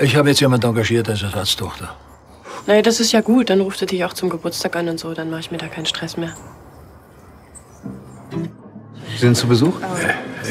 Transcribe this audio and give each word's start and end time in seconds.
Ich 0.00 0.16
habe 0.16 0.28
jetzt 0.28 0.40
jemanden 0.40 0.66
engagiert 0.66 1.08
als 1.08 1.22
Ersatztochter. 1.22 1.94
Naja, 2.66 2.82
das 2.82 3.00
ist 3.00 3.12
ja 3.12 3.20
gut. 3.20 3.50
Dann 3.50 3.60
ruft 3.60 3.80
er 3.80 3.86
dich 3.86 4.04
auch 4.04 4.12
zum 4.12 4.28
Geburtstag 4.28 4.76
an 4.76 4.88
und 4.88 5.00
so. 5.00 5.12
Dann 5.14 5.30
mache 5.30 5.40
ich 5.40 5.50
mir 5.50 5.58
da 5.58 5.66
keinen 5.66 5.86
Stress 5.86 6.16
mehr. 6.16 6.32
Sie 8.30 9.18
sind 9.18 9.36
zu 9.36 9.46
Besuch? 9.48 9.74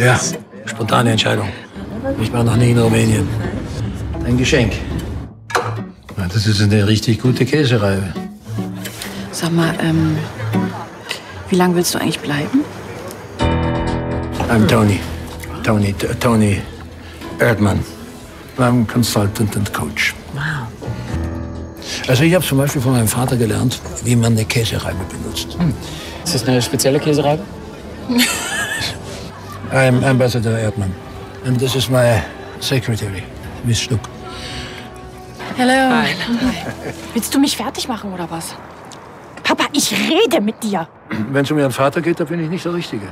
Ja, 0.02 0.20
spontane 0.66 1.12
Entscheidung. 1.12 1.50
Ich 2.22 2.32
war 2.34 2.44
noch 2.44 2.56
nie 2.56 2.72
in 2.72 2.78
Rumänien. 2.80 3.28
Ein 4.26 4.38
Geschenk. 4.38 4.74
Ja, 6.18 6.28
Das 6.34 6.46
ist 6.48 6.62
eine 6.62 6.86
richtig 6.88 7.22
gute 7.22 7.46
Käsereibe. 7.46 8.14
Sag 9.32 9.52
mal, 9.54 9.74
ähm, 9.82 10.18
wie 11.50 11.56
lange 11.56 11.76
willst 11.76 11.94
du 11.94 12.00
eigentlich 12.00 12.20
bleiben? 12.20 12.62
I'm 14.50 14.68
Tony. 14.68 15.00
Tony, 15.64 15.94
Tony 16.20 16.62
Erdmann. 17.40 17.80
I'm 18.60 18.86
Consultant 18.88 19.56
and 19.56 19.72
Coach. 19.74 20.16
Wow. 20.34 20.68
Also 22.08 22.24
ich 22.24 22.34
habe 22.34 22.46
zum 22.46 22.58
Beispiel 22.58 22.82
von 22.82 22.94
meinem 22.94 23.08
Vater 23.08 23.36
gelernt, 23.36 23.80
wie 24.04 24.16
man 24.16 24.34
eine 24.34 24.46
Käsereibe 24.46 25.04
benutzt. 25.06 25.58
Ist 26.24 26.36
das 26.36 26.48
eine 26.48 26.62
spezielle 26.62 27.00
Käsereibe? 27.00 27.44
I'm 29.72 30.04
Ambassador 30.04 30.58
Erdmann. 30.58 30.94
And 31.46 31.60
this 31.60 31.76
is 31.76 31.90
my 31.90 32.22
secretary, 32.60 33.24
Miss 33.64 33.82
Schnuck. 33.82 34.00
Hallo. 35.58 35.74
Hi. 35.74 36.08
Willst 37.14 37.34
du 37.34 37.40
mich 37.40 37.58
fertig 37.58 37.88
machen 37.88 38.14
oder 38.14 38.30
was? 38.30 38.56
Papa, 39.44 39.66
ich 39.74 39.92
rede 39.92 40.42
mit 40.42 40.62
dir. 40.64 40.88
Wenn 41.32 41.44
es 41.44 41.52
um 41.52 41.58
Ihren 41.58 41.72
Vater 41.72 42.02
geht, 42.02 42.20
da 42.20 42.26
bin 42.26 42.44
ich 42.44 42.50
nicht 42.50 42.66
der 42.66 42.74
Richtige. 42.74 43.08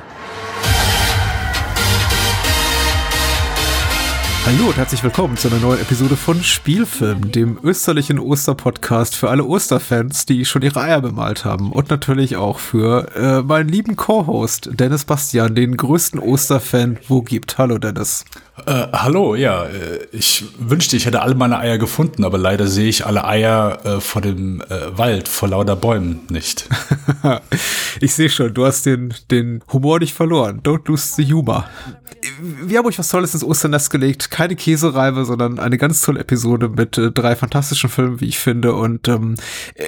Hallo 4.47 4.67
und 4.67 4.77
herzlich 4.77 5.03
willkommen 5.03 5.37
zu 5.37 5.47
einer 5.47 5.57
neuen 5.57 5.81
Episode 5.81 6.15
von 6.15 6.43
Spielfilm, 6.43 7.31
dem 7.31 7.57
österlichen 7.63 8.19
Osterpodcast 8.19 9.15
für 9.15 9.31
alle 9.31 9.43
Osterfans, 9.43 10.27
die 10.27 10.45
schon 10.45 10.61
ihre 10.61 10.81
Eier 10.81 11.01
bemalt 11.01 11.45
haben. 11.45 11.71
Und 11.71 11.89
natürlich 11.89 12.35
auch 12.35 12.59
für 12.59 13.07
äh, 13.15 13.41
meinen 13.41 13.69
lieben 13.69 13.95
Co-Host 13.95 14.69
Dennis 14.73 15.05
Bastian, 15.05 15.55
den 15.55 15.75
größten 15.75 16.19
Osterfan, 16.19 16.99
wo 17.07 17.23
gibt. 17.23 17.57
Hallo 17.57 17.79
Dennis. 17.79 18.23
Äh, 18.67 18.87
hallo, 18.93 19.35
ja, 19.35 19.65
äh, 19.65 20.07
ich 20.11 20.45
wünschte, 20.59 20.95
ich 20.95 21.05
hätte 21.05 21.21
alle 21.21 21.35
meine 21.35 21.57
Eier 21.59 21.77
gefunden, 21.77 22.23
aber 22.23 22.37
leider 22.37 22.67
sehe 22.67 22.87
ich 22.87 23.05
alle 23.05 23.25
Eier 23.25 23.79
äh, 23.83 23.99
vor 23.99 24.21
dem 24.21 24.61
äh, 24.61 24.97
Wald, 24.97 25.27
vor 25.27 25.49
lauter 25.49 25.75
Bäumen 25.75 26.21
nicht. 26.29 26.69
ich 27.99 28.13
sehe 28.13 28.29
schon, 28.29 28.53
du 28.53 28.65
hast 28.65 28.85
den, 28.85 29.13
den 29.29 29.61
Humor 29.73 29.99
nicht 29.99 30.13
verloren. 30.13 30.61
Don't 30.63 30.87
lose 30.87 31.15
the 31.15 31.33
humor. 31.33 31.65
Wir 32.41 32.79
haben 32.79 32.85
euch 32.85 32.97
was 32.97 33.09
Tolles 33.09 33.33
ins 33.33 33.43
Osternest 33.43 33.89
gelegt. 33.89 34.31
Keine 34.35 34.57
Käsereibe, 34.57 35.23
sondern 35.23 35.59
eine 35.59 35.77
ganz 35.77 36.01
tolle 36.01 36.19
Episode 36.19 36.67
mit 36.67 36.97
äh, 36.97 37.09
drei 37.09 37.37
fantastischen 37.37 37.89
Filmen, 37.89 38.19
wie 38.19 38.25
ich 38.25 38.37
finde. 38.37 38.73
Und 38.73 39.07
ähm, 39.07 39.35
äh, 39.75 39.85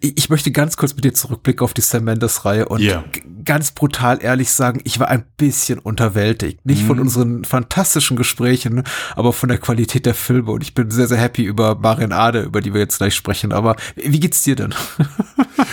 ich 0.00 0.30
möchte 0.30 0.52
ganz 0.52 0.76
kurz 0.76 0.94
mit 0.94 1.04
dir 1.04 1.14
zurückblicken 1.14 1.64
auf 1.64 1.74
die 1.74 1.80
Sam 1.80 2.04
Mendes-Reihe 2.04 2.68
und 2.68 2.80
g- 3.10 3.22
ganz 3.44 3.72
brutal 3.72 4.22
ehrlich 4.22 4.52
sagen, 4.52 4.80
ich 4.84 5.00
war 5.00 5.08
ein 5.08 5.24
bisschen 5.36 5.80
unterwältigt. 5.80 6.64
Nicht 6.64 6.84
von 6.84 7.00
unseren 7.00 7.44
fantastischen 7.44 8.16
Gesprächen, 8.16 8.84
aber 9.16 9.32
von 9.32 9.48
der 9.48 9.58
Qualität 9.58 10.06
der 10.06 10.14
Filme. 10.14 10.52
Und 10.52 10.62
ich 10.62 10.72
bin 10.72 10.92
sehr, 10.92 11.08
sehr 11.08 11.18
happy 11.18 11.42
über 11.42 11.74
Marian 11.74 12.12
Ade, 12.12 12.42
über 12.42 12.60
die 12.60 12.72
wir 12.72 12.80
jetzt 12.80 12.98
gleich 12.98 13.16
sprechen. 13.16 13.52
Aber 13.52 13.74
wie 13.96 14.20
geht's 14.20 14.44
dir 14.44 14.54
denn? 14.54 14.74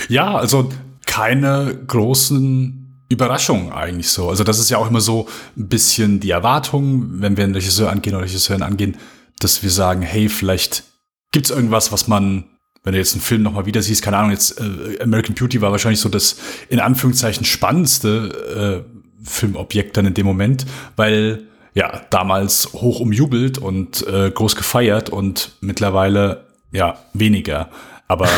ja, 0.09 0.33
also 0.35 0.72
keine 1.05 1.78
großen 1.85 2.83
Überraschungen 3.14 3.72
eigentlich 3.72 4.09
so. 4.09 4.30
Also 4.30 4.44
das 4.44 4.59
ist 4.59 4.69
ja 4.69 4.78
auch 4.78 4.89
immer 4.89 5.02
so 5.02 5.28
ein 5.56 5.69
bisschen 5.69 6.19
die 6.19 6.31
Erwartung, 6.31 7.22
wenn 7.22 7.38
wir 7.38 7.44
einen 7.44 7.56
Regisseur 7.56 7.89
angehen 7.89 8.16
oder 8.16 8.25
Regisseurin 8.25 8.64
angehen, 8.64 8.97
dass 9.39 9.64
wir 9.64 9.69
sagen, 9.69 10.02
hey, 10.02 10.30
vielleicht 10.30 10.83
gibt's 11.31 11.50
irgendwas, 11.50 11.91
was 11.91 12.08
man, 12.08 12.45
wenn 12.84 12.94
du 12.94 13.00
jetzt 13.00 13.14
einen 13.14 13.22
Film 13.22 13.44
nochmal 13.44 13.66
wieder 13.66 13.81
siehst, 13.81 14.02
keine 14.02 14.18
Ahnung, 14.18 14.31
jetzt 14.31 14.59
äh, 14.59 15.01
American 15.01 15.35
Beauty 15.35 15.62
war 15.62 15.72
wahrscheinlich 15.72 16.00
so 16.00 16.09
das 16.09 16.38
in 16.69 16.79
Anführungszeichen 16.79 17.46
spannendste 17.46 18.85
äh, 18.85 18.94
Filmobjekt 19.24 19.95
dann 19.97 20.06
in 20.06 20.13
dem 20.13 20.25
Moment, 20.25 20.66
weil 20.95 21.47
ja 21.74 22.01
damals 22.09 22.74
hoch 22.74 23.00
umjubelt 23.00 23.57
und 23.57 24.06
äh, 24.07 24.31
groß 24.31 24.56
gefeiert 24.56 25.09
und 25.09 25.53
mittlerweile 25.62 26.45
ja 26.72 26.97
weniger. 27.13 27.69
Aber 28.13 28.29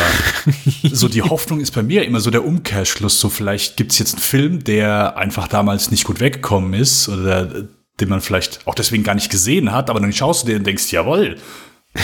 so 0.90 1.06
die 1.06 1.20
Hoffnung 1.20 1.60
ist 1.60 1.72
bei 1.72 1.82
mir 1.82 2.06
immer 2.06 2.20
so 2.20 2.30
der 2.30 2.46
Umkehrschluss. 2.46 3.20
So 3.20 3.28
vielleicht 3.28 3.76
gibt's 3.76 3.98
jetzt 3.98 4.14
einen 4.14 4.22
Film, 4.22 4.64
der 4.64 5.18
einfach 5.18 5.48
damals 5.48 5.90
nicht 5.90 6.04
gut 6.04 6.18
weggekommen 6.18 6.72
ist 6.72 7.10
oder 7.10 7.66
den 8.00 8.08
man 8.08 8.22
vielleicht 8.22 8.60
auch 8.66 8.74
deswegen 8.74 9.04
gar 9.04 9.14
nicht 9.14 9.30
gesehen 9.30 9.72
hat, 9.72 9.90
aber 9.90 10.00
dann 10.00 10.14
schaust 10.14 10.42
du 10.44 10.46
dir 10.48 10.56
und 10.56 10.66
denkst, 10.66 10.90
jawohl, 10.92 11.36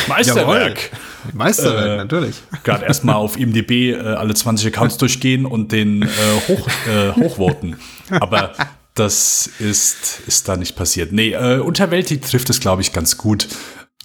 Meisterwerk. 0.06 0.90
Meisterwerk, 1.32 1.86
Äh, 1.86 1.96
natürlich. 1.96 2.36
Gerade 2.62 2.84
erstmal 2.84 3.14
auf 3.14 3.38
IMDb 3.38 3.92
äh, 3.92 3.96
alle 3.96 4.34
20 4.34 4.66
Accounts 4.66 4.98
durchgehen 4.98 5.46
und 5.46 5.72
den 5.72 6.02
äh, 6.02 6.06
hoch, 6.48 6.68
äh, 6.88 7.12
hochvoten. 7.12 7.76
Aber 8.10 8.52
das 8.94 9.46
ist, 9.58 10.20
ist 10.26 10.46
da 10.48 10.56
nicht 10.58 10.76
passiert. 10.76 11.12
Nee, 11.12 11.32
äh, 11.32 11.58
Unterwältigt 11.58 12.30
trifft 12.30 12.50
es, 12.50 12.60
glaube 12.60 12.82
ich, 12.82 12.92
ganz 12.92 13.16
gut. 13.16 13.48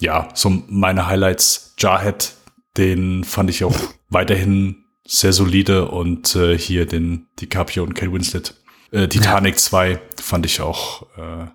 Ja, 0.00 0.28
so 0.34 0.62
meine 0.68 1.06
Highlights. 1.06 1.74
Jarhead, 1.78 2.32
den 2.78 3.24
fand 3.24 3.50
ich 3.50 3.64
auch 3.64 3.76
weiterhin 4.08 4.84
sehr 5.06 5.32
solide 5.32 5.88
und 5.88 6.36
äh, 6.36 6.56
hier 6.56 6.86
den 6.86 7.26
DiCaprio 7.40 7.82
und 7.82 7.94
Kate 7.94 8.12
Winslet. 8.12 8.54
Äh, 8.90 9.08
Titanic 9.08 9.58
2 9.58 10.00
fand 10.16 10.46
ich 10.46 10.60
auch, 10.60 11.02
äh, 11.16 11.46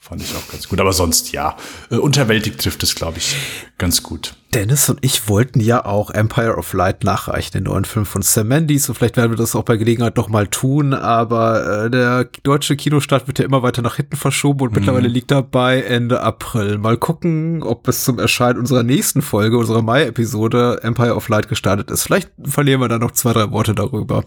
fand 0.00 0.22
ich 0.22 0.34
auch 0.34 0.50
ganz 0.50 0.66
gut. 0.66 0.80
Aber 0.80 0.94
sonst 0.94 1.30
ja, 1.32 1.56
äh, 1.90 1.96
Unterwältigt 1.96 2.60
trifft 2.60 2.82
es, 2.82 2.94
glaube 2.94 3.18
ich, 3.18 3.36
ganz 3.76 4.02
gut. 4.02 4.34
Dennis 4.54 4.88
und 4.88 4.98
ich 5.02 5.28
wollten 5.28 5.60
ja 5.60 5.84
auch 5.84 6.10
Empire 6.10 6.56
of 6.56 6.72
Light 6.72 7.04
nachreichen, 7.04 7.52
den 7.52 7.64
neuen 7.64 7.84
Film 7.84 8.06
von 8.06 8.22
Sam 8.22 8.48
Mendes. 8.48 8.88
Und 8.88 8.96
vielleicht 8.96 9.18
werden 9.18 9.30
wir 9.30 9.36
das 9.36 9.54
auch 9.54 9.62
bei 9.62 9.76
Gelegenheit 9.76 10.16
noch 10.16 10.28
mal 10.28 10.48
tun. 10.48 10.94
Aber 10.94 11.84
äh, 11.84 11.90
der 11.90 12.24
deutsche 12.42 12.76
Kinostart 12.76 13.28
wird 13.28 13.38
ja 13.38 13.44
immer 13.44 13.62
weiter 13.62 13.82
nach 13.82 13.96
hinten 13.96 14.16
verschoben 14.16 14.68
und 14.68 14.74
mittlerweile 14.74 15.06
liegt 15.06 15.30
er 15.30 15.42
bei 15.42 15.82
Ende 15.82 16.22
April. 16.22 16.78
Mal 16.78 16.96
gucken, 16.96 17.62
ob 17.62 17.86
es 17.86 18.02
zum 18.02 18.18
Erscheinen 18.18 18.58
unserer 18.58 18.82
nächsten 18.82 19.20
Folge, 19.20 19.58
unserer 19.58 19.82
Mai-Episode 19.82 20.80
Empire 20.82 21.14
of 21.14 21.28
Light 21.28 21.48
gestartet 21.48 21.90
ist. 21.90 22.04
Vielleicht 22.04 22.30
verlieren 22.42 22.80
wir 22.80 22.88
da 22.88 22.98
noch 22.98 23.12
zwei, 23.12 23.34
drei 23.34 23.50
Worte 23.50 23.74
darüber. 23.74 24.24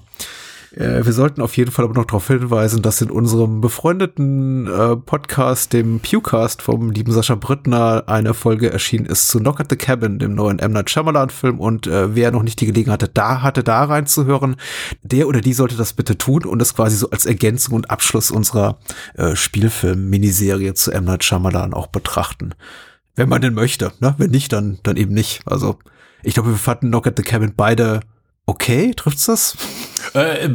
Äh, 0.75 1.05
Wir 1.05 1.13
sollten 1.13 1.41
auf 1.41 1.55
jeden 1.55 1.71
Fall 1.71 1.85
aber 1.85 1.93
noch 1.93 2.05
darauf 2.05 2.27
hinweisen, 2.27 2.81
dass 2.81 3.01
in 3.01 3.11
unserem 3.11 3.61
befreundeten 3.61 4.67
äh, 4.67 4.95
Podcast, 4.95 5.73
dem 5.73 5.99
Pewcast 5.99 6.61
vom 6.61 6.89
lieben 6.89 7.11
Sascha 7.11 7.35
Brittner, 7.35 8.03
eine 8.07 8.33
Folge 8.33 8.71
erschienen 8.71 9.05
ist 9.05 9.27
zu 9.27 9.39
Knock 9.39 9.59
at 9.59 9.69
the 9.69 9.75
Cabin, 9.75 10.19
dem 10.19 10.33
neuen 10.33 10.59
M. 10.59 10.71
Night 10.71 10.89
Shyamalan-Film. 10.89 11.59
Und 11.59 11.87
äh, 11.87 12.15
wer 12.15 12.31
noch 12.31 12.43
nicht 12.43 12.59
die 12.59 12.65
Gelegenheit 12.65 13.03
hatte, 13.03 13.13
da 13.13 13.41
hatte, 13.41 13.63
da 13.63 13.83
reinzuhören, 13.83 14.55
der 15.03 15.27
oder 15.27 15.41
die 15.41 15.53
sollte 15.53 15.75
das 15.75 15.93
bitte 15.93 16.17
tun 16.17 16.45
und 16.45 16.59
das 16.59 16.75
quasi 16.75 16.97
so 16.97 17.09
als 17.11 17.25
Ergänzung 17.25 17.75
und 17.75 17.91
Abschluss 17.91 18.31
unserer 18.31 18.79
äh, 19.15 19.35
Spielfilm-Miniserie 19.35 20.73
zu 20.73 20.91
M. 20.91 21.05
Night 21.05 21.23
Shyamalan 21.23 21.73
auch 21.73 21.87
betrachten. 21.87 22.55
Wenn 23.15 23.29
man 23.29 23.43
denn 23.43 23.53
möchte, 23.53 23.91
ne? 23.99 24.15
Wenn 24.17 24.31
nicht, 24.31 24.51
dann, 24.51 24.79
dann 24.81 24.97
eben 24.97 25.13
nicht. 25.13 25.43
Also, 25.45 25.77
ich 26.23 26.33
glaube, 26.33 26.49
wir 26.49 26.57
fanden 26.57 26.87
Knock 26.87 27.05
at 27.05 27.13
the 27.17 27.23
Cabin 27.23 27.53
beide 27.55 27.99
okay. 28.47 28.93
Trifft's 28.95 29.25
das? 29.27 29.55
Äh, 30.13 30.49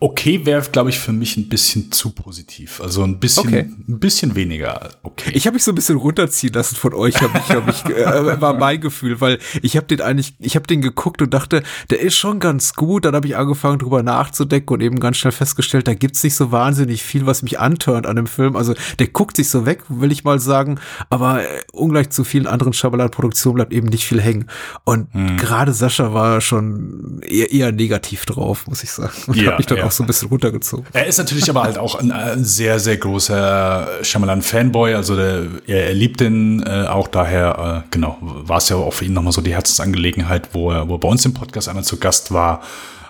okay 0.00 0.44
wäre, 0.44 0.62
glaube 0.70 0.90
ich, 0.90 0.98
für 0.98 1.12
mich 1.12 1.36
ein 1.36 1.48
bisschen 1.48 1.90
zu 1.92 2.10
positiv. 2.10 2.80
Also 2.80 3.02
ein 3.02 3.18
bisschen, 3.18 3.46
Okay. 3.48 3.66
ein 3.88 3.98
bisschen 3.98 4.34
weniger 4.34 4.90
okay. 5.02 5.30
Ich 5.34 5.46
habe 5.46 5.54
mich 5.54 5.64
so 5.64 5.72
ein 5.72 5.74
bisschen 5.74 5.96
runterziehen 5.96 6.52
lassen 6.52 6.76
von 6.76 6.92
euch, 6.94 7.20
hab 7.20 7.34
ich, 7.34 7.48
hab 7.54 7.68
ich, 7.68 7.84
äh, 7.96 8.40
war 8.40 8.54
mein 8.54 8.80
Gefühl, 8.80 9.20
weil 9.20 9.38
ich 9.62 9.76
habe 9.76 9.86
den 9.86 10.00
eigentlich, 10.00 10.34
ich 10.38 10.54
habe 10.56 10.66
den 10.66 10.80
geguckt 10.82 11.22
und 11.22 11.32
dachte, 11.32 11.62
der 11.90 12.00
ist 12.00 12.16
schon 12.16 12.40
ganz 12.40 12.74
gut. 12.74 13.04
Dann 13.04 13.14
habe 13.14 13.26
ich 13.26 13.36
angefangen 13.36 13.78
drüber 13.78 14.02
nachzudenken 14.02 14.74
und 14.74 14.80
eben 14.82 15.00
ganz 15.00 15.16
schnell 15.16 15.32
festgestellt, 15.32 15.88
da 15.88 15.94
gibt's 15.94 16.22
nicht 16.22 16.34
so 16.34 16.52
wahnsinnig 16.52 17.02
viel, 17.02 17.26
was 17.26 17.42
mich 17.42 17.58
antörnt 17.58 18.06
an 18.06 18.16
dem 18.16 18.26
Film. 18.26 18.56
Also 18.56 18.74
der 18.98 19.08
guckt 19.08 19.36
sich 19.36 19.48
so 19.48 19.66
weg, 19.66 19.82
will 19.88 20.12
ich 20.12 20.24
mal 20.24 20.38
sagen, 20.38 20.78
aber 21.10 21.42
äh, 21.42 21.46
ungleich 21.72 22.10
zu 22.10 22.24
vielen 22.24 22.46
anderen 22.46 22.72
Shyamalan-Produktionen 22.72 23.56
bleibt 23.56 23.72
eben 23.72 23.88
nicht 23.88 24.04
viel 24.04 24.20
hängen. 24.20 24.46
Und 24.84 25.08
gerade 25.38 25.72
Sascha 25.72 26.12
war 26.12 26.40
schon 26.40 27.20
eher, 27.22 27.50
eher 27.52 27.72
negativ 27.72 28.26
drauf, 28.26 28.66
muss 28.66 28.82
ich 28.82 28.85
sagen. 28.90 29.12
Und 29.26 29.36
Ja, 29.36 29.52
hat 29.52 29.58
mich 29.58 29.66
dann 29.66 29.78
ja. 29.78 29.84
auch 29.84 29.90
so 29.90 30.02
ein 30.02 30.06
bisschen 30.06 30.28
runtergezogen. 30.28 30.86
Er 30.92 31.06
ist 31.06 31.18
natürlich 31.18 31.48
aber 31.50 31.62
halt 31.62 31.78
auch 31.78 31.94
ein, 31.96 32.12
ein 32.12 32.44
sehr, 32.44 32.78
sehr 32.78 32.96
großer 32.96 33.88
Shyamalan-Fanboy. 34.02 34.94
Also 34.94 35.16
der, 35.16 35.46
er, 35.66 35.88
er 35.88 35.94
liebt 35.94 36.20
den 36.20 36.62
äh, 36.62 36.86
auch 36.88 37.08
daher, 37.08 37.84
äh, 37.84 37.88
genau, 37.90 38.18
war 38.20 38.58
es 38.58 38.68
ja 38.68 38.76
auch 38.76 38.92
für 38.92 39.04
ihn 39.04 39.12
nochmal 39.12 39.32
so 39.32 39.40
die 39.40 39.54
Herzensangelegenheit, 39.54 40.50
wo 40.52 40.70
er, 40.70 40.88
wo 40.88 40.94
er 40.94 40.98
bei 40.98 41.08
uns 41.08 41.24
im 41.24 41.34
Podcast 41.34 41.68
einmal 41.68 41.84
zu 41.84 41.98
Gast 41.98 42.32
war 42.32 42.62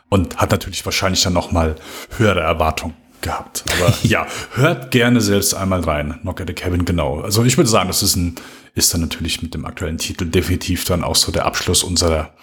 und 0.09 0.37
hat 0.37 0.51
natürlich 0.51 0.85
wahrscheinlich 0.85 1.23
dann 1.23 1.33
nochmal 1.33 1.77
höhere 2.17 2.41
Erwartungen 2.41 2.95
gehabt. 3.21 3.65
Aber 3.73 3.93
ja, 4.03 4.27
hört 4.55 4.91
gerne 4.91 5.21
selbst 5.21 5.55
einmal 5.55 5.81
rein. 5.81 6.19
Knock 6.23 6.41
at 6.41 6.49
the 6.49 6.55
Cabin, 6.55 6.85
genau. 6.85 7.21
Also 7.21 7.45
ich 7.45 7.57
würde 7.57 7.69
sagen, 7.69 7.89
das 7.89 8.03
ist 8.03 8.17
ein, 8.17 8.37
ist 8.75 8.93
dann 8.95 9.01
natürlich 9.01 9.43
mit 9.43 9.55
dem 9.55 9.65
aktuellen 9.65 9.99
Titel 9.99 10.27
definitiv 10.27 10.85
dann 10.85 11.05
auch 11.05 11.17
so 11.17 11.33
der 11.33 11.45
Abschluss 11.45 11.83
unserer 11.83 12.35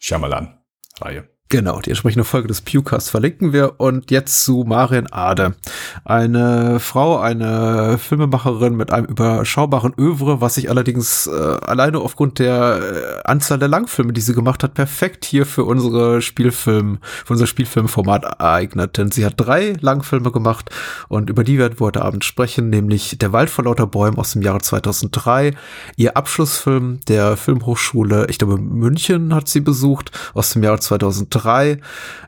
Shyamalan-Reihe. 0.00 1.28
Genau, 1.52 1.80
die 1.80 1.90
entsprechende 1.90 2.24
Folge 2.24 2.48
des 2.48 2.62
Pewcast 2.62 3.10
verlinken 3.10 3.52
wir. 3.52 3.78
Und 3.78 4.10
jetzt 4.10 4.42
zu 4.42 4.64
Marian 4.66 5.06
Ade. 5.10 5.54
Eine 6.02 6.80
Frau, 6.80 7.18
eine 7.18 7.98
Filmemacherin 7.98 8.74
mit 8.74 8.90
einem 8.90 9.04
überschaubaren 9.04 9.92
Övre, 9.98 10.40
was 10.40 10.54
sich 10.54 10.70
allerdings 10.70 11.26
äh, 11.26 11.30
alleine 11.30 11.98
aufgrund 11.98 12.38
der 12.38 12.80
äh, 12.80 13.28
Anzahl 13.28 13.58
der 13.58 13.68
Langfilme, 13.68 14.14
die 14.14 14.22
sie 14.22 14.32
gemacht 14.32 14.62
hat, 14.62 14.72
perfekt 14.72 15.26
hier 15.26 15.44
für 15.44 15.64
unsere 15.64 16.22
Spielfilm, 16.22 17.00
für 17.02 17.34
unser 17.34 17.46
Spielfilmformat 17.46 18.24
ereignet. 18.24 18.96
Denn 18.96 19.10
sie 19.10 19.26
hat 19.26 19.34
drei 19.36 19.74
Langfilme 19.78 20.32
gemacht 20.32 20.70
und 21.08 21.28
über 21.28 21.44
die 21.44 21.58
werden 21.58 21.78
wir 21.78 21.84
heute 21.84 22.00
Abend 22.00 22.24
sprechen, 22.24 22.70
nämlich 22.70 23.18
Der 23.18 23.34
Wald 23.34 23.50
vor 23.50 23.66
lauter 23.66 23.86
Bäumen 23.86 24.16
aus 24.16 24.32
dem 24.32 24.40
Jahre 24.40 24.60
2003, 24.60 25.52
ihr 25.96 26.16
Abschlussfilm 26.16 27.00
der 27.08 27.36
Filmhochschule, 27.36 28.24
ich 28.30 28.38
glaube 28.38 28.56
München 28.56 29.34
hat 29.34 29.48
sie 29.48 29.60
besucht, 29.60 30.12
aus 30.32 30.50
dem 30.54 30.62
Jahre 30.62 30.80
2003 30.80 31.41
3. 31.42 31.80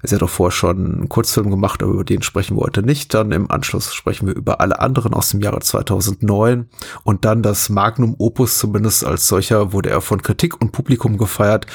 Sie 0.02 0.14
hat 0.14 0.22
auch 0.22 0.31
vorher 0.31 0.52
schon 0.52 0.94
einen 0.94 1.08
Kurzfilm 1.08 1.50
gemacht, 1.50 1.82
aber 1.82 1.93
über 1.93 2.05
den 2.05 2.22
sprechen 2.22 2.56
wir 2.56 2.62
heute 2.62 2.82
nicht. 2.82 3.14
Dann 3.14 3.32
im 3.32 3.50
Anschluss 3.50 3.94
sprechen 3.94 4.26
wir 4.26 4.34
über 4.34 4.61
alle 4.61 4.81
anderen 4.81 5.14
aus 5.14 5.31
dem 5.31 5.40
Jahre 5.40 5.61
2009. 5.61 6.69
Und 7.02 7.25
dann 7.25 7.43
das 7.43 7.69
Magnum 7.69 8.14
Opus, 8.19 8.58
zumindest 8.58 9.05
als 9.05 9.28
solcher, 9.28 9.72
wurde 9.72 9.90
er 9.90 10.00
von 10.00 10.22
Kritik 10.22 10.61
und 10.61 10.72
Publikum 10.72 11.19
gefeiert. 11.19 11.66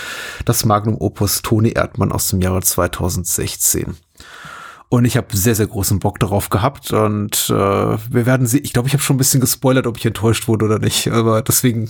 Das 0.45 0.65
Magnum 0.65 0.97
Opus 1.00 1.41
Toni 1.41 1.71
Erdmann 1.71 2.12
aus 2.12 2.30
dem 2.30 2.41
Jahre 2.41 2.62
2016. 2.62 3.95
Und 4.89 5.06
ich 5.06 5.18
habe 5.18 5.38
sehr, 5.38 5.53
sehr 5.53 5.68
großen 5.68 6.00
Bock 6.00 6.19
darauf 6.19 6.50
gehabt. 6.50 6.91
Und 6.91 7.50
äh, 7.50 7.53
wir 7.53 8.25
werden 8.25 8.47
sie, 8.47 8.57
ich 8.59 8.74
glaube, 8.74 8.88
ich 8.88 8.94
habe 8.94 9.03
schon 9.03 9.15
ein 9.15 9.19
bisschen 9.19 9.39
gespoilert, 9.39 9.86
ob 9.86 9.97
ich 9.97 10.06
enttäuscht 10.06 10.47
wurde 10.47 10.65
oder 10.65 10.80
nicht. 10.80 11.07
Aber 11.09 11.44
deswegen, 11.44 11.89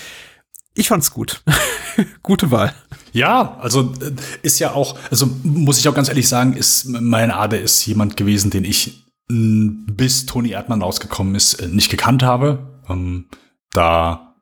ich 0.74 0.88
fand's 0.88 1.10
gut. 1.10 1.42
Gute 2.22 2.50
Wahl. 2.50 2.74
Ja, 3.14 3.56
also 3.60 3.92
äh, 4.00 4.12
ist 4.42 4.58
ja 4.58 4.72
auch, 4.72 4.98
also 5.10 5.30
muss 5.44 5.78
ich 5.78 5.88
auch 5.88 5.94
ganz 5.94 6.08
ehrlich 6.08 6.28
sagen, 6.28 6.52
ist 6.52 6.86
mein 6.86 7.30
Ade 7.30 7.56
ist 7.56 7.86
jemand 7.86 8.16
gewesen, 8.16 8.50
den 8.50 8.64
ich 8.64 9.04
bis 9.28 10.26
Toni 10.26 10.50
Erdmann 10.50 10.82
rausgekommen 10.82 11.34
ist, 11.34 11.54
äh, 11.54 11.68
nicht 11.68 11.90
gekannt 11.90 12.22
habe. 12.22 12.82
Ähm, 12.88 13.26
da 13.70 14.34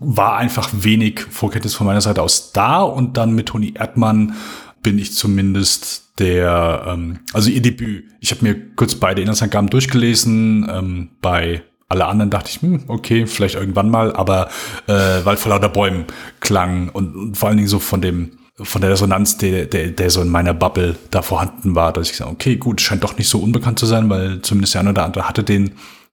war 0.00 0.36
einfach 0.38 0.70
wenig 0.72 1.20
Vorkenntnis 1.20 1.74
von 1.74 1.86
meiner 1.86 2.00
Seite 2.00 2.22
aus 2.22 2.52
da 2.52 2.80
und 2.80 3.16
dann 3.16 3.34
mit 3.34 3.46
Toni 3.46 3.74
Erdmann 3.76 4.34
bin 4.82 4.98
ich 4.98 5.12
zumindest 5.12 6.18
der, 6.18 6.84
ähm, 6.88 7.20
also 7.34 7.50
ihr 7.50 7.62
Debüt. 7.62 8.06
Ich 8.20 8.30
habe 8.32 8.42
mir 8.44 8.74
kurz 8.74 8.94
beide 8.94 9.20
Inhaltsangaben 9.20 9.70
durchgelesen. 9.70 10.66
Ähm, 10.68 11.10
bei 11.20 11.62
alle 11.92 12.06
anderen 12.06 12.30
dachte 12.30 12.50
ich, 12.50 12.60
hm, 12.60 12.84
okay, 12.88 13.26
vielleicht 13.26 13.54
irgendwann 13.54 13.90
mal, 13.90 14.14
aber 14.14 14.48
äh, 14.86 14.92
weil 15.24 15.36
vor 15.36 15.50
lauter 15.50 15.68
Bäumen 15.68 16.06
klang 16.40 16.88
und, 16.88 17.14
und 17.14 17.36
vor 17.36 17.48
allen 17.48 17.58
Dingen 17.58 17.68
so 17.68 17.78
von 17.78 18.00
dem 18.00 18.32
von 18.56 18.82
der 18.82 18.90
Resonanz, 18.90 19.38
der, 19.38 19.64
der, 19.64 19.88
der 19.88 20.10
so 20.10 20.20
in 20.20 20.28
meiner 20.28 20.52
Bubble 20.52 20.96
da 21.10 21.22
vorhanden 21.22 21.74
war, 21.74 21.92
dass 21.92 22.06
ich 22.06 22.12
gesagt 22.12 22.30
okay, 22.30 22.56
gut, 22.56 22.80
scheint 22.80 23.02
doch 23.02 23.16
nicht 23.16 23.28
so 23.28 23.38
unbekannt 23.38 23.78
zu 23.78 23.86
sein, 23.86 24.10
weil 24.10 24.42
zumindest 24.42 24.74
der 24.74 24.82
eine 24.82 24.90
oder 24.90 25.04
andere 25.04 25.26
hatte 25.26 25.42
den 25.42 25.72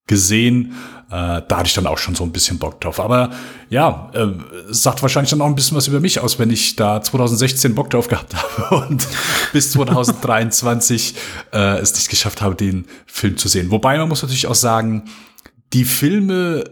gesehen. 0.10 0.74
Äh, 1.10 1.42
da 1.48 1.58
hatte 1.58 1.68
ich 1.68 1.74
dann 1.74 1.88
auch 1.88 1.98
schon 1.98 2.16
so 2.16 2.24
ein 2.24 2.32
bisschen 2.32 2.60
Bock 2.60 2.82
drauf. 2.82 3.00
Aber 3.00 3.30
ja, 3.70 4.12
äh, 4.14 4.28
sagt 4.70 5.02
wahrscheinlich 5.02 5.30
dann 5.30 5.42
auch 5.42 5.48
ein 5.48 5.56
bisschen 5.56 5.78
was 5.78 5.88
über 5.88 6.02
mich 6.02 6.20
aus, 6.20 6.38
wenn 6.40 6.50
ich 6.50 6.76
da 6.76 7.02
2016 7.02 7.74
Bock 7.74 7.90
drauf 7.90 8.10
gehabt 8.10 8.36
habe 8.58 8.88
und 8.88 9.08
bis 9.54 9.72
2023 9.72 11.16
äh, 11.54 11.80
es 11.80 11.94
nicht 11.94 12.10
geschafft 12.10 12.42
habe, 12.42 12.56
den 12.56 12.86
Film 13.06 13.38
zu 13.38 13.48
sehen. 13.48 13.72
Wobei 13.72 13.98
man 13.98 14.10
muss 14.10 14.22
natürlich 14.22 14.48
auch 14.48 14.56
sagen, 14.56 15.04
die 15.74 15.86
Filme 15.86 16.64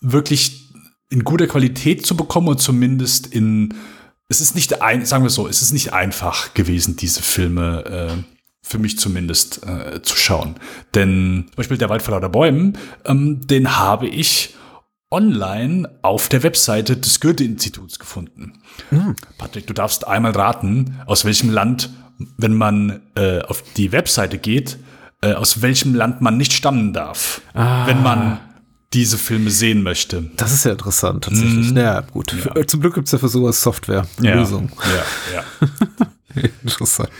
wirklich 0.00 0.72
in 1.10 1.24
guter 1.24 1.46
Qualität 1.46 2.04
zu 2.06 2.16
bekommen 2.16 2.48
und 2.48 2.60
zumindest 2.60 3.26
in, 3.26 3.74
es 4.28 4.40
ist 4.40 4.54
nicht 4.54 4.82
ein, 4.82 5.04
sagen 5.04 5.24
wir 5.24 5.30
so, 5.30 5.46
es 5.48 5.62
ist 5.62 5.72
nicht 5.72 5.92
einfach 5.92 6.54
gewesen, 6.54 6.96
diese 6.96 7.22
Filme 7.22 7.84
äh, 7.84 8.22
für 8.62 8.78
mich 8.78 8.98
zumindest 8.98 9.64
äh, 9.64 10.02
zu 10.02 10.16
schauen. 10.16 10.56
Denn 10.94 11.44
zum 11.46 11.56
Beispiel 11.56 11.78
der 11.78 11.88
Wald 11.88 12.02
vor 12.02 12.14
lauter 12.14 12.28
Bäumen, 12.28 12.76
ähm, 13.04 13.46
den 13.46 13.76
habe 13.76 14.08
ich 14.08 14.54
online 15.10 15.88
auf 16.02 16.28
der 16.28 16.42
Webseite 16.42 16.96
des 16.96 17.20
Goethe-Instituts 17.20 18.00
gefunden. 18.00 18.60
Mhm. 18.90 19.14
Patrick, 19.38 19.66
du 19.68 19.72
darfst 19.72 20.06
einmal 20.06 20.32
raten, 20.32 21.00
aus 21.06 21.24
welchem 21.24 21.50
Land, 21.50 21.90
wenn 22.36 22.54
man 22.54 23.02
äh, 23.14 23.40
auf 23.42 23.62
die 23.76 23.92
Webseite 23.92 24.38
geht, 24.38 24.78
äh, 25.22 25.32
aus 25.32 25.62
welchem 25.62 25.94
Land 25.94 26.20
man 26.20 26.36
nicht 26.36 26.52
stammen 26.52 26.92
darf, 26.92 27.40
ah. 27.54 27.86
wenn 27.86 28.02
man 28.02 28.40
diese 28.92 29.18
Filme 29.18 29.50
sehen 29.50 29.82
möchte. 29.82 30.30
Das 30.36 30.52
ist 30.52 30.64
ja 30.64 30.72
interessant, 30.72 31.24
tatsächlich. 31.24 31.72
Mm. 31.72 31.76
Ja, 31.76 32.00
gut. 32.00 32.32
Ja. 32.32 32.52
Für, 32.54 32.66
zum 32.66 32.80
Glück 32.80 32.94
gibt 32.94 33.06
es 33.06 33.12
ja 33.12 33.18
für 33.18 33.28
sowas 33.28 33.60
Software. 33.60 34.06
Lösung. 34.18 34.70
Ja, 35.32 35.42
ja. 36.40 36.46
interessant. 36.62 37.10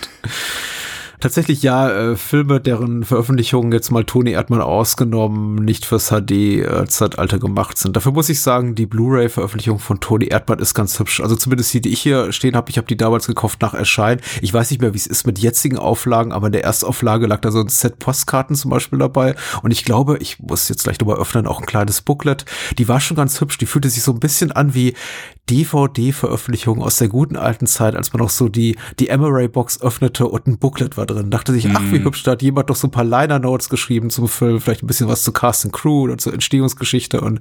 Tatsächlich 1.21 1.63
ja, 1.63 1.91
äh, 1.91 2.17
Filme, 2.17 2.61
deren 2.61 3.05
Veröffentlichungen 3.05 3.73
jetzt 3.73 3.91
mal 3.91 4.05
Toni 4.05 4.33
Erdmann 4.33 4.61
ausgenommen, 4.61 5.57
nicht 5.57 5.87
fürs 5.87 6.11
HD-Zeitalter 6.11 7.39
gemacht 7.39 7.79
sind. 7.79 7.97
Dafür 7.97 8.13
muss 8.13 8.29
ich 8.29 8.41
sagen, 8.41 8.75
die 8.75 8.87
Blu-ray-Veröffentlichung 8.87 9.79
von 9.79 10.01
Toni 10.01 10.27
Erdmann 10.27 10.59
ist 10.59 10.75
ganz 10.75 10.99
hübsch. 10.99 11.21
Also 11.21 11.37
zumindest 11.37 11.73
die, 11.73 11.81
die 11.81 11.93
ich 11.93 12.01
hier 12.01 12.33
stehen 12.33 12.55
habe, 12.55 12.71
ich 12.71 12.77
habe 12.77 12.87
die 12.87 12.97
damals 12.97 13.27
gekauft 13.27 13.63
nach 13.63 13.75
Erscheinen. 13.75 14.21
Ich 14.43 14.53
weiß 14.53 14.71
nicht 14.71 14.81
mehr, 14.81 14.93
wie 14.93 14.99
es 14.99 15.07
ist 15.07 15.27
mit 15.27 15.39
jetzigen 15.39 15.79
Auflagen, 15.79 16.33
aber 16.33 16.47
in 16.47 16.53
der 16.53 16.65
Erstauflage 16.65 17.27
lag 17.27 17.41
da 17.41 17.51
so 17.51 17.61
ein 17.61 17.69
Set 17.69 17.99
Postkarten 17.99 18.55
zum 18.57 18.71
Beispiel 18.71 18.99
dabei. 18.99 19.35
Und 19.63 19.71
ich 19.71 19.85
glaube, 19.85 20.19
ich 20.19 20.39
muss 20.41 20.69
jetzt 20.69 20.85
gleich 20.85 21.01
nochmal 21.01 21.19
öffnen, 21.19 21.47
auch 21.47 21.61
ein 21.61 21.67
kleines 21.67 22.03
Booklet. 22.03 22.45
Die 22.79 22.89
war 22.89 23.01
schon 23.01 23.17
ganz 23.17 23.41
hübsch. 23.41 23.59
Die 23.59 23.67
fühlte 23.67 23.89
sich 23.89 24.03
so 24.03 24.13
ein 24.13 24.21
bisschen 24.21 24.53
an 24.53 24.75
wie 24.75 24.95
DVD-Veröffentlichungen 25.51 26.83
aus 26.83 26.97
der 26.97 27.09
guten 27.09 27.37
alten 27.37 27.67
Zeit, 27.67 27.95
als 27.95 28.13
man 28.13 28.23
noch 28.23 28.31
so 28.31 28.49
die, 28.49 28.77
die 28.99 29.09
Emery-Box 29.09 29.81
öffnete 29.81 30.27
und 30.27 30.47
ein 30.47 30.59
Booklet 30.59 30.97
war 30.97 31.07
drin. 31.07 31.31
Dachte 31.31 31.53
sich, 31.53 31.69
ach, 31.73 31.83
wie 31.91 32.01
mhm. 32.01 32.05
hübsch, 32.05 32.25
da 32.25 32.33
hat 32.33 32.43
jemand 32.43 32.69
doch 32.69 32.77
so 32.77 32.89
ein 32.89 32.91
paar 32.91 33.05
Liner-Notes 33.05 33.69
geschrieben 33.69 34.11
zum 34.11 34.29
Film, 34.29 34.61
vielleicht 34.61 34.83
ein 34.83 34.87
bisschen 34.87 35.09
was 35.09 35.23
zu 35.23 35.33
Cast 35.33 35.65
and 35.65 35.73
Crew 35.73 36.11
und 36.11 36.21
zur 36.21 36.35
Entstehungsgeschichte. 36.35 37.21
Und 37.21 37.41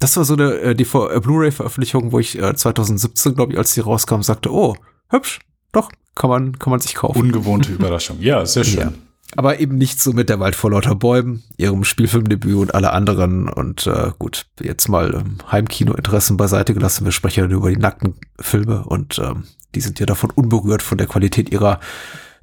das 0.00 0.16
war 0.16 0.24
so 0.24 0.34
eine 0.34 0.54
äh, 0.58 0.74
die 0.74 0.84
äh, 0.84 1.20
Blu-ray-Veröffentlichung, 1.20 2.12
wo 2.12 2.18
ich 2.18 2.38
äh, 2.38 2.54
2017, 2.54 3.34
glaube 3.34 3.52
ich, 3.52 3.58
als 3.58 3.74
die 3.74 3.80
rauskam, 3.80 4.22
sagte, 4.22 4.52
oh, 4.52 4.76
hübsch, 5.10 5.38
doch, 5.72 5.90
kann 6.14 6.30
man, 6.30 6.58
kann 6.58 6.70
man 6.70 6.80
sich 6.80 6.94
kaufen. 6.94 7.20
Ungewohnte 7.20 7.72
Überraschung. 7.72 8.18
Ja, 8.20 8.44
sehr 8.46 8.64
schön. 8.64 8.80
Ja. 8.80 8.92
Aber 9.36 9.60
eben 9.60 9.76
nicht 9.76 10.00
so 10.00 10.12
mit 10.12 10.28
der 10.28 10.40
Wald 10.40 10.54
vor 10.54 10.70
lauter 10.70 10.94
Bäumen, 10.94 11.42
ihrem 11.56 11.84
Spielfilmdebüt 11.84 12.56
und 12.56 12.74
alle 12.74 12.92
anderen. 12.92 13.48
Und 13.48 13.86
äh, 13.86 14.12
gut, 14.18 14.46
jetzt 14.60 14.88
mal 14.88 15.14
ähm, 15.14 15.38
Heimkino-Interessen 15.50 16.36
beiseite 16.36 16.74
gelassen. 16.74 17.04
Wir 17.04 17.12
sprechen 17.12 17.50
ja 17.50 17.56
über 17.56 17.70
die 17.70 17.76
nackten 17.76 18.14
Filme 18.38 18.84
und 18.84 19.18
ähm, 19.18 19.44
die 19.74 19.80
sind 19.80 19.98
ja 20.00 20.06
davon 20.06 20.30
unberührt 20.30 20.82
von 20.82 20.98
der 20.98 21.06
Qualität 21.06 21.50
ihrer 21.50 21.80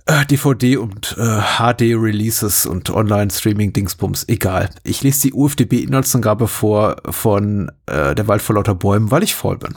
äh, 0.06 0.26
DVD 0.26 0.78
und 0.78 1.16
äh, 1.18 1.42
HD-Releases 1.58 2.66
und 2.66 2.90
Online-Streaming-Dingsbums. 2.90 4.28
Egal. 4.28 4.70
Ich 4.84 5.04
lese 5.04 5.22
die 5.22 5.34
UFDB-Inhaltsangabe 5.34 6.48
vor 6.48 6.98
von 7.10 7.72
äh, 7.86 8.16
Der 8.16 8.28
Wald 8.28 8.42
vor 8.42 8.56
lauter 8.56 8.76
Bäumen, 8.76 9.12
weil 9.12 9.24
ich 9.24 9.36
voll 9.36 9.58
bin. 9.58 9.76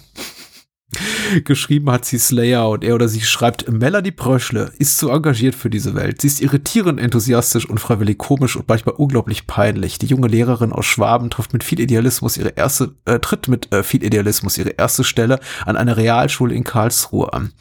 Geschrieben 1.42 1.90
hat 1.90 2.04
sie 2.04 2.18
Slayer 2.18 2.68
und 2.68 2.84
er 2.84 2.94
oder 2.94 3.08
sie 3.08 3.20
schreibt, 3.20 3.68
Melanie 3.70 4.12
Bröschle 4.12 4.72
ist 4.78 4.98
zu 4.98 5.10
engagiert 5.10 5.54
für 5.54 5.70
diese 5.70 5.94
Welt. 5.94 6.20
Sie 6.20 6.28
ist 6.28 6.40
irritierend 6.40 7.00
enthusiastisch 7.00 7.68
und 7.68 7.80
freiwillig 7.80 8.18
komisch 8.18 8.56
und 8.56 8.68
manchmal 8.68 8.94
unglaublich 8.94 9.46
peinlich. 9.46 9.98
Die 9.98 10.06
junge 10.06 10.28
Lehrerin 10.28 10.72
aus 10.72 10.86
Schwaben 10.86 11.30
trifft 11.30 11.52
mit 11.52 11.64
viel 11.64 11.80
Idealismus 11.80 12.36
ihre 12.36 12.50
erste, 12.50 12.94
äh, 13.04 13.18
tritt 13.18 13.48
mit 13.48 13.72
äh, 13.72 13.82
viel 13.82 14.04
Idealismus 14.04 14.58
ihre 14.58 14.70
erste 14.70 15.02
Stelle 15.02 15.40
an 15.66 15.76
einer 15.76 15.96
Realschule 15.96 16.54
in 16.54 16.62
Karlsruhe 16.62 17.32
an. 17.32 17.52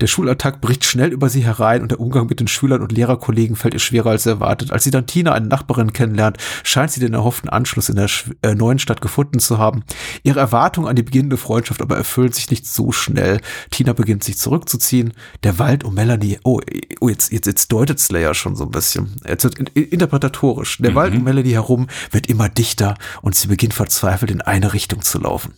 Der 0.00 0.08
Schulattack 0.08 0.60
bricht 0.60 0.84
schnell 0.84 1.12
über 1.12 1.28
sie 1.28 1.44
herein 1.44 1.82
und 1.82 1.90
der 1.90 2.00
Umgang 2.00 2.26
mit 2.26 2.40
den 2.40 2.48
Schülern 2.48 2.82
und 2.82 2.92
Lehrerkollegen 2.92 3.54
fällt 3.54 3.74
ihr 3.74 3.80
schwerer 3.80 4.10
als 4.10 4.26
erwartet. 4.26 4.72
Als 4.72 4.84
sie 4.84 4.90
dann 4.90 5.06
Tina, 5.06 5.32
eine 5.32 5.46
Nachbarin, 5.46 5.92
kennenlernt, 5.92 6.38
scheint 6.64 6.90
sie 6.90 7.00
den 7.00 7.14
erhofften 7.14 7.48
Anschluss 7.48 7.88
in 7.88 7.96
der 7.96 8.08
äh, 8.42 8.54
neuen 8.54 8.78
Stadt 8.78 9.00
gefunden 9.00 9.38
zu 9.38 9.58
haben. 9.58 9.84
Ihre 10.22 10.40
Erwartungen 10.40 10.88
an 10.88 10.96
die 10.96 11.02
beginnende 11.02 11.36
Freundschaft 11.36 11.82
aber 11.82 11.96
erfüllen 11.96 12.32
sich 12.32 12.50
nicht 12.50 12.66
so 12.66 12.92
schnell. 12.92 13.19
Tina 13.70 13.92
beginnt 13.92 14.24
sich 14.24 14.38
zurückzuziehen. 14.38 15.12
Der 15.42 15.58
Wald 15.58 15.84
um 15.84 15.94
Melanie, 15.94 16.38
oh, 16.44 16.60
oh 17.00 17.08
jetzt, 17.08 17.32
jetzt, 17.32 17.46
jetzt 17.46 17.72
deutet 17.72 17.98
Slayer 17.98 18.34
schon 18.34 18.56
so 18.56 18.64
ein 18.64 18.70
bisschen. 18.70 19.16
Jetzt 19.26 19.44
wird 19.44 19.58
interpretatorisch. 19.70 20.78
Der 20.78 20.92
mhm. 20.92 20.94
Wald 20.94 21.14
um 21.14 21.24
Melanie 21.24 21.52
herum 21.52 21.86
wird 22.10 22.28
immer 22.28 22.48
dichter 22.48 22.96
und 23.22 23.34
sie 23.34 23.48
beginnt 23.48 23.74
verzweifelt 23.74 24.30
in 24.30 24.40
eine 24.40 24.72
Richtung 24.72 25.02
zu 25.02 25.18
laufen. 25.18 25.54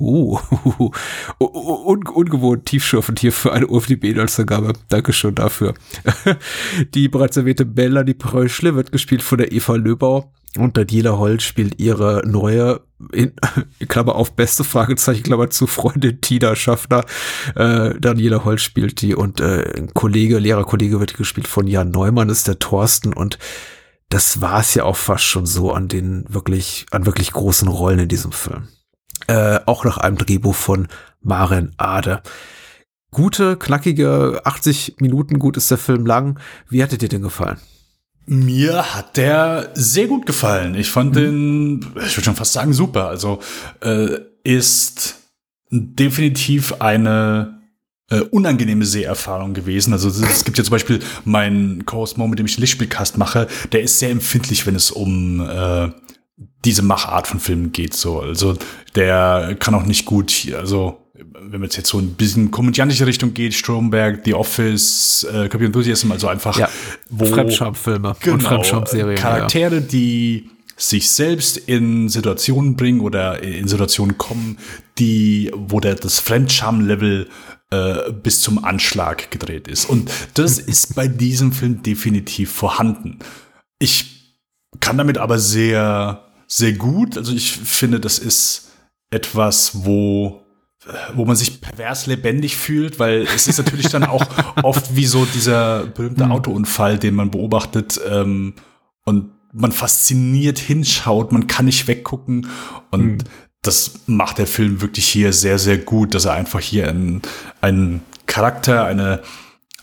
Uh, 0.00 0.38
uh, 0.64 0.90
uh, 1.38 1.92
un 1.92 2.06
ungewohnt 2.06 2.64
tiefschürfend 2.64 3.20
hier 3.20 3.32
für 3.32 3.52
eine 3.52 3.66
UFDB-Inhaltsangabe. 3.66 4.72
Dankeschön 4.88 5.34
dafür. 5.34 5.74
die 6.94 7.08
bereits 7.08 7.36
erwähnte 7.36 7.66
Bella, 7.66 8.02
die 8.02 8.14
Pröschle, 8.14 8.74
wird 8.74 8.92
gespielt 8.92 9.22
von 9.22 9.38
der 9.38 9.52
Eva 9.52 9.76
Löbau. 9.76 10.32
Und 10.56 10.76
Daniela 10.76 11.18
Holt 11.18 11.42
spielt 11.42 11.78
ihre 11.78 12.22
neue, 12.26 12.80
in, 13.12 13.32
Klammer 13.88 14.14
auf, 14.14 14.32
beste 14.32 14.64
Fragezeichen, 14.64 15.22
Klammer 15.22 15.50
zu, 15.50 15.66
Freundin 15.66 16.20
Tina 16.20 16.54
Schaffner. 16.54 17.04
Äh, 17.54 17.98
Daniela 17.98 18.44
Holt 18.44 18.60
spielt 18.60 19.00
die 19.00 19.14
und 19.14 19.40
äh, 19.40 19.72
ein 19.76 19.94
Kollege, 19.94 20.38
Lehrerkollege 20.38 21.00
wird 21.00 21.16
gespielt 21.16 21.48
von 21.48 21.66
Jan 21.66 21.90
Neumann, 21.90 22.28
ist 22.28 22.48
der 22.48 22.58
Thorsten 22.58 23.12
und 23.12 23.38
das 24.10 24.40
war 24.40 24.60
es 24.60 24.74
ja 24.74 24.84
auch 24.84 24.96
fast 24.96 25.24
schon 25.24 25.46
so 25.46 25.72
an 25.72 25.88
den 25.88 26.24
wirklich, 26.28 26.86
an 26.90 27.06
wirklich 27.06 27.32
großen 27.32 27.68
Rollen 27.68 28.00
in 28.00 28.08
diesem 28.08 28.32
Film. 28.32 28.68
Äh, 29.28 29.60
auch 29.66 29.84
nach 29.84 29.98
einem 29.98 30.18
Drehbuch 30.18 30.54
von 30.54 30.88
Maren 31.20 31.74
Ade. 31.76 32.22
gute, 33.12 33.56
knackige 33.56 34.40
80 34.44 34.96
Minuten, 34.98 35.38
gut 35.38 35.56
ist 35.56 35.70
der 35.70 35.78
Film 35.78 36.06
lang. 36.06 36.40
Wie 36.68 36.82
hat 36.82 36.90
dir 36.90 37.08
denn 37.08 37.22
gefallen? 37.22 37.58
Mir 38.26 38.94
hat 38.94 39.16
der 39.16 39.70
sehr 39.74 40.06
gut 40.06 40.26
gefallen. 40.26 40.74
Ich 40.74 40.90
fand 40.90 41.14
mhm. 41.14 41.18
den, 41.18 41.80
ich 42.06 42.16
würde 42.16 42.24
schon 42.24 42.36
fast 42.36 42.52
sagen, 42.52 42.72
super. 42.72 43.08
Also 43.08 43.40
äh, 43.80 44.18
ist 44.44 45.16
definitiv 45.70 46.74
eine 46.80 47.60
äh, 48.10 48.20
unangenehme 48.20 48.84
Seherfahrung 48.84 49.54
gewesen. 49.54 49.92
Also 49.92 50.08
es 50.08 50.44
gibt 50.44 50.58
ja 50.58 50.64
zum 50.64 50.72
Beispiel 50.72 51.00
meinen 51.24 51.84
Co-Host 51.86 52.18
Mo, 52.18 52.26
mit 52.26 52.38
dem 52.38 52.46
ich 52.46 52.58
Lichtspielcast 52.58 53.18
mache, 53.18 53.46
der 53.72 53.82
ist 53.82 53.98
sehr 53.98 54.10
empfindlich, 54.10 54.66
wenn 54.66 54.74
es 54.74 54.90
um 54.90 55.40
äh, 55.40 55.90
diese 56.64 56.82
Machart 56.82 57.26
von 57.26 57.40
Filmen 57.40 57.72
geht. 57.72 57.94
So, 57.94 58.20
also 58.20 58.56
der 58.94 59.56
kann 59.58 59.74
auch 59.74 59.84
nicht 59.84 60.04
gut, 60.06 60.48
also 60.56 60.98
wenn 61.32 61.60
man 61.60 61.70
jetzt 61.70 61.86
so 61.86 61.98
ein 61.98 62.14
bisschen 62.14 62.50
komödiantische 62.50 63.06
Richtung 63.06 63.34
geht, 63.34 63.54
Stromberg, 63.54 64.22
The 64.24 64.34
Office, 64.34 65.26
äh, 65.32 65.48
Copy 65.48 65.66
Enthusiasm, 65.66 66.12
also 66.12 66.28
einfach 66.28 66.58
ja, 66.58 66.68
wo 67.08 67.26
Fremdscham-Filme 67.26 68.16
genau, 68.20 68.34
und 68.34 68.42
Fremdscham-Serien. 68.42 69.16
Charaktere, 69.16 69.76
ja. 69.76 69.80
die 69.80 70.50
sich 70.76 71.10
selbst 71.10 71.56
in 71.58 72.08
Situationen 72.08 72.76
bringen 72.76 73.00
oder 73.00 73.42
in 73.42 73.68
Situationen 73.68 74.16
kommen, 74.16 74.58
die, 74.98 75.50
wo 75.54 75.78
der, 75.80 75.94
das 75.94 76.20
Fremdscham-Level 76.20 77.28
äh, 77.70 78.12
bis 78.12 78.40
zum 78.40 78.64
Anschlag 78.64 79.30
gedreht 79.30 79.68
ist. 79.68 79.88
Und 79.88 80.10
das 80.34 80.58
ist 80.58 80.94
bei 80.94 81.06
diesem 81.06 81.52
Film 81.52 81.82
definitiv 81.82 82.50
vorhanden. 82.50 83.18
Ich 83.78 84.36
kann 84.80 84.96
damit 84.96 85.18
aber 85.18 85.38
sehr, 85.38 86.24
sehr 86.46 86.72
gut, 86.72 87.16
also 87.16 87.32
ich 87.32 87.52
finde, 87.52 88.00
das 88.00 88.18
ist 88.18 88.70
etwas, 89.10 89.84
wo 89.84 90.42
wo 91.14 91.24
man 91.24 91.36
sich 91.36 91.60
pervers 91.60 92.06
lebendig 92.06 92.56
fühlt, 92.56 92.98
weil 92.98 93.22
es 93.22 93.46
ist 93.46 93.58
natürlich 93.58 93.88
dann 93.88 94.04
auch 94.04 94.24
oft 94.62 94.96
wie 94.96 95.06
so 95.06 95.26
dieser 95.26 95.86
berühmte 95.86 96.24
hm. 96.24 96.32
Autounfall, 96.32 96.98
den 96.98 97.14
man 97.14 97.30
beobachtet 97.30 98.00
ähm, 98.08 98.54
und 99.04 99.32
man 99.52 99.72
fasziniert 99.72 100.58
hinschaut, 100.58 101.32
man 101.32 101.46
kann 101.46 101.66
nicht 101.66 101.88
weggucken 101.88 102.46
und 102.92 103.16
mhm. 103.16 103.18
das 103.62 104.00
macht 104.06 104.38
der 104.38 104.46
Film 104.46 104.80
wirklich 104.80 105.08
hier 105.08 105.32
sehr, 105.32 105.58
sehr 105.58 105.78
gut, 105.78 106.14
dass 106.14 106.24
er 106.24 106.34
einfach 106.34 106.60
hier 106.60 106.88
einen, 106.88 107.20
einen 107.60 108.00
Charakter, 108.26 108.84
eine, 108.84 109.22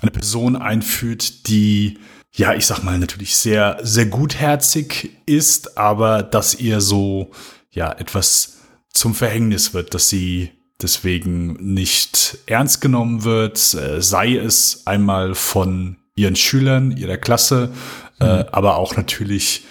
eine 0.02 0.12
Person 0.12 0.56
einführt, 0.56 1.48
die 1.48 2.00
ja, 2.34 2.54
ich 2.54 2.68
sag 2.68 2.84
mal, 2.84 3.00
natürlich 3.00 3.36
sehr, 3.36 3.80
sehr 3.82 4.06
gutherzig 4.06 5.18
ist, 5.26 5.78
aber 5.78 6.22
dass 6.22 6.56
ihr 6.56 6.82
so, 6.82 7.32
ja, 7.72 7.92
etwas 7.92 8.60
zum 8.94 9.16
Verhängnis 9.16 9.74
wird, 9.74 9.96
dass 9.96 10.08
sie 10.08 10.52
deswegen 10.82 11.54
nicht 11.74 12.40
ernst 12.46 12.82
genommen 12.82 13.24
wird, 13.24 13.74
äh, 13.74 14.02
sei 14.02 14.36
es 14.36 14.86
einmal 14.86 15.36
von 15.36 15.98
ihren 16.16 16.36
Schülern, 16.36 16.96
ihrer 16.96 17.18
Klasse, 17.18 17.72
äh, 18.20 18.24
mhm. 18.24 18.30
äh, 18.30 18.46
aber 18.52 18.78
auch 18.78 18.96
natürlich 18.96 19.66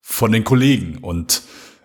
von 0.00 0.32
den 0.32 0.44
Kollegen. 0.44 0.98
Und 0.98 1.42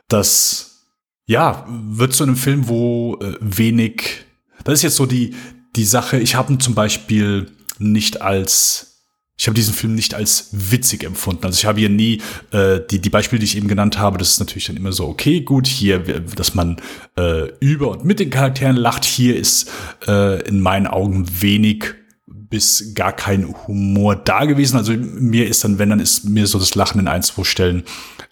das, 0.08 0.86
ja, 1.26 1.68
wird 1.70 2.14
zu 2.14 2.24
einem 2.24 2.36
Film, 2.36 2.68
wo 2.68 3.18
äh, 3.22 3.36
wenig, 3.40 4.26
das 4.64 4.76
ist 4.76 4.84
jetzt 4.84 4.96
so 4.96 5.06
die, 5.06 5.36
die 5.76 5.86
Sache, 5.86 6.20
ich 6.20 6.36
habe 6.36 6.54
ihn 6.54 6.60
zum 6.60 6.76
Beispiel 6.76 7.52
nicht 7.80 8.22
als 8.22 8.93
ich 9.36 9.48
habe 9.48 9.56
diesen 9.56 9.74
Film 9.74 9.96
nicht 9.96 10.14
als 10.14 10.50
witzig 10.52 11.04
empfunden. 11.04 11.46
Also 11.46 11.58
ich 11.58 11.66
habe 11.66 11.80
hier 11.80 11.90
nie 11.90 12.22
äh, 12.52 12.80
die, 12.90 13.00
die 13.00 13.10
Beispiele, 13.10 13.40
die 13.40 13.46
ich 13.46 13.58
eben 13.58 13.68
genannt 13.68 13.98
habe, 13.98 14.18
das 14.18 14.30
ist 14.30 14.40
natürlich 14.40 14.66
dann 14.66 14.78
immer 14.78 14.92
so, 14.92 15.08
okay, 15.08 15.42
gut, 15.42 15.66
hier, 15.66 16.00
dass 16.00 16.54
man 16.54 16.78
äh, 17.18 17.50
über 17.60 17.90
und 17.90 18.06
mit 18.06 18.20
den 18.20 18.30
Charakteren 18.30 18.76
lacht. 18.76 19.06
Hier 19.06 19.36
ist 19.36 19.72
äh, 20.08 20.48
in 20.48 20.62
meinen 20.62 20.88
Augen 20.88 21.26
wenig 21.42 21.96
bis 22.28 22.94
gar 22.94 23.14
kein 23.14 23.56
Humor 23.68 24.16
da 24.16 24.46
gewesen. 24.46 24.78
Also 24.78 24.94
mir 24.94 25.48
ist 25.48 25.64
dann, 25.64 25.80
wenn, 25.80 25.90
dann 25.90 26.00
ist 26.00 26.26
mir 26.26 26.46
so 26.46 26.60
das 26.60 26.76
Lachen 26.76 27.00
in 27.00 27.08
ein, 27.08 27.24
zwei 27.24 27.44
Stellen 27.44 27.84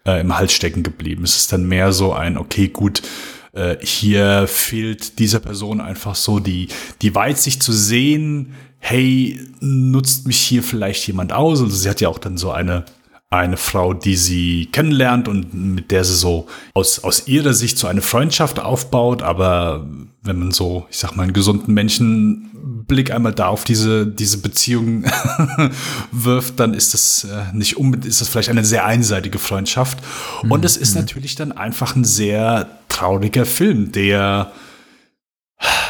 äh, 0.06 0.22
im 0.22 0.38
Hals 0.38 0.54
stecken 0.54 0.84
geblieben. 0.84 1.24
Es 1.24 1.36
ist 1.36 1.52
dann 1.52 1.68
mehr 1.68 1.92
so 1.92 2.14
ein, 2.14 2.38
okay, 2.38 2.68
gut, 2.68 3.02
äh, 3.54 3.78
hier 3.82 4.46
fehlt 4.48 5.18
dieser 5.18 5.40
Person 5.40 5.82
einfach 5.82 6.16
so 6.16 6.40
die, 6.40 6.68
die 7.02 7.16
Weitsicht 7.16 7.64
zu 7.64 7.74
sehen, 7.74 8.54
hey, 8.82 9.40
nutzt 9.62 10.28
mich 10.28 10.38
hier 10.38 10.64
vielleicht 10.64 11.08
jemand 11.08 11.32
aus? 11.32 11.62
Also 11.62 11.76
sie 11.76 11.90
hat 11.90 12.02
ja 12.02 12.10
auch 12.10 12.20
dann 12.20 12.38
so 12.38 12.52
eine 12.52 12.84
eine 13.32 13.56
Frau, 13.56 13.94
die 13.94 14.18
sie 14.18 14.68
kennenlernt 14.74 15.30
und 15.30 15.54
mit 15.54 15.90
der 15.90 16.04
sie 16.04 16.16
so 16.16 16.48
aus, 16.74 17.00
aus 17.06 17.30
ihrer 17.30 17.54
Sicht 17.54 17.78
so 17.78 17.88
eine 17.88 18.02
Freundschaft 18.02 18.60
aufbaut. 18.60 19.22
Aber 19.22 19.88
wenn 20.22 20.38
man 20.38 20.52
so, 20.52 20.86
ich 20.90 20.98
sag 20.98 21.16
mal, 21.16 21.24
einen 21.24 21.32
gesunden 21.32 21.74
Menschenblick 21.74 23.10
einmal 23.10 23.34
da 23.34 23.48
auf 23.48 23.64
diese, 23.64 24.06
diese 24.06 24.40
Beziehung 24.40 25.06
wirft, 26.12 26.60
dann 26.60 26.74
ist 26.74 26.94
das 26.94 27.24
äh, 27.24 27.56
nicht 27.56 27.78
unbedingt, 27.78 28.10
ist 28.10 28.20
das 28.20 28.28
vielleicht 28.28 28.50
eine 28.50 28.66
sehr 28.66 28.86
einseitige 28.86 29.40
Freundschaft. 29.40 30.00
Und 30.42 30.60
mhm. 30.60 30.66
es 30.66 30.76
ist 30.76 30.96
natürlich 30.96 31.36
dann 31.36 31.54
einfach 31.54 31.96
ein 31.96 32.04
sehr 32.04 32.68
trauriger 32.90 33.46
Film, 33.46 33.94
der, 33.94 34.52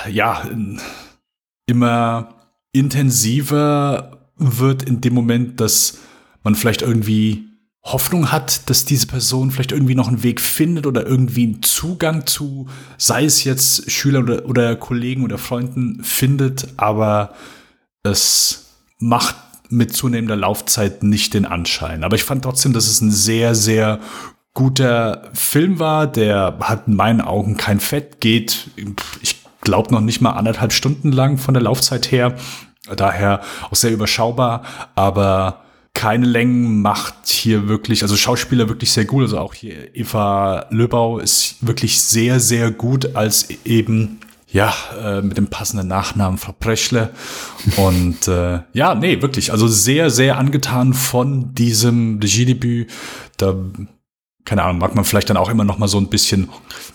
ja, 0.07 0.43
immer 1.65 2.40
intensiver 2.71 4.29
wird 4.37 4.83
in 4.83 5.01
dem 5.01 5.13
Moment, 5.13 5.59
dass 5.59 5.99
man 6.43 6.55
vielleicht 6.55 6.81
irgendwie 6.81 7.51
Hoffnung 7.83 8.31
hat, 8.31 8.69
dass 8.69 8.85
diese 8.85 9.07
Person 9.07 9.49
vielleicht 9.49 9.71
irgendwie 9.71 9.95
noch 9.95 10.07
einen 10.07 10.23
Weg 10.23 10.39
findet 10.39 10.85
oder 10.85 11.05
irgendwie 11.05 11.43
einen 11.43 11.63
Zugang 11.63 12.27
zu, 12.27 12.67
sei 12.97 13.25
es 13.25 13.43
jetzt 13.43 13.89
Schüler 13.89 14.19
oder, 14.19 14.45
oder 14.45 14.75
Kollegen 14.75 15.23
oder 15.23 15.39
Freunden 15.39 16.03
findet, 16.03 16.67
aber 16.77 17.33
es 18.03 18.67
macht 18.99 19.35
mit 19.69 19.95
zunehmender 19.95 20.35
Laufzeit 20.35 21.01
nicht 21.01 21.33
den 21.33 21.45
Anschein. 21.45 22.03
Aber 22.03 22.15
ich 22.15 22.23
fand 22.23 22.43
trotzdem, 22.43 22.73
dass 22.73 22.87
es 22.87 23.01
ein 23.01 23.11
sehr, 23.11 23.55
sehr 23.55 23.99
guter 24.53 25.31
Film 25.33 25.79
war. 25.79 26.07
Der 26.07 26.57
hat 26.59 26.87
in 26.87 26.95
meinen 26.95 27.21
Augen 27.21 27.57
kein 27.57 27.79
Fett, 27.79 28.19
geht, 28.21 28.69
ich 29.21 29.40
glaube 29.61 29.93
noch 29.93 30.01
nicht 30.01 30.21
mal 30.21 30.31
anderthalb 30.31 30.73
Stunden 30.73 31.11
lang 31.11 31.37
von 31.37 31.53
der 31.53 31.63
Laufzeit 31.63 32.11
her. 32.11 32.35
Daher 32.95 33.41
auch 33.69 33.75
sehr 33.75 33.91
überschaubar, 33.91 34.63
aber 34.95 35.61
keine 35.93 36.25
Längen 36.25 36.81
macht 36.81 37.27
hier 37.27 37.67
wirklich, 37.67 38.01
also 38.01 38.15
Schauspieler 38.15 38.69
wirklich 38.69 38.91
sehr 38.91 39.05
gut. 39.05 39.23
Also 39.23 39.39
auch 39.39 39.53
hier 39.53 39.95
Eva 39.95 40.65
Löbau 40.69 41.19
ist 41.19 41.57
wirklich 41.61 42.01
sehr, 42.01 42.39
sehr 42.39 42.71
gut 42.71 43.15
als 43.15 43.49
eben 43.65 44.19
ja, 44.51 44.73
äh, 45.01 45.21
mit 45.21 45.37
dem 45.37 45.47
passenden 45.47 45.87
Nachnamen 45.87 46.37
Frau 46.37 46.53
Preschle. 46.53 47.11
Und 47.77 48.27
äh, 48.27 48.59
ja, 48.73 48.95
nee, 48.95 49.21
wirklich, 49.21 49.51
also 49.51 49.67
sehr, 49.67 50.09
sehr 50.09 50.37
angetan 50.37 50.93
von 50.93 51.53
diesem 51.53 52.19
Regiedebüt. 52.19 52.89
Da 53.37 53.55
keine 54.45 54.63
Ahnung, 54.63 54.79
mag 54.79 54.95
man 54.95 55.05
vielleicht 55.05 55.29
dann 55.29 55.37
auch 55.37 55.49
immer 55.49 55.63
noch 55.63 55.77
mal 55.77 55.87
so 55.87 55.97
ein 55.97 56.07
bisschen 56.07 56.49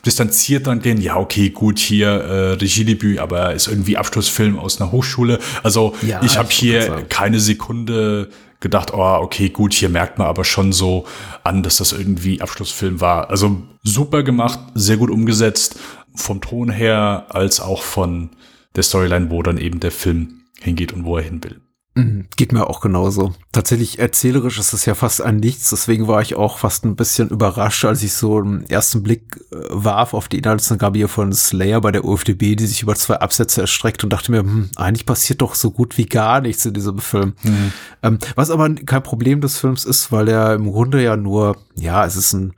distanziert 0.05 0.67
dran 0.67 0.81
gehen. 0.81 1.01
Ja, 1.01 1.17
okay, 1.17 1.51
gut, 1.51 1.79
hier 1.79 2.09
äh, 2.09 2.53
Regiedebüt, 2.55 3.19
aber 3.19 3.55
ist 3.55 3.69
irgendwie 3.69 3.97
Abschlussfilm 3.97 4.59
aus 4.59 4.81
einer 4.81 4.93
Hochschule. 4.93 5.39
Also 5.63 5.95
ja, 6.03 6.23
ich 6.23 6.39
habe 6.39 6.51
hier 6.51 7.05
keine 7.09 7.41
Sekunde 7.41 8.31
gedacht, 8.61 8.93
oh, 8.93 9.19
okay, 9.21 9.49
gut, 9.49 9.75
hier 9.75 9.89
merkt 9.89 10.19
man 10.19 10.27
aber 10.27 10.45
schon 10.45 10.73
so 10.73 11.07
an, 11.45 11.63
dass 11.63 11.77
das 11.77 11.93
irgendwie 11.93 12.41
Abschlussfilm 12.41 13.01
war. 13.01 13.31
Also 13.31 13.63
super 13.83 14.23
gemacht, 14.23 14.59
sehr 14.75 14.97
gut 14.97 15.11
umgesetzt, 15.11 15.79
vom 16.15 16.41
Ton 16.41 16.71
her 16.71 17.27
als 17.29 17.61
auch 17.61 17.83
von 17.83 18.31
der 18.75 18.83
Storyline, 18.83 19.31
wo 19.31 19.43
dann 19.43 19.59
eben 19.59 19.81
der 19.81 19.93
Film 19.93 20.43
hingeht 20.61 20.93
und 20.93 21.05
wo 21.05 21.17
er 21.17 21.23
hin 21.23 21.45
will. 21.45 21.61
Mhm, 21.97 22.27
geht 22.37 22.53
mir 22.53 22.69
auch 22.69 22.83
genauso. 22.83 23.33
Tatsächlich 23.53 23.99
erzählerisch 23.99 24.59
ist 24.59 24.75
es 24.75 24.85
ja 24.85 24.95
fast 24.95 25.23
ein 25.23 25.37
Nichts, 25.37 25.71
deswegen 25.71 26.07
war 26.07 26.21
ich 26.21 26.35
auch 26.35 26.59
fast 26.59 26.85
ein 26.85 26.95
bisschen 26.95 27.31
überrascht, 27.31 27.87
als 27.87 28.03
ich 28.03 28.13
so 28.13 28.39
einen 28.39 28.69
ersten 28.69 29.03
Blick 29.03 29.41
äh, 29.51 29.57
warf 29.71 30.13
auf 30.13 30.29
die 30.29 30.37
Inhaltsangabe 30.37 30.99
hier 30.99 31.09
von 31.09 31.33
Slayer 31.33 31.81
bei 31.81 31.93
der 31.93 32.05
UFDB, 32.05 32.55
die 32.55 32.67
sich 32.67 32.83
über 32.83 32.95
zwei 32.97 33.17
Absätze 33.17 33.63
erstreckt 33.63 34.05
und 34.05 34.13
dachte 34.13 34.31
mir, 34.31 34.41
hm, 34.41 34.69
eigentlich 34.77 35.07
passiert 35.07 35.41
doch 35.41 35.55
so 35.55 35.71
gut 35.71 35.97
wie 35.97 36.05
gar 36.05 36.43
nichts 36.43 36.67
in 36.67 36.75
diesem 36.75 36.99
Film. 36.99 37.33
Mhm. 37.43 37.73
Ähm, 38.03 38.19
was 38.35 38.51
aber 38.51 38.69
kein 38.75 39.03
Problem 39.03 39.41
des 39.41 39.57
Films 39.57 39.87
ist, 39.87 40.13
weil 40.13 40.29
er 40.29 40.53
im 40.53 40.71
Grunde 40.71 41.03
ja 41.03 41.17
nur, 41.17 41.57
ja, 41.77 42.05
es 42.05 42.17
ist 42.17 42.35
ein 42.35 42.53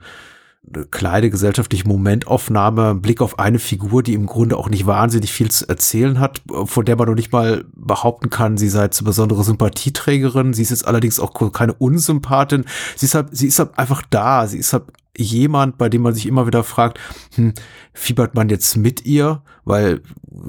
kleine 0.91 1.29
gesellschaftliche 1.29 1.87
Momentaufnahme, 1.87 2.95
Blick 2.95 3.21
auf 3.21 3.39
eine 3.39 3.59
Figur, 3.59 4.03
die 4.03 4.13
im 4.13 4.25
Grunde 4.25 4.57
auch 4.57 4.69
nicht 4.69 4.85
wahnsinnig 4.85 5.31
viel 5.31 5.49
zu 5.49 5.67
erzählen 5.67 6.19
hat, 6.19 6.41
von 6.65 6.85
der 6.85 6.95
man 6.95 7.07
noch 7.07 7.15
nicht 7.15 7.31
mal 7.31 7.65
behaupten 7.75 8.29
kann, 8.29 8.57
sie 8.57 8.69
sei 8.69 8.89
zu 8.89 9.03
besondere 9.03 9.43
Sympathieträgerin. 9.43 10.53
Sie 10.53 10.61
ist 10.61 10.69
jetzt 10.69 10.87
allerdings 10.87 11.19
auch 11.19 11.33
keine 11.51 11.73
Unsympathin. 11.73 12.65
Sie 12.95 13.05
ist 13.05 13.15
halt, 13.15 13.29
sie 13.31 13.47
ist 13.47 13.59
halt 13.59 13.77
einfach 13.77 14.03
da. 14.09 14.47
Sie 14.47 14.57
ist 14.57 14.73
halt 14.73 14.83
jemand, 15.17 15.77
bei 15.77 15.89
dem 15.89 16.01
man 16.01 16.13
sich 16.13 16.25
immer 16.25 16.47
wieder 16.47 16.63
fragt, 16.63 16.99
hm, 17.35 17.53
fiebert 17.93 18.35
man 18.35 18.49
jetzt 18.49 18.77
mit 18.77 19.05
ihr? 19.05 19.41
Weil 19.65 20.01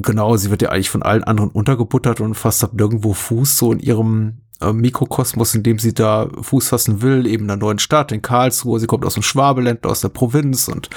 genau, 0.03 0.37
sie 0.37 0.51
wird 0.51 0.63
ja 0.63 0.71
eigentlich 0.71 0.91
von 0.91 1.03
allen 1.03 1.25
anderen 1.25 1.51
untergebuttert 1.51 2.21
und 2.21 2.35
fast 2.35 2.63
hat 2.63 2.75
nirgendwo 2.75 3.13
Fuß 3.13 3.57
so 3.57 3.73
in 3.73 3.81
ihrem 3.81 4.39
äh, 4.61 4.73
Mikrokosmos, 4.73 5.55
in 5.55 5.63
dem 5.63 5.79
sie 5.79 5.95
da 5.95 6.29
Fuß 6.41 6.69
fassen 6.69 7.03
will, 7.03 7.27
eben 7.27 7.45
einer 7.45 7.57
neuen 7.57 7.79
Stadt 7.79 8.13
in 8.13 8.23
Karlsruhe. 8.23 8.81
Sie 8.81 8.87
kommt 8.87 9.05
aus 9.05 9.15
dem 9.15 9.23
Schwabeland, 9.23 9.87
aus 9.87 10.01
der 10.01 10.09
Provinz 10.09 10.69
und 10.69 10.91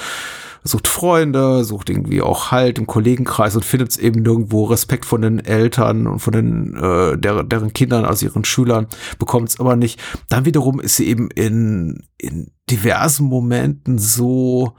sucht 0.64 0.88
Freunde, 0.88 1.62
sucht 1.64 1.90
irgendwie 1.90 2.22
auch 2.22 2.50
Halt 2.50 2.78
im 2.78 2.86
Kollegenkreis 2.86 3.54
und 3.54 3.64
findet 3.64 3.90
es 3.90 3.96
eben 3.98 4.22
nirgendwo 4.22 4.64
Respekt 4.64 5.04
von 5.04 5.20
den 5.20 5.38
Eltern 5.38 6.06
und 6.06 6.20
von 6.20 6.32
den 6.32 6.74
äh, 6.76 7.18
der, 7.18 7.44
deren 7.44 7.74
Kindern, 7.74 8.04
also 8.06 8.24
ihren 8.26 8.44
Schülern, 8.44 8.86
bekommt 9.18 9.50
es 9.50 9.60
aber 9.60 9.76
nicht. 9.76 10.00
Dann 10.30 10.46
wiederum 10.46 10.80
ist 10.80 10.96
sie 10.96 11.06
eben 11.06 11.30
in, 11.30 12.04
in 12.16 12.50
diversen 12.70 13.26
Momenten 13.26 13.98
so 13.98 14.74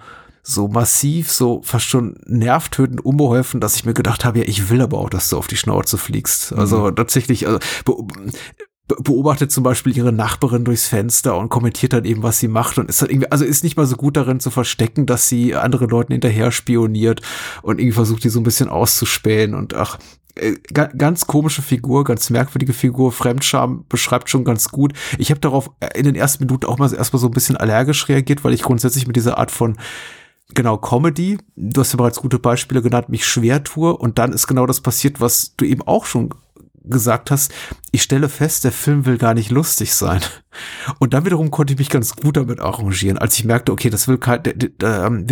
so 0.47 0.67
massiv, 0.67 1.31
so 1.31 1.61
fast 1.63 1.85
schon 1.85 2.19
nervtötend 2.27 3.03
unbeholfen, 3.03 3.59
dass 3.59 3.77
ich 3.77 3.85
mir 3.85 3.95
gedacht 3.95 4.25
habe, 4.25 4.39
ja, 4.39 4.45
ich 4.45 4.69
will 4.69 4.79
aber 4.79 4.99
auch, 4.99 5.09
dass 5.09 5.29
du 5.29 5.39
auf 5.39 5.47
die 5.47 5.57
Schnauze 5.57 5.97
fliegst. 5.97 6.53
Also 6.53 6.91
mhm. 6.91 6.95
tatsächlich, 6.95 7.47
also, 7.47 7.57
beobachtet 8.87 9.51
zum 9.51 9.63
Beispiel 9.63 9.97
ihre 9.97 10.11
Nachbarin 10.11 10.63
durchs 10.63 10.87
Fenster 10.87 11.37
und 11.37 11.49
kommentiert 11.49 11.93
dann 11.93 12.05
eben, 12.05 12.21
was 12.21 12.39
sie 12.39 12.47
macht 12.47 12.77
und 12.77 12.87
ist 12.87 13.01
dann 13.01 13.09
irgendwie, 13.09 13.31
also 13.31 13.43
ist 13.43 13.63
nicht 13.63 13.77
mal 13.77 13.87
so 13.87 13.95
gut 13.95 14.15
darin 14.15 14.39
zu 14.39 14.51
verstecken, 14.51 15.05
dass 15.05 15.27
sie 15.27 15.55
anderen 15.55 15.89
Leuten 15.89 16.13
hinterher 16.13 16.51
spioniert 16.51 17.21
und 17.63 17.79
irgendwie 17.79 17.95
versucht, 17.95 18.23
die 18.23 18.29
so 18.29 18.39
ein 18.39 18.43
bisschen 18.43 18.69
auszuspähen 18.69 19.55
und 19.55 19.73
ach, 19.73 19.97
äh, 20.35 20.55
ganz 20.73 21.27
komische 21.27 21.61
Figur, 21.61 22.03
ganz 22.03 22.29
merkwürdige 22.29 22.73
Figur, 22.73 23.11
Fremdscham 23.11 23.85
beschreibt 23.87 24.29
schon 24.29 24.43
ganz 24.43 24.69
gut. 24.69 24.93
Ich 25.17 25.31
habe 25.31 25.39
darauf 25.39 25.71
in 25.95 26.03
den 26.03 26.15
ersten 26.15 26.43
Minuten 26.43 26.65
auch 26.65 26.77
mal 26.77 26.93
erstmal 26.93 27.21
so 27.21 27.27
ein 27.27 27.33
bisschen 27.33 27.57
allergisch 27.57 28.07
reagiert, 28.09 28.43
weil 28.43 28.53
ich 28.53 28.61
grundsätzlich 28.61 29.07
mit 29.07 29.15
dieser 29.15 29.37
Art 29.37 29.49
von 29.49 29.77
genau 30.53 30.77
Comedy, 30.77 31.37
du 31.55 31.81
hast 31.81 31.93
ja 31.93 31.97
bereits 31.97 32.19
gute 32.19 32.37
Beispiele 32.37 32.81
genannt, 32.81 33.09
mich 33.09 33.25
schwer 33.25 33.63
tue 33.63 33.95
und 33.95 34.19
dann 34.19 34.33
ist 34.33 34.45
genau 34.45 34.65
das 34.65 34.81
passiert, 34.81 35.21
was 35.21 35.55
du 35.55 35.65
eben 35.65 35.81
auch 35.81 36.05
schon 36.05 36.29
gesagt 36.89 37.31
hast, 37.31 37.53
ich 37.91 38.03
stelle 38.03 38.29
fest, 38.29 38.63
der 38.63 38.71
Film 38.71 39.05
will 39.05 39.17
gar 39.17 39.33
nicht 39.33 39.51
lustig 39.51 39.93
sein. 39.93 40.21
Und 40.99 41.13
dann 41.13 41.25
wiederum 41.25 41.51
konnte 41.51 41.73
ich 41.73 41.79
mich 41.79 41.89
ganz 41.89 42.15
gut 42.15 42.37
damit 42.37 42.59
arrangieren, 42.59 43.17
als 43.17 43.37
ich 43.37 43.45
merkte, 43.45 43.71
okay, 43.71 43.89
das 43.89 44.07
will 44.07 44.17
kein, 44.17 44.43
der, 44.43 44.53
der, 44.53 45.05
ähm, 45.05 45.27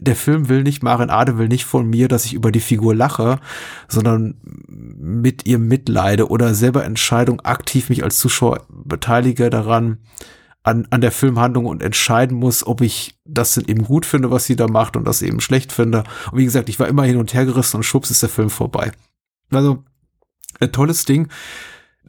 der 0.00 0.16
Film 0.16 0.48
will 0.48 0.62
nicht, 0.62 0.82
Maren 0.82 1.10
Ade 1.10 1.38
will 1.38 1.48
nicht 1.48 1.64
von 1.64 1.88
mir, 1.88 2.08
dass 2.08 2.24
ich 2.24 2.34
über 2.34 2.52
die 2.52 2.60
Figur 2.60 2.94
lache, 2.94 3.40
sondern 3.88 4.36
mit 4.68 5.46
ihr 5.46 5.58
mitleide 5.58 6.28
oder 6.28 6.54
selber 6.54 6.84
Entscheidung 6.84 7.40
aktiv 7.40 7.88
mich 7.88 8.04
als 8.04 8.18
Zuschauer 8.18 8.66
beteilige 8.70 9.50
daran, 9.50 9.98
an, 10.62 10.86
an 10.90 11.00
der 11.00 11.12
Filmhandlung 11.12 11.66
und 11.66 11.82
entscheiden 11.82 12.36
muss, 12.36 12.66
ob 12.66 12.80
ich 12.80 13.18
das 13.24 13.54
denn 13.54 13.64
eben 13.66 13.84
gut 13.84 14.06
finde, 14.06 14.30
was 14.30 14.44
sie 14.44 14.56
da 14.56 14.68
macht 14.68 14.96
und 14.96 15.04
das 15.04 15.22
eben 15.22 15.40
schlecht 15.40 15.72
finde. 15.72 16.04
Und 16.30 16.38
wie 16.38 16.44
gesagt, 16.44 16.68
ich 16.68 16.78
war 16.78 16.88
immer 16.88 17.04
hin 17.04 17.16
und 17.16 17.34
her 17.34 17.46
gerissen 17.46 17.78
und 17.78 17.84
schwupps 17.84 18.10
ist 18.10 18.22
der 18.22 18.28
Film 18.28 18.50
vorbei. 18.50 18.92
Also 19.50 19.82
ein 20.60 20.72
tolles 20.72 21.04
Ding. 21.04 21.28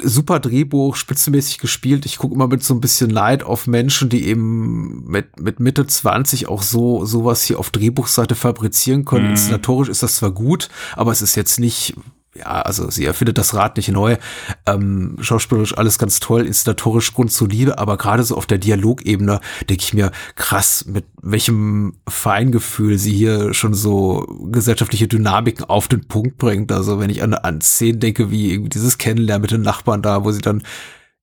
Super 0.01 0.39
Drehbuch, 0.39 0.95
spitzenmäßig 0.95 1.57
gespielt. 1.57 2.05
Ich 2.05 2.17
gucke 2.17 2.33
immer 2.33 2.47
mit 2.47 2.63
so 2.63 2.73
ein 2.73 2.79
bisschen 2.79 3.09
Neid 3.09 3.43
auf 3.43 3.67
Menschen, 3.67 4.07
die 4.07 4.27
eben 4.27 5.03
mit, 5.05 5.39
mit 5.41 5.59
Mitte 5.59 5.85
20 5.85 6.47
auch 6.47 6.61
so 6.61 7.05
sowas 7.05 7.43
hier 7.43 7.59
auf 7.59 7.69
Drehbuchseite 7.69 8.35
fabrizieren 8.35 9.03
können. 9.03 9.25
Mhm. 9.25 9.31
Inszenatorisch 9.31 9.89
ist 9.89 10.01
das 10.01 10.15
zwar 10.15 10.31
gut, 10.31 10.69
aber 10.95 11.11
es 11.11 11.21
ist 11.21 11.35
jetzt 11.35 11.59
nicht 11.59 11.95
ja, 12.39 12.61
also 12.61 12.89
sie 12.89 13.05
erfindet 13.05 13.37
das 13.37 13.53
Rad 13.53 13.77
nicht 13.77 13.89
neu. 13.89 14.17
Ähm, 14.65 15.17
schauspielerisch 15.21 15.77
alles 15.77 15.97
ganz 15.97 16.19
toll, 16.19 16.45
installatorisch 16.45 17.13
grundsolide, 17.13 17.77
aber 17.77 17.97
gerade 17.97 18.23
so 18.23 18.35
auf 18.35 18.45
der 18.45 18.57
Dialogebene 18.57 19.39
denke 19.69 19.83
ich 19.83 19.93
mir, 19.93 20.11
krass, 20.35 20.85
mit 20.87 21.05
welchem 21.21 21.97
Feingefühl 22.07 22.97
sie 22.97 23.13
hier 23.13 23.53
schon 23.53 23.73
so 23.73 24.25
gesellschaftliche 24.51 25.07
Dynamiken 25.07 25.65
auf 25.65 25.87
den 25.87 26.07
Punkt 26.07 26.37
bringt. 26.37 26.71
Also 26.71 26.99
wenn 26.99 27.09
ich 27.09 27.21
an, 27.23 27.33
an 27.33 27.61
Szenen 27.61 27.99
denke, 27.99 28.31
wie 28.31 28.59
dieses 28.69 28.97
Kennenlernen 28.97 29.41
mit 29.41 29.51
den 29.51 29.61
Nachbarn 29.61 30.01
da, 30.01 30.23
wo 30.23 30.31
sie 30.31 30.41
dann 30.41 30.63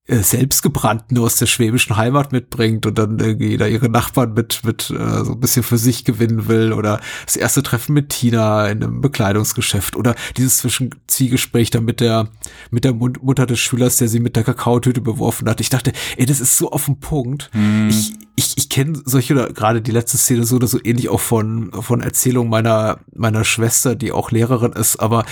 selbstgebrannten 0.07 1.17
aus 1.17 1.35
der 1.35 1.47
schwäbischen 1.47 1.97
Heimat 1.97 2.31
mitbringt 2.31 2.85
und 2.85 2.97
dann 2.97 3.19
irgendwie 3.19 3.57
da 3.57 3.67
ihre 3.67 3.89
Nachbarn 3.89 4.33
mit, 4.33 4.61
mit 4.63 4.89
äh, 4.89 5.25
so 5.25 5.33
ein 5.33 5.39
bisschen 5.41 5.63
für 5.63 5.77
sich 5.77 6.05
gewinnen 6.05 6.47
will 6.47 6.71
oder 6.71 7.01
das 7.25 7.35
erste 7.35 7.61
Treffen 7.61 7.93
mit 7.93 8.09
Tina 8.09 8.67
in 8.67 8.83
einem 8.83 9.01
Bekleidungsgeschäft 9.01 9.97
oder 9.97 10.15
dieses 10.37 10.65
Zwiegespräch 11.07 11.71
da 11.71 11.81
mit 11.81 11.99
der, 11.99 12.29
mit 12.71 12.85
der 12.85 12.93
Mutter 12.93 13.45
des 13.45 13.59
Schülers, 13.59 13.97
der 13.97 14.07
sie 14.07 14.21
mit 14.21 14.37
der 14.37 14.45
Kakaotüte 14.45 15.01
beworfen 15.01 15.49
hat. 15.49 15.59
Ich 15.59 15.69
dachte, 15.69 15.91
ey, 16.15 16.25
das 16.25 16.39
ist 16.39 16.57
so 16.57 16.71
auf 16.71 16.85
den 16.85 17.01
Punkt. 17.01 17.49
Mm. 17.53 17.89
Ich, 17.89 18.13
ich, 18.37 18.57
ich 18.57 18.69
kenne 18.69 19.01
solche 19.03 19.33
oder 19.33 19.51
gerade 19.51 19.81
die 19.81 19.91
letzte 19.91 20.17
Szene 20.17 20.45
so 20.45 20.55
oder 20.55 20.67
so 20.67 20.79
ähnlich 20.81 21.09
auch 21.09 21.19
von, 21.19 21.73
von 21.73 21.99
Erzählungen 21.99 22.49
meiner, 22.49 22.99
meiner 23.13 23.43
Schwester, 23.43 23.95
die 23.95 24.13
auch 24.13 24.31
Lehrerin 24.31 24.71
ist, 24.71 25.01
aber 25.01 25.25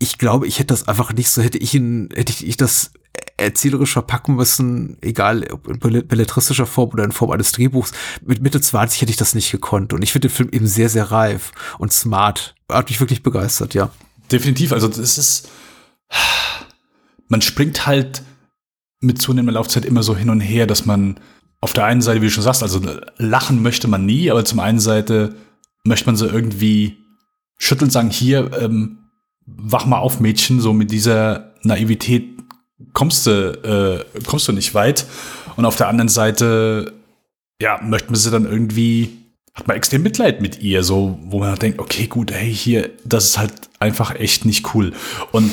ich 0.00 0.18
glaube, 0.18 0.48
ich 0.48 0.58
hätte 0.58 0.74
das 0.74 0.88
einfach 0.88 1.12
nicht 1.12 1.30
so, 1.30 1.40
hätte 1.40 1.58
ich 1.58 1.74
ihn, 1.74 2.08
hätte 2.12 2.32
ich, 2.32 2.46
ich 2.46 2.56
das 2.56 2.90
erzählerisch 3.36 3.92
verpacken 3.92 4.36
müssen, 4.36 4.96
egal 5.00 5.46
ob 5.50 5.66
in 5.68 5.78
belletristischer 5.78 6.66
Form 6.66 6.90
oder 6.90 7.04
in 7.04 7.12
Form 7.12 7.30
eines 7.30 7.52
Drehbuchs. 7.52 7.92
Mit 8.24 8.42
Mitte 8.42 8.60
20 8.60 9.02
hätte 9.02 9.10
ich 9.10 9.16
das 9.16 9.34
nicht 9.34 9.50
gekonnt. 9.50 9.92
Und 9.92 10.02
ich 10.02 10.12
finde 10.12 10.28
den 10.28 10.34
Film 10.34 10.48
eben 10.52 10.66
sehr, 10.66 10.88
sehr 10.88 11.10
reif 11.10 11.52
und 11.78 11.92
smart. 11.92 12.54
Hat 12.70 12.88
mich 12.88 13.00
wirklich 13.00 13.22
begeistert, 13.22 13.74
ja. 13.74 13.90
Definitiv. 14.30 14.72
Also 14.72 14.88
das 14.88 15.18
ist, 15.18 15.48
man 17.28 17.42
springt 17.42 17.86
halt 17.86 18.22
mit 19.00 19.20
zunehmender 19.20 19.52
Laufzeit 19.52 19.84
immer 19.84 20.02
so 20.02 20.16
hin 20.16 20.30
und 20.30 20.40
her, 20.40 20.66
dass 20.66 20.86
man 20.86 21.18
auf 21.60 21.72
der 21.72 21.84
einen 21.84 22.02
Seite, 22.02 22.20
wie 22.20 22.26
du 22.26 22.30
schon 22.30 22.44
sagst, 22.44 22.62
also 22.62 22.80
lachen 23.16 23.62
möchte 23.62 23.88
man 23.88 24.06
nie, 24.06 24.30
aber 24.30 24.44
zum 24.44 24.60
einen 24.60 24.80
Seite 24.80 25.34
möchte 25.84 26.06
man 26.06 26.16
so 26.16 26.26
irgendwie 26.26 26.98
schütteln, 27.58 27.90
sagen, 27.90 28.10
hier, 28.10 28.50
ähm, 28.60 28.98
wach 29.46 29.86
mal 29.86 29.98
auf, 29.98 30.20
Mädchen, 30.20 30.60
so 30.60 30.72
mit 30.72 30.90
dieser 30.90 31.54
Naivität 31.62 32.33
kommst 32.94 33.26
du, 33.26 34.06
äh, 34.14 34.20
kommst 34.22 34.48
du 34.48 34.52
nicht 34.52 34.74
weit. 34.74 35.04
Und 35.56 35.66
auf 35.66 35.76
der 35.76 35.88
anderen 35.88 36.08
Seite, 36.08 36.94
ja, 37.60 37.78
möchten 37.82 38.10
wir 38.10 38.16
sie 38.18 38.30
dann 38.30 38.46
irgendwie, 38.46 39.18
hat 39.52 39.68
man 39.68 39.76
extrem 39.76 40.02
Mitleid 40.02 40.40
mit 40.40 40.60
ihr, 40.60 40.82
so, 40.82 41.18
wo 41.22 41.40
man 41.40 41.54
denkt, 41.56 41.78
okay, 41.78 42.06
gut, 42.06 42.32
hey, 42.32 42.52
hier, 42.52 42.90
das 43.04 43.26
ist 43.26 43.38
halt 43.38 43.52
einfach 43.78 44.14
echt 44.14 44.46
nicht 44.46 44.74
cool. 44.74 44.92
Und 45.30 45.50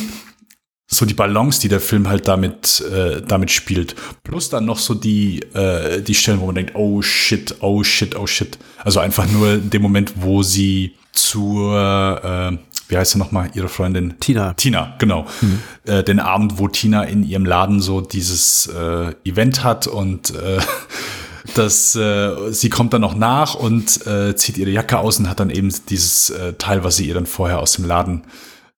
so 0.94 1.06
die 1.06 1.14
Balance, 1.14 1.62
die 1.62 1.70
der 1.70 1.80
Film 1.80 2.10
halt 2.10 2.28
damit, 2.28 2.82
äh, 2.82 3.22
damit 3.22 3.50
spielt. 3.50 3.96
Plus 4.24 4.50
dann 4.50 4.66
noch 4.66 4.78
so 4.78 4.94
die, 4.94 5.40
äh, 5.54 6.02
die 6.02 6.16
Stellen, 6.16 6.42
wo 6.42 6.48
man 6.48 6.56
denkt, 6.56 6.76
oh 6.76 7.02
shit, 7.02 7.56
oh 7.62 7.84
shit, 7.84 8.16
oh 8.16 8.28
shit. 8.28 8.58
Also 8.84 9.00
einfach 9.00 9.26
nur 9.28 9.54
in 9.54 9.70
dem 9.70 9.82
Moment, 9.82 10.14
wo 10.18 10.44
sie 10.44 10.96
zur, 11.14 11.78
äh, 12.24 12.58
wie 12.92 12.98
heißt 12.98 13.14
sie 13.14 13.18
nochmal, 13.18 13.50
ihre 13.54 13.70
Freundin? 13.70 14.16
Tina. 14.20 14.54
Tina, 14.54 14.96
genau. 15.00 15.26
Mhm. 15.40 15.60
Äh, 15.86 16.04
den 16.04 16.20
Abend, 16.20 16.60
wo 16.60 16.68
Tina 16.68 17.04
in 17.04 17.24
ihrem 17.24 17.46
Laden 17.46 17.80
so 17.80 18.02
dieses 18.02 18.68
äh, 18.68 19.14
Event 19.24 19.64
hat 19.64 19.88
und 19.88 20.36
äh, 20.36 20.60
dass 21.56 21.96
äh, 21.96 22.52
sie 22.52 22.70
kommt 22.70 22.94
dann 22.94 23.02
noch 23.02 23.16
nach 23.16 23.56
und 23.56 24.06
äh, 24.06 24.36
zieht 24.36 24.58
ihre 24.58 24.72
Jacke 24.72 25.00
aus 25.00 25.20
und 25.20 25.30
hat 25.30 25.40
dann 25.40 25.50
eben 25.50 25.74
dieses 25.90 26.30
äh, 26.32 26.54
Teil, 26.54 26.84
was 26.84 26.98
sie 26.98 27.08
ihr 27.08 27.14
dann 27.14 27.26
vorher 27.26 27.60
aus 27.60 27.74
dem 27.74 27.86
Laden 27.86 28.24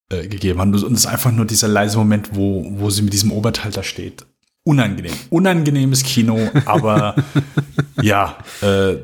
äh, 0.09 0.27
gegeben 0.27 0.59
hat. 0.59 0.67
Und 0.67 0.75
es 0.75 0.83
ist 0.83 1.05
einfach 1.07 1.31
nur 1.31 1.45
dieser 1.45 1.67
leise 1.67 1.97
Moment, 1.97 2.29
wo, 2.33 2.65
wo 2.77 2.89
sie 2.91 3.01
mit 3.01 3.13
diesem 3.13 3.31
Oberteil 3.31 3.71
da 3.71 3.81
steht. 3.81 4.25
Unangenehm. 4.63 5.13
Unangenehmes 5.29 6.03
Kino, 6.03 6.39
aber 6.65 7.15
ja, 8.01 8.37
äh, 8.61 8.97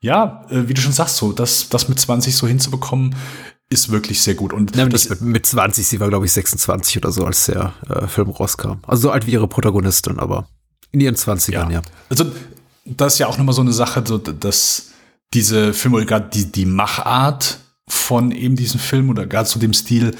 ja, 0.00 0.44
äh, 0.50 0.68
wie 0.68 0.74
du 0.74 0.80
schon 0.80 0.92
sagst, 0.92 1.16
so, 1.16 1.32
das, 1.32 1.68
das 1.68 1.88
mit 1.88 1.98
20 1.98 2.36
so 2.36 2.46
hinzubekommen, 2.46 3.14
ist 3.68 3.90
wirklich 3.90 4.20
sehr 4.22 4.34
gut. 4.34 4.52
Und 4.52 4.76
ja, 4.76 4.86
das, 4.86 5.20
mit 5.20 5.46
20, 5.46 5.86
sie 5.86 6.00
war, 6.00 6.08
glaube 6.08 6.26
ich, 6.26 6.32
26 6.32 6.98
oder 6.98 7.12
so, 7.12 7.24
als 7.24 7.46
der 7.46 7.72
äh, 7.88 8.06
Film 8.06 8.30
rauskam. 8.30 8.78
Also 8.86 9.02
so 9.02 9.10
alt 9.10 9.26
wie 9.26 9.32
ihre 9.32 9.48
Protagonistin, 9.48 10.18
aber 10.18 10.48
in 10.92 11.00
ihren 11.00 11.16
20ern, 11.16 11.52
ja. 11.52 11.70
ja. 11.70 11.82
Also, 12.08 12.30
das 12.84 13.14
ist 13.14 13.18
ja 13.18 13.26
auch 13.26 13.38
nochmal 13.38 13.54
so 13.54 13.62
eine 13.62 13.72
Sache, 13.72 14.04
so, 14.06 14.18
dass 14.18 14.90
diese 15.34 15.74
Filme 15.74 15.96
oder 15.96 16.06
gerade 16.06 16.30
die, 16.32 16.50
die 16.50 16.66
Machart 16.66 17.58
von 17.88 18.30
eben 18.30 18.56
diesem 18.56 18.80
Film 18.80 19.10
oder 19.10 19.26
gerade 19.26 19.48
zu 19.48 19.58
dem 19.58 19.74
Stil, 19.74 20.14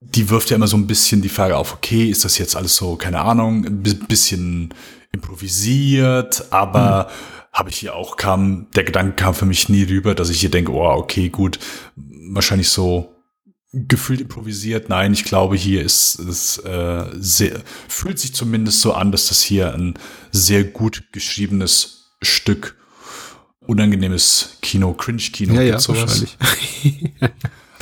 die 0.00 0.28
wirft 0.28 0.50
ja 0.50 0.56
immer 0.56 0.66
so 0.66 0.76
ein 0.76 0.86
bisschen 0.86 1.22
die 1.22 1.28
Frage 1.28 1.56
auf, 1.56 1.74
okay, 1.74 2.10
ist 2.10 2.24
das 2.24 2.38
jetzt 2.38 2.56
alles 2.56 2.76
so, 2.76 2.96
keine 2.96 3.20
Ahnung, 3.20 3.64
ein 3.64 3.82
bisschen 3.82 4.74
improvisiert, 5.12 6.52
aber 6.52 7.08
hm 7.08 7.14
habe 7.54 7.70
ich 7.70 7.76
hier 7.76 7.94
auch 7.94 8.16
kam, 8.16 8.66
der 8.74 8.82
Gedanke 8.82 9.14
kam 9.14 9.32
für 9.32 9.46
mich 9.46 9.68
nie 9.68 9.84
rüber, 9.84 10.16
dass 10.16 10.28
ich 10.28 10.40
hier 10.40 10.50
denke, 10.50 10.72
oh, 10.72 10.90
okay, 10.90 11.28
gut, 11.28 11.60
wahrscheinlich 11.94 12.68
so 12.68 13.14
gefühlt 13.72 14.20
improvisiert. 14.20 14.88
Nein, 14.88 15.12
ich 15.12 15.24
glaube, 15.24 15.56
hier 15.56 15.82
ist 15.82 16.18
es 16.18 16.58
äh, 16.58 17.06
sehr, 17.14 17.62
fühlt 17.88 18.18
sich 18.18 18.34
zumindest 18.34 18.80
so 18.80 18.92
an, 18.92 19.12
dass 19.12 19.28
das 19.28 19.40
hier 19.40 19.72
ein 19.72 19.94
sehr 20.32 20.64
gut 20.64 21.04
geschriebenes 21.12 22.10
Stück 22.22 22.76
unangenehmes 23.60 24.58
Kino, 24.60 24.92
Cringe-Kino 24.92 25.54
ja, 25.54 25.62
ja, 25.62 25.74
wahrscheinlich. 25.74 26.36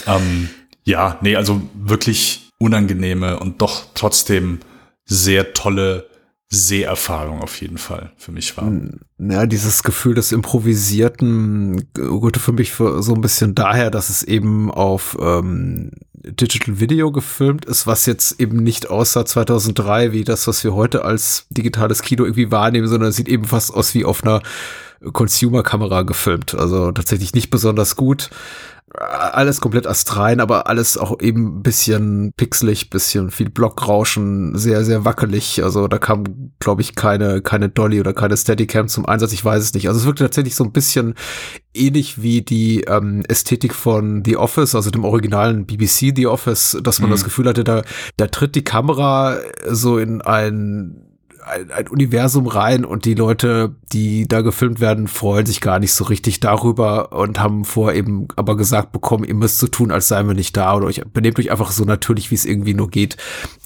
ähm, 0.06 0.48
ja, 0.84 1.18
nee, 1.22 1.36
also 1.36 1.62
wirklich 1.74 2.50
unangenehme 2.58 3.38
und 3.38 3.60
doch 3.60 3.86
trotzdem 3.94 4.60
sehr 5.04 5.52
tolle 5.52 6.06
Seherfahrung 6.48 7.40
auf 7.40 7.60
jeden 7.62 7.78
Fall 7.78 8.12
für 8.18 8.30
mich 8.30 8.56
war. 8.58 8.70
Ja, 9.18 9.46
dieses 9.46 9.82
Gefühl 9.82 10.14
des 10.14 10.32
Improvisierten 10.32 11.88
rührte 11.96 12.40
für 12.40 12.52
mich 12.52 12.72
so 12.74 13.14
ein 13.14 13.22
bisschen 13.22 13.54
daher, 13.54 13.90
dass 13.90 14.10
es 14.10 14.22
eben 14.22 14.70
auf 14.70 15.16
ähm, 15.18 15.92
Digital 16.12 16.78
Video 16.78 17.10
gefilmt 17.10 17.64
ist, 17.64 17.86
was 17.86 18.04
jetzt 18.04 18.38
eben 18.38 18.58
nicht 18.58 18.90
aussah 18.90 19.24
2003 19.24 20.12
wie 20.12 20.24
das, 20.24 20.46
was 20.46 20.62
wir 20.62 20.74
heute 20.74 21.06
als 21.06 21.46
digitales 21.48 22.02
Kino 22.02 22.24
irgendwie 22.24 22.50
wahrnehmen, 22.50 22.86
sondern 22.86 23.08
es 23.08 23.16
sieht 23.16 23.28
eben 23.28 23.44
fast 23.44 23.72
aus 23.72 23.94
wie 23.94 24.04
auf 24.04 24.22
einer 24.22 24.42
Consumer-Kamera 25.12 26.02
gefilmt. 26.02 26.54
Also 26.54 26.92
tatsächlich 26.92 27.34
nicht 27.34 27.50
besonders 27.50 27.96
gut 27.96 28.30
alles 28.94 29.60
komplett 29.60 29.86
astrein, 29.86 30.40
aber 30.40 30.66
alles 30.66 30.98
auch 30.98 31.20
eben 31.20 31.58
ein 31.58 31.62
bisschen 31.62 32.32
pixelig, 32.36 32.90
bisschen 32.90 33.30
viel 33.30 33.48
Blockrauschen, 33.48 34.56
sehr, 34.56 34.84
sehr 34.84 35.04
wackelig. 35.04 35.62
Also 35.64 35.88
da 35.88 35.98
kam, 35.98 36.52
glaube 36.58 36.82
ich, 36.82 36.94
keine, 36.94 37.40
keine 37.40 37.70
Dolly 37.70 38.00
oder 38.00 38.12
keine 38.12 38.36
Steadicam 38.36 38.88
zum 38.88 39.06
Einsatz. 39.06 39.32
Ich 39.32 39.44
weiß 39.44 39.62
es 39.62 39.74
nicht. 39.74 39.88
Also 39.88 40.00
es 40.00 40.06
wirkte 40.06 40.24
tatsächlich 40.24 40.54
so 40.54 40.64
ein 40.64 40.72
bisschen 40.72 41.14
ähnlich 41.74 42.20
wie 42.20 42.42
die 42.42 42.82
ähm, 42.82 43.22
Ästhetik 43.28 43.74
von 43.74 44.24
The 44.26 44.36
Office, 44.36 44.74
also 44.74 44.90
dem 44.90 45.04
originalen 45.04 45.64
BBC 45.64 46.12
The 46.14 46.26
Office, 46.26 46.76
dass 46.82 47.00
man 47.00 47.08
mhm. 47.08 47.14
das 47.14 47.24
Gefühl 47.24 47.48
hatte, 47.48 47.64
da, 47.64 47.82
da 48.18 48.26
tritt 48.26 48.54
die 48.54 48.64
Kamera 48.64 49.38
so 49.70 49.96
in 49.98 50.20
ein 50.20 51.11
ein, 51.44 51.70
ein 51.70 51.88
Universum 51.88 52.46
rein 52.46 52.84
und 52.84 53.04
die 53.04 53.14
Leute, 53.14 53.74
die 53.92 54.26
da 54.28 54.40
gefilmt 54.40 54.80
werden, 54.80 55.08
freuen 55.08 55.46
sich 55.46 55.60
gar 55.60 55.78
nicht 55.78 55.92
so 55.92 56.04
richtig 56.04 56.40
darüber 56.40 57.12
und 57.12 57.40
haben 57.40 57.64
vorher 57.64 57.96
eben 57.96 58.28
aber 58.36 58.56
gesagt 58.56 58.92
bekommen, 58.92 59.24
ihr 59.24 59.34
müsst 59.34 59.58
so 59.58 59.66
tun, 59.66 59.90
als 59.90 60.08
seien 60.08 60.26
wir 60.26 60.34
nicht 60.34 60.56
da 60.56 60.74
oder 60.74 60.86
euch 60.86 61.02
benehmt 61.12 61.38
euch 61.38 61.50
einfach 61.50 61.72
so 61.72 61.84
natürlich, 61.84 62.30
wie 62.30 62.36
es 62.36 62.44
irgendwie 62.44 62.74
nur 62.74 62.90
geht. 62.90 63.16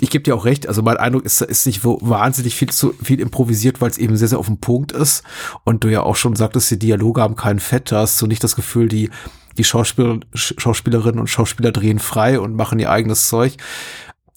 Ich 0.00 0.10
gebe 0.10 0.22
dir 0.22 0.34
auch 0.34 0.44
recht, 0.44 0.68
also 0.68 0.82
mein 0.82 0.96
Eindruck 0.96 1.24
ist, 1.24 1.40
ist 1.40 1.66
nicht 1.66 1.84
wahnsinnig 1.84 2.54
viel 2.54 2.70
zu 2.70 2.94
viel 3.02 3.20
improvisiert, 3.20 3.80
weil 3.80 3.90
es 3.90 3.98
eben 3.98 4.16
sehr, 4.16 4.28
sehr 4.28 4.38
auf 4.38 4.46
dem 4.46 4.58
Punkt 4.58 4.92
ist 4.92 5.22
und 5.64 5.84
du 5.84 5.88
ja 5.88 6.02
auch 6.02 6.16
schon 6.16 6.36
sagtest, 6.36 6.70
die 6.70 6.78
Dialoge 6.78 7.20
haben 7.20 7.36
keinen 7.36 7.60
Fett, 7.60 7.92
da 7.92 8.00
hast 8.00 8.20
du 8.20 8.26
nicht 8.26 8.42
das 8.42 8.56
Gefühl, 8.56 8.88
die 8.88 9.10
die 9.58 9.64
Schauspieler, 9.64 10.20
Schauspielerinnen 10.34 11.18
und 11.18 11.28
Schauspieler 11.28 11.72
drehen 11.72 11.98
frei 11.98 12.38
und 12.40 12.54
machen 12.54 12.78
ihr 12.78 12.90
eigenes 12.90 13.28
Zeug. 13.28 13.56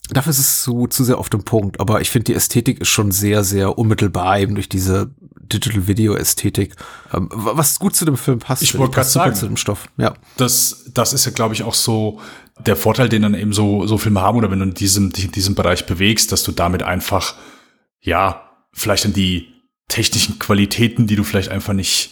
Dafür 0.09 0.31
ist 0.31 0.39
es 0.39 0.63
zu, 0.63 0.87
zu 0.87 1.03
sehr 1.03 1.17
auf 1.17 1.29
dem 1.29 1.43
Punkt, 1.43 1.79
aber 1.79 2.01
ich 2.01 2.09
finde, 2.09 2.25
die 2.25 2.33
Ästhetik 2.33 2.81
ist 2.81 2.87
schon 2.87 3.11
sehr, 3.11 3.43
sehr 3.43 3.77
unmittelbar 3.77 4.39
eben 4.39 4.55
durch 4.55 4.69
diese 4.69 5.11
Digital 5.21 5.87
Video 5.87 6.15
Ästhetik, 6.15 6.75
ähm, 7.13 7.29
was 7.31 7.79
gut 7.79 7.95
zu 7.95 8.05
dem 8.05 8.17
Film 8.17 8.39
passt. 8.39 8.61
Ich 8.61 8.77
wollte 8.77 8.95
gerade 8.95 9.07
sagen, 9.07 9.35
zu 9.35 9.45
dem 9.45 9.57
Stoff. 9.57 9.87
Ja. 9.97 10.13
Das, 10.37 10.85
das 10.93 11.13
ist 11.13 11.25
ja, 11.25 11.31
glaube 11.31 11.53
ich, 11.53 11.63
auch 11.63 11.73
so 11.73 12.19
der 12.65 12.75
Vorteil, 12.75 13.09
den 13.09 13.21
dann 13.21 13.33
eben 13.35 13.53
so, 13.53 13.87
so 13.87 13.97
Filme 13.97 14.21
haben 14.21 14.37
oder 14.37 14.51
wenn 14.51 14.59
du 14.59 14.65
in 14.65 14.73
diesem, 14.73 15.11
in 15.11 15.31
diesem 15.31 15.55
Bereich 15.55 15.85
bewegst, 15.85 16.31
dass 16.31 16.43
du 16.43 16.51
damit 16.51 16.83
einfach, 16.83 17.35
ja, 18.01 18.49
vielleicht 18.73 19.05
an 19.05 19.13
die 19.13 19.47
technischen 19.87 20.39
Qualitäten, 20.39 21.07
die 21.07 21.15
du 21.15 21.23
vielleicht 21.23 21.49
einfach 21.49 21.73
nicht, 21.73 22.11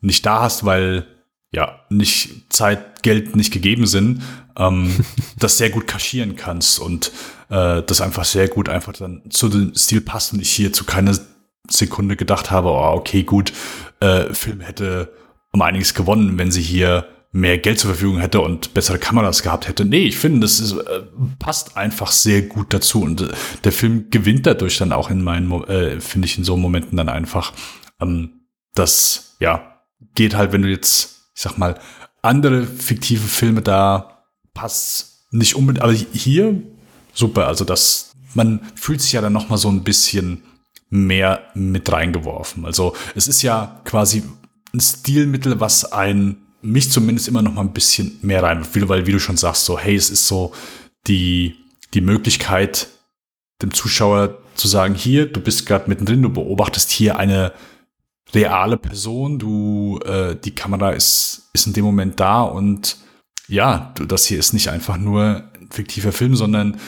nicht 0.00 0.24
da 0.26 0.42
hast, 0.42 0.64
weil 0.64 1.06
ja, 1.50 1.80
nicht 1.88 2.52
Zeit, 2.52 3.02
Geld 3.02 3.34
nicht 3.34 3.52
gegeben 3.52 3.86
sind, 3.86 4.22
ähm, 4.58 5.04
das 5.38 5.58
sehr 5.58 5.70
gut 5.70 5.86
kaschieren 5.86 6.36
kannst 6.36 6.78
und 6.78 7.12
äh, 7.48 7.82
das 7.82 8.00
einfach 8.00 8.24
sehr 8.24 8.48
gut 8.48 8.68
einfach 8.68 8.92
dann 8.92 9.22
zu 9.30 9.48
dem 9.48 9.74
Stil 9.74 10.00
passt 10.00 10.32
und 10.32 10.42
ich 10.42 10.50
hier 10.50 10.72
zu 10.72 10.84
keiner 10.84 11.18
Sekunde 11.70 12.16
gedacht 12.16 12.50
habe, 12.50 12.68
oh, 12.68 12.92
okay, 12.94 13.22
gut, 13.22 13.52
äh, 14.00 14.32
Film 14.34 14.60
hätte 14.60 15.12
um 15.52 15.62
einiges 15.62 15.94
gewonnen, 15.94 16.38
wenn 16.38 16.50
sie 16.50 16.62
hier 16.62 17.06
mehr 17.30 17.58
Geld 17.58 17.78
zur 17.78 17.90
Verfügung 17.90 18.18
hätte 18.18 18.40
und 18.40 18.72
bessere 18.72 18.98
Kameras 18.98 19.42
gehabt 19.42 19.68
hätte. 19.68 19.84
Nee, 19.84 20.06
ich 20.06 20.16
finde, 20.16 20.40
das 20.40 20.60
ist, 20.60 20.72
äh, 20.72 21.02
passt 21.38 21.76
einfach 21.76 22.10
sehr 22.10 22.42
gut 22.42 22.72
dazu 22.72 23.02
und 23.02 23.20
äh, 23.20 23.28
der 23.64 23.72
Film 23.72 24.06
gewinnt 24.10 24.46
dadurch 24.46 24.78
dann 24.78 24.92
auch 24.92 25.10
in 25.10 25.22
meinen, 25.22 25.52
äh, 25.64 26.00
finde 26.00 26.26
ich, 26.26 26.38
in 26.38 26.44
so 26.44 26.56
Momenten 26.56 26.96
dann 26.96 27.10
einfach. 27.10 27.52
Ähm, 28.00 28.46
das, 28.74 29.36
ja, 29.40 29.82
geht 30.14 30.34
halt, 30.34 30.52
wenn 30.52 30.62
du 30.62 30.68
jetzt 30.68 31.18
ich 31.38 31.42
sag 31.42 31.56
mal, 31.56 31.78
andere 32.20 32.64
fiktive 32.64 33.28
Filme, 33.28 33.62
da 33.62 34.17
passt 34.58 35.26
nicht 35.30 35.54
unbedingt, 35.54 35.84
aber 35.84 35.92
hier 35.92 36.60
super. 37.14 37.46
Also 37.46 37.64
das, 37.64 38.12
man 38.34 38.60
fühlt 38.74 39.00
sich 39.00 39.12
ja 39.12 39.20
dann 39.20 39.32
noch 39.32 39.48
mal 39.48 39.56
so 39.56 39.68
ein 39.68 39.84
bisschen 39.84 40.42
mehr 40.90 41.44
mit 41.54 41.92
reingeworfen. 41.92 42.64
Also 42.64 42.94
es 43.14 43.28
ist 43.28 43.42
ja 43.42 43.80
quasi 43.84 44.24
ein 44.74 44.80
Stilmittel, 44.80 45.60
was 45.60 45.92
ein 45.92 46.38
mich 46.60 46.90
zumindest 46.90 47.28
immer 47.28 47.42
noch 47.42 47.54
mal 47.54 47.60
ein 47.60 47.72
bisschen 47.72 48.18
mehr 48.22 48.42
rein, 48.42 48.66
weil 48.74 49.06
wie 49.06 49.12
du 49.12 49.20
schon 49.20 49.36
sagst, 49.36 49.64
so 49.64 49.78
hey, 49.78 49.94
es 49.94 50.10
ist 50.10 50.26
so 50.26 50.52
die 51.06 51.54
die 51.94 52.00
Möglichkeit 52.00 52.88
dem 53.62 53.72
Zuschauer 53.72 54.38
zu 54.56 54.66
sagen, 54.66 54.94
hier, 54.94 55.26
du 55.26 55.40
bist 55.40 55.66
gerade 55.66 55.88
mittendrin, 55.88 56.22
du 56.22 56.30
beobachtest 56.30 56.90
hier 56.90 57.16
eine 57.16 57.52
reale 58.34 58.76
Person, 58.76 59.38
du, 59.38 60.00
äh, 60.04 60.36
die 60.36 60.54
Kamera 60.54 60.90
ist, 60.90 61.48
ist 61.52 61.66
in 61.66 61.72
dem 61.72 61.84
Moment 61.84 62.20
da 62.20 62.42
und 62.42 62.98
ja, 63.48 63.94
das 64.06 64.26
hier 64.26 64.38
ist 64.38 64.52
nicht 64.52 64.68
einfach 64.68 64.96
nur 64.96 65.50
ein 65.60 65.70
fiktiver 65.70 66.12
Film, 66.12 66.36
sondern 66.36 66.78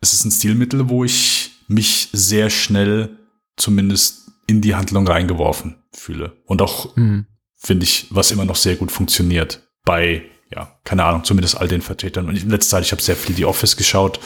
es 0.00 0.12
ist 0.12 0.24
ein 0.24 0.30
Stilmittel, 0.30 0.88
wo 0.88 1.04
ich 1.04 1.52
mich 1.68 2.08
sehr 2.12 2.50
schnell 2.50 3.18
zumindest 3.56 4.30
in 4.46 4.60
die 4.60 4.74
Handlung 4.74 5.06
reingeworfen 5.06 5.76
fühle. 5.92 6.36
Und 6.46 6.62
auch, 6.62 6.96
mhm. 6.96 7.26
finde 7.56 7.84
ich, 7.84 8.06
was 8.10 8.30
immer 8.30 8.44
noch 8.44 8.56
sehr 8.56 8.76
gut 8.76 8.90
funktioniert 8.90 9.68
bei, 9.84 10.22
ja, 10.50 10.78
keine 10.84 11.04
Ahnung, 11.04 11.24
zumindest 11.24 11.58
all 11.58 11.68
den 11.68 11.82
Vertretern. 11.82 12.28
Und 12.28 12.36
in 12.36 12.50
letzter 12.50 12.76
Zeit, 12.76 12.84
ich 12.84 12.92
habe 12.92 13.02
sehr 13.02 13.16
viel 13.16 13.36
The 13.36 13.44
Office 13.44 13.76
geschaut 13.76 14.18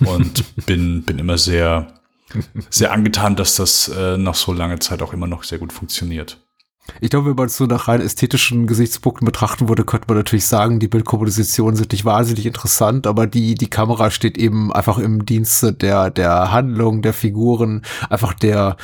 und 0.00 0.44
bin, 0.66 1.02
bin 1.02 1.18
immer 1.18 1.38
sehr 1.38 2.00
sehr 2.70 2.92
angetan, 2.92 3.36
dass 3.36 3.56
das 3.56 3.88
äh, 3.88 4.16
nach 4.16 4.34
so 4.34 4.52
langer 4.52 4.80
Zeit 4.80 5.02
auch 5.02 5.12
immer 5.12 5.26
noch 5.26 5.44
sehr 5.44 5.58
gut 5.58 5.72
funktioniert. 5.72 6.43
Ich 7.00 7.10
glaube, 7.10 7.30
wenn 7.30 7.36
man 7.36 7.46
es 7.46 7.56
so 7.56 7.64
nach 7.64 7.88
rein 7.88 8.02
ästhetischen 8.02 8.66
Gesichtspunkten 8.66 9.24
betrachten 9.24 9.68
würde, 9.68 9.84
könnte 9.84 10.06
man 10.08 10.18
natürlich 10.18 10.46
sagen, 10.46 10.80
die 10.80 10.88
Bildkompositionen 10.88 11.76
sind 11.76 11.92
nicht 11.92 12.04
wahnsinnig 12.04 12.44
interessant, 12.44 13.06
aber 13.06 13.26
die, 13.26 13.54
die 13.54 13.70
Kamera 13.70 14.10
steht 14.10 14.36
eben 14.36 14.72
einfach 14.72 14.98
im 14.98 15.24
Dienste 15.24 15.72
der, 15.72 16.10
der 16.10 16.52
Handlung, 16.52 17.00
der 17.00 17.14
Figuren, 17.14 17.82
einfach 18.10 18.34
der, 18.34 18.76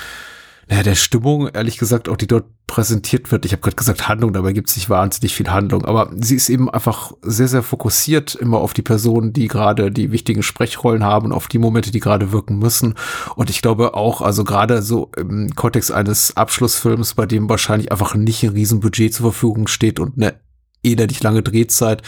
ja, 0.70 0.84
der 0.84 0.94
Stimmung, 0.94 1.48
ehrlich 1.48 1.78
gesagt, 1.78 2.08
auch 2.08 2.16
die 2.16 2.28
dort 2.28 2.44
präsentiert 2.68 3.32
wird. 3.32 3.44
Ich 3.44 3.50
habe 3.50 3.60
gerade 3.60 3.74
gesagt 3.74 4.08
Handlung, 4.08 4.32
dabei 4.32 4.52
gibt 4.52 4.68
es 4.68 4.76
nicht 4.76 4.88
wahnsinnig 4.88 5.34
viel 5.34 5.50
Handlung, 5.50 5.84
aber 5.84 6.12
sie 6.14 6.36
ist 6.36 6.48
eben 6.48 6.70
einfach 6.70 7.10
sehr, 7.22 7.48
sehr 7.48 7.64
fokussiert 7.64 8.36
immer 8.36 8.58
auf 8.58 8.72
die 8.72 8.82
Personen, 8.82 9.32
die 9.32 9.48
gerade 9.48 9.90
die 9.90 10.12
wichtigen 10.12 10.44
Sprechrollen 10.44 11.02
haben 11.02 11.26
und 11.26 11.32
auf 11.32 11.48
die 11.48 11.58
Momente, 11.58 11.90
die 11.90 11.98
gerade 11.98 12.30
wirken 12.30 12.60
müssen. 12.60 12.94
Und 13.34 13.50
ich 13.50 13.62
glaube 13.62 13.94
auch, 13.94 14.20
also 14.20 14.44
gerade 14.44 14.80
so 14.82 15.10
im 15.16 15.56
Kontext 15.56 15.90
eines 15.90 16.36
Abschlussfilms, 16.36 17.14
bei 17.14 17.26
dem 17.26 17.48
wahrscheinlich 17.48 17.90
einfach 17.90 18.14
nicht 18.14 18.44
ein 18.44 18.50
Riesenbudget 18.50 19.12
zur 19.12 19.32
Verfügung 19.32 19.66
steht 19.66 19.98
und 19.98 20.16
eine 20.16 20.36
elendig 20.84 21.20
lange 21.20 21.42
Drehzeit. 21.42 22.02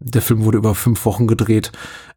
Der 0.00 0.22
Film 0.22 0.44
wurde 0.44 0.56
über 0.56 0.74
fünf 0.74 1.04
Wochen 1.04 1.26
gedreht 1.26 1.72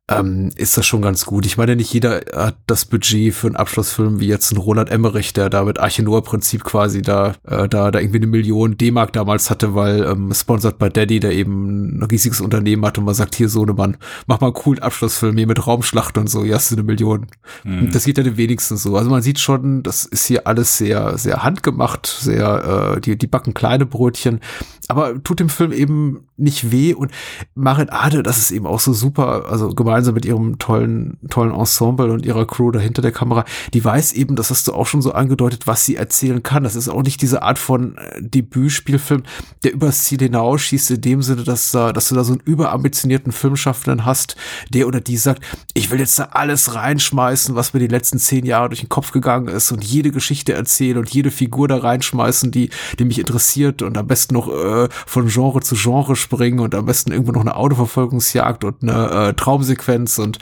ähm, 0.10 0.50
ist 0.56 0.78
das 0.78 0.86
schon 0.86 1.02
ganz 1.02 1.26
gut. 1.26 1.46
Ich 1.46 1.58
meine, 1.58 1.76
nicht 1.76 1.94
jeder 1.94 2.22
hat 2.36 2.58
das 2.68 2.86
Budget 2.86 3.34
für 3.34 3.48
einen 3.48 3.56
Abschlussfilm 3.56 4.20
wie 4.20 4.28
jetzt 4.28 4.52
ein 4.52 4.58
Roland 4.58 4.90
Emmerich, 4.90 5.34
der 5.34 5.50
da 5.50 5.64
mit 5.64 5.80
Archenor-Prinzip 5.80 6.64
quasi 6.64 7.02
da, 7.02 7.36
äh, 7.48 7.70
da, 7.70 7.92
da 7.92 8.00
irgendwie 8.00 8.18
eine 8.18 8.28
Million 8.28 8.78
D-Mark 8.78 9.14
damals 9.14 9.50
hatte, 9.50 9.74
weil 9.76 10.04
ähm, 10.04 10.34
sponsored 10.34 10.78
by 10.78 10.90
Daddy, 10.90 11.20
der 11.20 11.32
eben 11.32 12.00
ein 12.00 12.04
riesiges 12.04 12.42
Unternehmen 12.42 12.86
hat 12.86 12.98
und 12.98 13.06
man 13.06 13.14
sagt, 13.14 13.36
hier 13.36 13.48
Sohnemann, 13.48 13.98
mach 14.28 14.42
mal 14.42 14.48
einen 14.48 14.54
coolen 14.54 14.82
Abschlussfilm 14.82 15.38
hier 15.38 15.48
mit 15.48 15.66
Raumschlacht 15.66 16.18
und 16.18 16.30
so, 16.30 16.44
ja, 16.44 16.56
hast 16.56 16.72
du 16.72 16.76
eine 16.76 16.84
Million. 16.84 17.28
Mhm. 17.64 17.92
Das 17.92 18.04
geht 18.06 18.18
ja 18.18 18.24
den 18.24 18.38
wenigsten 18.38 18.78
so. 18.78 18.98
Also 18.98 19.10
man 19.10 19.22
sieht 19.22 19.40
schon, 19.40 19.84
das 19.84 20.06
ist 20.06 20.26
hier 20.26 20.48
alles 20.48 20.78
sehr, 20.78 21.18
sehr 21.18 21.44
handgemacht, 21.44 22.08
sehr, 22.08 22.96
äh, 22.96 23.02
die, 23.02 23.18
die 23.18 23.28
backen 23.28 23.54
kleine 23.54 23.86
Brötchen, 23.86 24.42
aber 24.88 25.24
tut 25.24 25.40
dem 25.40 25.50
Film 25.50 25.72
eben 25.72 26.28
nicht 26.36 26.72
weh 26.72 26.94
und 26.94 27.12
Marit 27.56 27.94
Ade, 27.94 28.24
das 28.24 28.38
ist 28.38 28.52
eben 28.52 28.66
auch 28.66 28.80
so 28.80 28.92
super, 28.94 29.46
also 29.50 29.70
gemeinsam 29.92 30.14
mit 30.14 30.26
ihrem 30.26 30.58
tollen, 30.58 31.18
tollen 31.30 31.54
Ensemble 31.54 32.14
und 32.14 32.26
ihrer 32.26 32.48
Crew 32.48 32.72
dahinter 32.72 33.02
der 33.02 33.12
Kamera, 33.12 33.44
die 33.74 33.84
weiß 33.84 34.14
eben, 34.14 34.38
das 34.38 34.50
hast 34.50 34.70
du 34.70 34.74
auch 34.74 34.88
schon 34.88 35.02
so 35.02 35.12
angedeutet, 35.12 35.68
was 35.68 35.86
sie 35.86 35.98
erzählen 35.98 36.42
kann. 36.42 36.64
Das 36.64 36.78
ist 36.78 36.88
auch 36.88 37.04
nicht 37.04 37.22
diese 37.22 37.42
Art 37.44 37.60
von 37.60 37.98
äh, 37.98 38.22
Debütspielfilm, 38.22 39.24
der 39.66 39.74
übers 39.74 40.06
Ziel 40.06 40.20
hinausschießt, 40.20 40.92
in 40.92 41.02
dem 41.02 41.22
Sinne, 41.22 41.44
dass, 41.44 41.72
dass 41.72 42.08
du 42.08 42.16
da 42.16 42.24
so 42.24 42.32
einen 42.32 42.42
überambitionierten 42.46 43.34
Filmschaffenden 43.34 44.06
hast, 44.06 44.38
der 44.70 44.88
oder 44.88 45.02
die 45.02 45.18
sagt, 45.18 45.44
ich 45.74 45.92
will 45.92 46.00
jetzt 46.00 46.18
da 46.18 46.30
alles 46.32 46.74
reinschmeißen, 46.74 47.56
was 47.56 47.74
mir 47.74 47.82
die 47.82 47.88
letzten 47.88 48.18
zehn 48.18 48.46
Jahre 48.46 48.70
durch 48.70 48.80
den 48.80 48.90
Kopf 48.90 49.12
gegangen 49.12 49.50
ist 49.50 49.74
und 49.74 49.84
jede 49.84 50.12
Geschichte 50.12 50.54
erzählen 50.54 50.98
und 50.98 51.10
jede 51.10 51.32
Figur 51.32 51.68
da 51.68 51.78
reinschmeißen, 51.78 52.52
die, 52.52 52.70
die 52.98 53.06
mich 53.06 53.20
interessiert 53.20 53.82
und 53.82 53.98
am 53.98 54.08
besten 54.08 54.36
noch 54.36 54.48
äh, 54.48 54.88
von 55.06 55.28
Genre 55.28 55.60
zu 55.60 55.76
Genre 55.76 56.16
springen 56.16 56.60
und 56.60 56.76
am 56.76 56.86
besten 56.86 57.12
irgendwo 57.12 57.34
noch 57.34 57.42
eine 57.42 57.58
Autoverfolgungsjagd 57.58 58.64
und 58.64 58.84
eine 58.84 59.30
äh, 59.30 59.34
Traumsequenz 59.34 59.81
und 60.20 60.38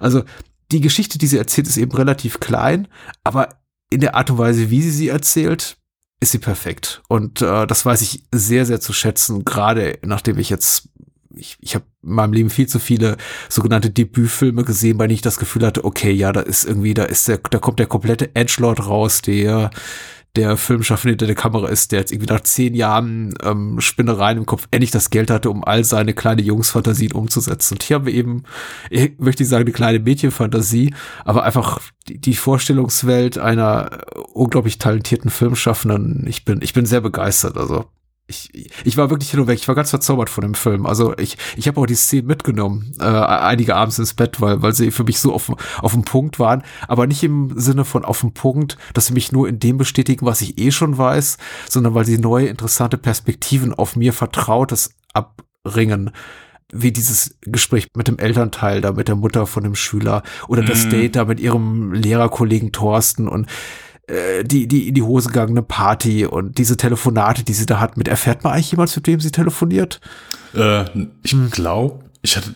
also 0.00 0.22
die 0.70 0.80
Geschichte, 0.80 1.18
die 1.18 1.26
sie 1.26 1.38
erzählt, 1.38 1.66
ist 1.66 1.76
eben 1.76 1.92
relativ 1.92 2.40
klein, 2.40 2.88
aber 3.24 3.48
in 3.90 4.00
der 4.00 4.14
Art 4.14 4.30
und 4.30 4.38
Weise, 4.38 4.70
wie 4.70 4.80
sie 4.82 4.90
sie 4.90 5.08
erzählt, 5.08 5.76
ist 6.20 6.32
sie 6.32 6.38
perfekt. 6.38 7.02
Und 7.08 7.42
äh, 7.42 7.66
das 7.66 7.84
weiß 7.84 8.00
ich 8.00 8.24
sehr, 8.32 8.64
sehr 8.64 8.80
zu 8.80 8.92
schätzen, 8.92 9.44
gerade 9.44 9.98
nachdem 10.02 10.38
ich 10.38 10.48
jetzt, 10.48 10.88
ich, 11.34 11.58
ich 11.60 11.74
habe 11.74 11.84
in 12.02 12.14
meinem 12.14 12.32
Leben 12.32 12.50
viel 12.50 12.68
zu 12.68 12.78
viele 12.78 13.16
sogenannte 13.48 13.90
Debütfilme 13.90 14.64
gesehen, 14.64 14.98
bei 14.98 15.06
denen 15.06 15.16
ich 15.16 15.22
das 15.22 15.38
Gefühl 15.38 15.66
hatte, 15.66 15.84
okay, 15.84 16.12
ja, 16.12 16.32
da 16.32 16.40
ist 16.40 16.64
irgendwie, 16.64 16.94
da 16.94 17.04
ist 17.04 17.28
der, 17.28 17.38
da 17.38 17.58
kommt 17.58 17.80
der 17.80 17.86
komplette 17.86 18.34
Edgelord 18.34 18.86
raus, 18.86 19.20
der 19.20 19.70
der 20.34 20.56
Filmschaffende 20.56 21.12
hinter 21.12 21.26
der 21.26 21.34
Kamera 21.34 21.68
ist, 21.68 21.92
der 21.92 22.00
jetzt 22.00 22.12
irgendwie 22.12 22.32
nach 22.32 22.40
zehn 22.40 22.74
Jahren 22.74 23.34
ähm, 23.42 23.80
Spinnereien 23.80 24.38
im 24.38 24.46
Kopf 24.46 24.66
endlich 24.70 24.90
das 24.90 25.10
Geld 25.10 25.30
hatte, 25.30 25.50
um 25.50 25.62
all 25.62 25.84
seine 25.84 26.14
kleine 26.14 26.40
Jungsfantasien 26.40 27.12
umzusetzen. 27.12 27.74
Und 27.74 27.82
hier 27.82 27.96
haben 27.96 28.06
wir 28.06 28.14
eben, 28.14 28.44
ich 28.88 29.18
möchte 29.18 29.42
nicht 29.42 29.50
sagen, 29.50 29.64
eine 29.64 29.72
kleine 29.72 29.98
Mädchenfantasie, 29.98 30.94
aber 31.24 31.42
einfach 31.42 31.80
die, 32.08 32.18
die 32.18 32.34
Vorstellungswelt 32.34 33.36
einer 33.36 34.04
unglaublich 34.32 34.78
talentierten 34.78 35.30
Filmschaffenden. 35.30 36.26
Ich 36.26 36.46
bin, 36.46 36.62
ich 36.62 36.72
bin 36.72 36.86
sehr 36.86 37.02
begeistert. 37.02 37.58
Also 37.58 37.84
ich, 38.32 38.72
ich 38.84 38.96
war 38.96 39.10
wirklich 39.10 39.30
hin 39.30 39.40
und 39.40 39.46
weg. 39.46 39.58
Ich 39.58 39.68
war 39.68 39.74
ganz 39.74 39.90
verzaubert 39.90 40.30
von 40.30 40.42
dem 40.42 40.54
Film. 40.54 40.86
Also 40.86 41.16
ich, 41.18 41.36
ich 41.56 41.68
habe 41.68 41.80
auch 41.80 41.86
die 41.86 41.94
Szene 41.94 42.22
mitgenommen, 42.22 42.92
äh, 43.00 43.04
einige 43.04 43.76
abends 43.76 43.98
ins 43.98 44.14
Bett, 44.14 44.40
weil, 44.40 44.62
weil 44.62 44.72
sie 44.72 44.90
für 44.90 45.04
mich 45.04 45.18
so 45.18 45.32
auf, 45.32 45.52
auf 45.80 45.92
dem 45.92 46.02
Punkt 46.02 46.38
waren. 46.38 46.62
Aber 46.88 47.06
nicht 47.06 47.22
im 47.22 47.52
Sinne 47.58 47.84
von 47.84 48.04
auf 48.04 48.20
dem 48.20 48.32
Punkt, 48.32 48.78
dass 48.94 49.06
sie 49.06 49.12
mich 49.12 49.32
nur 49.32 49.48
in 49.48 49.58
dem 49.58 49.76
bestätigen, 49.76 50.26
was 50.26 50.40
ich 50.40 50.58
eh 50.58 50.70
schon 50.70 50.96
weiß, 50.96 51.36
sondern 51.68 51.94
weil 51.94 52.04
sie 52.04 52.18
neue, 52.18 52.46
interessante 52.46 52.98
Perspektiven 52.98 53.74
auf 53.74 53.96
mir 53.96 54.12
Vertrautes 54.12 54.94
abringen 55.12 56.10
wie 56.74 56.90
dieses 56.90 57.36
Gespräch 57.42 57.88
mit 57.94 58.08
dem 58.08 58.18
Elternteil 58.18 58.80
da, 58.80 58.92
mit 58.92 59.06
der 59.06 59.14
Mutter 59.14 59.46
von 59.46 59.62
dem 59.62 59.74
Schüler 59.74 60.22
oder 60.48 60.62
das 60.62 60.86
mhm. 60.86 60.90
Date 60.90 61.16
da 61.16 61.26
mit 61.26 61.38
ihrem 61.38 61.92
Lehrerkollegen 61.92 62.72
Thorsten 62.72 63.28
und 63.28 63.46
äh, 64.08 64.44
die, 64.44 64.66
die 64.66 64.88
in 64.88 64.94
die 64.94 65.02
Hose 65.02 65.28
gegangene 65.28 65.62
Party 65.62 66.26
und 66.26 66.58
diese 66.58 66.76
Telefonate, 66.76 67.44
die 67.44 67.52
sie 67.52 67.66
da 67.66 67.80
hat, 67.80 67.96
mit 67.96 68.08
erfährt 68.08 68.44
man 68.44 68.52
eigentlich 68.52 68.70
jemals, 68.70 68.96
mit 68.96 69.06
wem 69.06 69.20
sie 69.20 69.30
telefoniert? 69.30 70.00
Äh, 70.54 70.84
ich 71.22 71.32
hm. 71.32 71.50
glaube, 71.50 72.04
ich 72.22 72.36
hatte, 72.36 72.54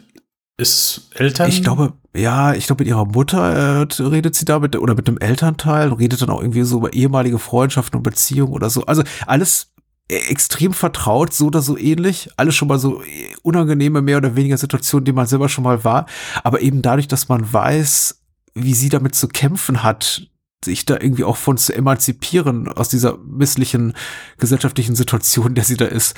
ist 0.59 1.11
Eltern? 1.15 1.49
Ich 1.49 1.63
glaube, 1.63 1.93
ja, 2.17 2.55
ich 2.55 2.67
glaube, 2.67 2.83
mit 2.83 2.89
ihrer 2.89 3.05
Mutter 3.05 3.85
äh, 3.85 4.03
redet 4.03 4.35
sie 4.35 4.45
da 4.45 4.59
mit, 4.59 4.75
oder 4.77 4.95
mit 4.95 5.07
dem 5.07 5.19
Elternteil, 5.19 5.93
redet 5.93 6.23
dann 6.23 6.31
auch 6.31 6.41
irgendwie 6.41 6.63
so 6.63 6.79
über 6.79 6.93
ehemalige 6.93 7.39
Freundschaften 7.39 7.99
und 7.99 8.03
Beziehungen 8.03 8.53
oder 8.53 8.71
so. 8.71 8.85
Also 8.87 9.03
alles 9.27 9.73
e, 10.11 10.17
extrem 10.17 10.73
vertraut, 10.73 11.35
so 11.35 11.47
oder 11.47 11.61
so 11.61 11.77
ähnlich. 11.77 12.31
Alles 12.37 12.55
schon 12.55 12.69
mal 12.69 12.79
so 12.79 13.03
äh, 13.03 13.35
unangenehme, 13.43 14.01
mehr 14.03 14.17
oder 14.17 14.35
weniger 14.35 14.57
Situationen, 14.57 15.05
die 15.05 15.13
man 15.13 15.27
selber 15.27 15.49
schon 15.49 15.65
mal 15.65 15.85
war. 15.85 16.07
Aber 16.43 16.63
eben 16.63 16.81
dadurch, 16.83 17.07
dass 17.07 17.29
man 17.29 17.53
weiß, 17.53 18.23
wie 18.55 18.75
sie 18.75 18.89
damit 18.89 19.15
zu 19.15 19.29
kämpfen 19.29 19.83
hat, 19.83 20.27
sich 20.67 20.85
da 20.85 20.95
irgendwie 20.95 21.25
auch 21.25 21.37
von 21.37 21.57
zu 21.57 21.75
emanzipieren 21.75 22.69
aus 22.69 22.89
dieser 22.89 23.19
misslichen 23.19 23.95
gesellschaftlichen 24.39 24.95
Situation, 24.95 25.55
der 25.55 25.65
sie 25.65 25.77
da 25.77 25.87
ist, 25.87 26.15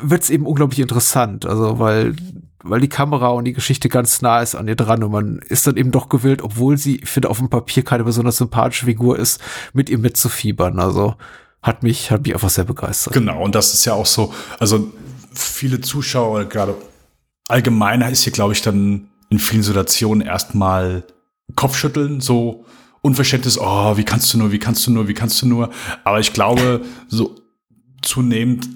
wird 0.00 0.22
es 0.22 0.30
eben 0.30 0.46
unglaublich 0.46 0.80
interessant. 0.80 1.46
Also, 1.46 1.78
weil, 1.78 2.16
weil 2.62 2.80
die 2.80 2.88
Kamera 2.88 3.28
und 3.28 3.44
die 3.44 3.52
Geschichte 3.52 3.88
ganz 3.88 4.22
nah 4.22 4.40
ist 4.40 4.54
an 4.54 4.68
ihr 4.68 4.76
dran 4.76 5.02
und 5.02 5.12
man 5.12 5.38
ist 5.38 5.66
dann 5.66 5.76
eben 5.76 5.90
doch 5.90 6.08
gewillt, 6.08 6.42
obwohl 6.42 6.78
sie, 6.78 6.96
ich 6.96 7.08
finde, 7.08 7.30
auf 7.30 7.38
dem 7.38 7.50
Papier 7.50 7.84
keine 7.84 8.04
besonders 8.04 8.38
sympathische 8.38 8.86
Figur 8.86 9.18
ist, 9.18 9.40
mit 9.72 9.90
ihr 9.90 9.98
mitzufiebern. 9.98 10.78
Also, 10.78 11.16
hat 11.62 11.82
mich, 11.82 12.10
hat 12.10 12.24
mich 12.24 12.34
einfach 12.34 12.50
sehr 12.50 12.64
begeistert. 12.64 13.12
Genau, 13.12 13.42
und 13.42 13.54
das 13.54 13.72
ist 13.72 13.84
ja 13.84 13.94
auch 13.94 14.06
so, 14.06 14.34
also 14.58 14.90
viele 15.32 15.80
Zuschauer, 15.80 16.44
gerade 16.46 16.74
allgemeiner 17.48 18.10
ist 18.10 18.24
hier, 18.24 18.32
glaube 18.32 18.52
ich, 18.52 18.62
dann 18.62 19.08
in 19.30 19.38
vielen 19.38 19.62
Situationen 19.62 20.26
erstmal 20.26 21.04
Kopfschütteln, 21.54 22.20
so, 22.20 22.66
Unverständnis, 23.02 23.58
oh, 23.58 23.96
wie 23.96 24.04
kannst 24.04 24.32
du 24.32 24.38
nur, 24.38 24.52
wie 24.52 24.58
kannst 24.58 24.86
du 24.86 24.92
nur, 24.92 25.08
wie 25.08 25.14
kannst 25.14 25.42
du 25.42 25.46
nur. 25.46 25.70
Aber 26.04 26.20
ich 26.20 26.32
glaube, 26.32 26.84
so 27.08 27.34
zunehmend 28.00 28.68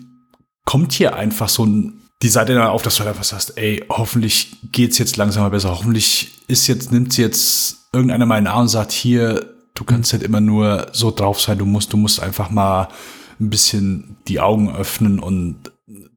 kommt 0.65 0.93
hier 0.93 1.15
einfach 1.15 1.49
so 1.49 1.65
ein, 1.65 2.03
die 2.23 2.29
Seite 2.29 2.55
dann 2.55 2.67
auf, 2.67 2.83
dass 2.83 2.97
du 2.97 3.05
einfach 3.05 3.25
sagst, 3.25 3.57
ey, 3.57 3.85
hoffentlich 3.89 4.57
geht's 4.73 4.99
jetzt 4.99 5.17
langsam 5.17 5.45
mal 5.45 5.51
besser. 5.51 5.71
Hoffentlich 5.71 6.33
ist 6.49 6.67
jetzt, 6.67 6.91
nimmt 6.93 7.12
sie 7.12 7.23
jetzt 7.23 7.89
irgendeiner 7.93 8.27
mal 8.27 8.39
in 8.39 8.45
den 8.45 8.53
Arm 8.53 8.62
und 8.62 8.69
sagt, 8.69 8.93
hier, 8.93 9.55
du 9.75 9.85
kannst 9.85 10.12
halt 10.12 10.23
immer 10.23 10.41
nur 10.41 10.89
so 10.93 11.11
drauf 11.11 11.41
sein, 11.41 11.59
du 11.59 11.67
musst, 11.67 11.93
du 11.93 11.97
musst 11.97 12.21
einfach 12.21 12.51
mal 12.51 12.89
ein 13.39 13.51
bisschen 13.51 14.17
die 14.29 14.41
Augen 14.41 14.75
öffnen 14.75 15.21
und 15.21 15.71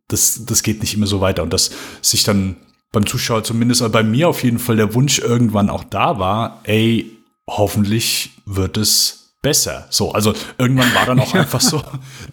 das, 0.07 0.45
das 0.45 0.63
geht 0.63 0.81
nicht 0.81 0.95
immer 0.95 1.07
so 1.07 1.21
weiter. 1.21 1.43
Und 1.43 1.53
dass 1.53 1.71
sich 2.01 2.23
dann 2.23 2.55
beim 2.91 3.05
Zuschauer 3.05 3.43
zumindest, 3.43 3.81
oder 3.81 3.91
bei 3.91 4.03
mir 4.03 4.29
auf 4.29 4.43
jeden 4.43 4.59
Fall 4.59 4.77
der 4.77 4.95
Wunsch 4.95 5.19
irgendwann 5.19 5.69
auch 5.69 5.83
da 5.83 6.17
war, 6.17 6.61
ey, 6.63 7.18
hoffentlich 7.57 8.41
wird 8.45 8.77
es 8.77 9.35
besser. 9.41 9.87
So, 9.89 10.11
also 10.11 10.33
irgendwann 10.57 10.93
war 10.93 11.05
dann 11.05 11.19
auch 11.19 11.33
einfach 11.35 11.61
so 11.61 11.83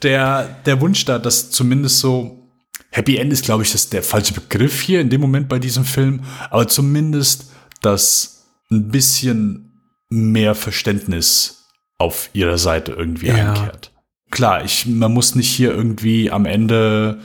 der, 0.03 0.45
der 0.67 0.81
Wunsch 0.81 1.05
da, 1.05 1.19
dass 1.19 1.51
zumindest 1.51 2.01
so 2.01 2.51
Happy 2.91 3.17
End 3.17 3.33
ist, 3.33 3.45
glaube 3.45 3.63
ich, 3.63 3.73
das 3.73 3.89
der 3.91 4.03
falsche 4.03 4.35
Begriff 4.35 4.81
hier 4.81 5.01
in 5.01 5.11
dem 5.11 5.21
Moment 5.21 5.49
bei 5.49 5.59
diesem 5.59 5.85
Film, 5.85 6.25
aber 6.51 6.69
zumindest, 6.69 7.53
dass 7.83 8.47
ein 8.71 8.89
bisschen 8.89 9.83
mehr 10.09 10.55
Verständnis 10.55 11.67
auf 11.99 12.31
ihrer 12.33 12.59
Seite 12.59 12.93
irgendwie 12.93 13.29
ja. 13.29 13.53
einkehrt. 13.53 13.93
Klar, 14.31 14.65
ich, 14.65 14.87
man 14.87 15.13
muss 15.13 15.35
nicht 15.35 15.49
hier 15.49 15.73
irgendwie 15.73 16.31
am 16.31 16.47
Ende 16.47 17.21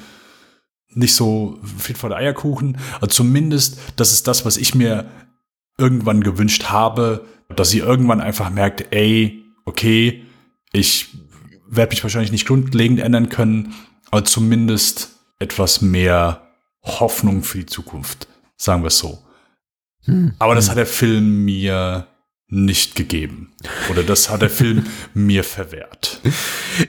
nicht 0.93 1.15
so 1.15 1.57
viel 1.77 1.95
vor 1.95 2.09
der 2.09 2.19
Eierkuchen, 2.19 2.77
aber 2.95 3.09
zumindest, 3.09 3.79
das 3.95 4.11
ist 4.11 4.27
das, 4.27 4.45
was 4.45 4.57
ich 4.57 4.75
mir 4.75 5.05
irgendwann 5.77 6.21
gewünscht 6.21 6.65
habe, 6.65 7.25
dass 7.51 7.69
sie 7.69 7.79
irgendwann 7.79 8.21
einfach 8.21 8.49
merkt, 8.49 8.93
ey, 8.93 9.43
okay, 9.65 10.23
ich 10.73 11.09
werde 11.67 11.91
mich 11.91 12.03
wahrscheinlich 12.03 12.31
nicht 12.31 12.47
grundlegend 12.47 12.99
ändern 12.99 13.29
können, 13.29 13.73
aber 14.09 14.25
zumindest 14.25 15.19
etwas 15.39 15.81
mehr 15.81 16.47
Hoffnung 16.83 17.43
für 17.43 17.59
die 17.59 17.65
Zukunft, 17.65 18.27
sagen 18.57 18.83
wir 18.83 18.87
es 18.87 18.97
so. 18.97 19.19
Hm. 20.05 20.33
Aber 20.39 20.55
das 20.55 20.69
hat 20.69 20.77
der 20.77 20.85
Film 20.85 21.45
mir 21.45 22.07
nicht 22.47 22.95
gegeben. 22.95 23.53
Oder 23.89 24.03
das 24.03 24.29
hat 24.29 24.41
der 24.41 24.49
Film 24.49 24.85
mir 25.13 25.43
verwehrt. 25.43 26.19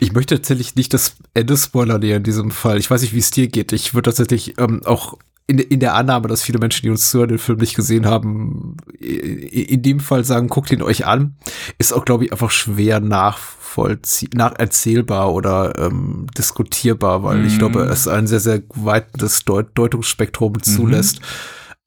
Ich 0.01 0.13
möchte 0.13 0.35
tatsächlich 0.35 0.75
nicht 0.75 0.93
das 0.93 1.15
Ende 1.35 1.57
spoilern 1.57 2.03
in 2.03 2.23
diesem 2.25 2.51
Fall. 2.51 2.79
Ich 2.79 2.91
weiß 2.91 3.03
nicht, 3.03 3.15
wie 3.15 3.21
es 3.21 3.31
dir 3.31 3.47
geht. 3.47 3.73
Ich 3.73 3.95
würde 3.95 4.11
tatsächlich 4.11 4.59
ähm, 4.59 4.83
auch 4.85 5.19
in, 5.47 5.59
in 5.59 5.81
der 5.81 5.95
Annahme, 5.95 6.29
dass 6.29 6.43
viele 6.43 6.59
Menschen, 6.59 6.83
die 6.83 6.91
uns 6.91 7.11
zuhören, 7.11 7.29
den 7.29 7.39
Film 7.39 7.59
nicht 7.59 7.75
gesehen 7.75 8.07
haben, 8.07 8.77
in 8.99 9.83
dem 9.83 10.01
Fall 10.01 10.25
sagen, 10.25 10.49
guckt 10.49 10.71
ihn 10.71 10.83
euch 10.83 11.07
an, 11.07 11.37
ist 11.79 11.93
auch, 11.93 12.05
glaube 12.05 12.25
ich, 12.25 12.33
einfach 12.33 12.51
schwer 12.51 13.01
nachvollzieh 13.01 14.31
nacherzählbar 14.35 15.33
oder 15.33 15.79
ähm, 15.79 16.27
diskutierbar, 16.37 17.23
weil 17.23 17.39
mm. 17.39 17.47
ich 17.47 17.59
glaube, 17.59 17.83
es 17.83 18.09
ein 18.09 18.27
sehr, 18.27 18.41
sehr 18.41 18.63
weites 18.75 19.45
Deut 19.45 19.71
Deutungsspektrum 19.75 20.53
mhm. 20.53 20.63
zulässt. 20.63 21.21
Mm 21.21 21.25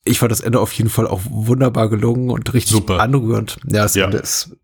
Ich 0.08 0.20
fand 0.20 0.32
das 0.32 0.42
Ende 0.42 0.60
auf 0.60 0.72
jeden 0.74 0.92
Fall 0.92 1.08
auch 1.08 1.22
wunderbar 1.28 1.90
gelungen 1.90 2.30
und 2.30 2.54
richtig 2.54 2.74
Super. 2.74 3.00
anrührend. 3.00 3.58
Ja, 3.66 3.82
das 3.84 3.96
ja. 3.96 4.06
Ende 4.06 4.18
ist 4.18 4.56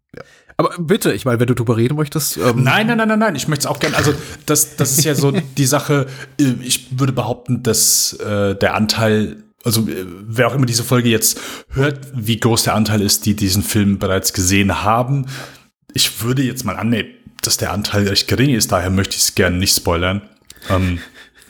aber 0.61 0.75
bitte, 0.77 1.11
ich 1.13 1.25
meine, 1.25 1.39
wenn 1.39 1.47
du 1.47 1.55
drüber 1.55 1.75
reden 1.75 1.95
möchtest. 1.95 2.37
Ähm 2.37 2.63
nein, 2.63 2.85
nein, 2.87 2.97
nein, 2.97 3.07
nein, 3.07 3.19
nein. 3.19 3.35
Ich 3.35 3.47
möchte 3.47 3.63
es 3.63 3.65
auch 3.65 3.79
gerne. 3.79 3.97
Also, 3.97 4.13
das, 4.45 4.75
das 4.75 4.97
ist 4.97 5.03
ja 5.03 5.15
so 5.15 5.31
die 5.57 5.65
Sache. 5.65 6.05
Äh, 6.39 6.53
ich 6.61 6.99
würde 6.99 7.13
behaupten, 7.13 7.63
dass 7.63 8.13
äh, 8.13 8.55
der 8.55 8.75
Anteil, 8.75 9.43
also 9.63 9.81
äh, 9.81 10.05
wer 10.05 10.47
auch 10.47 10.53
immer 10.53 10.67
diese 10.67 10.83
Folge 10.83 11.09
jetzt 11.09 11.39
hört, 11.69 12.07
wie 12.13 12.39
groß 12.39 12.63
der 12.63 12.75
Anteil 12.75 13.01
ist, 13.01 13.25
die 13.25 13.35
diesen 13.35 13.63
Film 13.63 13.97
bereits 13.97 14.33
gesehen 14.33 14.83
haben. 14.83 15.25
Ich 15.93 16.21
würde 16.21 16.43
jetzt 16.43 16.63
mal 16.63 16.77
annehmen, 16.77 17.09
dass 17.41 17.57
der 17.57 17.73
Anteil 17.73 18.07
recht 18.07 18.27
gering 18.27 18.53
ist. 18.53 18.71
Daher 18.71 18.91
möchte 18.91 19.15
ich 19.15 19.23
es 19.23 19.35
gerne 19.35 19.57
nicht 19.57 19.75
spoilern. 19.75 20.21
Ähm, 20.69 20.99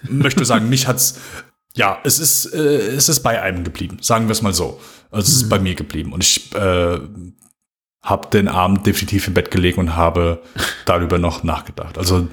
möchte 0.03 0.45
sagen, 0.45 0.69
mich 0.69 0.87
hat's 0.87 1.19
ja, 1.73 1.99
es 2.03 2.19
ist, 2.19 2.53
äh, 2.53 2.59
es 2.59 3.07
ist 3.07 3.21
bei 3.21 3.41
einem 3.41 3.63
geblieben, 3.63 3.97
sagen 4.01 4.27
wir 4.27 4.33
es 4.33 4.41
mal 4.41 4.53
so. 4.53 4.79
Also 5.09 5.27
es 5.27 5.35
ist 5.37 5.43
mhm. 5.45 5.49
bei 5.49 5.59
mir 5.59 5.75
geblieben. 5.75 6.11
Und 6.11 6.23
ich 6.23 6.53
äh, 6.53 6.99
habe 8.03 8.29
den 8.29 8.47
Abend 8.47 8.85
definitiv 8.85 9.27
im 9.27 9.33
Bett 9.33 9.51
gelegen 9.51 9.79
und 9.79 9.95
habe 9.95 10.41
darüber 10.85 11.17
noch 11.17 11.43
nachgedacht. 11.43 11.97
Also 11.97 12.27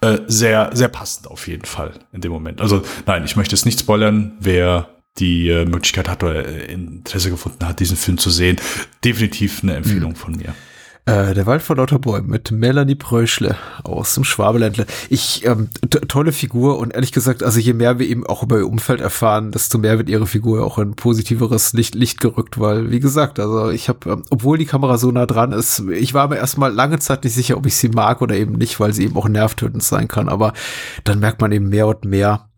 äh, 0.00 0.18
sehr, 0.26 0.70
sehr 0.74 0.88
passend 0.88 1.28
auf 1.28 1.46
jeden 1.46 1.64
Fall 1.64 1.92
in 2.12 2.20
dem 2.20 2.32
Moment. 2.32 2.60
Also 2.60 2.82
nein, 3.06 3.24
ich 3.24 3.36
möchte 3.36 3.54
es 3.54 3.64
nicht 3.64 3.80
spoilern, 3.80 4.32
wer 4.40 4.88
die 5.18 5.48
äh, 5.48 5.64
Möglichkeit 5.64 6.08
hat 6.08 6.24
oder 6.24 6.46
äh, 6.46 6.72
Interesse 6.72 7.30
gefunden 7.30 7.66
hat, 7.66 7.80
diesen 7.80 7.96
Film 7.96 8.18
zu 8.18 8.30
sehen. 8.30 8.56
Definitiv 9.04 9.62
eine 9.62 9.76
Empfehlung 9.76 10.12
mhm. 10.12 10.16
von 10.16 10.36
mir. 10.36 10.54
Äh, 11.04 11.34
der 11.34 11.46
Wald 11.46 11.62
vor 11.62 11.76
lauter 11.76 11.98
Bäumen 11.98 12.28
mit 12.28 12.52
Melanie 12.52 12.94
Pröschle 12.94 13.56
aus 13.82 14.14
dem 14.14 14.22
Schwabeländle. 14.22 14.86
Ich, 15.08 15.44
ähm, 15.44 15.68
tolle 16.06 16.30
Figur 16.30 16.78
und 16.78 16.94
ehrlich 16.94 17.10
gesagt, 17.10 17.42
also 17.42 17.58
je 17.58 17.72
mehr 17.72 17.98
wir 17.98 18.06
eben 18.06 18.24
auch 18.24 18.44
über 18.44 18.58
ihr 18.58 18.68
Umfeld 18.68 19.00
erfahren, 19.00 19.50
desto 19.50 19.78
mehr 19.78 19.98
wird 19.98 20.08
ihre 20.08 20.28
Figur 20.28 20.64
auch 20.64 20.78
in 20.78 20.94
positiveres 20.94 21.72
Licht, 21.72 21.96
Licht 21.96 22.20
gerückt, 22.20 22.60
weil, 22.60 22.92
wie 22.92 23.00
gesagt, 23.00 23.40
also 23.40 23.70
ich 23.70 23.88
habe, 23.88 24.10
ähm, 24.10 24.22
obwohl 24.30 24.58
die 24.58 24.64
Kamera 24.64 24.96
so 24.96 25.10
nah 25.10 25.26
dran 25.26 25.50
ist, 25.50 25.80
ich 25.90 26.14
war 26.14 26.28
mir 26.28 26.36
erstmal 26.36 26.72
lange 26.72 27.00
Zeit 27.00 27.24
nicht 27.24 27.34
sicher, 27.34 27.56
ob 27.56 27.66
ich 27.66 27.74
sie 27.74 27.88
mag 27.88 28.22
oder 28.22 28.36
eben 28.36 28.52
nicht, 28.52 28.78
weil 28.78 28.92
sie 28.92 29.02
eben 29.02 29.16
auch 29.16 29.28
nervtötend 29.28 29.82
sein 29.82 30.06
kann, 30.06 30.28
aber 30.28 30.52
dann 31.02 31.18
merkt 31.18 31.40
man 31.40 31.50
eben 31.50 31.68
mehr 31.68 31.88
und 31.88 32.04
mehr, 32.04 32.48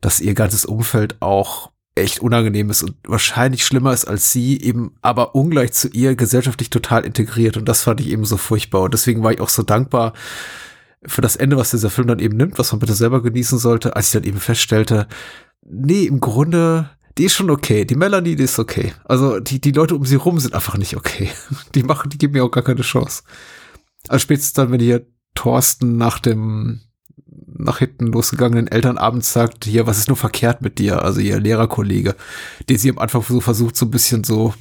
dass 0.00 0.20
ihr 0.20 0.34
ganzes 0.34 0.64
Umfeld 0.64 1.16
auch 1.18 1.71
echt 1.94 2.20
unangenehm 2.20 2.70
ist 2.70 2.82
und 2.82 2.94
wahrscheinlich 3.04 3.64
schlimmer 3.64 3.92
ist 3.92 4.06
als 4.06 4.32
sie, 4.32 4.60
eben 4.60 4.94
aber 5.02 5.34
ungleich 5.34 5.72
zu 5.72 5.88
ihr 5.88 6.16
gesellschaftlich 6.16 6.70
total 6.70 7.04
integriert. 7.04 7.56
Und 7.56 7.66
das 7.68 7.82
fand 7.82 8.00
ich 8.00 8.08
eben 8.08 8.24
so 8.24 8.36
furchtbar. 8.36 8.82
Und 8.82 8.94
deswegen 8.94 9.22
war 9.22 9.32
ich 9.32 9.40
auch 9.40 9.50
so 9.50 9.62
dankbar 9.62 10.14
für 11.04 11.20
das 11.20 11.36
Ende, 11.36 11.56
was 11.56 11.70
dieser 11.70 11.90
Film 11.90 12.08
dann 12.08 12.18
eben 12.18 12.36
nimmt, 12.36 12.58
was 12.58 12.72
man 12.72 12.78
bitte 12.78 12.94
selber 12.94 13.22
genießen 13.22 13.58
sollte, 13.58 13.94
als 13.96 14.06
ich 14.06 14.12
dann 14.12 14.24
eben 14.24 14.40
feststellte, 14.40 15.06
nee, 15.62 16.04
im 16.04 16.20
Grunde, 16.20 16.90
die 17.18 17.24
ist 17.24 17.34
schon 17.34 17.50
okay. 17.50 17.84
Die 17.84 17.96
Melanie, 17.96 18.36
die 18.36 18.44
ist 18.44 18.58
okay. 18.58 18.94
Also 19.04 19.40
die, 19.40 19.60
die 19.60 19.72
Leute 19.72 19.94
um 19.94 20.06
sie 20.06 20.16
rum 20.16 20.38
sind 20.38 20.54
einfach 20.54 20.78
nicht 20.78 20.96
okay. 20.96 21.30
Die 21.74 21.82
machen, 21.82 22.08
die 22.10 22.18
geben 22.18 22.34
mir 22.34 22.44
auch 22.44 22.50
gar 22.50 22.64
keine 22.64 22.82
Chance. 22.82 23.22
Also 24.08 24.22
spätestens 24.22 24.54
dann, 24.54 24.72
wenn 24.72 24.80
hier 24.80 25.06
Thorsten 25.34 25.96
nach 25.96 26.18
dem 26.18 26.80
nach 27.64 27.78
hinten 27.78 28.06
losgegangenen 28.06 28.68
Eltern 28.68 28.98
abends 28.98 29.32
sagt, 29.32 29.64
hier, 29.64 29.86
was 29.86 29.98
ist 29.98 30.08
nur 30.08 30.16
verkehrt 30.16 30.62
mit 30.62 30.78
dir? 30.78 31.02
Also 31.02 31.20
ihr 31.20 31.40
Lehrerkollege, 31.40 32.16
den 32.68 32.78
sie 32.78 32.90
am 32.90 32.98
Anfang 32.98 33.22
so 33.22 33.40
versucht, 33.40 33.76
so 33.76 33.86
ein 33.86 33.90
bisschen 33.90 34.24
so 34.24 34.54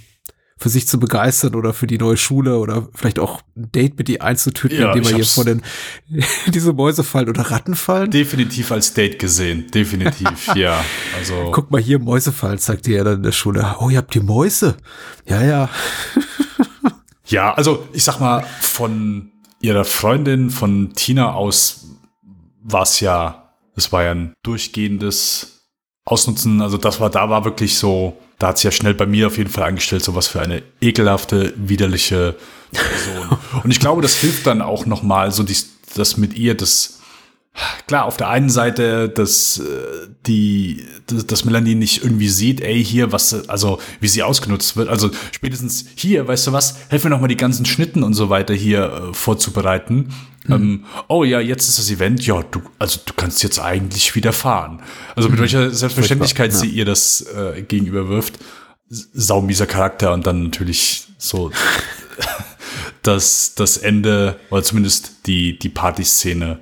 für 0.61 0.69
sich 0.69 0.87
zu 0.87 0.99
begeistern 0.99 1.55
oder 1.55 1.73
für 1.73 1.87
die 1.87 1.97
neue 1.97 2.17
Schule 2.17 2.59
oder 2.59 2.87
vielleicht 2.93 3.17
auch 3.17 3.41
ein 3.57 3.71
Date 3.71 3.97
mit 3.97 4.09
ihr 4.09 4.21
einzutüten, 4.21 4.79
ja, 4.79 4.93
indem 4.93 5.09
er 5.09 5.15
hier 5.15 5.25
vor 5.25 5.43
den 5.43 5.63
diese 6.53 6.71
Mäuse 6.71 7.03
fallen 7.03 7.29
oder 7.29 7.49
Ratten 7.49 7.73
fallen. 7.73 8.11
Definitiv 8.11 8.71
als 8.71 8.93
Date 8.93 9.17
gesehen, 9.17 9.71
definitiv, 9.73 10.49
ja. 10.55 10.85
Also 11.17 11.49
guck 11.51 11.71
mal 11.71 11.81
hier 11.81 11.97
Mäuse 11.97 12.31
fallen, 12.31 12.59
sagt 12.59 12.87
ihr 12.87 13.03
dann 13.03 13.15
in 13.17 13.23
der 13.23 13.31
Schule. 13.31 13.75
Oh, 13.79 13.89
ihr 13.89 13.97
habt 13.97 14.13
die 14.13 14.19
Mäuse. 14.19 14.77
Ja, 15.25 15.41
ja. 15.41 15.69
ja, 17.25 17.53
also 17.55 17.87
ich 17.91 18.03
sag 18.03 18.19
mal 18.19 18.45
von 18.61 19.31
ihrer 19.61 19.83
Freundin 19.83 20.51
von 20.51 20.93
Tina 20.93 21.33
aus 21.33 21.87
war 22.61 22.83
es 22.83 22.99
ja, 22.99 23.53
es 23.75 23.91
war 23.91 24.03
ja 24.03 24.11
ein 24.11 24.33
durchgehendes 24.43 25.67
Ausnutzen. 26.05 26.61
Also 26.61 26.77
das 26.77 26.99
war, 26.99 27.09
da 27.09 27.29
war 27.29 27.45
wirklich 27.45 27.77
so 27.77 28.17
da 28.41 28.47
hat 28.47 28.57
sich 28.57 28.63
ja 28.63 28.71
schnell 28.71 28.95
bei 28.95 29.05
mir 29.05 29.27
auf 29.27 29.37
jeden 29.37 29.51
Fall 29.51 29.65
eingestellt, 29.65 30.03
so 30.03 30.15
was 30.15 30.27
für 30.27 30.41
eine 30.41 30.63
ekelhafte, 30.81 31.53
widerliche 31.57 32.35
Person. 32.71 33.37
Und 33.63 33.69
ich 33.69 33.79
glaube, 33.79 34.01
das 34.01 34.15
hilft 34.15 34.47
dann 34.47 34.63
auch 34.63 34.87
nochmal, 34.87 35.31
so 35.31 35.43
dies, 35.43 35.69
das 35.95 36.17
mit 36.17 36.33
ihr, 36.33 36.57
das, 36.57 37.00
klar, 37.87 38.05
auf 38.05 38.17
der 38.17 38.29
einen 38.29 38.49
Seite, 38.49 39.09
dass 39.09 39.59
äh, 39.59 40.07
die, 40.25 40.85
dass 41.07 41.45
Melanie 41.45 41.75
nicht 41.75 42.03
irgendwie 42.03 42.29
sieht, 42.29 42.61
ey, 42.61 42.83
hier, 42.83 43.11
was, 43.11 43.49
also 43.49 43.79
wie 43.99 44.07
sie 44.07 44.23
ausgenutzt 44.23 44.77
wird. 44.77 44.89
Also 44.89 45.11
spätestens 45.31 45.85
hier, 45.95 46.27
weißt 46.27 46.47
du 46.47 46.53
was, 46.53 46.77
helfen 46.89 47.05
wir 47.05 47.09
nochmal 47.09 47.27
die 47.27 47.37
ganzen 47.37 47.65
Schnitten 47.65 48.03
und 48.03 48.13
so 48.13 48.29
weiter 48.29 48.53
hier 48.53 49.09
äh, 49.09 49.13
vorzubereiten. 49.13 50.13
Mhm. 50.45 50.53
Ähm, 50.53 50.85
oh 51.07 51.23
ja, 51.23 51.39
jetzt 51.39 51.67
ist 51.67 51.79
das 51.79 51.89
Event. 51.91 52.25
Ja, 52.25 52.41
du, 52.43 52.61
also 52.79 52.99
du 53.05 53.13
kannst 53.13 53.43
jetzt 53.43 53.59
eigentlich 53.59 54.15
wieder 54.15 54.33
fahren. 54.33 54.81
Also 55.15 55.29
mit 55.29 55.37
mhm. 55.37 55.41
welcher 55.41 55.71
Selbstverständlichkeit 55.71 56.51
ja. 56.51 56.57
sie 56.57 56.69
ihr 56.69 56.85
das 56.85 57.21
äh, 57.21 57.61
gegenüber 57.61 58.09
wirft. 58.09 58.39
Saumieser 58.89 59.67
Charakter 59.67 60.13
und 60.13 60.27
dann 60.27 60.43
natürlich 60.43 61.07
so 61.17 61.51
das, 63.03 63.55
das 63.55 63.77
Ende, 63.77 64.39
oder 64.49 64.63
zumindest 64.63 65.27
die, 65.27 65.57
die 65.57 65.69
Partyszene, 65.69 66.59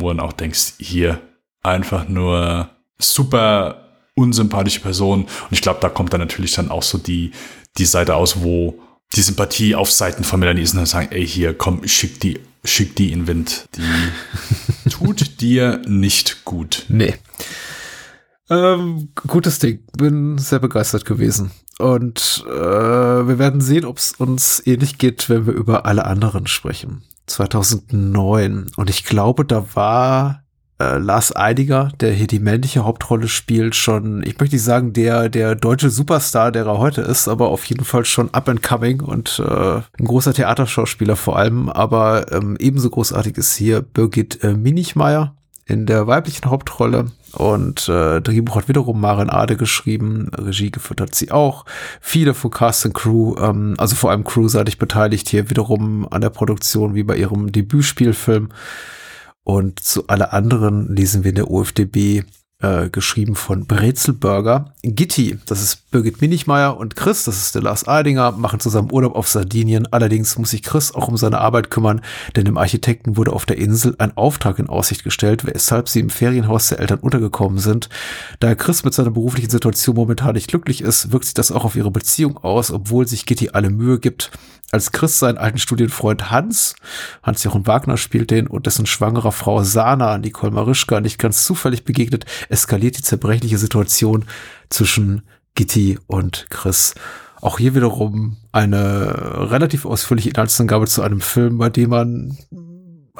wo 0.00 0.08
dann 0.08 0.20
auch 0.20 0.32
denkst, 0.32 0.74
hier 0.78 1.20
einfach 1.62 2.08
nur 2.08 2.70
super 2.98 3.88
unsympathische 4.14 4.80
Person. 4.80 5.22
Und 5.22 5.52
ich 5.52 5.62
glaube, 5.62 5.80
da 5.80 5.88
kommt 5.88 6.12
dann 6.12 6.20
natürlich 6.20 6.52
dann 6.52 6.70
auch 6.70 6.82
so 6.82 6.98
die, 6.98 7.32
die 7.78 7.84
Seite 7.84 8.14
aus, 8.14 8.42
wo 8.42 8.78
die 9.14 9.22
Sympathie 9.22 9.74
auf 9.74 9.90
Seiten 9.90 10.24
von 10.24 10.40
Melanie 10.40 10.62
ist 10.62 10.72
und 10.72 10.78
dann 10.78 10.86
sagen, 10.86 11.08
ey, 11.10 11.26
hier, 11.26 11.54
komm, 11.54 11.86
schick 11.86 12.20
die 12.20 12.38
schick 12.64 12.96
die 12.96 13.12
in 13.12 13.26
Wind. 13.26 13.68
Die 13.76 14.90
tut 14.90 15.40
dir 15.40 15.80
nicht 15.86 16.44
gut. 16.44 16.84
Nee. 16.88 17.14
Ähm, 18.48 19.10
gutes 19.14 19.58
Ding. 19.58 19.84
Bin 19.96 20.38
sehr 20.38 20.58
begeistert 20.58 21.04
gewesen. 21.04 21.50
Und 21.78 22.44
äh, 22.46 22.50
wir 22.50 23.38
werden 23.38 23.60
sehen, 23.60 23.84
ob 23.84 23.98
es 23.98 24.12
uns 24.12 24.62
ähnlich 24.66 24.98
geht, 24.98 25.30
wenn 25.30 25.46
wir 25.46 25.54
über 25.54 25.86
alle 25.86 26.04
anderen 26.04 26.46
sprechen. 26.46 27.02
2009. 27.30 28.70
Und 28.76 28.90
ich 28.90 29.04
glaube, 29.04 29.44
da 29.44 29.64
war 29.74 30.42
äh, 30.80 30.98
Lars 30.98 31.34
Eidiger, 31.36 31.90
der 32.00 32.12
hier 32.12 32.26
die 32.26 32.38
männliche 32.38 32.84
Hauptrolle 32.84 33.28
spielt, 33.28 33.74
schon, 33.74 34.22
ich 34.22 34.38
möchte 34.38 34.56
nicht 34.56 34.64
sagen, 34.64 34.92
der, 34.92 35.28
der 35.28 35.54
deutsche 35.54 35.90
Superstar, 35.90 36.52
der 36.52 36.66
er 36.66 36.78
heute 36.78 37.02
ist, 37.02 37.28
aber 37.28 37.48
auf 37.48 37.64
jeden 37.66 37.84
Fall 37.84 38.04
schon 38.04 38.32
up 38.32 38.48
and 38.48 38.62
coming 38.62 39.00
und 39.00 39.42
äh, 39.46 39.76
ein 39.98 40.04
großer 40.04 40.32
Theaterschauspieler 40.32 41.16
vor 41.16 41.38
allem. 41.38 41.68
Aber 41.68 42.32
ähm, 42.32 42.56
ebenso 42.58 42.90
großartig 42.90 43.36
ist 43.36 43.54
hier 43.56 43.82
Birgit 43.82 44.42
äh, 44.42 44.54
Minichmeier 44.54 45.36
in 45.70 45.86
der 45.86 46.06
weiblichen 46.06 46.50
Hauptrolle. 46.50 47.06
Und 47.32 47.88
äh, 47.88 48.20
Drehbuch 48.20 48.56
hat 48.56 48.68
wiederum 48.68 49.00
Maren 49.00 49.30
Ade 49.30 49.56
geschrieben, 49.56 50.30
Regie 50.36 50.70
geführt 50.70 51.00
hat 51.00 51.14
sie 51.14 51.30
auch. 51.30 51.64
Viele 52.00 52.34
von 52.34 52.50
Cast 52.50 52.86
and 52.86 52.94
Crew, 52.94 53.36
ähm, 53.38 53.74
also 53.78 53.94
vor 53.94 54.10
allem 54.10 54.24
crewseitig 54.24 54.78
beteiligt 54.78 55.28
hier 55.28 55.48
wiederum 55.48 56.06
an 56.10 56.20
der 56.20 56.30
Produktion 56.30 56.94
wie 56.94 57.04
bei 57.04 57.16
ihrem 57.16 57.52
Debütspielfilm. 57.52 58.48
Und 59.44 59.80
zu 59.80 60.06
alle 60.08 60.32
anderen 60.32 60.94
lesen 60.94 61.24
wir 61.24 61.30
in 61.30 61.36
der 61.36 61.50
OFDB 61.50 62.24
äh, 62.60 62.90
geschrieben 62.90 63.34
von 63.34 63.66
Brezelburger. 63.66 64.74
Gitti, 64.82 65.38
das 65.46 65.62
ist 65.62 65.90
Birgit 65.90 66.20
Minichmeier 66.20 66.76
und 66.76 66.96
Chris, 66.96 67.24
das 67.24 67.40
ist 67.40 67.54
der 67.54 67.62
Lars 67.62 67.88
Eidinger, 67.88 68.32
machen 68.32 68.60
zusammen 68.60 68.92
Urlaub 68.92 69.14
auf 69.14 69.28
Sardinien. 69.28 69.88
Allerdings 69.90 70.38
muss 70.38 70.50
sich 70.50 70.62
Chris 70.62 70.94
auch 70.94 71.08
um 71.08 71.16
seine 71.16 71.40
Arbeit 71.40 71.70
kümmern, 71.70 72.00
denn 72.36 72.44
dem 72.44 72.58
Architekten 72.58 73.16
wurde 73.16 73.32
auf 73.32 73.46
der 73.46 73.58
Insel 73.58 73.94
ein 73.98 74.16
Auftrag 74.16 74.58
in 74.58 74.68
Aussicht 74.68 75.04
gestellt, 75.04 75.46
weshalb 75.46 75.88
sie 75.88 76.00
im 76.00 76.10
Ferienhaus 76.10 76.68
der 76.68 76.80
Eltern 76.80 77.00
untergekommen 77.00 77.58
sind. 77.58 77.88
Da 78.40 78.54
Chris 78.54 78.84
mit 78.84 78.94
seiner 78.94 79.10
beruflichen 79.10 79.50
Situation 79.50 79.96
momentan 79.96 80.34
nicht 80.34 80.48
glücklich 80.48 80.82
ist, 80.82 81.12
wirkt 81.12 81.24
sich 81.24 81.34
das 81.34 81.52
auch 81.52 81.64
auf 81.64 81.76
ihre 81.76 81.90
Beziehung 81.90 82.36
aus, 82.38 82.70
obwohl 82.70 83.06
sich 83.06 83.26
Gitti 83.26 83.50
alle 83.50 83.70
Mühe 83.70 83.98
gibt 83.98 84.30
als 84.72 84.92
Chris 84.92 85.18
seinen 85.18 85.38
alten 85.38 85.58
Studienfreund 85.58 86.30
Hans, 86.30 86.74
Hans-Jochen 87.22 87.66
Wagner 87.66 87.96
spielt 87.96 88.30
den, 88.30 88.46
und 88.46 88.66
dessen 88.66 88.86
schwangere 88.86 89.32
Frau 89.32 89.62
Sana, 89.62 90.18
Nicole 90.18 90.52
Marischka, 90.52 91.00
nicht 91.00 91.18
ganz 91.18 91.44
zufällig 91.44 91.84
begegnet, 91.84 92.24
eskaliert 92.48 92.98
die 92.98 93.02
zerbrechliche 93.02 93.58
Situation 93.58 94.24
zwischen 94.68 95.22
Gitti 95.54 95.98
und 96.06 96.46
Chris. 96.50 96.94
Auch 97.40 97.58
hier 97.58 97.74
wiederum 97.74 98.36
eine 98.52 99.50
relativ 99.50 99.86
ausführliche 99.86 100.28
Inhaltsangabe 100.30 100.86
zu 100.86 101.02
einem 101.02 101.20
Film, 101.20 101.58
bei 101.58 101.70
dem 101.70 101.90
man 101.90 102.38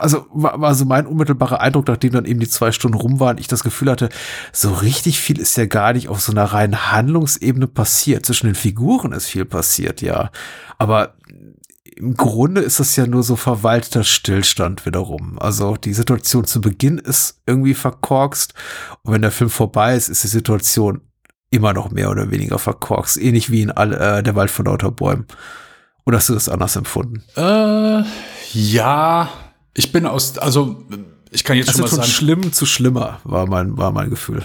also 0.01 0.27
war, 0.33 0.61
war 0.61 0.75
so 0.75 0.85
mein 0.85 1.07
unmittelbarer 1.07 1.61
Eindruck, 1.61 1.89
nachdem 1.89 2.13
dann 2.13 2.25
eben 2.25 2.41
die 2.41 2.49
zwei 2.49 2.73
Stunden 2.73 2.97
rum 2.97 3.21
waren, 3.21 3.39
ich 3.39 3.49
das 3.49 3.65
Gefühl 3.65 3.91
hatte, 3.91 4.09
so 4.53 4.73
richtig 4.73 5.21
viel 5.21 5.39
ist 5.39 5.57
ja 5.57 5.67
gar 5.67 5.93
nicht 5.93 6.09
auf 6.09 6.21
so 6.21 6.33
einer 6.33 6.45
reinen 6.45 6.93
Handlungsebene 6.93 7.67
passiert. 7.67 8.27
Zwischen 8.27 8.47
den 8.47 8.55
Figuren 8.55 9.13
ist 9.13 9.27
viel 9.27 9.45
passiert, 9.45 10.03
ja. 10.03 10.31
Aber 10.79 11.15
im 11.97 12.17
Grunde 12.17 12.63
ist 12.63 12.81
das 12.81 12.97
ja 12.97 13.07
nur 13.07 13.23
so 13.23 13.37
verwalteter 13.37 14.05
Stillstand 14.05 14.87
wiederum. 14.87 15.39
Also 15.39 15.77
die 15.77 15.93
Situation 15.93 16.45
zu 16.45 16.61
Beginn 16.61 16.99
ist 16.99 17.41
irgendwie 17.47 17.75
verkorkst 17.75 18.55
und 19.03 19.13
wenn 19.13 19.23
der 19.23 19.31
Film 19.31 19.51
vorbei 19.51 19.97
ist, 19.97 20.09
ist 20.09 20.25
die 20.25 20.29
Situation 20.29 21.03
immer 21.51 21.73
noch 21.73 21.91
mehr 21.91 22.11
oder 22.11 22.31
weniger 22.31 22.59
verkorkst. 22.59 23.17
Ähnlich 23.19 23.51
wie 23.51 23.63
in 23.63 23.71
all, 23.71 23.93
äh, 23.93 24.23
Der 24.23 24.35
Wald 24.35 24.51
von 24.51 24.67
lauter 24.67 24.91
Bäumen. 24.91 25.27
Oder 26.07 26.19
hast 26.19 26.29
du 26.29 26.35
das 26.35 26.49
anders 26.49 26.77
empfunden? 26.77 27.23
Äh, 27.37 28.03
ja, 28.53 29.29
ich 29.75 29.93
bin 29.93 30.07
aus, 30.07 30.39
also 30.39 30.85
ich 31.31 31.45
kann 31.45 31.57
jetzt 31.57 31.69
also 31.69 31.87
schon 31.87 31.99
mal 31.99 32.05
sagen. 32.05 32.09
schlimm 32.09 32.53
zu 32.53 32.67
schlimmer 32.67 33.21
war 33.25 33.47
mein, 33.47 33.77
war 33.77 33.93
mein 33.93 34.11
Gefühl. 34.11 34.45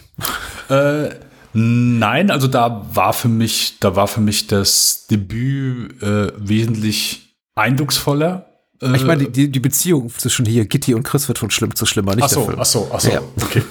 Äh, 0.69 1.09
nein, 1.53 2.31
also 2.31 2.47
da 2.47 2.87
war 2.93 3.13
für 3.13 3.27
mich, 3.27 3.77
da 3.79 3.95
war 3.95 4.07
für 4.07 4.21
mich 4.21 4.47
das 4.47 5.07
Debüt 5.07 6.01
äh, 6.01 6.31
wesentlich 6.37 7.35
eindrucksvoller. 7.55 8.47
Ich 8.81 9.05
meine, 9.05 9.29
die, 9.29 9.49
die 9.49 9.59
Beziehung 9.59 10.09
zwischen 10.09 10.45
hier 10.45 10.65
Gitti 10.65 10.93
und 10.93 11.03
Chris 11.03 11.27
wird 11.27 11.37
von 11.37 11.49
schlimm 11.49 11.75
zu 11.75 11.85
schlimmer, 11.85 12.13
nicht 12.15 12.25
ach 12.25 12.29
so, 12.29 12.39
der 12.41 12.45
Film. 12.47 12.59
Ach 12.59 12.65
so, 12.65 12.91
ach 12.93 12.99
so, 12.99 13.11
ja. 13.11 13.21
okay. 13.41 13.63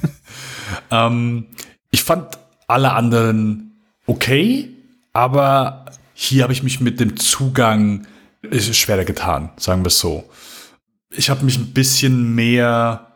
ähm, 0.90 1.46
ich 1.90 2.02
fand 2.02 2.38
alle 2.66 2.92
anderen 2.92 3.80
okay, 4.06 4.70
aber 5.12 5.86
hier 6.14 6.42
habe 6.42 6.52
ich 6.52 6.62
mich 6.62 6.80
mit 6.80 7.00
dem 7.00 7.16
Zugang 7.16 8.06
schwerer 8.50 9.04
getan, 9.04 9.50
sagen 9.56 9.82
wir 9.82 9.88
es 9.88 9.98
so 9.98 10.24
ich 11.10 11.30
habe 11.30 11.44
mich 11.44 11.58
ein 11.58 11.72
bisschen 11.72 12.34
mehr. 12.34 13.12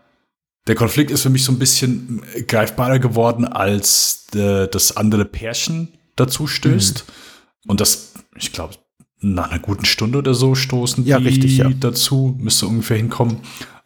Der 0.67 0.75
Konflikt 0.75 1.11
ist 1.11 1.23
für 1.23 1.31
mich 1.31 1.45
so 1.45 1.53
ein 1.53 1.59
bisschen 1.59 2.23
greifbarer 2.47 2.99
geworden, 2.99 3.45
als 3.45 4.27
de, 4.33 4.69
das 4.69 4.97
andere 4.97 5.25
Pärchen 5.25 5.89
dazu 6.17 6.47
stößt. 6.47 7.05
Mhm. 7.07 7.71
Und 7.71 7.81
das, 7.81 8.15
ich 8.37 8.53
glaube, 8.53 8.75
nach 9.21 9.51
einer 9.51 9.61
guten 9.61 9.85
Stunde 9.85 10.19
oder 10.19 10.35
so 10.35 10.55
stoßen 10.55 11.05
ja, 11.05 11.19
die 11.19 11.27
richtig, 11.27 11.57
ja. 11.59 11.69
dazu, 11.69 12.37
müsste 12.39 12.67
ungefähr 12.67 12.97
hinkommen. 12.97 13.39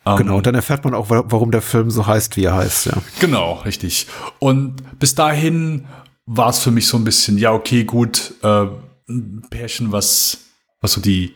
Genau, 0.04 0.34
und 0.34 0.38
ähm, 0.38 0.42
dann 0.44 0.54
erfährt 0.54 0.84
man 0.84 0.94
auch, 0.94 1.10
warum 1.10 1.50
der 1.50 1.62
Film 1.62 1.90
so 1.90 2.06
heißt, 2.06 2.36
wie 2.36 2.44
er 2.44 2.54
heißt, 2.54 2.86
ja. 2.86 2.92
Genau, 3.18 3.54
richtig. 3.64 4.06
Und 4.38 4.98
bis 5.00 5.16
dahin 5.16 5.86
war 6.26 6.50
es 6.50 6.60
für 6.60 6.70
mich 6.70 6.86
so 6.86 6.96
ein 6.96 7.04
bisschen, 7.04 7.38
ja, 7.38 7.52
okay, 7.52 7.84
gut, 7.84 8.34
äh, 8.42 8.66
ein 9.08 9.42
Pärchen, 9.50 9.90
was, 9.90 10.38
was 10.80 10.92
so 10.92 11.00
die 11.00 11.34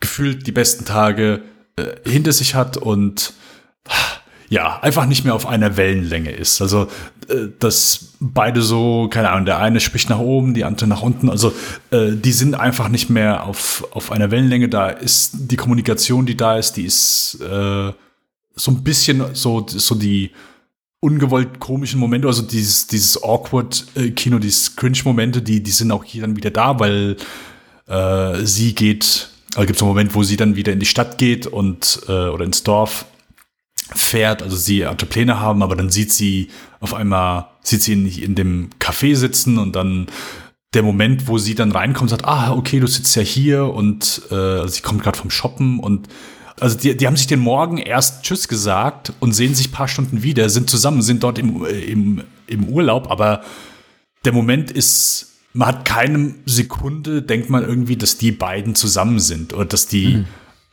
gefühlt 0.00 0.46
die 0.46 0.52
besten 0.52 0.84
Tage 0.84 1.42
äh, 1.80 2.08
hinter 2.08 2.32
sich 2.32 2.54
hat 2.54 2.76
und 2.76 3.32
ja, 4.50 4.80
einfach 4.80 5.06
nicht 5.06 5.24
mehr 5.24 5.34
auf 5.34 5.46
einer 5.46 5.76
Wellenlänge 5.76 6.32
ist. 6.32 6.60
Also, 6.60 6.88
äh, 7.28 7.46
dass 7.60 8.14
beide 8.18 8.62
so, 8.62 9.08
keine 9.08 9.30
Ahnung, 9.30 9.46
der 9.46 9.60
eine 9.60 9.78
spricht 9.78 10.10
nach 10.10 10.18
oben, 10.18 10.54
die 10.54 10.64
andere 10.64 10.88
nach 10.88 11.02
unten. 11.02 11.30
Also, 11.30 11.54
äh, 11.92 12.10
die 12.12 12.32
sind 12.32 12.56
einfach 12.56 12.88
nicht 12.88 13.10
mehr 13.10 13.46
auf, 13.46 13.86
auf 13.92 14.10
einer 14.10 14.32
Wellenlänge. 14.32 14.68
Da 14.68 14.88
ist 14.88 15.34
die 15.34 15.56
Kommunikation, 15.56 16.26
die 16.26 16.36
da 16.36 16.58
ist, 16.58 16.72
die 16.72 16.84
ist 16.84 17.38
äh, 17.40 17.92
so 18.56 18.70
ein 18.72 18.82
bisschen 18.82 19.24
so, 19.34 19.64
so 19.68 19.94
die 19.94 20.32
ungewollt 20.98 21.60
komischen 21.60 22.00
Momente, 22.00 22.26
also 22.26 22.42
dieses, 22.42 22.88
dieses 22.88 23.22
awkward 23.22 23.86
äh, 23.94 24.10
Kino, 24.10 24.40
dieses 24.40 24.74
Cringe-Momente, 24.74 25.42
die, 25.42 25.62
die 25.62 25.70
sind 25.70 25.92
auch 25.92 26.04
hier 26.04 26.22
dann 26.22 26.36
wieder 26.36 26.50
da, 26.50 26.78
weil 26.78 27.16
sie 28.44 28.76
geht 28.76 29.29
Also 29.54 29.66
gibt 29.66 29.76
es 29.76 29.82
einen 29.82 29.90
Moment, 29.90 30.14
wo 30.14 30.22
sie 30.22 30.36
dann 30.36 30.56
wieder 30.56 30.72
in 30.72 30.80
die 30.80 30.86
Stadt 30.86 31.18
geht 31.18 31.46
und 31.46 32.02
äh, 32.08 32.28
oder 32.28 32.44
ins 32.44 32.62
Dorf 32.62 33.06
fährt, 33.92 34.42
also 34.42 34.56
sie 34.56 34.86
hatte 34.86 35.06
Pläne 35.06 35.40
haben, 35.40 35.62
aber 35.62 35.74
dann 35.74 35.90
sieht 35.90 36.12
sie 36.12 36.50
auf 36.78 36.94
einmal, 36.94 37.48
sieht 37.62 37.82
sie 37.82 37.96
nicht 37.96 38.22
in 38.22 38.34
dem 38.34 38.70
Café 38.78 39.16
sitzen 39.16 39.58
und 39.58 39.74
dann 39.74 40.06
der 40.74 40.84
Moment, 40.84 41.26
wo 41.26 41.38
sie 41.38 41.56
dann 41.56 41.72
reinkommt, 41.72 42.10
sagt, 42.10 42.24
ah, 42.24 42.52
okay, 42.52 42.78
du 42.78 42.86
sitzt 42.86 43.16
ja 43.16 43.22
hier 43.22 43.66
und 43.66 44.22
äh, 44.30 44.34
also 44.34 44.68
sie 44.68 44.82
kommt 44.82 45.02
gerade 45.02 45.18
vom 45.18 45.30
Shoppen 45.30 45.80
und 45.80 46.08
also 46.60 46.78
die, 46.78 46.96
die 46.96 47.06
haben 47.06 47.16
sich 47.16 47.26
den 47.26 47.40
Morgen 47.40 47.78
erst 47.78 48.22
Tschüss 48.22 48.46
gesagt 48.46 49.12
und 49.18 49.32
sehen 49.32 49.54
sich 49.54 49.72
paar 49.72 49.88
Stunden 49.88 50.22
wieder, 50.22 50.48
sind 50.50 50.70
zusammen, 50.70 51.02
sind 51.02 51.22
dort 51.22 51.38
im, 51.38 51.64
im, 51.64 52.22
im 52.46 52.68
Urlaub, 52.68 53.10
aber 53.10 53.42
der 54.24 54.32
Moment 54.32 54.70
ist, 54.70 55.29
man 55.52 55.68
hat 55.68 55.84
keine 55.84 56.34
Sekunde, 56.46 57.22
denkt 57.22 57.50
man 57.50 57.64
irgendwie, 57.64 57.96
dass 57.96 58.18
die 58.18 58.32
beiden 58.32 58.74
zusammen 58.74 59.18
sind 59.18 59.52
oder 59.52 59.64
dass 59.64 59.86
die 59.86 60.24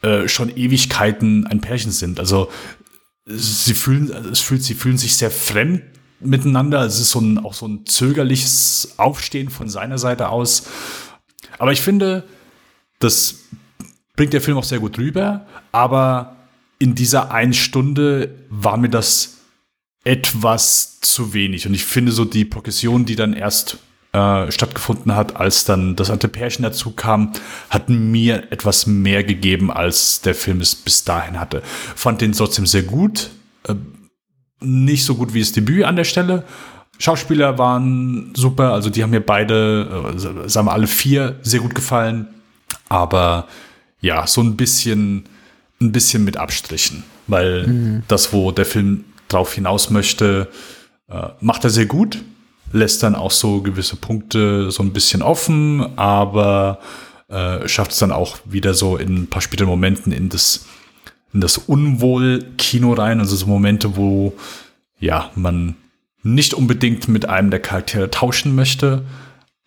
mhm. 0.01 0.07
äh, 0.07 0.27
schon 0.27 0.55
Ewigkeiten 0.55 1.47
ein 1.47 1.61
Pärchen 1.61 1.91
sind. 1.91 2.19
Also 2.19 2.49
sie 3.25 3.73
fühlen, 3.73 4.11
es 4.31 4.39
fühlt, 4.39 4.63
sie 4.63 4.75
fühlen 4.75 4.97
sich 4.97 5.15
sehr 5.15 5.31
fremd 5.31 5.83
miteinander. 6.19 6.81
Es 6.83 6.99
ist 6.99 7.11
so 7.11 7.19
ein, 7.19 7.39
auch 7.39 7.53
so 7.53 7.67
ein 7.67 7.85
zögerliches 7.85 8.93
Aufstehen 8.97 9.49
von 9.49 9.69
seiner 9.69 9.97
Seite 9.97 10.29
aus. 10.29 10.67
Aber 11.57 11.71
ich 11.71 11.81
finde, 11.81 12.23
das 12.99 13.35
bringt 14.15 14.33
der 14.33 14.41
Film 14.41 14.57
auch 14.57 14.63
sehr 14.63 14.79
gut 14.79 14.97
rüber. 14.97 15.45
Aber 15.71 16.37
in 16.79 16.95
dieser 16.95 17.31
einen 17.31 17.53
Stunde 17.53 18.35
war 18.49 18.77
mir 18.77 18.89
das 18.89 19.37
etwas 20.03 20.99
zu 21.01 21.33
wenig. 21.33 21.67
Und 21.67 21.73
ich 21.73 21.83
finde 21.83 22.11
so 22.11 22.23
die 22.23 22.45
Progression, 22.45 23.05
die 23.05 23.15
dann 23.15 23.33
erst 23.33 23.77
äh, 24.13 24.51
stattgefunden 24.51 25.15
hat, 25.15 25.35
als 25.35 25.65
dann 25.65 25.95
das 25.95 26.09
alte 26.09 26.27
Pärchen 26.27 26.63
dazu 26.63 26.91
kam, 26.91 27.33
hat 27.69 27.89
mir 27.89 28.51
etwas 28.51 28.87
mehr 28.87 29.23
gegeben, 29.23 29.69
als 29.69 30.21
der 30.21 30.33
Film 30.33 30.61
es 30.61 30.75
bis 30.75 31.03
dahin 31.03 31.39
hatte. 31.39 31.61
Fand 31.95 32.21
den 32.21 32.31
trotzdem 32.31 32.65
sehr 32.65 32.83
gut. 32.83 33.31
Äh, 33.67 33.75
nicht 34.59 35.05
so 35.05 35.15
gut 35.15 35.33
wie 35.33 35.41
das 35.41 35.51
Debüt 35.51 35.83
an 35.83 35.97
der 35.97 36.05
Stelle. 36.05 36.45
Schauspieler 36.97 37.57
waren 37.57 38.33
super, 38.33 38.73
also 38.73 38.89
die 38.89 39.03
haben 39.03 39.11
mir 39.11 39.21
beide, 39.21 40.13
äh, 40.15 40.17
sagen 40.49 40.67
wir 40.67 40.71
alle 40.71 40.87
vier, 40.87 41.35
sehr 41.41 41.59
gut 41.59 41.75
gefallen. 41.75 42.27
Aber 42.89 43.47
ja, 43.99 44.25
so 44.25 44.41
ein 44.41 44.55
bisschen, 44.55 45.25
ein 45.81 45.91
bisschen 45.91 46.23
mit 46.23 46.37
Abstrichen, 46.37 47.03
weil 47.27 47.67
mhm. 47.67 48.03
das, 48.07 48.31
wo 48.31 48.51
der 48.51 48.65
Film 48.65 49.03
drauf 49.27 49.53
hinaus 49.53 49.89
möchte, 49.89 50.47
macht 51.39 51.63
er 51.63 51.69
sehr 51.69 51.85
gut, 51.85 52.17
lässt 52.71 53.03
dann 53.03 53.15
auch 53.15 53.31
so 53.31 53.61
gewisse 53.61 53.95
Punkte 53.95 54.71
so 54.71 54.83
ein 54.83 54.93
bisschen 54.93 55.21
offen, 55.21 55.97
aber 55.97 56.79
äh, 57.29 57.67
schafft 57.67 57.91
es 57.91 57.99
dann 57.99 58.11
auch 58.11 58.37
wieder 58.45 58.73
so 58.73 58.97
in 58.97 59.23
ein 59.23 59.27
paar 59.27 59.41
späteren 59.41 59.69
Momenten 59.69 60.11
in 60.11 60.29
das 60.29 60.65
in 61.33 61.41
das 61.41 61.57
Unwohl-Kino 61.57 62.93
rein, 62.93 63.19
also 63.19 63.35
so 63.35 63.47
Momente, 63.47 63.97
wo 63.97 64.33
ja, 64.99 65.29
man 65.35 65.75
nicht 66.23 66.53
unbedingt 66.53 67.07
mit 67.07 67.27
einem 67.27 67.51
der 67.51 67.59
Charaktere 67.59 68.09
tauschen 68.09 68.55
möchte, 68.55 69.03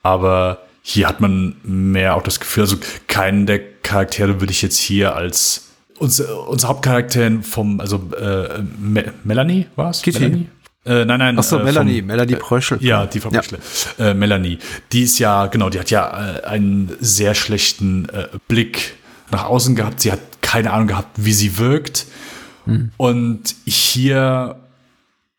aber 0.03 0.63
hier 0.83 1.09
hat 1.09 1.21
man 1.21 1.57
mehr 1.63 2.17
auch 2.17 2.23
das 2.23 2.41
Gefühl, 2.41 2.63
also 2.63 2.77
keinen 3.07 3.47
der 3.47 3.61
Charaktere 3.83 4.41
würde 4.41 4.53
ich 4.53 4.63
jetzt 4.63 4.79
hier 4.79 5.15
als 5.15 5.69
unser, 5.99 6.49
unser 6.49 6.69
Hauptcharakterin 6.69 7.43
vom, 7.43 7.81
also 7.81 8.11
äh, 8.19 8.63
Me 8.79 9.13
Melanie 9.23 9.67
war 9.77 9.91
es? 9.91 10.05
Melanie? 10.05 10.49
Äh, 10.85 11.05
nein, 11.05 11.19
nein. 11.19 11.39
Achso, 11.39 11.59
äh, 11.59 11.65
Melanie, 11.65 11.99
vom, 11.99 12.07
Melanie. 12.07 12.33
Äh, 12.33 12.37
ja, 12.81 13.07
die 13.07 13.21
Frau 13.21 13.31
ja. 13.31 13.41
Preuschel. 13.43 13.59
Äh, 13.99 14.15
Melanie. 14.15 14.59
Die 14.93 15.03
ist 15.03 15.19
ja, 15.19 15.47
genau, 15.47 15.69
die 15.69 15.79
hat 15.79 15.91
ja 15.91 16.39
äh, 16.39 16.45
einen 16.45 16.97
sehr 17.01 17.35
schlechten 17.35 18.09
äh, 18.09 18.29
Blick 18.49 18.95
nach 19.31 19.45
außen 19.45 19.77
gehabt. 19.77 20.01
Sie 20.01 20.11
hat 20.11 20.21
keine 20.41 20.73
Ahnung 20.73 20.89
gehabt, 20.89 21.11
wie 21.17 21.33
sie 21.33 21.59
wirkt. 21.59 22.07
Hm. 22.65 22.93
Und 22.97 23.55
hier 23.67 24.57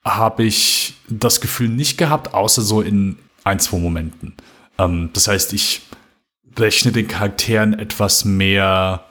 habe 0.03 0.43
ich 0.43 0.95
das 1.09 1.41
Gefühl 1.41 1.69
nicht 1.69 1.97
gehabt, 1.97 2.33
außer 2.33 2.61
so 2.61 2.81
in 2.81 3.17
ein, 3.43 3.59
zwei 3.59 3.77
Momenten. 3.77 4.35
Ähm, 4.77 5.09
das 5.13 5.27
heißt, 5.27 5.53
ich 5.53 5.81
rechne 6.57 6.91
den 6.91 7.07
Charakteren 7.07 7.77
etwas 7.77 8.25
mehr, 8.25 9.05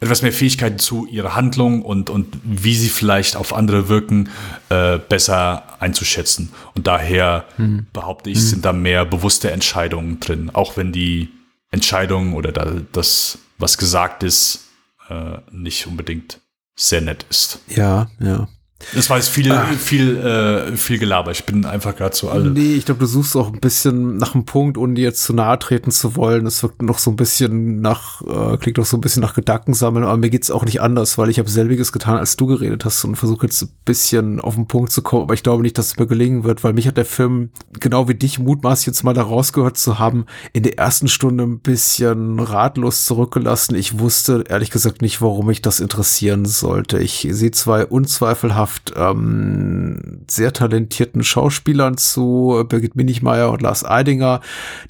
etwas 0.00 0.22
mehr 0.22 0.32
Fähigkeiten 0.32 0.78
zu, 0.78 1.06
ihre 1.06 1.34
Handlung 1.34 1.82
und, 1.82 2.08
und 2.08 2.38
wie 2.44 2.74
sie 2.74 2.88
vielleicht 2.88 3.36
auf 3.36 3.52
andere 3.52 3.88
wirken, 3.88 4.28
äh, 4.68 4.98
besser 4.98 5.64
einzuschätzen. 5.80 6.50
Und 6.74 6.86
daher 6.86 7.44
hm. 7.56 7.86
behaupte 7.92 8.30
ich, 8.30 8.38
hm. 8.38 8.44
sind 8.44 8.64
da 8.64 8.72
mehr 8.72 9.04
bewusste 9.04 9.50
Entscheidungen 9.50 10.20
drin, 10.20 10.50
auch 10.52 10.76
wenn 10.76 10.92
die 10.92 11.30
Entscheidung 11.70 12.34
oder 12.34 12.52
da, 12.52 12.72
das, 12.92 13.38
was 13.58 13.76
gesagt 13.76 14.22
ist, 14.22 14.68
äh, 15.08 15.38
nicht 15.50 15.86
unbedingt 15.86 16.40
sehr 16.76 17.00
nett 17.00 17.26
ist. 17.28 17.60
Ja, 17.66 18.08
ja. 18.20 18.48
Das 18.94 19.10
war 19.10 19.16
jetzt 19.16 19.28
viel, 19.28 19.50
Ach. 19.50 19.68
viel, 19.72 20.16
äh, 20.16 20.76
viel 20.76 20.98
Gelaber. 20.98 21.32
Ich 21.32 21.44
bin 21.44 21.64
einfach 21.64 21.96
gerade 21.96 22.12
zu 22.12 22.30
alle. 22.30 22.50
Nee, 22.50 22.74
ich 22.74 22.84
glaube, 22.84 23.00
du 23.00 23.06
suchst 23.06 23.36
auch 23.36 23.52
ein 23.52 23.58
bisschen 23.58 24.16
nach 24.18 24.34
einem 24.34 24.44
Punkt, 24.44 24.78
ohne 24.78 24.94
dir 24.94 25.02
jetzt 25.02 25.24
zu 25.24 25.32
nahe 25.32 25.58
treten 25.58 25.90
zu 25.90 26.14
wollen. 26.14 26.46
Es 26.46 26.62
wirkt 26.62 26.80
noch 26.82 27.00
so 27.00 27.10
ein 27.10 27.16
bisschen 27.16 27.80
nach, 27.80 28.22
äh, 28.22 28.56
klingt 28.56 28.78
noch 28.78 28.86
so 28.86 28.96
ein 28.96 29.00
bisschen 29.00 29.20
nach 29.20 29.34
Gedankensammeln, 29.34 30.04
aber 30.04 30.16
mir 30.16 30.30
geht's 30.30 30.52
auch 30.52 30.64
nicht 30.64 30.80
anders, 30.80 31.18
weil 31.18 31.28
ich 31.28 31.40
habe 31.40 31.50
selbiges 31.50 31.90
getan, 31.90 32.18
als 32.18 32.36
du 32.36 32.46
geredet 32.46 32.84
hast 32.84 33.04
und 33.04 33.16
versuche 33.16 33.46
jetzt 33.46 33.62
ein 33.62 33.70
bisschen 33.84 34.40
auf 34.40 34.54
den 34.54 34.68
Punkt 34.68 34.92
zu 34.92 35.02
kommen, 35.02 35.22
aber 35.22 35.34
ich 35.34 35.42
glaube 35.42 35.62
nicht, 35.62 35.76
dass 35.76 35.88
es 35.88 35.96
mir 35.98 36.06
gelingen 36.06 36.44
wird, 36.44 36.62
weil 36.62 36.72
mich 36.72 36.86
hat 36.86 36.96
der 36.96 37.04
Film, 37.04 37.50
genau 37.80 38.08
wie 38.08 38.14
dich 38.14 38.38
mutmaßlich 38.38 38.86
jetzt 38.86 39.02
mal 39.02 39.12
da 39.12 39.22
rausgehört 39.22 39.76
zu 39.76 39.98
haben, 39.98 40.24
in 40.52 40.62
der 40.62 40.78
ersten 40.78 41.08
Stunde 41.08 41.44
ein 41.44 41.58
bisschen 41.58 42.38
ratlos 42.38 43.06
zurückgelassen. 43.06 43.74
Ich 43.74 43.98
wusste 43.98 44.44
ehrlich 44.48 44.70
gesagt 44.70 45.02
nicht, 45.02 45.20
warum 45.20 45.46
mich 45.46 45.62
das 45.62 45.80
interessieren 45.80 46.46
sollte. 46.46 47.00
Ich 47.00 47.26
sehe 47.28 47.50
zwei 47.50 47.84
unzweifelhaft 47.84 48.67
zweifelhaft 48.68 48.92
ähm, 48.96 50.20
sehr 50.28 50.52
talentierten 50.52 51.22
Schauspielern 51.24 51.96
zu, 51.96 52.64
Birgit 52.68 52.96
Minichmeier 52.96 53.50
und 53.50 53.62
Lars 53.62 53.84
Eidinger, 53.84 54.40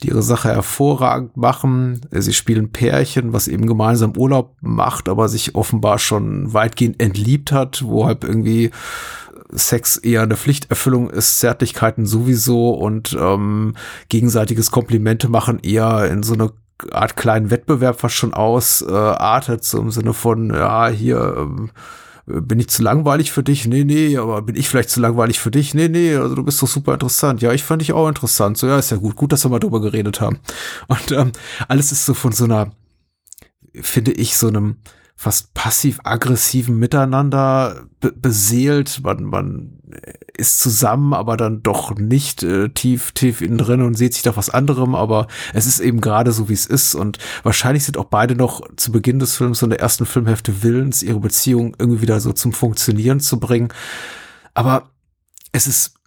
die 0.02 0.08
ihre 0.08 0.22
Sache 0.22 0.48
hervorragend 0.48 1.36
machen. 1.36 2.00
Sie 2.10 2.34
spielen 2.34 2.70
Pärchen, 2.70 3.32
was 3.32 3.48
eben 3.48 3.66
gemeinsam 3.66 4.16
Urlaub 4.16 4.56
macht, 4.60 5.08
aber 5.08 5.28
sich 5.28 5.54
offenbar 5.54 5.98
schon 5.98 6.52
weitgehend 6.52 7.00
entliebt 7.00 7.52
hat, 7.52 7.82
wo 7.84 8.06
halt 8.06 8.24
irgendwie 8.24 8.70
Sex 9.50 9.96
eher 9.96 10.22
eine 10.22 10.36
Pflichterfüllung 10.36 11.08
ist, 11.08 11.38
Zärtlichkeiten 11.38 12.04
sowieso 12.04 12.70
und 12.70 13.16
ähm, 13.18 13.74
gegenseitiges 14.10 14.70
Komplimente 14.70 15.28
machen 15.28 15.58
eher 15.62 16.10
in 16.10 16.22
so 16.22 16.34
eine 16.34 16.52
Art 16.92 17.16
kleinen 17.16 17.50
Wettbewerb 17.50 17.98
fast 17.98 18.14
schon 18.14 18.34
ausartet, 18.34 19.60
äh, 19.60 19.64
so 19.64 19.80
im 19.80 19.90
Sinne 19.90 20.12
von, 20.12 20.50
ja, 20.50 20.88
hier 20.88 21.34
ähm, 21.38 21.70
bin 22.28 22.60
ich 22.60 22.68
zu 22.68 22.82
langweilig 22.82 23.32
für 23.32 23.42
dich? 23.42 23.66
Nee, 23.66 23.84
nee, 23.84 24.16
aber 24.16 24.42
bin 24.42 24.54
ich 24.54 24.68
vielleicht 24.68 24.90
zu 24.90 25.00
langweilig 25.00 25.40
für 25.40 25.50
dich? 25.50 25.74
Nee, 25.74 25.88
nee, 25.88 26.14
also 26.14 26.34
du 26.34 26.44
bist 26.44 26.60
doch 26.60 26.68
super 26.68 26.92
interessant. 26.92 27.40
Ja, 27.40 27.52
ich 27.52 27.64
fand 27.64 27.80
dich 27.80 27.92
auch 27.92 28.06
interessant. 28.06 28.58
So, 28.58 28.66
ja, 28.66 28.78
ist 28.78 28.90
ja 28.90 28.98
gut. 28.98 29.16
Gut, 29.16 29.32
dass 29.32 29.44
wir 29.44 29.50
mal 29.50 29.58
drüber 29.58 29.80
geredet 29.80 30.20
haben. 30.20 30.38
Und 30.88 31.12
ähm, 31.12 31.32
alles 31.68 31.90
ist 31.90 32.04
so 32.04 32.12
von 32.12 32.32
so 32.32 32.44
einer, 32.44 32.72
finde 33.74 34.12
ich, 34.12 34.36
so 34.36 34.48
einem, 34.48 34.76
fast 35.20 35.52
passiv-aggressiven 35.52 36.78
Miteinander 36.78 37.88
be 37.98 38.12
beseelt. 38.12 39.00
Man, 39.02 39.24
man 39.24 39.80
ist 40.32 40.60
zusammen, 40.60 41.12
aber 41.12 41.36
dann 41.36 41.64
doch 41.64 41.96
nicht 41.96 42.44
äh, 42.44 42.68
tief, 42.68 43.10
tief 43.10 43.40
innen 43.40 43.58
drin 43.58 43.82
und 43.82 43.94
sieht 43.94 44.14
sich 44.14 44.22
doch 44.22 44.36
was 44.36 44.48
anderem, 44.48 44.94
aber 44.94 45.26
es 45.52 45.66
ist 45.66 45.80
eben 45.80 46.00
gerade 46.00 46.30
so, 46.30 46.48
wie 46.48 46.52
es 46.52 46.66
ist. 46.66 46.94
Und 46.94 47.18
wahrscheinlich 47.42 47.84
sind 47.84 47.98
auch 47.98 48.04
beide 48.04 48.36
noch 48.36 48.62
zu 48.76 48.92
Beginn 48.92 49.18
des 49.18 49.34
Films 49.34 49.60
und 49.64 49.70
der 49.70 49.80
ersten 49.80 50.06
Filmhälfte 50.06 50.62
willens, 50.62 51.02
ihre 51.02 51.18
Beziehung 51.18 51.74
irgendwie 51.80 52.02
wieder 52.02 52.20
so 52.20 52.32
zum 52.32 52.52
Funktionieren 52.52 53.18
zu 53.18 53.40
bringen. 53.40 53.70
Aber 54.54 54.92
es 55.50 55.66
ist 55.66 55.97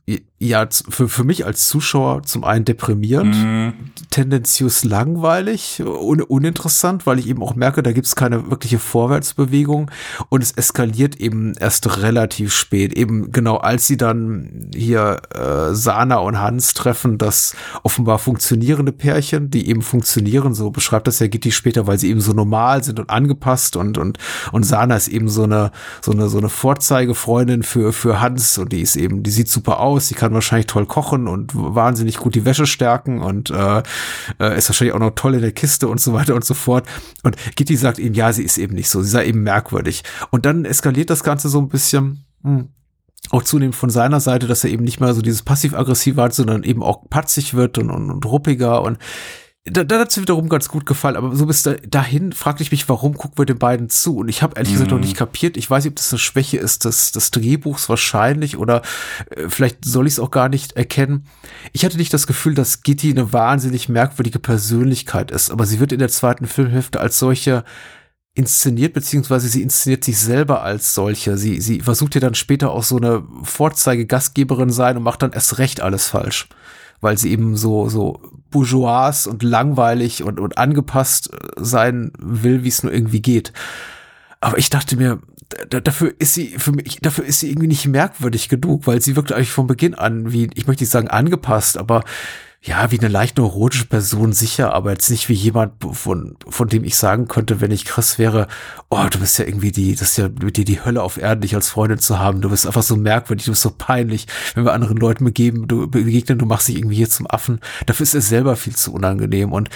ja, 0.43 0.67
für, 0.89 1.07
für 1.07 1.23
mich 1.23 1.45
als 1.45 1.67
Zuschauer 1.67 2.23
zum 2.23 2.43
einen 2.43 2.65
deprimierend, 2.65 3.35
mhm. 3.35 3.73
tendenziös 4.09 4.83
langweilig, 4.83 5.83
un, 5.85 6.19
uninteressant, 6.19 7.05
weil 7.05 7.19
ich 7.19 7.29
eben 7.29 7.43
auch 7.43 7.53
merke, 7.53 7.83
da 7.83 7.91
gibt's 7.91 8.15
keine 8.15 8.49
wirkliche 8.49 8.79
Vorwärtsbewegung 8.79 9.91
und 10.29 10.41
es 10.41 10.51
eskaliert 10.53 11.17
eben 11.17 11.53
erst 11.59 12.01
relativ 12.01 12.55
spät. 12.55 12.93
Eben 12.93 13.31
genau 13.31 13.57
als 13.57 13.85
sie 13.85 13.97
dann 13.97 14.71
hier 14.73 15.21
äh, 15.29 15.75
Sana 15.75 16.15
und 16.17 16.39
Hans 16.39 16.73
treffen, 16.73 17.19
das 17.19 17.55
offenbar 17.83 18.17
funktionierende 18.17 18.93
Pärchen, 18.93 19.51
die 19.51 19.69
eben 19.69 19.83
funktionieren, 19.83 20.55
so 20.55 20.71
beschreibt 20.71 21.05
das 21.05 21.19
ja 21.19 21.27
Gitti 21.27 21.51
später, 21.51 21.85
weil 21.85 21.99
sie 21.99 22.09
eben 22.09 22.21
so 22.21 22.33
normal 22.33 22.83
sind 22.83 22.99
und 22.99 23.11
angepasst 23.11 23.75
und 23.75 23.99
und 23.99 24.17
und 24.51 24.63
Sana 24.63 24.95
ist 24.95 25.07
eben 25.07 25.29
so 25.29 25.43
eine 25.43 25.71
so 26.01 26.13
eine 26.13 26.29
so 26.29 26.39
eine 26.39 26.49
Vorzeigefreundin 26.49 27.61
für 27.61 27.93
für 27.93 28.21
Hans 28.21 28.57
und 28.57 28.71
die 28.71 28.81
ist 28.81 28.95
eben, 28.95 29.21
die 29.21 29.29
sieht 29.29 29.47
super 29.47 29.79
aus, 29.81 30.00
die 30.07 30.15
kann 30.15 30.33
wahrscheinlich 30.33 30.67
toll 30.67 30.85
kochen 30.85 31.27
und 31.27 31.51
wahnsinnig 31.53 32.17
gut 32.17 32.35
die 32.35 32.45
Wäsche 32.45 32.65
stärken 32.65 33.21
und 33.21 33.49
äh, 33.49 33.83
äh, 34.39 34.57
ist 34.57 34.69
wahrscheinlich 34.69 34.93
auch 34.93 34.99
noch 34.99 35.15
toll 35.15 35.35
in 35.35 35.41
der 35.41 35.51
Kiste 35.51 35.87
und 35.87 35.99
so 35.99 36.13
weiter 36.13 36.35
und 36.35 36.45
so 36.45 36.53
fort. 36.53 36.87
Und 37.23 37.35
Gitti 37.55 37.75
sagt 37.75 37.99
ihm, 37.99 38.13
ja, 38.13 38.31
sie 38.33 38.43
ist 38.43 38.57
eben 38.57 38.75
nicht 38.75 38.89
so, 38.89 39.01
sie 39.01 39.09
sei 39.09 39.25
eben 39.27 39.43
merkwürdig. 39.43 40.03
Und 40.29 40.45
dann 40.45 40.65
eskaliert 40.65 41.09
das 41.09 41.23
Ganze 41.23 41.49
so 41.49 41.59
ein 41.59 41.69
bisschen. 41.69 42.25
Hm, 42.43 42.69
auch 43.29 43.43
zunehmend 43.43 43.75
von 43.75 43.91
seiner 43.91 44.19
Seite, 44.19 44.47
dass 44.47 44.63
er 44.63 44.71
eben 44.71 44.83
nicht 44.83 44.99
mehr 44.99 45.13
so 45.13 45.21
dieses 45.21 45.43
passiv-aggressive 45.43 46.21
hat, 46.21 46.33
sondern 46.33 46.63
eben 46.63 46.81
auch 46.81 47.07
patzig 47.09 47.53
wird 47.53 47.77
und, 47.77 47.91
und, 47.91 48.09
und 48.09 48.25
ruppiger 48.25 48.81
und 48.81 48.97
da, 49.65 49.83
da 49.83 49.99
hat 49.99 50.09
es 50.09 50.19
wiederum 50.19 50.49
ganz 50.49 50.69
gut 50.69 50.87
gefallen, 50.87 51.15
aber 51.15 51.35
so 51.35 51.45
bis 51.45 51.61
da, 51.61 51.73
dahin 51.87 52.33
fragte 52.33 52.63
ich 52.63 52.71
mich, 52.71 52.89
warum 52.89 53.15
gucken 53.15 53.37
wir 53.37 53.45
den 53.45 53.59
beiden 53.59 53.89
zu? 53.89 54.17
Und 54.17 54.27
ich 54.27 54.41
habe 54.41 54.55
ehrlich 54.57 54.73
gesagt 54.73 54.89
noch 54.89 54.97
Mhm. 54.97 55.03
nicht 55.03 55.15
kapiert. 55.15 55.55
Ich 55.55 55.69
weiß 55.69 55.83
nicht, 55.83 55.91
ob 55.91 55.97
das 55.97 56.11
eine 56.11 56.17
Schwäche 56.19 56.57
ist 56.57 56.83
des, 56.85 57.11
des 57.11 57.29
Drehbuchs 57.29 57.87
wahrscheinlich 57.87 58.57
oder 58.57 58.81
äh, 59.29 59.49
vielleicht 59.49 59.85
soll 59.85 60.07
ich 60.07 60.13
es 60.13 60.19
auch 60.19 60.31
gar 60.31 60.49
nicht 60.49 60.73
erkennen. 60.73 61.25
Ich 61.73 61.85
hatte 61.85 61.97
nicht 61.97 62.11
das 62.13 62.25
Gefühl, 62.25 62.55
dass 62.55 62.81
Gitti 62.81 63.11
eine 63.11 63.33
wahnsinnig 63.33 63.87
merkwürdige 63.87 64.39
Persönlichkeit 64.39 65.29
ist, 65.29 65.51
aber 65.51 65.67
sie 65.67 65.79
wird 65.79 65.91
in 65.91 65.99
der 65.99 66.09
zweiten 66.09 66.47
Filmhälfte 66.47 66.99
als 66.99 67.19
solche 67.19 67.63
inszeniert, 68.33 68.93
beziehungsweise 68.93 69.47
sie 69.49 69.61
inszeniert 69.61 70.05
sich 70.05 70.17
selber 70.17 70.63
als 70.63 70.93
solche. 70.95 71.37
Sie, 71.37 71.59
sie 71.59 71.81
versucht 71.81 72.15
ja 72.15 72.21
dann 72.21 72.33
später 72.33 72.71
auch 72.71 72.83
so 72.83 72.95
eine 72.97 73.23
Vorzeige-Gastgeberin 73.43 74.69
sein 74.71 74.97
und 74.97 75.03
macht 75.03 75.21
dann 75.21 75.33
erst 75.33 75.57
recht 75.57 75.81
alles 75.81 76.07
falsch. 76.07 76.47
Weil 77.01 77.17
sie 77.17 77.31
eben 77.31 77.57
so, 77.57 77.89
so 77.89 78.21
bourgeois 78.51 79.27
und 79.27 79.43
langweilig 79.43 80.23
und, 80.23 80.39
und 80.39 80.57
angepasst 80.57 81.31
äh, 81.33 81.37
sein 81.57 82.11
will, 82.19 82.63
wie 82.63 82.69
es 82.69 82.83
nur 82.83 82.93
irgendwie 82.93 83.21
geht. 83.21 83.53
Aber 84.39 84.57
ich 84.57 84.69
dachte 84.69 84.97
mir, 84.97 85.19
da, 85.69 85.79
dafür 85.79 86.13
ist 86.19 86.33
sie 86.33 86.57
für 86.57 86.71
mich, 86.71 86.99
dafür 87.01 87.25
ist 87.25 87.39
sie 87.39 87.49
irgendwie 87.49 87.67
nicht 87.67 87.87
merkwürdig 87.87 88.49
genug, 88.49 88.87
weil 88.87 89.01
sie 89.01 89.15
wirkt 89.15 89.31
eigentlich 89.31 89.51
von 89.51 89.67
Beginn 89.67 89.95
an 89.95 90.31
wie, 90.31 90.49
ich 90.53 90.67
möchte 90.67 90.83
nicht 90.83 90.91
sagen 90.91 91.09
angepasst, 91.09 91.77
aber 91.77 92.03
ja, 92.63 92.91
wie 92.91 92.99
eine 92.99 93.07
leicht 93.07 93.37
neurotische 93.39 93.87
Person 93.87 94.33
sicher, 94.33 94.71
aber 94.73 94.91
jetzt 94.91 95.09
nicht 95.09 95.29
wie 95.29 95.33
jemand, 95.33 95.73
von, 95.93 96.35
von 96.47 96.67
dem 96.67 96.83
ich 96.83 96.95
sagen 96.95 97.27
könnte, 97.27 97.59
wenn 97.59 97.71
ich 97.71 97.85
Chris 97.85 98.19
wäre, 98.19 98.47
oh, 98.89 99.03
du 99.09 99.17
bist 99.19 99.39
ja 99.39 99.45
irgendwie 99.45 99.71
die, 99.71 99.93
das 99.95 100.11
ist 100.11 100.17
ja 100.17 100.29
mit 100.29 100.57
dir 100.57 100.65
die 100.65 100.85
Hölle 100.85 101.01
auf 101.01 101.17
Erden, 101.17 101.41
dich 101.41 101.55
als 101.55 101.69
Freundin 101.69 101.97
zu 101.97 102.19
haben. 102.19 102.39
Du 102.41 102.51
bist 102.51 102.67
einfach 102.67 102.83
so 102.83 102.95
merkwürdig, 102.95 103.45
du 103.45 103.51
bist 103.53 103.63
so 103.63 103.71
peinlich, 103.75 104.27
wenn 104.53 104.63
wir 104.63 104.73
anderen 104.73 104.97
Leuten 104.97 105.25
begeben, 105.25 105.67
du 105.67 105.87
begegnen, 105.87 106.37
du 106.37 106.45
machst 106.45 106.67
dich 106.67 106.77
irgendwie 106.77 106.97
hier 106.97 107.09
zum 107.09 107.25
Affen. 107.27 107.61
Dafür 107.87 108.03
ist 108.03 108.13
er 108.13 108.21
selber 108.21 108.55
viel 108.55 108.75
zu 108.75 108.93
unangenehm 108.93 109.51
und 109.53 109.69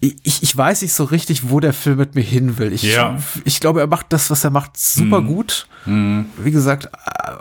ich, 0.00 0.42
ich 0.42 0.56
weiß 0.56 0.82
nicht 0.82 0.92
so 0.92 1.04
richtig, 1.04 1.50
wo 1.50 1.58
der 1.60 1.72
Film 1.72 1.98
mit 1.98 2.14
mir 2.14 2.22
hin 2.22 2.58
will. 2.58 2.72
Ich, 2.72 2.82
Ja. 2.82 3.18
ich 3.44 3.58
glaube, 3.60 3.80
er 3.80 3.88
macht 3.88 4.06
das, 4.12 4.30
was 4.30 4.44
er 4.44 4.50
macht, 4.50 4.76
super 4.76 5.22
gut. 5.22 5.66
Wie 5.86 6.50
gesagt, 6.50 6.90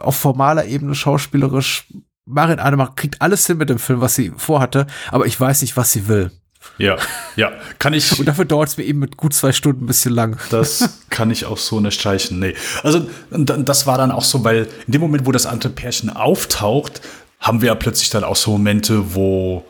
auf 0.02 0.16
formaler 0.16 0.66
Ebene, 0.66 0.96
schauspielerisch, 0.96 1.86
Marin 2.28 2.60
Ademark 2.60 2.96
kriegt 2.98 3.22
alles 3.22 3.48
hin 3.48 3.58
mit 3.58 3.70
dem 3.70 3.80
Film, 3.80 4.02
was 4.02 4.16
sie 4.16 4.32
vorhatte, 4.36 4.86
aber 5.10 5.26
ich 5.26 5.40
weiß 5.40 5.62
nicht, 5.62 5.78
was 5.78 5.92
sie 5.92 6.08
will. 6.08 6.32
Ja, 6.78 6.98
ja, 7.36 7.54
kann 7.80 7.94
ich. 7.94 8.20
Und 8.20 8.28
dafür 8.28 8.46
dauert 8.46 8.70
es 8.70 8.78
mir 8.78 8.84
eben 8.84 9.00
mit 9.00 9.18
gut 9.18 9.34
zwei 9.34 9.52
Stunden 9.52 9.86
ein 9.86 9.88
bisschen 9.88 10.14
lang. 10.14 10.38
Das 10.50 11.02
kann 11.10 11.32
ich 11.32 11.46
auch 11.46 11.58
so 11.58 11.78
unterstreichen. 11.78 12.40
Nee. 12.40 12.56
Also, 12.84 13.08
das 13.32 13.88
war 13.88 13.98
dann 13.98 14.12
auch 14.12 14.24
so, 14.24 14.44
weil 14.44 14.68
in 14.86 14.92
dem 14.92 15.02
Moment, 15.02 15.26
wo 15.26 15.32
das 15.32 15.46
andere 15.46 15.72
Pärchen 15.72 16.10
auftaucht, 16.10 17.02
haben 17.40 17.62
wir 17.62 17.68
ja 17.68 17.76
plötzlich 17.76 18.10
dann 18.10 18.24
auch 18.24 18.36
so 18.36 18.52
Momente, 18.52 19.16
wo 19.16 19.66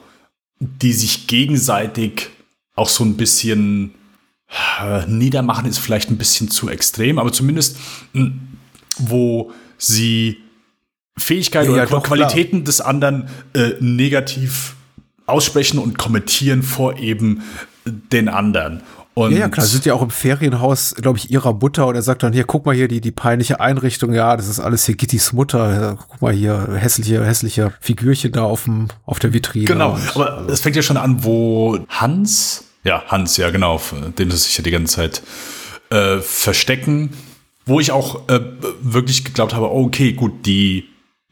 die 0.60 0.94
sich 0.94 1.28
gegenseitig 1.28 2.30
auch 2.76 2.90
so 2.90 3.04
ein 3.04 3.16
bisschen 3.16 3.94
äh, 4.82 5.06
niedermachen, 5.06 5.66
ist 5.66 5.80
vielleicht 5.80 6.10
ein 6.10 6.18
bisschen 6.18 6.50
zu 6.50 6.70
extrem, 6.70 7.20
aber 7.20 7.32
zumindest, 7.32 7.78
mh, 8.14 8.32
wo 8.98 9.52
sie 9.78 10.42
Fähigkeiten 11.18 11.68
Ja, 11.70 11.84
oder 11.84 11.86
doch, 11.88 12.04
Qualitäten 12.04 12.64
des 12.64 12.82
anderen 12.82 13.30
äh, 13.54 13.72
negativ 13.80 14.76
aussprechen 15.26 15.80
und 15.80 15.98
kommentieren 15.98 16.64
vor 16.64 16.98
eben 17.00 17.42
den 17.86 18.30
anderen. 18.30 18.82
Und 19.14 19.32
Ja, 19.32 19.40
ja, 19.40 19.50
klar, 19.50 19.66
sie 19.66 19.72
sind 19.74 19.86
ja 19.86 19.96
auch 19.96 20.04
im 20.04 20.12
Ferienhaus, 20.12 20.94
glaube 20.96 21.18
ich, 21.18 21.32
ihrer 21.32 21.52
Mutter 21.54 21.88
und 21.88 21.96
er 21.96 22.04
sagt 22.04 22.22
dann, 22.22 22.34
hier, 22.34 22.44
guck 22.44 22.68
mal 22.68 22.76
hier, 22.76 22.88
die, 22.88 23.02
die 23.02 23.12
peinliche 23.12 23.60
Einrichtung, 23.60 24.14
ja, 24.14 24.38
das 24.38 24.48
ist 24.48 24.60
alles 24.60 24.86
hier 24.86 24.96
Gittys 24.96 25.34
Mutter, 25.34 25.98
guck 26.08 26.22
mal 26.22 26.32
hier, 26.34 26.76
hässliche, 26.78 27.26
hässliche 27.26 27.74
Figürchen 27.82 28.32
da 28.32 28.44
auf 28.44 28.66
dem, 28.66 28.90
auf 29.08 29.18
der 29.18 29.34
Vitrine. 29.34 29.66
Genau, 29.66 29.94
Und- 29.94 30.16
aber 30.16 30.48
es 30.50 30.62
fängt 30.62 30.76
ja 30.76 30.84
schon 30.84 30.98
an, 30.98 31.24
wo 31.24 31.80
Hans, 31.90 32.66
ja, 32.84 33.04
Hans, 33.08 33.38
ja, 33.38 33.50
genau, 33.50 33.82
den 34.20 34.30
sie 34.30 34.38
sich 34.38 34.56
ja 34.58 34.64
die 34.64 34.72
ganze 34.72 34.96
Zeit 34.98 35.24
äh, 35.90 36.20
verstecken, 36.20 37.10
wo 37.66 37.80
ich 37.80 37.92
auch 37.92 38.30
äh, 38.30 38.40
wirklich 38.82 39.26
geglaubt 39.26 39.56
habe, 39.56 39.72
okay, 39.72 40.14
gut, 40.14 40.46
die 40.46 40.86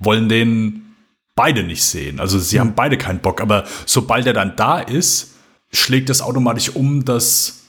wollen 0.06 0.30
den 0.30 0.96
beide 1.36 1.64
nicht 1.64 1.84
sehen. 1.84 2.20
Also 2.20 2.40
sie 2.40 2.60
haben 2.60 2.76
beide 2.76 2.98
keinen 2.98 3.20
Bock, 3.20 3.42
aber 3.42 3.66
sobald 3.86 4.26
er 4.26 4.34
dann 4.34 4.56
da 4.56 4.80
ist, 4.80 5.36
schlägt 5.72 6.10
das 6.10 6.22
automatisch 6.22 6.70
um, 6.70 7.04
dass 7.04 7.66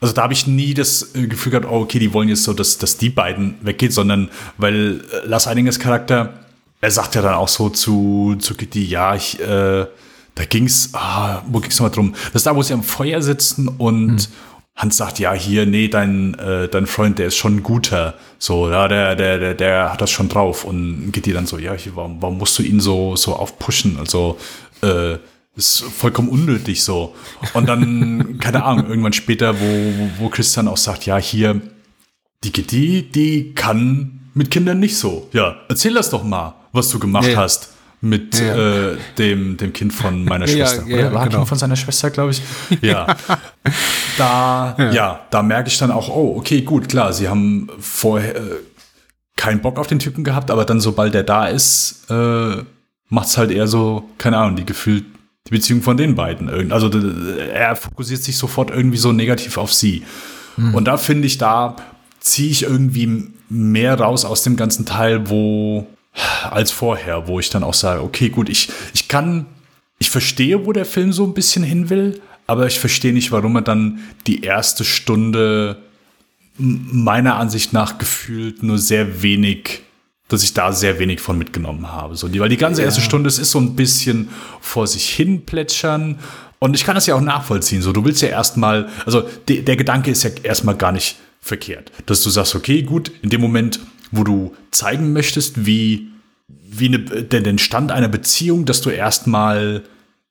also 0.00 0.14
da 0.14 0.22
habe 0.22 0.32
ich 0.32 0.46
nie 0.46 0.74
das 0.74 1.14
äh, 1.14 1.26
Gefühl 1.26 1.50
gehabt, 1.50 1.66
oh, 1.68 1.80
okay, 1.80 1.98
die 1.98 2.12
wollen 2.12 2.28
jetzt 2.28 2.44
so, 2.44 2.52
dass, 2.52 2.78
dass 2.78 2.98
die 2.98 3.10
beiden 3.10 3.56
weggehen, 3.62 3.90
sondern 3.90 4.30
weil 4.56 5.00
äh, 5.12 5.26
Lars 5.26 5.46
Einingers 5.48 5.80
Charakter, 5.80 6.34
er 6.80 6.90
sagt 6.90 7.16
ja 7.16 7.22
dann 7.22 7.34
auch 7.34 7.48
so 7.48 7.68
zu, 7.68 8.36
zu 8.38 8.54
Kitty, 8.54 8.84
ja, 8.84 9.16
ich, 9.16 9.40
äh, 9.40 9.86
da 10.34 10.44
ging's, 10.48 10.90
ah, 10.92 11.42
wo 11.48 11.58
ging's 11.58 11.80
nochmal 11.80 11.90
drum? 11.90 12.14
Das 12.26 12.36
ist 12.36 12.46
da, 12.46 12.54
wo 12.54 12.62
sie 12.62 12.74
am 12.74 12.84
Feuer 12.84 13.20
sitzen 13.22 13.66
und 13.66 14.28
Hans 14.78 14.96
sagt, 14.96 15.18
ja, 15.18 15.32
hier, 15.34 15.66
nee, 15.66 15.88
dein, 15.88 16.34
äh, 16.38 16.68
dein 16.68 16.86
Freund, 16.86 17.18
der 17.18 17.26
ist 17.26 17.36
schon 17.36 17.56
ein 17.56 17.62
guter. 17.64 18.14
So, 18.38 18.70
ja, 18.70 18.86
der, 18.86 19.16
der, 19.16 19.38
der, 19.38 19.54
der 19.54 19.92
hat 19.92 20.00
das 20.00 20.10
schon 20.10 20.28
drauf. 20.28 20.64
Und 20.64 21.10
Gitti 21.10 21.32
dann 21.32 21.46
so, 21.46 21.58
ja, 21.58 21.74
hier, 21.74 21.96
warum, 21.96 22.22
warum 22.22 22.38
musst 22.38 22.56
du 22.60 22.62
ihn 22.62 22.78
so, 22.78 23.16
so 23.16 23.34
aufpushen? 23.34 23.98
Also, 23.98 24.38
äh, 24.82 25.16
ist 25.56 25.82
vollkommen 25.82 26.28
unnötig 26.28 26.84
so. 26.84 27.16
Und 27.54 27.68
dann, 27.68 28.38
keine 28.40 28.62
Ahnung, 28.62 28.88
irgendwann 28.88 29.12
später, 29.12 29.60
wo, 29.60 30.10
wo, 30.18 30.28
Christian 30.28 30.68
auch 30.68 30.76
sagt, 30.76 31.04
ja, 31.06 31.16
hier, 31.18 31.60
die 32.44 32.52
Gitti, 32.52 33.02
die 33.02 33.54
kann 33.54 34.30
mit 34.34 34.52
Kindern 34.52 34.78
nicht 34.78 34.96
so. 34.96 35.28
Ja, 35.32 35.56
erzähl 35.68 35.94
das 35.94 36.10
doch 36.10 36.22
mal, 36.22 36.54
was 36.72 36.88
du 36.90 37.00
gemacht 37.00 37.24
Ja, 37.26 37.30
ja. 37.32 37.36
hast 37.38 37.72
mit 38.00 38.38
Ja, 38.38 38.46
ja. 38.56 38.90
Äh, 38.92 38.96
dem, 39.18 39.56
dem 39.56 39.72
Kind 39.72 39.92
von 39.92 40.24
meiner 40.24 40.46
Ja, 40.46 40.68
Schwester. 40.68 40.86
ja, 40.86 40.98
Oder 40.98 41.14
war 41.14 41.24
genau. 41.24 41.38
Kind 41.38 41.48
von 41.48 41.58
seiner 41.58 41.74
Schwester, 41.74 42.10
glaube 42.10 42.30
ich. 42.30 42.42
Ja. 42.80 43.16
da, 44.16 44.76
ja. 44.92 45.20
da 45.30 45.42
merke 45.42 45.68
ich 45.68 45.78
dann 45.78 45.90
auch, 45.90 46.08
oh, 46.08 46.34
okay, 46.38 46.62
gut, 46.62 46.88
klar, 46.88 47.12
sie 47.12 47.28
haben 47.28 47.68
vorher 47.78 48.36
äh, 48.36 48.40
keinen 49.36 49.60
Bock 49.60 49.78
auf 49.78 49.86
den 49.86 49.98
Typen 49.98 50.24
gehabt, 50.24 50.50
aber 50.50 50.64
dann, 50.64 50.80
sobald 50.80 51.14
der 51.14 51.22
da 51.22 51.46
ist, 51.46 52.04
äh, 52.10 52.56
macht's 53.08 53.36
halt 53.38 53.50
eher 53.50 53.66
so, 53.68 54.08
keine 54.18 54.36
Ahnung, 54.38 54.56
die 54.56 54.66
gefühlt 54.66 55.04
die 55.46 55.52
Beziehung 55.52 55.80
von 55.82 55.96
den 55.96 56.14
beiden. 56.14 56.48
Irgend- 56.48 56.72
Also 56.72 56.90
er 56.90 57.74
fokussiert 57.76 58.22
sich 58.22 58.36
sofort 58.36 58.70
irgendwie 58.70 58.98
so 58.98 59.12
negativ 59.12 59.56
auf 59.56 59.72
sie. 59.72 60.02
Und 60.74 60.86
da 60.86 60.96
finde 60.96 61.26
ich, 61.28 61.38
da 61.38 61.76
ziehe 62.18 62.50
ich 62.50 62.64
irgendwie 62.64 63.28
mehr 63.48 63.98
raus 63.98 64.24
aus 64.24 64.42
dem 64.42 64.56
ganzen 64.56 64.84
Teil, 64.84 65.30
wo 65.30 65.86
als 66.50 66.72
vorher, 66.72 67.28
wo 67.28 67.38
ich 67.38 67.48
dann 67.48 67.62
auch 67.62 67.74
sage, 67.74 68.02
okay, 68.02 68.28
gut, 68.28 68.48
ich, 68.48 68.68
ich 68.92 69.06
kann, 69.06 69.46
ich 70.00 70.10
verstehe, 70.10 70.66
wo 70.66 70.72
der 70.72 70.84
Film 70.84 71.12
so 71.12 71.24
ein 71.24 71.32
bisschen 71.32 71.62
hin 71.62 71.88
will, 71.90 72.20
aber 72.48 72.66
ich 72.66 72.80
verstehe 72.80 73.12
nicht, 73.12 73.30
warum 73.30 73.54
er 73.56 73.62
dann 73.62 74.00
die 74.26 74.42
erste 74.42 74.82
Stunde 74.82 75.76
meiner 76.56 77.36
Ansicht 77.36 77.72
nach 77.74 77.98
gefühlt 77.98 78.62
nur 78.62 78.78
sehr 78.78 79.22
wenig, 79.22 79.82
dass 80.28 80.42
ich 80.42 80.54
da 80.54 80.72
sehr 80.72 80.98
wenig 80.98 81.20
von 81.20 81.36
mitgenommen 81.36 81.92
habe. 81.92 82.16
So, 82.16 82.26
die, 82.26 82.40
weil 82.40 82.48
die 82.48 82.56
ganze 82.56 82.82
erste 82.82 83.02
Stunde, 83.02 83.28
es 83.28 83.38
ist 83.38 83.50
so 83.50 83.60
ein 83.60 83.76
bisschen 83.76 84.30
vor 84.60 84.86
sich 84.86 85.10
hin 85.10 85.44
plätschern. 85.44 86.18
Und 86.58 86.74
ich 86.74 86.84
kann 86.84 86.94
das 86.94 87.06
ja 87.06 87.14
auch 87.14 87.20
nachvollziehen. 87.20 87.82
So, 87.82 87.92
du 87.92 88.04
willst 88.06 88.22
ja 88.22 88.28
erstmal, 88.28 88.88
also 89.04 89.28
de, 89.46 89.60
der 89.60 89.76
Gedanke 89.76 90.10
ist 90.10 90.22
ja 90.22 90.30
erstmal 90.42 90.74
gar 90.74 90.90
nicht 90.90 91.16
verkehrt, 91.42 91.92
dass 92.06 92.22
du 92.22 92.30
sagst, 92.30 92.54
okay, 92.54 92.82
gut, 92.82 93.12
in 93.20 93.28
dem 93.28 93.42
Moment, 93.42 93.78
wo 94.10 94.24
du 94.24 94.56
zeigen 94.70 95.12
möchtest, 95.12 95.66
wie, 95.66 96.08
wie 96.48 96.86
eine, 96.86 96.98
den, 96.98 97.44
den 97.44 97.58
Stand 97.58 97.92
einer 97.92 98.08
Beziehung, 98.08 98.64
dass 98.64 98.80
du 98.80 98.88
erstmal, 98.88 99.84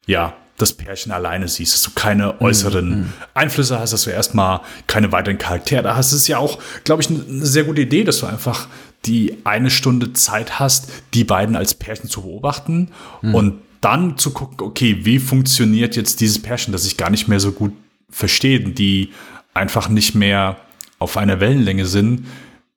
ja, 0.08 0.36
das 0.58 0.74
Pärchen 0.74 1.12
alleine 1.12 1.48
siehst, 1.48 1.74
dass 1.74 1.84
du 1.84 1.92
keine 1.92 2.42
äußeren 2.42 3.14
Einflüsse 3.36 3.80
hast, 3.80 3.94
dass 3.94 4.04
du 4.04 4.10
erstmal 4.10 4.62
keine 4.88 5.12
weiteren 5.12 5.38
Charaktere 5.38 5.96
hast. 5.96 6.12
Das 6.12 6.20
ist 6.20 6.28
ja 6.28 6.40
auch, 6.40 6.60
glaube 6.84 7.04
ich, 7.04 7.10
eine 7.10 7.46
sehr 7.46 7.64
gute 7.64 7.82
Idee, 7.82 8.04
dass 8.04 8.20
du 8.20 8.26
einfach 8.26 8.68
die 9.06 9.38
eine 9.44 9.70
Stunde 9.70 10.14
Zeit 10.14 10.60
hast, 10.60 10.90
die 11.14 11.24
beiden 11.24 11.56
als 11.56 11.76
Pärchen 11.76 12.10
zu 12.10 12.24
beobachten 12.24 12.90
und 13.22 13.62
dann 13.82 14.18
zu 14.18 14.32
gucken, 14.32 14.66
okay, 14.66 15.06
wie 15.06 15.20
funktioniert 15.20 15.96
jetzt 15.96 16.20
dieses 16.20 16.42
Pärchen, 16.42 16.72
das 16.72 16.86
ich 16.86 16.98
gar 16.98 17.12
nicht 17.12 17.28
mehr 17.28 17.40
so 17.40 17.52
gut 17.52 17.74
verstehe, 18.10 18.60
die 18.60 19.12
einfach 19.54 19.90
nicht 19.90 20.16
mehr 20.16 20.58
auf 20.98 21.18
einer 21.18 21.40
Wellenlänge 21.40 21.86
sind. 21.86 22.26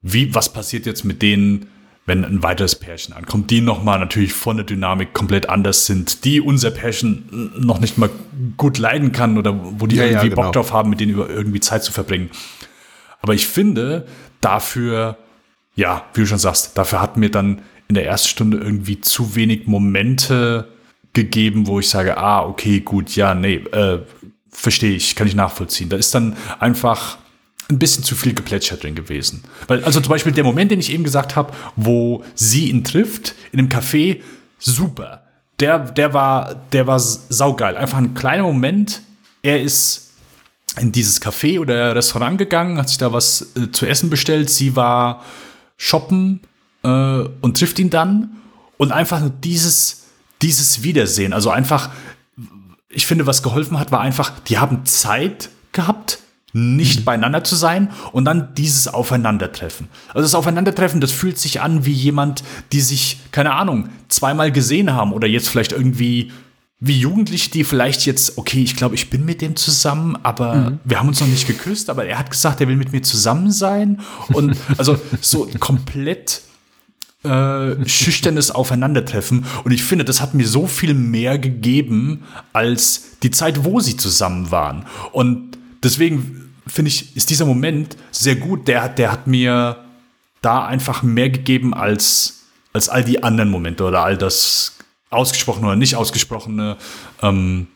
Wie, 0.03 0.35
was 0.35 0.53
passiert 0.53 0.85
jetzt 0.85 1.05
mit 1.05 1.23
denen, 1.23 1.69
wenn 2.11 2.25
ein 2.25 2.43
weiteres 2.43 2.75
Pärchen 2.75 3.15
ankommt, 3.15 3.53
die 3.53 3.61
nochmal 3.61 4.01
natürlich 4.01 4.33
von 4.33 4.57
der 4.57 4.67
Dynamik 4.67 5.15
komplett 5.15 5.49
anders 5.49 5.87
sind, 5.87 6.25
die 6.25 6.41
unser 6.41 6.73
Pärchen 6.73 7.53
noch 7.57 7.79
nicht 7.79 7.99
mal 7.99 8.11
gut 8.57 8.79
leiden 8.79 9.13
kann 9.13 9.39
oder 9.39 9.55
wo 9.81 9.87
die 9.87 9.95
Ja, 9.95 10.03
ja, 10.03 10.11
irgendwie 10.11 10.31
genau. 10.31 10.43
Bock 10.43 10.53
drauf 10.55 10.73
haben, 10.73 10.91
mit 10.91 10.99
denen 10.99 11.13
über 11.13 11.31
irgendwie 11.31 11.61
Zeit 11.61 11.85
zu 11.85 11.93
verbringen. 11.93 12.31
Aber 13.23 13.33
ich 13.35 13.47
finde, 13.47 14.09
dafür, 14.41 15.19
ja, 15.77 16.05
wie 16.15 16.23
du 16.23 16.27
schon 16.27 16.41
sagst, 16.41 16.77
dafür 16.77 17.01
hat 17.01 17.17
mir 17.17 17.31
dann 17.31 17.63
in 17.87 17.95
der 17.95 18.07
ersten 18.07 18.29
Stunde 18.29 18.57
irgendwie 18.59 19.01
zu 19.01 19.37
wenig 19.37 19.69
Momente 19.69 20.67
gegeben, 21.13 21.69
wo 21.69 21.79
ich 21.79 21.89
sage, 21.89 22.19
ah, 22.19 22.43
okay, 22.43 22.81
gut, 22.81 23.15
ja, 23.15 23.37
nee, 23.37 23.63
äh, 23.71 24.01
verstehe 24.51 24.97
ich, 24.97 25.15
kann 25.15 25.29
ich 25.29 25.37
nachvollziehen. 25.37 25.89
Da 25.89 25.97
ist 25.97 26.13
dann 26.13 26.37
einfach 26.59 27.19
ein 27.71 27.79
bisschen 27.79 28.05
zu 28.05 28.15
viel 28.15 28.35
Geplätscher 28.35 28.77
drin 28.77 28.95
gewesen. 28.95 29.45
Weil, 29.69 29.85
also 29.85 30.01
zum 30.01 30.11
Beispiel 30.11 30.33
der 30.33 30.45
Moment, 30.45 30.71
den 30.71 30.81
ich 30.81 30.93
eben 30.93 31.05
gesagt 31.05 31.37
habe, 31.37 31.53
wo 31.77 32.25
sie 32.35 32.71
ihn 32.71 32.85
trifft, 32.85 33.35
in 33.53 33.61
einem 33.61 33.69
Café, 33.69 34.21
super. 34.59 35.23
der, 35.61 35.79
der 35.79 36.13
war, 36.13 36.55
der 36.73 36.87
war 36.87 36.99
saugeil. 36.99 37.77
Einfach 37.77 37.99
ein 37.99 38.15
kleiner 38.15 38.43
Moment. 38.43 39.03
Er 39.43 39.63
ist 39.63 40.11
in 40.79 40.93
dieses 40.93 41.21
Café 41.21 41.61
oder 41.61 41.95
Restaurant 41.95 42.39
gegangen, 42.39 42.79
hat 42.79 42.89
sich 42.89 42.99
da 42.99 43.13
was 43.13 43.53
äh, 43.57 43.71
zu 43.73 43.87
essen 43.87 44.11
bestellt. 44.11 44.51
Sie 44.51 44.77
war 44.77 45.25
shoppen 45.77 46.41
äh, 46.83 46.89
und 46.89 47.59
trifft 47.59 47.79
ihn 47.79 47.91
dann. 47.91 48.37
Und 48.77 48.93
einfach 48.93 49.21
nur 49.21 49.31
dieses, 49.31 50.07
dieses 50.43 50.83
Wiedersehen. 50.83 51.33
Also 51.33 51.51
einfach, 51.51 51.91
ich 52.89 53.07
finde, 53.07 53.27
was 53.27 53.43
geholfen 53.43 53.79
hat, 53.79 53.93
war 53.93 54.01
einfach, 54.01 54.39
die 54.41 54.59
haben 54.59 54.87
Zeit 54.87 55.51
gehabt, 55.73 56.19
nicht 56.53 57.01
mhm. 57.01 57.05
beieinander 57.05 57.45
zu 57.45 57.57
sein 57.57 57.91
und 58.13 58.25
dann 58.25 58.55
dieses 58.55 58.89
Aufeinandertreffen. 58.89 59.89
Also 60.09 60.23
das 60.23 60.35
Aufeinandertreffen, 60.35 61.01
das 61.01 61.13
fühlt 61.13 61.39
sich 61.39 61.61
an 61.61 61.85
wie 61.87 61.93
jemand, 61.93 62.43
die 62.73 62.81
sich, 62.81 63.21
keine 63.33 63.55
Ahnung, 63.55 63.89
zweimal 64.09 64.53
gesehen 64.53 64.93
haben 64.93 65.13
oder 65.13 65.27
jetzt 65.27 65.49
vielleicht 65.49 65.73
irgendwie 65.73 66.33
wie 66.83 66.99
Jugendliche, 66.99 67.51
die 67.51 67.63
vielleicht 67.63 68.07
jetzt, 68.07 68.39
okay, 68.39 68.63
ich 68.63 68.75
glaube, 68.75 68.95
ich 68.95 69.11
bin 69.11 69.27
mit 69.27 69.43
dem 69.43 69.55
zusammen, 69.55 70.17
aber 70.23 70.55
mhm. 70.55 70.79
wir 70.85 70.99
haben 70.99 71.09
uns 71.09 71.21
noch 71.21 71.29
nicht 71.29 71.47
geküsst, 71.47 71.91
aber 71.91 72.07
er 72.07 72.19
hat 72.19 72.31
gesagt, 72.31 72.61
er 72.63 72.69
will 72.69 72.77
mit 72.77 72.93
mir 72.93 73.03
zusammen 73.03 73.53
sein. 73.53 74.01
Und 74.33 74.57
also 74.79 74.99
so 75.21 75.47
komplett 75.59 76.41
äh, 77.23 77.87
schüchternes 77.87 78.51
Aufeinandertreffen. 78.51 79.45
Und 79.63 79.73
ich 79.73 79.83
finde, 79.83 80.07
das 80.07 80.23
hat 80.23 80.33
mir 80.33 80.49
so 80.49 80.67
viel 80.67 80.95
mehr 80.95 81.39
gegeben 81.39 82.23
als 82.55 83.19
die 83.23 83.31
Zeit, 83.31 83.65
wo 83.65 83.81
sie 83.81 83.99
zusammen 83.99 84.51
waren. 84.51 84.87
Und 85.13 85.59
deswegen 85.83 86.40
finde 86.71 86.89
ich, 86.89 87.17
ist 87.17 87.31
dieser 87.31 87.47
Moment 87.47 87.97
sehr 88.11 88.37
gut. 88.37 88.69
Der, 88.69 88.89
der 88.89 89.13
hat 89.13 89.27
mir 89.27 89.85
da 90.43 90.67
einfach 90.67 91.03
mehr 91.03 91.31
gegeben 91.31 91.75
als, 91.75 92.45
als 92.73 92.89
all 92.89 93.05
die 93.05 93.23
anderen 93.23 93.51
Momente 93.51 93.85
oder 93.85 94.03
all 94.05 94.17
das 94.17 94.79
ausgesprochene 95.11 95.67
oder 95.67 95.77
nicht 95.77 95.97
ausgesprochene. 95.97 96.77
Ähm, 97.23 97.67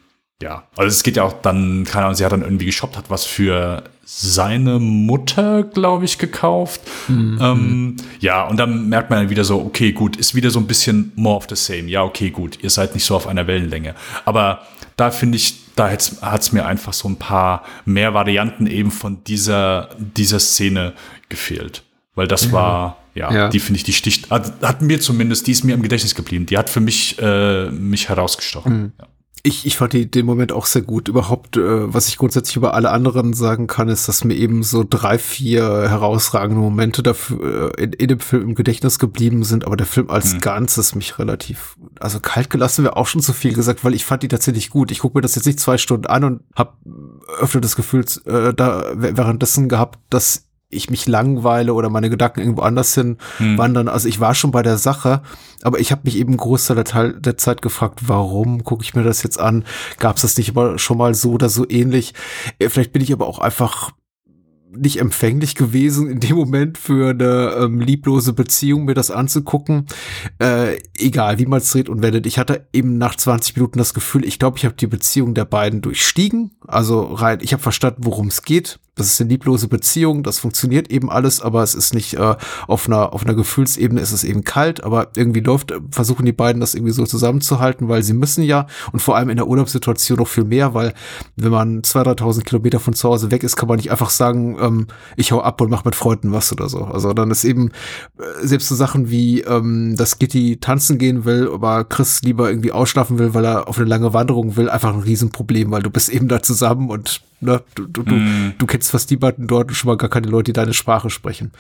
ja, 0.43 0.65
also 0.77 0.89
es 0.89 1.03
geht 1.03 1.17
ja 1.17 1.23
auch 1.23 1.41
dann, 1.43 1.85
keine 1.85 2.07
Ahnung, 2.07 2.17
sie 2.17 2.25
hat 2.25 2.33
dann 2.33 2.43
irgendwie 2.43 2.67
geshoppt, 2.67 2.97
hat 2.97 3.11
was 3.11 3.25
für 3.25 3.85
seine 4.05 4.79
Mutter, 4.79 5.63
glaube 5.63 6.05
ich, 6.05 6.19
gekauft. 6.19 6.81
Mhm. 7.09 7.39
Ähm, 7.41 7.97
ja, 8.21 8.47
und 8.47 8.59
dann 8.59 8.89
merkt 8.89 9.11
man 9.11 9.21
dann 9.21 9.31
wieder 9.31 9.45
so, 9.45 9.61
okay, 9.61 9.93
gut, 9.93 10.17
ist 10.17 10.35
wieder 10.35 10.51
so 10.51 10.59
ein 10.59 10.67
bisschen 10.67 11.13
more 11.17 11.37
of 11.37 11.47
the 11.49 11.57
same. 11.57 11.89
Ja, 11.89 12.03
okay, 12.03 12.31
gut, 12.31 12.59
ihr 12.63 12.71
seid 12.71 12.95
nicht 12.95 13.05
so 13.05 13.17
auf 13.17 13.27
einer 13.27 13.47
Wellenlänge. 13.47 13.95
Aber 14.25 14.63
da 14.97 15.11
finde 15.11 15.37
ich, 15.37 15.64
da 15.77 15.91
hat 15.91 16.41
es 16.41 16.53
mir 16.53 16.67
einfach 16.67 16.93
so 16.93 17.09
ein 17.09 17.17
paar 17.17 17.65
mehr 17.85 18.15
Varianten 18.15 18.67
eben 18.67 18.91
von 18.91 19.25
dieser, 19.25 19.91
dieser 19.99 20.39
Szene 20.39 20.95
gefehlt. 21.29 21.83
Weil 22.15 22.29
das 22.29 22.49
mhm. 22.49 22.53
war, 22.53 22.99
ja, 23.15 23.33
ja, 23.33 23.49
die 23.49 23.61
finde 23.61 23.79
ich, 23.79 23.85
die 23.85 23.93
sticht, 23.93 24.31
hat, 24.31 24.63
hat, 24.63 24.83
mir 24.83 25.01
zumindest, 25.01 25.47
die 25.47 25.53
ist 25.53 25.65
mir 25.65 25.75
im 25.75 25.83
Gedächtnis 25.83 26.15
geblieben. 26.15 26.47
Die 26.47 26.57
hat 26.57 26.71
für 26.71 26.81
mich, 26.81 27.19
äh, 27.19 27.71
mich 27.71 28.09
herausgestochen. 28.09 28.73
Mhm. 28.73 28.93
Ja. 28.99 29.07
Ich, 29.47 29.67
ich 29.67 29.77
fand 29.77 29.93
die, 29.93 30.11
den 30.11 30.25
Moment 30.25 30.53
auch 30.53 30.65
sehr 30.65 30.81
gut. 30.81 31.07
Überhaupt, 31.07 31.59
äh, 31.59 31.93
was 31.93 32.09
ich 32.09 32.17
grundsätzlich 32.17 32.57
über 32.57 32.73
alle 32.73 32.91
anderen 32.91 33.35
sagen 33.35 33.67
kann, 33.67 33.91
ist, 33.91 34.09
dass 34.09 34.25
mir 34.25 34.35
eben 34.35 34.63
so 34.63 34.87
drei, 34.89 35.19
vier 35.19 35.63
herausragende 35.63 36.63
Momente 36.63 37.03
dafür 37.03 37.75
äh, 37.79 37.83
in, 37.83 37.93
in 37.93 38.09
dem 38.09 38.21
Film 38.21 38.43
im 38.43 38.55
Gedächtnis 38.55 38.99
geblieben 38.99 39.45
sind, 39.45 39.67
aber 39.67 39.77
der 39.77 39.87
Film 39.87 40.09
als 40.09 40.33
mhm. 40.33 40.41
Ganzes 40.41 40.95
mich 40.95 41.19
relativ, 41.19 41.77
also 42.01 42.21
kalt 42.21 42.49
gelassen 42.49 42.85
wäre 42.85 42.97
auch 42.97 43.07
schon 43.07 43.21
zu 43.21 43.35
viel 43.35 43.53
gesagt, 43.53 43.85
weil 43.85 43.93
ich 43.93 44.07
fand 44.07 44.23
die 44.23 44.29
tatsächlich 44.29 44.71
gut. 44.71 44.91
Ich 44.91 45.01
gucke 45.01 45.19
mir 45.19 45.23
das 45.23 45.35
jetzt 45.35 45.45
nicht 45.45 45.61
zwei 45.61 45.77
Stunden 45.77 46.07
an 46.07 46.25
und 46.25 46.41
habe 46.57 46.73
öfter 47.39 47.61
das 47.61 47.77
Gefühl 47.77 48.07
äh, 48.25 48.55
da 48.55 48.93
währenddessen 48.95 49.69
gehabt, 49.69 49.99
dass 50.09 50.47
ich 50.75 50.91
mich 50.91 51.07
langweile 51.07 51.75
oder 51.75 51.91
meine 51.91 52.11
Gedanken 52.11 52.41
irgendwo 52.41 52.63
anders 52.63 52.95
hin 52.95 53.19
hm. 53.39 53.59
wandern. 53.59 53.89
Also 53.89 54.09
ich 54.09 54.21
war 54.21 54.35
schon 54.35 54.51
bei 54.51 54.63
der 54.63 54.79
Sache, 54.79 55.23
aber 55.63 55.81
ich 55.81 55.93
habe 55.93 56.03
mich 56.05 56.19
eben 56.19 56.37
Großteil 56.37 56.77
der, 56.77 56.85
Teil 56.85 57.13
der 57.15 57.37
Zeit 57.37 57.63
gefragt, 57.63 58.01
warum 58.07 58.65
gucke 58.65 58.85
ich 58.85 58.95
mir 58.95 59.03
das 59.03 59.23
jetzt 59.23 59.41
an? 59.41 59.65
Gab 59.99 60.17
es 60.17 60.23
das 60.23 60.37
nicht 60.37 60.51
immer 60.51 60.79
schon 60.79 60.99
mal 60.99 61.15
so 61.15 61.33
oder 61.33 61.49
so 61.49 61.69
ähnlich? 61.69 62.15
Äh, 62.59 62.69
vielleicht 62.69 62.93
bin 62.93 63.03
ich 63.03 63.13
aber 63.13 63.27
auch 63.27 63.39
einfach 63.39 63.93
nicht 64.77 65.01
empfänglich 65.01 65.55
gewesen 65.55 66.09
in 66.09 66.21
dem 66.21 66.37
Moment 66.37 66.79
für 66.79 67.11
eine 67.11 67.65
ähm, 67.65 67.81
lieblose 67.81 68.33
Beziehung, 68.33 68.85
mir 68.85 68.95
das 68.95 69.11
anzugucken. 69.11 69.87
Äh, 70.39 70.79
egal, 70.97 71.39
wie 71.39 71.47
man 71.47 71.59
es 71.59 71.71
dreht 71.71 71.89
und 71.89 72.03
wendet. 72.03 72.27
Ich 72.27 72.39
hatte 72.39 72.67
eben 72.73 72.99
nach 72.99 73.17
20 73.17 73.57
Minuten 73.57 73.79
das 73.79 73.95
Gefühl, 73.95 74.25
ich 74.25 74.39
glaube, 74.39 74.59
ich 74.59 74.65
habe 74.65 74.75
die 74.75 74.87
Beziehung 74.87 75.35
der 75.35 75.45
beiden 75.45 75.81
durchstiegen. 75.81 76.53
Also 76.67 77.03
rein, 77.03 77.39
ich 77.41 77.53
habe 77.53 77.63
verstanden, 77.63 78.05
worum 78.05 78.29
es 78.29 78.43
geht. 78.43 78.79
Das 78.95 79.09
ist 79.09 79.21
eine 79.21 79.31
lieblose 79.31 79.69
Beziehung, 79.69 80.23
das 80.23 80.39
funktioniert 80.39 80.91
eben 80.91 81.11
alles, 81.11 81.41
aber 81.41 81.63
es 81.63 81.75
ist 81.75 81.95
nicht 81.95 82.15
äh, 82.15 82.37
auf 82.69 82.87
einer 82.87 83.13
auf 83.13 83.25
einer 83.25 83.35
Gefühlsebene 83.35 84.01
ist 84.01 84.13
es 84.13 84.23
eben 84.23 84.45
kalt, 84.45 84.85
aber 84.85 85.09
irgendwie 85.17 85.41
läuft 85.41 85.73
versuchen 85.91 86.25
die 86.25 86.33
beiden 86.33 86.61
das 86.61 86.75
irgendwie 86.75 86.93
so 86.93 87.05
zusammenzuhalten, 87.05 87.89
weil 87.89 88.03
sie 88.03 88.13
müssen 88.13 88.45
ja 88.45 88.67
und 88.93 89.01
vor 89.01 89.17
allem 89.17 89.31
in 89.31 89.37
der 89.37 89.49
Urlaubssituation 89.49 90.19
noch 90.19 90.29
viel 90.29 90.45
mehr, 90.45 90.75
weil 90.75 90.95
wenn 91.37 91.51
man 91.51 91.83
2.000, 91.83 92.21
3.000 92.21 92.45
Kilometer 92.45 92.79
von 92.79 92.95
zu 92.95 93.09
Hause 93.09 93.31
weg 93.31 93.43
ist, 93.43 93.57
kann 93.57 93.69
man 93.69 93.77
nicht 93.77 93.91
einfach 93.91 94.11
sagen, 94.11 94.57
ähm, 94.61 94.87
ich 95.17 95.33
hau 95.33 95.41
ab 95.41 95.61
und 95.61 95.71
mach 95.71 95.85
mit 95.85 95.97
Freunden 95.97 96.33
was 96.33 96.53
oder 96.53 96.69
so. 96.69 96.85
Also 96.85 97.13
dann 97.13 97.31
ist 97.31 97.45
eben 97.45 97.71
äh, 98.19 98.47
selbst 98.47 98.69
so 98.69 98.75
Sachen 98.75 99.11
wie, 99.11 99.41
ähm, 99.41 99.97
dass 99.97 100.19
Gitti 100.19 100.59
tanzen 100.59 100.99
gehen 100.99 101.25
will, 101.25 101.51
aber 101.53 101.85
Chris 101.85 102.23
lieber 102.23 102.49
irgendwie 102.49 102.73
ausschlafen 102.73 103.19
will, 103.19 103.35
weil 103.35 103.45
er 103.45 103.69
auf 103.69 103.79
eine 103.79 103.89
lange 103.89 104.13
Wanderung 104.13 104.57
will, 104.57 104.71
einfach 104.71 104.95
ein 104.95 105.01
Riesenproblem, 105.01 105.71
weil 105.71 105.83
du 105.83 105.91
bist 105.91 106.09
eben 106.09 106.29
da 106.29 106.43
zusammen 106.43 106.91
und 106.91 107.23
ne, 107.45 107.63
du, 107.75 107.87
du, 107.87 108.03
mm. 108.03 108.55
du 108.59 108.67
kennst 108.67 108.91
fast 108.91 109.11
niemanden 109.11 109.47
dort 109.47 109.69
und 109.69 109.75
schon 109.75 109.89
mal 109.89 109.97
gar 109.97 110.11
keine 110.11 110.29
Leute, 110.29 110.45
die 110.45 110.53
deine 110.53 110.75
Sprache 110.75 111.11
sprechen. 111.11 111.53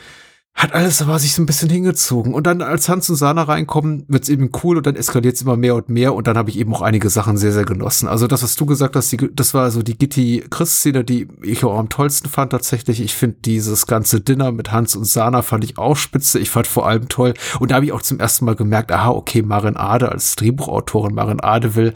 Hat 0.56 0.72
alles 0.72 1.02
aber 1.02 1.18
sich 1.18 1.34
so 1.34 1.42
ein 1.42 1.46
bisschen 1.46 1.68
hingezogen. 1.68 2.32
Und 2.32 2.46
dann, 2.46 2.62
als 2.62 2.88
Hans 2.88 3.10
und 3.10 3.16
Sana 3.16 3.42
reinkommen, 3.42 4.04
wird's 4.06 4.28
eben 4.28 4.50
cool 4.62 4.76
und 4.76 4.86
dann 4.86 4.94
eskaliert 4.94 5.34
es 5.34 5.42
immer 5.42 5.56
mehr 5.56 5.74
und 5.74 5.88
mehr. 5.88 6.14
Und 6.14 6.28
dann 6.28 6.38
habe 6.38 6.48
ich 6.48 6.60
eben 6.60 6.72
auch 6.72 6.80
einige 6.80 7.10
Sachen 7.10 7.36
sehr, 7.36 7.50
sehr 7.50 7.64
genossen. 7.64 8.06
Also 8.06 8.28
das, 8.28 8.44
was 8.44 8.54
du 8.54 8.64
gesagt 8.64 8.94
hast, 8.94 9.10
die, 9.10 9.16
das 9.34 9.52
war 9.52 9.72
so 9.72 9.82
die 9.82 9.98
Gitti-Chris-Szene, 9.98 11.02
die 11.02 11.26
ich 11.42 11.64
auch 11.64 11.76
am 11.76 11.88
tollsten 11.88 12.28
fand 12.28 12.52
tatsächlich. 12.52 13.00
Ich 13.00 13.14
finde 13.14 13.38
dieses 13.44 13.88
ganze 13.88 14.20
Dinner 14.20 14.52
mit 14.52 14.70
Hans 14.70 14.94
und 14.94 15.06
Sana 15.06 15.42
fand 15.42 15.64
ich 15.64 15.76
auch 15.76 15.96
spitze. 15.96 16.38
Ich 16.38 16.50
fand 16.50 16.68
vor 16.68 16.86
allem 16.86 17.08
toll. 17.08 17.34
Und 17.58 17.72
da 17.72 17.74
habe 17.74 17.86
ich 17.86 17.92
auch 17.92 18.02
zum 18.02 18.20
ersten 18.20 18.44
Mal 18.44 18.54
gemerkt, 18.54 18.92
aha, 18.92 19.10
okay, 19.10 19.42
Marin 19.42 19.76
Ade 19.76 20.12
als 20.12 20.36
Drehbuchautorin, 20.36 21.16
Marin 21.16 21.40
Ade 21.40 21.74
will 21.74 21.94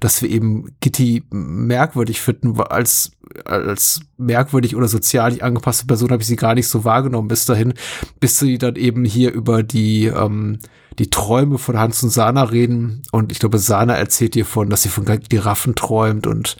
dass 0.00 0.22
wir 0.22 0.30
eben 0.30 0.74
Gitti 0.80 1.24
merkwürdig 1.30 2.20
finden, 2.22 2.58
als 2.58 3.12
als 3.44 4.00
merkwürdig 4.16 4.76
oder 4.76 4.88
sozial 4.88 5.30
nicht 5.30 5.42
angepasste 5.42 5.86
Person 5.86 6.10
habe 6.10 6.22
ich 6.22 6.28
sie 6.28 6.36
gar 6.36 6.54
nicht 6.54 6.68
so 6.68 6.84
wahrgenommen 6.84 7.28
bis 7.28 7.46
dahin, 7.46 7.74
bis 8.18 8.38
sie 8.38 8.58
dann 8.58 8.76
eben 8.76 9.04
hier 9.04 9.32
über 9.32 9.62
die 9.62 10.06
ähm, 10.06 10.58
die 10.98 11.08
Träume 11.08 11.58
von 11.58 11.78
Hans 11.78 12.02
und 12.02 12.10
Sana 12.10 12.42
reden 12.42 13.02
und 13.12 13.32
ich 13.32 13.38
glaube 13.38 13.58
Sana 13.58 13.94
erzählt 13.94 14.36
ihr 14.36 14.44
von, 14.44 14.68
dass 14.68 14.82
sie 14.82 14.88
von 14.88 15.04
Giraffen 15.04 15.74
träumt 15.74 16.26
und 16.26 16.56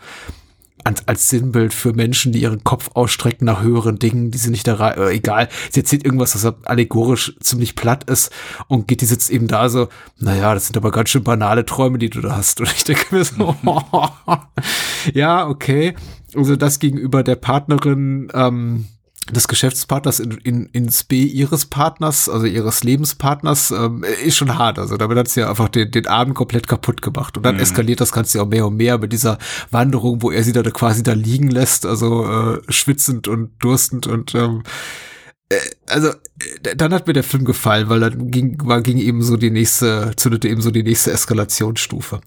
als, 0.85 1.07
als 1.09 1.29
Sinnbild 1.29 1.75
für 1.75 1.93
Menschen, 1.93 2.33
die 2.33 2.41
ihren 2.41 2.65
Kopf 2.65 2.91
ausstrecken 2.95 3.45
nach 3.45 3.63
höheren 3.63 3.99
Dingen, 3.99 4.31
die 4.31 4.39
sie 4.39 4.51
nicht 4.51 4.67
da, 4.67 4.91
äh, 4.91 5.15
egal. 5.15 5.49
Sie 5.71 5.81
erzählt 5.81 6.05
irgendwas, 6.05 6.35
was 6.35 6.55
allegorisch 6.65 7.35
ziemlich 7.41 7.77
platt 7.77 8.05
ist 8.05 8.33
und 8.69 8.89
Gitti 8.89 9.07
sitzt 9.07 9.31
eben 9.31 9.47
da 9.47 9.69
so, 9.69 9.89
naja, 10.19 10.55
das 10.55 10.67
sind 10.67 10.77
aber 10.77 10.91
ganz 10.91 11.11
schön 11.11 11.25
banale 11.25 11.67
Träume, 11.67 11.99
die 11.99 12.11
du 12.11 12.21
da 12.21 12.37
hast. 12.37 12.61
Und 12.61 12.73
ich 12.73 12.85
denke 12.85 13.15
mir 13.15 13.25
so, 13.25 13.57
ja, 15.15 15.47
okay. 15.47 15.95
Also 16.35 16.57
das 16.57 16.79
gegenüber 16.79 17.23
der 17.23 17.37
Partnerin, 17.37 18.29
ähm, 18.35 18.87
des 19.31 19.49
Geschäftspartners 19.49 20.19
in, 20.19 20.33
in, 20.39 20.67
ins 20.67 21.05
B 21.05 21.23
ihres 21.23 21.67
Partners, 21.67 22.29
also 22.29 22.47
ihres 22.47 22.83
Lebenspartners, 22.83 23.71
ähm, 23.71 24.05
ist 24.25 24.37
schon 24.37 24.59
hart. 24.59 24.79
Also 24.79 24.97
damit 24.97 25.19
hat 25.19 25.29
sie 25.29 25.41
ja 25.41 25.51
einfach 25.51 25.69
den, 25.69 25.91
den 25.91 26.07
Abend 26.07 26.35
komplett 26.35 26.67
kaputt 26.67 27.03
gemacht. 27.03 27.37
Und 27.37 27.45
dann 27.45 27.57
mhm. 27.57 27.61
eskaliert 27.61 28.01
das 28.01 28.13
Ganze 28.13 28.43
auch 28.43 28.49
mehr 28.49 28.67
und 28.67 28.77
mehr 28.77 28.99
mit 28.99 29.13
dieser 29.13 29.39
Wanderung, 29.71 30.23
wo 30.23 30.31
er 30.31 30.43
sie 30.43 30.53
da 30.53 30.63
quasi 30.63 31.03
da 31.03 31.13
liegen 31.13 31.51
lässt, 31.51 31.87
also 31.87 32.27
äh, 32.27 32.61
schwitzend 32.73 33.29
und 33.29 33.53
durstend 33.61 34.07
und 34.07 34.35
ähm, 34.35 34.63
äh, 35.49 35.59
also 35.87 36.09
äh, 36.09 36.77
dann 36.77 36.93
hat 36.93 37.07
mir 37.07 37.13
der 37.13 37.23
Film 37.25 37.45
gefallen, 37.45 37.89
weil 37.89 38.01
dann 38.01 38.31
ging, 38.31 38.59
war, 38.65 38.81
ging 38.81 38.99
eben 38.99 39.23
so 39.23 39.37
die 39.37 39.51
nächste, 39.51 40.13
zündete 40.17 40.49
eben 40.49 40.63
so 40.63 40.71
die 40.71 40.83
nächste 40.83 41.13
Eskalationsstufe. 41.13 42.21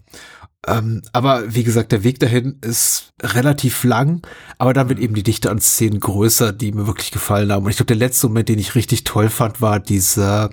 Ähm, 0.66 1.02
aber 1.12 1.54
wie 1.54 1.64
gesagt, 1.64 1.92
der 1.92 2.04
Weg 2.04 2.18
dahin 2.20 2.58
ist 2.60 3.12
relativ 3.22 3.84
lang, 3.84 4.26
aber 4.58 4.72
dann 4.72 4.88
wird 4.88 4.98
eben 4.98 5.14
die 5.14 5.22
Dichte 5.22 5.50
an 5.50 5.60
Szenen 5.60 6.00
größer, 6.00 6.52
die 6.52 6.72
mir 6.72 6.86
wirklich 6.86 7.10
gefallen 7.10 7.52
haben. 7.52 7.64
Und 7.64 7.70
ich 7.70 7.76
glaube, 7.76 7.88
der 7.88 7.96
letzte 7.96 8.28
Moment, 8.28 8.48
den 8.48 8.58
ich 8.58 8.74
richtig 8.74 9.04
toll 9.04 9.28
fand, 9.28 9.60
war 9.60 9.80
dieser 9.80 10.50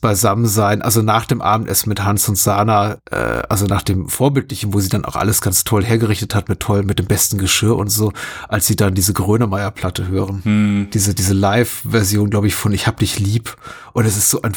Beisammensein, 0.00 0.82
also 0.82 1.00
nach 1.00 1.24
dem 1.24 1.40
Abendessen 1.40 1.88
mit 1.88 2.04
Hans 2.04 2.28
und 2.28 2.36
Sana, 2.36 2.98
äh, 3.10 3.42
also 3.48 3.64
nach 3.66 3.82
dem 3.82 4.08
Vorbildlichen, 4.08 4.74
wo 4.74 4.80
sie 4.80 4.90
dann 4.90 5.04
auch 5.04 5.16
alles 5.16 5.40
ganz 5.40 5.64
toll 5.64 5.84
hergerichtet 5.84 6.34
hat, 6.34 6.48
mit 6.48 6.60
toll, 6.60 6.82
mit 6.82 6.98
dem 6.98 7.06
besten 7.06 7.38
Geschirr 7.38 7.76
und 7.76 7.88
so, 7.88 8.12
als 8.48 8.66
sie 8.66 8.76
dann 8.76 8.94
diese 8.94 9.14
Grönemeyer-Platte 9.14 10.06
hören. 10.08 10.44
Hm. 10.44 10.88
Diese, 10.92 11.14
diese 11.14 11.32
Live-Version, 11.32 12.28
glaube 12.28 12.46
ich, 12.46 12.54
von 12.54 12.72
Ich 12.72 12.86
hab 12.86 12.98
dich 12.98 13.18
lieb. 13.18 13.56
Und 13.94 14.04
es 14.04 14.16
ist 14.16 14.28
so 14.28 14.42
ein 14.42 14.52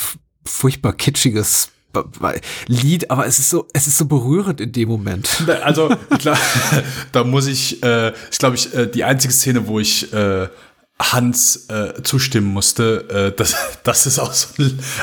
furchtbar 0.46 0.94
kitschiges 0.94 1.72
Lied, 2.68 3.10
aber 3.10 3.26
es 3.26 3.40
ist 3.40 3.50
so, 3.50 3.68
es 3.74 3.88
ist 3.88 3.98
so 3.98 4.06
berührend 4.06 4.62
in 4.62 4.72
dem 4.72 4.90
Moment. 4.90 5.44
Also, 5.64 5.90
klar, 6.20 6.38
da 7.12 7.24
muss 7.24 7.48
ich, 7.48 7.82
äh, 7.84 8.14
ich 8.32 8.38
glaube, 8.38 8.56
ich, 8.56 8.74
äh, 8.74 8.88
die 8.88 9.04
einzige 9.04 9.34
Szene, 9.34 9.68
wo 9.68 9.80
ich 9.80 10.12
äh, 10.14 10.48
Hans 11.02 11.68
äh, 11.70 12.04
zustimmen 12.04 12.48
musste. 12.48 13.32
Äh, 13.32 13.36
das, 13.36 13.56
das 13.84 14.06
ist 14.06 14.20
auch 14.20 14.34
so. 14.34 14.48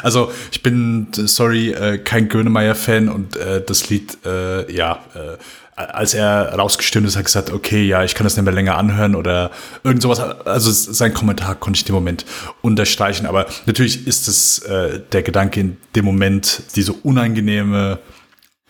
Also 0.02 0.30
ich 0.52 0.62
bin, 0.62 1.08
sorry, 1.12 1.70
äh, 1.72 1.98
kein 1.98 2.28
Grönemeyer-Fan 2.28 3.08
und 3.08 3.36
äh, 3.36 3.62
das 3.64 3.88
Lied, 3.88 4.18
äh, 4.24 4.70
ja, 4.72 5.00
äh, 5.14 5.36
als 5.76 6.14
er 6.14 6.54
rausgestimmt 6.54 7.06
ist, 7.06 7.16
hat 7.16 7.26
gesagt, 7.26 7.52
okay, 7.52 7.84
ja, 7.84 8.02
ich 8.02 8.14
kann 8.14 8.24
das 8.24 8.34
nicht 8.36 8.44
mehr 8.44 8.54
länger 8.54 8.78
anhören 8.78 9.14
oder 9.14 9.50
irgend 9.84 10.00
sowas. 10.00 10.20
Also 10.20 10.70
sein 10.70 11.12
Kommentar 11.12 11.54
konnte 11.54 11.80
ich 11.80 11.88
im 11.88 11.94
Moment 11.94 12.24
unterstreichen. 12.62 13.26
Aber 13.26 13.46
natürlich 13.66 14.06
ist 14.06 14.26
es 14.26 14.60
äh, 14.60 15.00
der 15.12 15.22
Gedanke 15.22 15.60
in 15.60 15.76
dem 15.94 16.06
Moment, 16.06 16.62
diese 16.74 16.94
unangenehme 16.94 17.98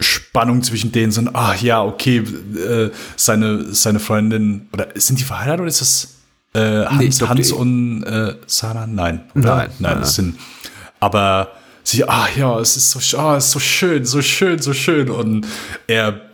Spannung 0.01 0.63
zwischen 0.63 0.93
denen 0.93 1.13
sind, 1.13 1.31
ach 1.33 1.61
ja, 1.63 1.83
okay, 1.83 2.19
äh, 2.19 2.91
seine, 3.15 3.73
seine 3.73 4.01
Freundin, 4.01 4.69
oder 4.73 4.89
sind 4.97 5.19
die 5.21 5.25
verheiratet 5.25 5.61
oder 5.61 5.69
ist 5.69 5.81
das 5.81 6.17
äh, 6.55 6.87
Hans, 6.87 7.21
nee, 7.21 7.27
Hans 7.27 7.53
und 7.53 8.03
äh, 8.03 8.35
Sarah? 8.47 8.87
Nein. 8.87 9.23
Oder? 9.35 9.57
Nein. 9.57 9.71
Nein, 9.79 9.99
das 10.01 10.17
sind, 10.17 10.39
aber 11.01 11.53
sie, 11.83 12.07
ach 12.07 12.37
ja, 12.37 12.59
es 12.61 12.77
ist 12.77 12.91
so, 12.91 13.19
oh, 13.19 13.35
es 13.37 13.47
ist 13.47 13.53
so 13.53 13.61
schön, 13.61 14.05
so 14.05 14.21
schön, 14.21 14.59
so 14.61 14.75
schön 14.75 15.09
und 15.09 15.47
er 15.87 16.26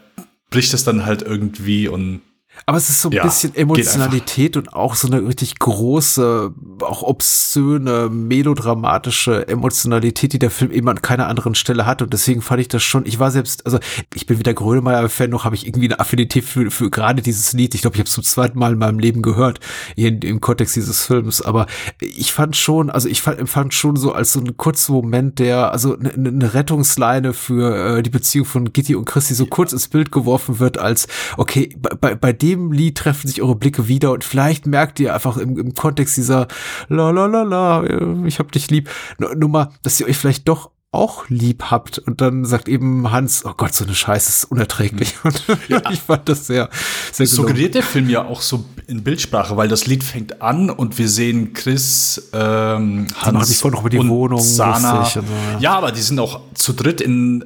bricht 0.52 0.72
es 0.74 0.84
dann 0.84 1.04
halt 1.04 1.22
irgendwie 1.22 1.88
und 1.88 2.20
aber 2.66 2.78
es 2.78 2.88
ist 2.88 3.02
so 3.02 3.08
ein 3.08 3.12
ja, 3.12 3.22
bisschen 3.22 3.54
Emotionalität 3.54 4.56
und 4.56 4.72
auch 4.72 4.94
so 4.94 5.08
eine 5.08 5.26
richtig 5.26 5.58
große, 5.58 6.52
auch 6.80 7.02
obszöne, 7.02 8.08
melodramatische 8.08 9.48
Emotionalität, 9.48 10.32
die 10.32 10.38
der 10.38 10.50
Film 10.50 10.70
eben 10.70 10.88
an 10.88 11.02
keiner 11.02 11.26
anderen 11.26 11.54
Stelle 11.54 11.86
hat. 11.86 12.02
Und 12.02 12.12
deswegen 12.12 12.40
fand 12.40 12.60
ich 12.60 12.68
das 12.68 12.82
schon, 12.82 13.04
ich 13.06 13.18
war 13.18 13.30
selbst, 13.30 13.66
also 13.66 13.78
ich 14.14 14.26
bin 14.26 14.38
wieder 14.38 14.54
Grönemeyer-Fan, 14.54 15.30
noch 15.30 15.44
habe 15.44 15.56
ich 15.56 15.66
irgendwie 15.66 15.88
eine 15.88 15.98
Affinität 15.98 16.44
für, 16.44 16.70
für 16.70 16.90
gerade 16.90 17.22
dieses 17.22 17.52
Lied. 17.52 17.74
Ich 17.74 17.82
glaube, 17.82 17.96
ich 17.96 18.00
habe 18.00 18.08
es 18.08 18.14
zum 18.14 18.24
zweiten 18.24 18.58
Mal 18.58 18.72
in 18.72 18.78
meinem 18.78 18.98
Leben 18.98 19.22
gehört, 19.22 19.60
in, 19.96 20.20
im 20.20 20.40
Kontext 20.40 20.76
dieses 20.76 21.04
Films. 21.04 21.42
Aber 21.42 21.66
ich 22.00 22.32
fand 22.32 22.56
schon, 22.56 22.90
also 22.90 23.08
ich 23.08 23.22
fand, 23.22 23.38
empfand 23.38 23.74
schon 23.74 23.96
so 23.96 24.12
als 24.12 24.32
so 24.32 24.40
ein 24.40 24.56
kurzer 24.56 24.92
Moment, 24.92 25.38
der, 25.40 25.72
also 25.72 25.98
eine, 25.98 26.12
eine 26.12 26.54
Rettungsleine 26.54 27.32
für 27.32 27.98
äh, 27.98 28.02
die 28.02 28.10
Beziehung 28.10 28.46
von 28.46 28.72
Gitti 28.72 28.94
und 28.94 29.04
Christi 29.04 29.34
so 29.34 29.46
kurz 29.46 29.72
ins 29.72 29.88
Bild 29.88 30.12
geworfen 30.12 30.60
wird, 30.60 30.78
als, 30.78 31.08
okay, 31.36 31.74
bei, 32.00 32.14
bei 32.14 32.32
dem 32.32 32.51
Lied 32.54 32.98
treffen 32.98 33.28
sich 33.28 33.42
eure 33.42 33.56
Blicke 33.56 33.88
wieder 33.88 34.12
und 34.12 34.24
vielleicht 34.24 34.66
merkt 34.66 35.00
ihr 35.00 35.14
einfach 35.14 35.36
im, 35.36 35.58
im 35.58 35.74
Kontext 35.74 36.16
dieser 36.16 36.48
la 36.88 37.10
la 37.10 37.26
la 37.26 37.42
la, 37.42 37.84
äh, 37.84 38.26
ich 38.26 38.38
hab 38.38 38.52
dich 38.52 38.70
lieb, 38.70 38.90
Nummer, 39.18 39.72
dass 39.82 40.00
ihr 40.00 40.06
euch 40.06 40.16
vielleicht 40.16 40.48
doch 40.48 40.70
auch 40.92 41.28
lieb 41.28 41.64
habt. 41.70 41.98
Und 41.98 42.20
dann 42.20 42.44
sagt 42.44 42.68
eben 42.68 43.10
Hans, 43.10 43.44
oh 43.46 43.54
Gott, 43.56 43.74
so 43.74 43.84
eine 43.84 43.94
Scheiße 43.94 44.28
ist 44.28 44.44
unerträglich. 44.44 45.14
Hm. 45.22 45.32
Und 45.58 45.68
ja. 45.68 45.90
ich 45.90 46.00
fand 46.00 46.28
das 46.28 46.46
sehr, 46.46 46.68
sehr 47.10 47.26
gelungen. 47.26 47.48
Suggeriert 47.48 47.74
der 47.74 47.82
Film 47.82 48.08
ja 48.10 48.24
auch 48.24 48.42
so 48.42 48.64
in 48.86 49.02
Bildsprache, 49.02 49.56
weil 49.56 49.68
das 49.68 49.86
Lied 49.86 50.04
fängt 50.04 50.42
an 50.42 50.68
und 50.68 50.98
wir 50.98 51.08
sehen 51.08 51.54
Chris, 51.54 52.30
ähm, 52.32 53.06
Hans 53.16 53.64
noch 53.64 53.80
über 53.80 53.90
die 53.90 53.98
und 53.98 54.08
Wohnung 54.08 54.40
Sana. 54.40 55.04
So, 55.04 55.20
ja. 55.20 55.26
ja, 55.60 55.72
aber 55.78 55.92
die 55.92 56.02
sind 56.02 56.18
auch 56.18 56.40
zu 56.54 56.74
dritt 56.74 57.00
in 57.00 57.44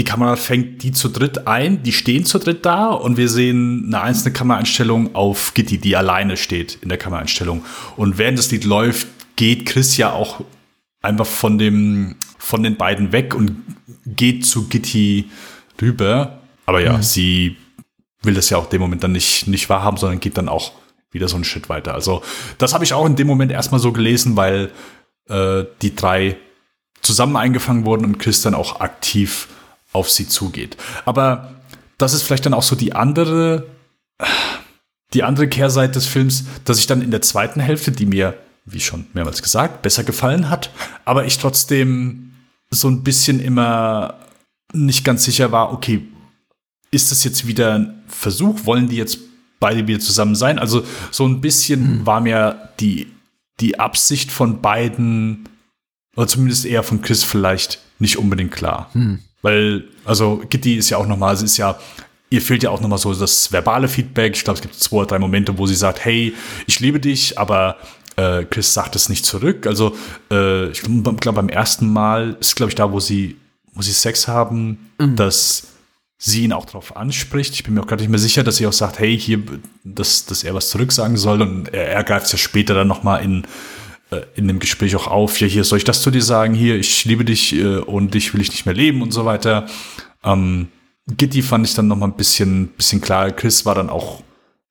die 0.00 0.04
Kamera 0.04 0.36
fängt 0.36 0.82
die 0.82 0.92
zu 0.92 1.10
dritt 1.10 1.46
ein, 1.46 1.82
die 1.82 1.92
stehen 1.92 2.24
zu 2.24 2.38
dritt 2.38 2.64
da 2.64 2.86
und 2.86 3.18
wir 3.18 3.28
sehen 3.28 3.84
eine 3.88 4.00
einzelne 4.00 4.32
Kameraeinstellung 4.32 5.14
auf 5.14 5.52
Gitti, 5.52 5.76
die 5.76 5.94
alleine 5.94 6.38
steht 6.38 6.78
in 6.80 6.88
der 6.88 6.96
Kameraeinstellung. 6.96 7.66
Und 7.98 8.16
während 8.16 8.38
das 8.38 8.50
Lied 8.50 8.64
läuft, 8.64 9.08
geht 9.36 9.66
Chris 9.66 9.98
ja 9.98 10.14
auch 10.14 10.40
einfach 11.02 11.26
von 11.26 11.58
dem, 11.58 12.16
von 12.38 12.62
den 12.62 12.78
beiden 12.78 13.12
weg 13.12 13.34
und 13.34 13.58
geht 14.06 14.46
zu 14.46 14.68
Gitti 14.68 15.28
rüber. 15.82 16.38
Aber 16.64 16.80
ja, 16.80 16.96
mhm. 16.96 17.02
sie 17.02 17.56
will 18.22 18.32
das 18.32 18.48
ja 18.48 18.56
auch 18.56 18.70
dem 18.70 18.80
Moment 18.80 19.04
dann 19.04 19.12
nicht, 19.12 19.48
nicht 19.48 19.68
wahrhaben, 19.68 19.98
sondern 19.98 20.18
geht 20.18 20.38
dann 20.38 20.48
auch 20.48 20.72
wieder 21.10 21.28
so 21.28 21.34
einen 21.34 21.44
Schritt 21.44 21.68
weiter. 21.68 21.92
Also, 21.92 22.22
das 22.56 22.72
habe 22.72 22.84
ich 22.84 22.94
auch 22.94 23.04
in 23.04 23.16
dem 23.16 23.26
Moment 23.26 23.52
erstmal 23.52 23.82
so 23.82 23.92
gelesen, 23.92 24.34
weil 24.34 24.70
äh, 25.28 25.64
die 25.82 25.94
drei 25.94 26.38
zusammen 27.02 27.36
eingefangen 27.36 27.84
wurden 27.84 28.06
und 28.06 28.18
Chris 28.18 28.40
dann 28.40 28.54
auch 28.54 28.80
aktiv 28.80 29.46
auf 29.92 30.10
sie 30.10 30.28
zugeht. 30.28 30.76
Aber 31.04 31.54
das 31.98 32.14
ist 32.14 32.22
vielleicht 32.22 32.46
dann 32.46 32.54
auch 32.54 32.62
so 32.62 32.76
die 32.76 32.94
andere, 32.94 33.66
die 35.12 35.22
andere 35.22 35.48
Kehrseite 35.48 35.94
des 35.94 36.06
Films, 36.06 36.44
dass 36.64 36.78
ich 36.78 36.86
dann 36.86 37.02
in 37.02 37.10
der 37.10 37.22
zweiten 37.22 37.60
Hälfte, 37.60 37.92
die 37.92 38.06
mir, 38.06 38.38
wie 38.64 38.80
schon 38.80 39.06
mehrmals 39.12 39.42
gesagt, 39.42 39.82
besser 39.82 40.04
gefallen 40.04 40.48
hat, 40.48 40.70
aber 41.04 41.24
ich 41.26 41.38
trotzdem 41.38 42.32
so 42.70 42.88
ein 42.88 43.02
bisschen 43.02 43.40
immer 43.40 44.14
nicht 44.72 45.04
ganz 45.04 45.24
sicher 45.24 45.50
war, 45.52 45.72
okay, 45.72 46.06
ist 46.90 47.10
das 47.10 47.24
jetzt 47.24 47.46
wieder 47.46 47.74
ein 47.74 48.02
Versuch? 48.08 48.64
Wollen 48.64 48.88
die 48.88 48.96
jetzt 48.96 49.18
beide 49.58 49.86
wieder 49.86 50.00
zusammen 50.00 50.34
sein? 50.34 50.58
Also 50.58 50.84
so 51.10 51.26
ein 51.26 51.40
bisschen 51.40 51.98
hm. 51.98 52.06
war 52.06 52.20
mir 52.20 52.70
die, 52.80 53.08
die 53.60 53.78
Absicht 53.78 54.30
von 54.30 54.60
beiden, 54.60 55.48
oder 56.16 56.26
zumindest 56.26 56.64
eher 56.64 56.82
von 56.82 57.02
Chris 57.02 57.24
vielleicht, 57.24 57.80
nicht 57.98 58.16
unbedingt 58.16 58.52
klar. 58.52 58.90
Hm. 58.92 59.20
Weil, 59.42 59.84
also 60.04 60.42
Gitti 60.48 60.76
ist 60.76 60.90
ja 60.90 60.98
auch 60.98 61.06
nochmal, 61.06 61.36
sie 61.36 61.46
ist 61.46 61.56
ja, 61.56 61.78
ihr 62.28 62.42
fehlt 62.42 62.62
ja 62.62 62.70
auch 62.70 62.80
nochmal 62.80 62.98
so 62.98 63.14
das 63.14 63.50
verbale 63.52 63.88
Feedback. 63.88 64.36
Ich 64.36 64.44
glaube, 64.44 64.58
es 64.58 64.62
gibt 64.62 64.74
zwei 64.74 64.98
oder 64.98 65.06
drei 65.06 65.18
Momente, 65.18 65.56
wo 65.58 65.66
sie 65.66 65.74
sagt, 65.74 66.04
hey, 66.04 66.34
ich 66.66 66.80
liebe 66.80 67.00
dich, 67.00 67.38
aber 67.38 67.76
äh, 68.16 68.44
Chris 68.44 68.72
sagt 68.74 68.96
es 68.96 69.08
nicht 69.08 69.24
zurück. 69.24 69.66
Also 69.66 69.96
äh, 70.30 70.68
ich 70.70 70.82
glaube, 70.82 71.32
beim 71.32 71.48
ersten 71.48 71.92
Mal 71.92 72.36
ist, 72.40 72.56
glaube 72.56 72.70
ich, 72.70 72.76
da, 72.76 72.92
wo 72.92 73.00
sie, 73.00 73.36
wo 73.72 73.82
sie 73.82 73.92
Sex 73.92 74.28
haben, 74.28 74.90
mhm. 74.98 75.16
dass 75.16 75.68
sie 76.18 76.44
ihn 76.44 76.52
auch 76.52 76.66
darauf 76.66 76.96
anspricht. 76.96 77.54
Ich 77.54 77.64
bin 77.64 77.74
mir 77.74 77.80
auch 77.80 77.86
gar 77.86 77.96
nicht 77.96 78.10
mehr 78.10 78.18
sicher, 78.18 78.44
dass 78.44 78.56
sie 78.56 78.66
auch 78.66 78.74
sagt, 78.74 78.98
hey, 78.98 79.18
hier, 79.18 79.42
dass, 79.84 80.26
dass 80.26 80.44
er 80.44 80.54
was 80.54 80.68
zurücksagen 80.68 81.16
soll. 81.16 81.40
Und 81.40 81.72
er, 81.72 81.88
er 81.88 82.04
greift 82.04 82.26
es 82.26 82.32
ja 82.32 82.38
später 82.38 82.74
dann 82.74 82.88
nochmal 82.88 83.24
in 83.24 83.46
in 84.34 84.48
dem 84.48 84.58
Gespräch 84.58 84.96
auch 84.96 85.06
auf, 85.06 85.40
ja, 85.40 85.46
hier 85.46 85.64
soll 85.64 85.78
ich 85.78 85.84
das 85.84 86.02
zu 86.02 86.10
dir 86.10 86.22
sagen, 86.22 86.54
hier, 86.54 86.76
ich 86.76 87.04
liebe 87.04 87.24
dich 87.24 87.54
äh, 87.54 87.76
und 87.76 88.14
dich 88.14 88.34
will 88.34 88.40
ich 88.40 88.50
nicht 88.50 88.66
mehr 88.66 88.74
leben 88.74 89.02
und 89.02 89.12
so 89.12 89.24
weiter. 89.24 89.66
Ähm, 90.24 90.68
Gitti 91.06 91.42
fand 91.42 91.66
ich 91.66 91.74
dann 91.74 91.88
noch 91.88 91.96
mal 91.96 92.06
ein 92.06 92.16
bisschen, 92.16 92.68
bisschen 92.68 93.00
klar. 93.00 93.30
Chris 93.30 93.64
war 93.66 93.74
dann 93.74 93.90
auch, 93.90 94.22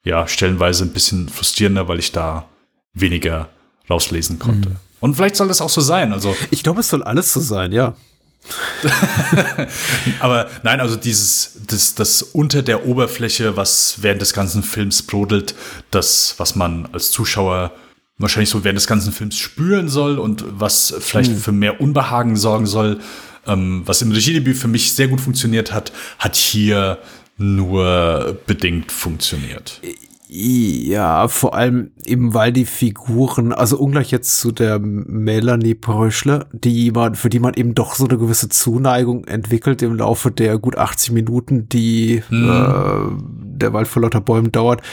ja, 0.03 0.27
stellenweise 0.27 0.83
ein 0.83 0.93
bisschen 0.93 1.29
frustrierender, 1.29 1.87
weil 1.87 1.99
ich 1.99 2.11
da 2.11 2.47
weniger 2.93 3.49
rauslesen 3.89 4.39
konnte. 4.39 4.69
Mhm. 4.69 4.75
Und 4.99 5.15
vielleicht 5.15 5.35
soll 5.35 5.47
das 5.47 5.61
auch 5.61 5.69
so 5.69 5.81
sein. 5.81 6.13
Also 6.13 6.35
ich 6.51 6.63
glaube, 6.63 6.81
es 6.81 6.89
soll 6.89 7.03
alles 7.03 7.31
so 7.31 7.39
sein, 7.39 7.71
ja. 7.71 7.95
Aber 10.19 10.49
nein, 10.63 10.79
also 10.79 10.95
dieses, 10.95 11.59
das, 11.67 11.95
das 11.95 12.21
unter 12.21 12.61
der 12.61 12.85
Oberfläche, 12.85 13.57
was 13.57 13.97
während 14.01 14.21
des 14.21 14.33
ganzen 14.33 14.63
Films 14.63 15.03
brodelt, 15.03 15.55
das, 15.91 16.35
was 16.37 16.55
man 16.55 16.87
als 16.91 17.11
Zuschauer 17.11 17.71
wahrscheinlich 18.19 18.49
so 18.49 18.63
während 18.63 18.77
des 18.77 18.87
ganzen 18.87 19.11
Films 19.11 19.37
spüren 19.37 19.89
soll 19.89 20.19
und 20.19 20.45
was 20.47 20.93
vielleicht 20.99 21.31
hm. 21.31 21.37
für 21.37 21.51
mehr 21.51 21.81
Unbehagen 21.81 22.35
sorgen 22.35 22.67
soll, 22.67 22.99
ähm, 23.47 23.81
was 23.85 24.01
im 24.01 24.11
Regiedebüt 24.11 24.57
für 24.57 24.67
mich 24.67 24.93
sehr 24.93 25.07
gut 25.07 25.21
funktioniert 25.21 25.71
hat, 25.71 25.91
hat 26.19 26.35
hier 26.35 26.99
nur 27.37 28.37
bedingt 28.45 28.91
funktioniert. 28.91 29.79
Ja, 30.31 31.27
vor 31.27 31.55
allem 31.55 31.89
eben, 32.05 32.35
weil 32.35 32.53
die 32.53 32.65
Figuren, 32.65 33.51
also 33.51 33.79
ungleich 33.79 34.11
jetzt 34.11 34.39
zu 34.39 34.51
der 34.51 34.77
Melanie 34.77 35.73
Pröschle, 35.73 36.45
die 36.51 36.91
man, 36.91 37.15
für 37.15 37.29
die 37.29 37.39
man 37.39 37.55
eben 37.55 37.73
doch 37.73 37.95
so 37.95 38.05
eine 38.05 38.19
gewisse 38.19 38.47
Zuneigung 38.47 39.23
entwickelt 39.23 39.81
im 39.81 39.95
Laufe 39.95 40.29
der 40.29 40.59
gut 40.59 40.77
80 40.77 41.13
Minuten, 41.13 41.67
die 41.67 42.21
mhm. 42.29 42.47
äh, 42.47 43.57
der 43.57 43.73
Wald 43.73 43.87
vor 43.87 44.03
lauter 44.03 44.21
Bäumen 44.21 44.51
dauert, 44.51 44.83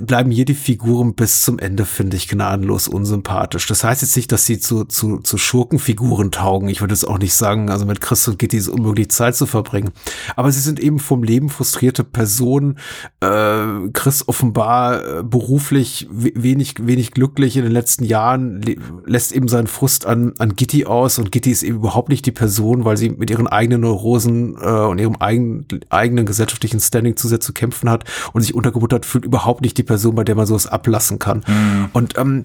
bleiben 0.00 0.30
hier 0.30 0.44
die 0.44 0.54
Figuren 0.54 1.14
bis 1.14 1.42
zum 1.42 1.58
Ende, 1.58 1.84
finde 1.84 2.16
ich, 2.16 2.28
gnadenlos 2.28 2.88
unsympathisch. 2.88 3.66
Das 3.66 3.84
heißt 3.84 4.02
jetzt 4.02 4.16
nicht, 4.16 4.32
dass 4.32 4.46
sie 4.46 4.58
zu, 4.58 4.84
zu, 4.84 5.18
zu 5.18 5.38
Schurkenfiguren 5.38 6.30
taugen. 6.30 6.68
Ich 6.68 6.80
würde 6.80 6.94
es 6.94 7.04
auch 7.04 7.18
nicht 7.18 7.34
sagen, 7.34 7.70
also 7.70 7.86
mit 7.86 8.00
Chris 8.00 8.26
und 8.28 8.38
Gitti 8.38 8.56
ist 8.56 8.68
unmöglich 8.68 9.10
Zeit 9.10 9.36
zu 9.36 9.46
verbringen. 9.46 9.90
Aber 10.34 10.50
sie 10.50 10.60
sind 10.60 10.80
eben 10.80 10.98
vom 10.98 11.22
Leben 11.22 11.48
frustrierte 11.48 12.04
Personen. 12.04 12.78
Äh, 13.20 13.90
Chris 13.92 14.26
offenbar 14.28 15.18
äh, 15.18 15.22
beruflich 15.22 16.08
wenig, 16.10 16.74
wenig 16.80 17.12
glücklich 17.12 17.56
in 17.56 17.64
den 17.64 17.72
letzten 17.72 18.04
Jahren, 18.04 18.60
lässt 19.04 19.32
eben 19.32 19.48
seinen 19.48 19.66
Frust 19.66 20.06
an, 20.06 20.34
an 20.38 20.56
Gitti 20.56 20.86
aus 20.86 21.18
und 21.18 21.32
Gitti 21.32 21.50
ist 21.50 21.62
eben 21.62 21.76
überhaupt 21.76 22.08
nicht 22.08 22.26
die 22.26 22.32
Person, 22.32 22.84
weil 22.84 22.96
sie 22.96 23.10
mit 23.10 23.30
ihren 23.30 23.46
eigenen 23.46 23.82
Neurosen 23.82 24.56
äh, 24.60 24.68
und 24.68 24.98
ihrem 24.98 25.16
eigenen, 25.16 25.66
eigenen 25.90 26.26
gesellschaftlichen 26.26 26.80
Standing 26.80 27.16
zu 27.16 27.28
sehr 27.28 27.40
zu 27.40 27.52
kämpfen 27.52 27.88
hat 27.90 28.04
und 28.32 28.42
sich 28.42 28.54
untergebuttert 28.54 29.06
fühlt, 29.06 29.24
überhaupt 29.24 29.62
nicht 29.62 29.75
die 29.78 29.82
Person, 29.82 30.14
bei 30.14 30.24
der 30.24 30.34
man 30.34 30.46
sowas 30.46 30.66
ablassen 30.66 31.18
kann. 31.18 31.44
Mhm. 31.46 31.88
Und 31.92 32.18
ähm, 32.18 32.42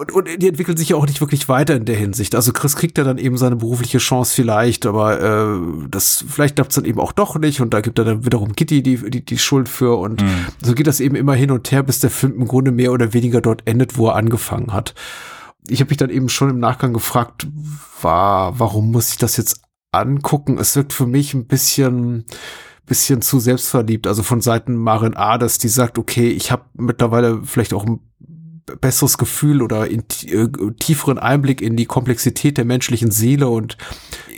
und, 0.00 0.12
und 0.12 0.28
die 0.40 0.48
entwickeln 0.48 0.78
sich 0.78 0.90
ja 0.90 0.96
auch 0.96 1.06
nicht 1.06 1.20
wirklich 1.20 1.48
weiter 1.48 1.74
in 1.74 1.84
der 1.84 1.96
Hinsicht. 1.96 2.34
Also 2.34 2.52
Chris 2.52 2.76
kriegt 2.76 2.96
ja 2.96 3.04
dann 3.04 3.18
eben 3.18 3.36
seine 3.36 3.56
berufliche 3.56 3.98
Chance 3.98 4.32
vielleicht, 4.34 4.86
aber 4.86 5.20
äh, 5.20 5.88
das 5.90 6.24
vielleicht 6.26 6.54
klappt 6.54 6.70
es 6.70 6.76
dann 6.76 6.86
eben 6.86 7.00
auch 7.00 7.12
doch 7.12 7.36
nicht 7.36 7.60
und 7.60 7.74
da 7.74 7.82
gibt 7.82 7.98
er 7.98 8.06
dann 8.06 8.24
wiederum 8.24 8.54
Kitty 8.54 8.82
die, 8.82 9.10
die, 9.10 9.24
die 9.24 9.38
Schuld 9.38 9.68
für 9.68 9.98
und 9.98 10.22
mhm. 10.22 10.46
so 10.62 10.74
geht 10.74 10.86
das 10.86 11.00
eben 11.00 11.16
immer 11.16 11.34
hin 11.34 11.50
und 11.50 11.70
her, 11.70 11.82
bis 11.82 12.00
der 12.00 12.08
Film 12.08 12.34
im 12.36 12.48
Grunde 12.48 12.70
mehr 12.70 12.92
oder 12.92 13.12
weniger 13.12 13.42
dort 13.42 13.66
endet, 13.66 13.98
wo 13.98 14.08
er 14.08 14.14
angefangen 14.14 14.72
hat. 14.72 14.94
Ich 15.68 15.80
habe 15.80 15.90
mich 15.90 15.98
dann 15.98 16.08
eben 16.08 16.30
schon 16.30 16.48
im 16.48 16.60
Nachgang 16.60 16.94
gefragt, 16.94 17.46
war, 18.00 18.58
warum 18.58 18.92
muss 18.92 19.10
ich 19.10 19.18
das 19.18 19.36
jetzt 19.36 19.60
angucken? 19.92 20.56
Es 20.58 20.76
wirkt 20.76 20.94
für 20.94 21.06
mich 21.06 21.34
ein 21.34 21.46
bisschen 21.46 22.24
bisschen 22.90 23.22
zu 23.22 23.38
selbstverliebt, 23.38 24.08
also 24.08 24.24
von 24.24 24.40
Seiten 24.40 24.74
Marin 24.74 25.16
Ades, 25.16 25.58
die 25.58 25.68
sagt, 25.68 25.96
okay, 25.96 26.28
ich 26.28 26.50
habe 26.50 26.64
mittlerweile 26.74 27.40
vielleicht 27.44 27.72
auch 27.72 27.86
ein 27.86 28.00
besseres 28.80 29.16
Gefühl 29.16 29.62
oder 29.62 29.88
in, 29.88 30.00
äh, 30.26 30.48
tieferen 30.80 31.18
Einblick 31.18 31.62
in 31.62 31.76
die 31.76 31.86
Komplexität 31.86 32.58
der 32.58 32.64
menschlichen 32.64 33.12
Seele 33.12 33.48
und 33.48 33.76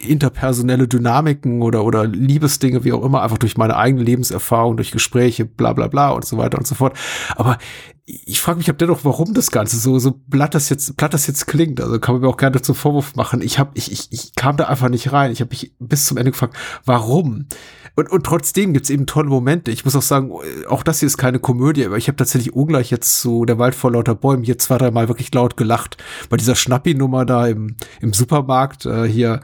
interpersonelle 0.06 0.86
Dynamiken 0.86 1.62
oder, 1.62 1.82
oder 1.82 2.06
Liebesdinge, 2.06 2.84
wie 2.84 2.92
auch 2.92 3.02
immer, 3.02 3.22
einfach 3.22 3.38
durch 3.38 3.56
meine 3.56 3.76
eigene 3.76 4.02
Lebenserfahrung, 4.02 4.76
durch 4.76 4.90
Gespräche, 4.90 5.46
bla 5.46 5.72
bla 5.72 5.86
bla 5.86 6.10
und 6.10 6.26
so 6.26 6.36
weiter 6.36 6.58
und 6.58 6.66
so 6.66 6.74
fort. 6.74 6.94
Aber 7.36 7.56
ich 8.04 8.40
frage 8.40 8.58
mich, 8.58 8.68
ob 8.68 8.78
dennoch, 8.78 9.04
warum 9.04 9.32
das 9.32 9.52
Ganze 9.52 9.76
so, 9.76 9.98
so 10.00 10.10
platt 10.28 10.56
das 10.56 10.68
jetzt, 10.68 10.96
platt 10.96 11.14
das 11.14 11.28
jetzt 11.28 11.46
klingt. 11.46 11.80
Also 11.80 12.00
kann 12.00 12.16
man 12.16 12.22
mir 12.22 12.28
auch 12.28 12.36
gerne 12.36 12.60
zum 12.60 12.74
Vorwurf 12.74 13.14
machen. 13.14 13.40
Ich 13.40 13.60
habe, 13.60 13.70
ich, 13.74 13.92
ich, 13.92 14.08
ich 14.10 14.34
kam 14.34 14.56
da 14.56 14.64
einfach 14.64 14.88
nicht 14.88 15.12
rein. 15.12 15.30
Ich 15.30 15.40
habe 15.40 15.50
mich 15.50 15.72
bis 15.78 16.06
zum 16.06 16.16
Ende 16.16 16.32
gefragt, 16.32 16.56
warum? 16.84 17.46
Und, 17.94 18.10
und 18.10 18.24
trotzdem 18.24 18.72
gibt's 18.72 18.90
eben 18.90 19.06
tolle 19.06 19.28
Momente. 19.28 19.70
Ich 19.70 19.84
muss 19.84 19.94
auch 19.94 20.02
sagen, 20.02 20.32
auch 20.68 20.82
das 20.82 20.98
hier 20.98 21.06
ist 21.06 21.16
keine 21.16 21.38
Komödie, 21.38 21.86
aber 21.86 21.96
ich 21.96 22.08
habe 22.08 22.16
tatsächlich 22.16 22.54
ungleich 22.54 22.90
jetzt 22.90 23.20
so 23.20 23.44
der 23.44 23.58
Wald 23.58 23.76
vor 23.76 23.92
lauter 23.92 24.16
Bäumen 24.16 24.42
hier 24.42 24.58
zwei, 24.58 24.78
dreimal 24.78 25.06
wirklich 25.06 25.32
laut 25.32 25.56
gelacht. 25.56 26.02
Bei 26.28 26.36
dieser 26.36 26.56
Schnappi-Nummer 26.56 27.24
da 27.24 27.46
im, 27.46 27.76
im 28.00 28.12
Supermarkt 28.12 28.84
äh, 28.84 29.04
hier 29.04 29.42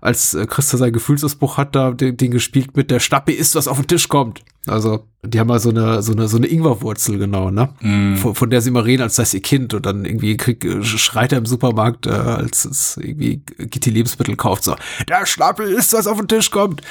als 0.00 0.34
äh, 0.34 0.46
Christa 0.46 0.76
seinen 0.76 0.92
Gefühlsausbruch 0.92 1.56
hat, 1.56 1.76
da 1.76 1.92
den, 1.92 2.16
den 2.16 2.32
gespielt 2.32 2.76
mit 2.76 2.90
der 2.90 2.98
Schnappi 2.98 3.32
ist, 3.32 3.54
was 3.54 3.68
auf 3.68 3.78
den 3.78 3.86
Tisch 3.86 4.08
kommt. 4.08 4.42
Also, 4.66 5.04
die 5.22 5.38
haben 5.40 5.48
mal 5.48 5.60
so 5.60 5.70
eine, 5.70 6.02
so 6.02 6.12
eine, 6.12 6.28
so 6.28 6.36
eine 6.36 6.46
Ingwerwurzel, 6.46 7.18
genau, 7.18 7.50
ne? 7.50 7.68
Mm. 7.80 8.16
Von, 8.16 8.34
von, 8.34 8.50
der 8.50 8.60
sie 8.60 8.70
immer 8.70 8.84
reden, 8.84 9.02
als 9.02 9.16
sei 9.16 9.22
es 9.24 9.34
ihr 9.34 9.42
Kind 9.42 9.74
und 9.74 9.86
dann 9.86 10.04
irgendwie 10.04 10.36
krieg, 10.36 10.66
schreit 10.82 11.32
er 11.32 11.38
im 11.38 11.46
Supermarkt, 11.46 12.06
äh, 12.06 12.10
als 12.10 12.64
es 12.64 12.96
irgendwie 12.96 13.42
Gitti 13.58 13.90
Lebensmittel 13.90 14.36
kauft, 14.36 14.64
so, 14.64 14.76
der 15.08 15.26
Schnappi 15.26 15.64
ist, 15.64 15.92
was 15.92 16.06
auf 16.06 16.18
den 16.18 16.28
Tisch 16.28 16.50
kommt. 16.50 16.82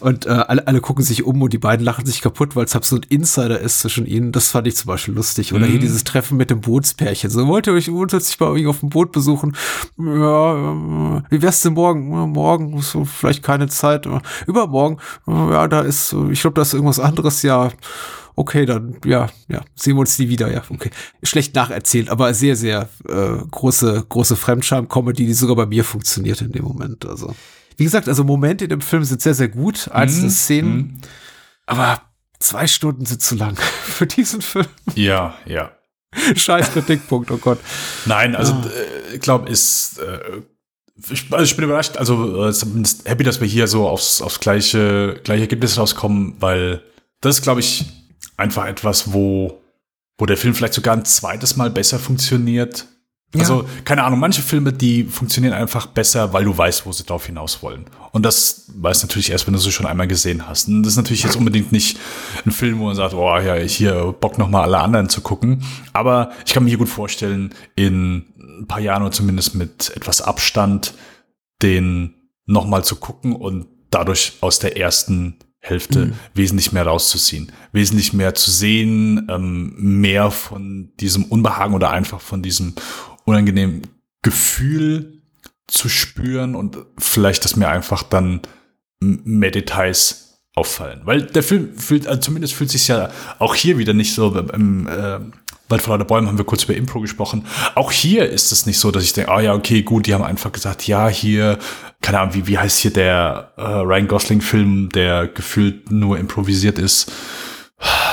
Und 0.00 0.26
äh, 0.26 0.30
alle, 0.30 0.66
alle 0.66 0.80
gucken 0.80 1.04
sich 1.04 1.24
um 1.24 1.40
und 1.42 1.52
die 1.52 1.58
beiden 1.58 1.84
lachen 1.84 2.06
sich 2.06 2.22
kaputt, 2.22 2.56
weil 2.56 2.64
es 2.64 2.74
halt 2.74 2.84
so 2.84 2.96
ein 2.96 3.02
Insider 3.08 3.60
ist 3.60 3.80
zwischen 3.80 4.06
ihnen. 4.06 4.32
Das 4.32 4.48
fand 4.48 4.66
ich 4.66 4.76
zum 4.76 4.88
Beispiel 4.88 5.14
lustig. 5.14 5.52
Oder 5.52 5.66
mhm. 5.66 5.72
hier 5.72 5.80
dieses 5.80 6.04
Treffen 6.04 6.36
mit 6.36 6.50
dem 6.50 6.60
Bootspärchen. 6.60 7.30
So, 7.30 7.46
wollt 7.46 7.66
ihr 7.66 7.74
euch 7.74 7.86
grundsätzlich 7.86 8.40
mal 8.40 8.46
irgendwie 8.46 8.66
auf 8.66 8.80
dem 8.80 8.88
Boot 8.88 9.12
besuchen? 9.12 9.56
Ja, 9.98 10.54
äh, 10.54 11.22
wie 11.28 11.42
wär's 11.42 11.60
denn 11.60 11.74
morgen? 11.74 12.12
Ja, 12.12 12.26
morgen 12.26 12.80
so 12.80 13.04
vielleicht 13.04 13.42
keine 13.42 13.68
Zeit. 13.68 14.08
Übermorgen, 14.46 14.98
ja, 15.26 15.68
da 15.68 15.82
ist, 15.82 16.14
ich 16.30 16.40
glaube, 16.40 16.54
da 16.54 16.62
ist 16.62 16.72
irgendwas 16.72 16.98
anderes, 16.98 17.19
ja 17.42 17.70
okay, 18.40 18.64
dann 18.64 18.96
ja, 19.04 19.28
ja, 19.48 19.62
sehen 19.74 19.96
wir 19.96 20.00
uns 20.00 20.18
nie 20.18 20.28
wieder, 20.28 20.50
ja, 20.50 20.62
okay. 20.70 20.90
Schlecht 21.22 21.54
nacherzählt, 21.54 22.08
aber 22.08 22.32
sehr, 22.32 22.56
sehr 22.56 22.88
äh, 23.06 23.36
große, 23.50 24.06
große 24.08 24.34
Fremdscham-Comedy, 24.34 25.26
die 25.26 25.34
sogar 25.34 25.56
bei 25.56 25.66
mir 25.66 25.84
funktioniert 25.84 26.40
in 26.40 26.52
dem 26.52 26.64
Moment. 26.64 27.04
Also. 27.04 27.34
Wie 27.76 27.84
gesagt, 27.84 28.08
also 28.08 28.24
Momente 28.24 28.64
in 28.64 28.70
dem 28.70 28.80
Film 28.80 29.04
sind 29.04 29.20
sehr, 29.20 29.34
sehr 29.34 29.48
gut, 29.48 29.90
einzelne 29.92 30.28
mm, 30.28 30.30
Szenen, 30.30 30.76
mm. 30.76 31.00
aber 31.66 32.02
zwei 32.38 32.66
Stunden 32.66 33.04
sind 33.04 33.20
zu 33.20 33.34
lang 33.34 33.56
für 33.82 34.06
diesen 34.06 34.40
Film. 34.40 34.66
Ja, 34.94 35.34
ja. 35.44 35.72
Scheiß 36.34 36.72
Kritikpunkt, 36.72 37.30
oh 37.30 37.36
Gott. 37.36 37.58
Nein, 38.06 38.34
also 38.34 38.54
ah. 38.54 38.66
äh, 38.66 39.14
ich 39.14 39.20
glaube, 39.20 39.48
ist 39.48 39.98
äh, 39.98 40.40
ich, 41.10 41.32
also 41.32 41.44
ich 41.44 41.56
bin 41.56 41.64
überrascht, 41.64 41.96
also 41.96 42.48
äh, 42.48 42.52
happy, 43.04 43.22
dass 43.24 43.40
wir 43.40 43.46
hier 43.46 43.66
so 43.66 43.88
aufs, 43.88 44.20
aufs 44.20 44.40
gleiche, 44.40 45.20
gleiche 45.24 45.42
Ergebnis 45.42 45.78
rauskommen, 45.78 46.36
weil 46.40 46.82
das 47.20 47.36
ist, 47.36 47.42
glaube 47.42 47.60
ich, 47.60 47.86
einfach 48.36 48.66
etwas, 48.66 49.12
wo, 49.12 49.60
wo 50.18 50.26
der 50.26 50.36
Film 50.36 50.54
vielleicht 50.54 50.74
sogar 50.74 50.96
ein 50.96 51.04
zweites 51.04 51.56
Mal 51.56 51.70
besser 51.70 51.98
funktioniert 51.98 52.86
ja. 53.34 53.40
Also, 53.42 53.64
keine 53.84 54.02
Ahnung, 54.02 54.18
manche 54.18 54.42
Filme, 54.42 54.72
die 54.72 55.04
funktionieren 55.04 55.54
einfach 55.54 55.86
besser, 55.86 56.32
weil 56.32 56.44
du 56.44 56.56
weißt, 56.56 56.84
wo 56.84 56.90
sie 56.90 57.04
drauf 57.04 57.26
hinaus 57.26 57.62
wollen. 57.62 57.84
Und 58.10 58.24
das 58.24 58.64
weißt 58.74 59.04
natürlich 59.04 59.30
erst, 59.30 59.46
wenn 59.46 59.54
du 59.54 59.60
sie 59.60 59.70
schon 59.70 59.86
einmal 59.86 60.08
gesehen 60.08 60.48
hast. 60.48 60.66
Und 60.66 60.82
das 60.82 60.94
ist 60.94 60.96
natürlich 60.96 61.22
jetzt 61.22 61.36
unbedingt 61.36 61.70
nicht 61.70 61.96
ein 62.44 62.50
Film, 62.50 62.80
wo 62.80 62.86
man 62.86 62.96
sagt, 62.96 63.14
oh 63.14 63.38
ja, 63.38 63.56
ich 63.56 63.76
hier 63.76 64.12
Bock 64.20 64.36
nochmal 64.36 64.64
alle 64.64 64.78
anderen 64.78 65.08
zu 65.08 65.20
gucken. 65.20 65.62
Aber 65.92 66.32
ich 66.44 66.52
kann 66.52 66.64
mir 66.64 66.70
hier 66.70 66.78
gut 66.78 66.88
vorstellen, 66.88 67.54
in 67.76 68.24
ein 68.62 68.66
paar 68.66 68.80
Jahren 68.80 69.02
oder 69.02 69.12
zumindest 69.12 69.54
mit 69.54 69.92
etwas 69.94 70.22
Abstand, 70.22 70.94
den 71.62 72.14
nochmal 72.46 72.84
zu 72.84 72.96
gucken 72.96 73.36
und 73.36 73.68
dadurch 73.90 74.32
aus 74.40 74.58
der 74.58 74.76
ersten 74.76 75.36
Hälfte 75.60 76.06
mhm. 76.06 76.12
wesentlich 76.34 76.72
mehr 76.72 76.86
rauszuziehen, 76.86 77.52
wesentlich 77.72 78.12
mehr 78.12 78.34
zu 78.34 78.50
sehen, 78.50 79.28
ähm, 79.30 79.74
mehr 79.76 80.30
von 80.30 80.92
diesem 80.98 81.24
Unbehagen 81.24 81.74
oder 81.74 81.90
einfach 81.90 82.20
von 82.20 82.42
diesem 82.42 82.74
unangenehmen 83.24 83.82
Gefühl 84.22 85.22
zu 85.66 85.88
spüren 85.88 86.54
und 86.54 86.78
vielleicht, 86.98 87.44
dass 87.44 87.56
mir 87.56 87.68
einfach 87.68 88.02
dann 88.02 88.40
mehr 89.00 89.50
Details 89.50 90.30
auffallen. 90.54 91.02
Weil 91.04 91.22
der 91.22 91.42
Film 91.42 91.76
fühlt, 91.76 92.06
also 92.06 92.20
zumindest 92.20 92.54
fühlt 92.54 92.70
sich 92.70 92.88
ja 92.88 93.10
auch 93.38 93.54
hier 93.54 93.78
wieder 93.78 93.92
nicht 93.92 94.14
so 94.14 94.34
im 94.36 94.86
äh, 94.88 95.20
Wald 95.70 95.82
vor 95.82 95.94
lauter 95.94 96.06
Bäumen 96.06 96.28
haben 96.28 96.38
wir 96.38 96.44
kurz 96.44 96.64
über 96.64 96.74
Impro 96.74 97.00
gesprochen. 97.00 97.46
Auch 97.74 97.92
hier 97.92 98.28
ist 98.28 98.52
es 98.52 98.66
nicht 98.66 98.78
so, 98.78 98.90
dass 98.90 99.04
ich 99.04 99.12
denke, 99.12 99.30
ah 99.30 99.36
oh 99.36 99.40
ja, 99.40 99.54
okay, 99.54 99.82
gut, 99.82 100.06
die 100.06 100.14
haben 100.14 100.24
einfach 100.24 100.52
gesagt, 100.52 100.86
ja, 100.86 101.08
hier, 101.08 101.58
keine 102.00 102.20
Ahnung, 102.20 102.34
wie, 102.34 102.46
wie 102.46 102.58
heißt 102.58 102.78
hier 102.78 102.92
der 102.92 103.52
äh, 103.56 103.62
Ryan 103.62 104.08
Gosling-Film, 104.08 104.88
der 104.90 105.28
gefühlt 105.28 105.90
nur 105.90 106.18
improvisiert 106.18 106.78
ist. 106.78 107.12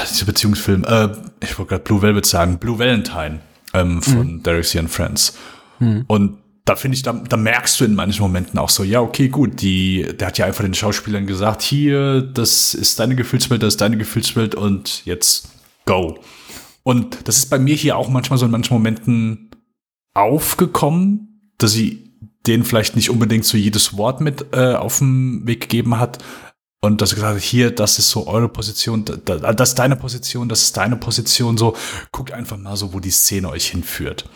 Dieser 0.10 0.26
Beziehungsfilm, 0.26 0.86
äh, 0.86 1.10
ich 1.42 1.58
wollte 1.58 1.72
gerade 1.72 1.84
Blue 1.84 2.02
Velvet 2.02 2.26
sagen, 2.26 2.58
Blue 2.58 2.80
Valentine 2.80 3.42
ähm, 3.74 4.02
von 4.02 4.36
mhm. 4.36 4.44
Derek 4.44 4.66
C. 4.66 4.80
and 4.80 4.90
Friends. 4.90 5.38
Mhm. 5.80 6.06
Und 6.08 6.38
da 6.68 6.76
finde 6.76 6.96
ich, 6.96 7.04
da, 7.04 7.14
da 7.14 7.38
merkst 7.38 7.80
du 7.80 7.86
in 7.86 7.96
manchen 7.96 8.22
Momenten 8.22 8.60
auch 8.60 8.70
so, 8.70 8.84
ja, 8.84 9.00
okay, 9.00 9.30
gut, 9.30 9.62
die, 9.62 10.06
der 10.20 10.28
hat 10.28 10.38
ja 10.38 10.46
einfach 10.46 10.64
den 10.64 10.74
Schauspielern 10.74 11.26
gesagt, 11.26 11.62
hier, 11.62 12.22
das 12.22 12.74
ist 12.74 13.00
deine 13.00 13.16
Gefühlswelt, 13.16 13.64
das 13.64 13.76
ist 13.76 13.82
deine 13.82 13.98
Gefühlswelt 13.98 14.54
und 14.54 15.06
jetzt 15.06 15.50
go. 15.86 16.20
Und 16.88 17.28
das 17.28 17.36
ist 17.36 17.50
bei 17.50 17.60
mir 17.60 17.76
hier 17.76 17.98
auch 17.98 18.08
manchmal 18.08 18.40
so 18.40 18.46
in 18.46 18.52
manchen 18.52 18.74
Momenten 18.74 19.52
aufgekommen, 20.14 21.52
dass 21.58 21.74
sie 21.74 22.14
denen 22.48 22.64
vielleicht 22.64 22.96
nicht 22.96 23.10
unbedingt 23.10 23.44
so 23.44 23.58
jedes 23.58 23.98
Wort 23.98 24.22
mit 24.22 24.54
äh, 24.54 24.76
auf 24.76 25.00
den 25.00 25.46
Weg 25.46 25.60
gegeben 25.60 26.00
hat, 26.00 26.24
und 26.80 27.02
dass 27.02 27.12
er 27.12 27.16
gesagt 27.16 27.36
hat, 27.36 27.44
hier, 27.44 27.72
das 27.72 28.00
ist 28.00 28.10
so 28.10 28.26
eure 28.28 28.48
Position, 28.48 29.04
das 29.04 29.70
ist 29.70 29.80
deine 29.80 29.98
Position, 29.98 30.48
das 30.48 30.62
ist 30.62 30.78
deine 30.78 30.96
Position, 30.96 31.58
so, 31.58 31.76
guckt 32.14 32.32
einfach 32.32 32.56
mal 32.56 32.78
so, 32.78 32.94
wo 32.94 33.02
die 33.02 33.12
Szene 33.12 33.50
euch 33.50 33.68
hinführt. 33.68 34.30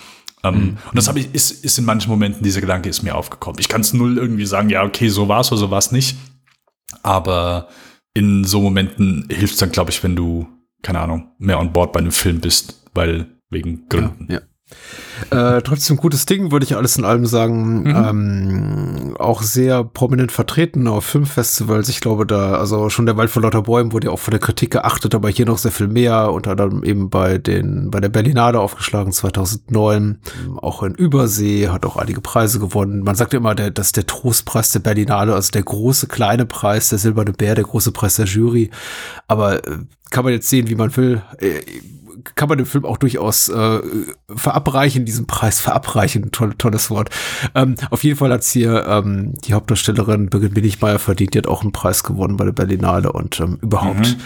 Ähm, 0.44 0.56
mhm. 0.56 0.78
Und 0.90 0.96
das 0.96 1.08
habe 1.08 1.22
ich, 1.22 1.34
ist, 1.34 1.64
ist 1.64 1.78
in 1.78 1.86
manchen 1.86 2.10
Momenten, 2.10 2.44
dieser 2.44 2.60
Gedanke 2.60 2.90
ist 2.90 3.02
mir 3.02 3.16
aufgekommen. 3.16 3.62
Ich 3.62 3.70
kann 3.70 3.80
es 3.80 3.94
null 3.94 4.18
irgendwie 4.18 4.46
sagen, 4.46 4.70
ja, 4.70 4.84
okay, 4.84 5.08
so 5.08 5.30
war's 5.30 5.54
oder 5.54 5.60
so 5.60 5.72
war's 5.72 5.94
nicht. 5.94 6.18
Aber 7.02 7.70
in 8.14 8.44
so 8.44 8.60
Momenten 8.60 9.30
hilft 9.30 9.54
es 9.54 9.60
dann, 9.60 9.72
glaube 9.72 9.92
ich, 9.92 10.04
wenn 10.04 10.18
du, 10.18 10.48
keine 10.82 11.00
Ahnung, 11.00 11.32
mehr 11.38 11.60
on 11.60 11.74
board 11.74 11.94
bei 11.94 12.00
einem 12.00 12.12
Film 12.12 12.40
bist, 12.42 12.90
weil 12.94 13.28
wegen 13.50 13.88
Gründen. 13.90 14.28
Ja, 14.30 14.40
ja. 14.40 14.42
Äh, 15.30 15.62
trotzdem 15.62 15.98
gutes 15.98 16.26
Ding, 16.26 16.52
würde 16.52 16.66
ich 16.66 16.76
alles 16.76 16.98
in 16.98 17.06
allem 17.06 17.26
sagen. 17.26 17.84
Mhm. 17.84 17.96
Ähm, 17.96 19.16
auch 19.20 19.42
sehr 19.42 19.84
prominent 19.84 20.32
vertreten 20.32 20.88
auf 20.88 21.06
Filmfestivals. 21.06 21.90
Ich 21.90 22.02
glaube, 22.02 22.26
da, 22.26 22.56
also 22.56 22.90
schon 22.90 23.06
der 23.06 23.18
Wald 23.18 23.30
vor 23.30 23.42
lauter 23.42 23.62
Bäumen 23.62 23.92
wurde 23.92 24.08
ja 24.08 24.14
auch 24.14 24.20
von 24.20 24.32
der 24.32 24.40
Kritik 24.40 24.72
geachtet, 24.72 25.16
aber 25.16 25.30
hier 25.30 25.46
noch 25.46 25.58
sehr 25.58 25.72
viel 25.72 25.88
mehr. 25.88 26.32
Unter 26.32 26.52
anderem 26.52 26.84
eben 26.84 27.10
bei 27.10 27.38
den, 27.38 27.92
bei 27.92 28.00
der 28.00 28.10
Berlinade 28.10 28.60
aufgeschlagen 28.60 29.12
2009. 29.12 30.20
Auch 30.58 30.84
in 30.84 30.96
Übersee 30.96 31.70
hat 31.70 31.86
auch 31.86 31.98
einige 31.98 32.22
Preise 32.22 32.60
gewonnen. 32.60 33.04
Man 33.04 33.16
sagt 33.16 33.34
immer, 33.34 33.56
der, 33.56 33.72
dass 33.72 33.92
der 33.92 34.08
Trostpreis 34.08 34.72
der 34.72 34.80
Berlinade, 34.80 35.34
also 35.34 35.52
der 35.52 35.64
große 35.64 36.08
kleine 36.08 36.46
Preis, 36.46 36.90
der 36.90 37.00
silberne 37.00 37.34
Bär, 37.34 37.56
der 37.56 37.64
große 37.64 37.92
Preis 37.92 38.16
der 38.16 38.26
Jury. 38.26 38.72
Aber 39.28 39.66
äh, 39.68 39.78
kann 40.10 40.26
man 40.26 40.34
jetzt 40.34 40.50
sehen, 40.50 40.68
wie 40.70 40.76
man 40.76 40.96
will. 40.98 41.22
Äh, 41.40 41.62
kann 42.24 42.50
man 42.50 42.58
dem 42.58 42.68
Film 42.68 42.86
auch 42.86 42.98
durchaus 42.98 43.50
äh, 43.50 43.80
verabreichen, 44.36 45.06
diesen 45.06 45.28
Preis 45.28 45.60
verabreichen, 45.60 46.32
toll, 46.32 46.54
tolles 46.58 46.90
Wort. 46.90 47.10
Ähm, 47.56 47.76
auf 47.90 48.04
jeden 48.04 48.18
Fall 48.18 48.32
hat's 48.32 48.52
hier 48.52 48.86
ähm, 48.88 49.34
die 49.46 49.54
Hauptdarstellerin 49.54 50.30
Birgit 50.30 50.54
Billigmeier 50.54 51.00
verdient, 51.00 51.34
die 51.34 51.40
hat 51.40 51.48
auch 51.48 51.62
einen 51.62 51.72
Preis 51.72 52.04
gewonnen 52.04 52.38
bei 52.38 52.46
der 52.46 52.52
Berlinale 52.52 53.12
und 53.12 53.40
ähm, 53.40 53.58
überhaupt 53.62 54.18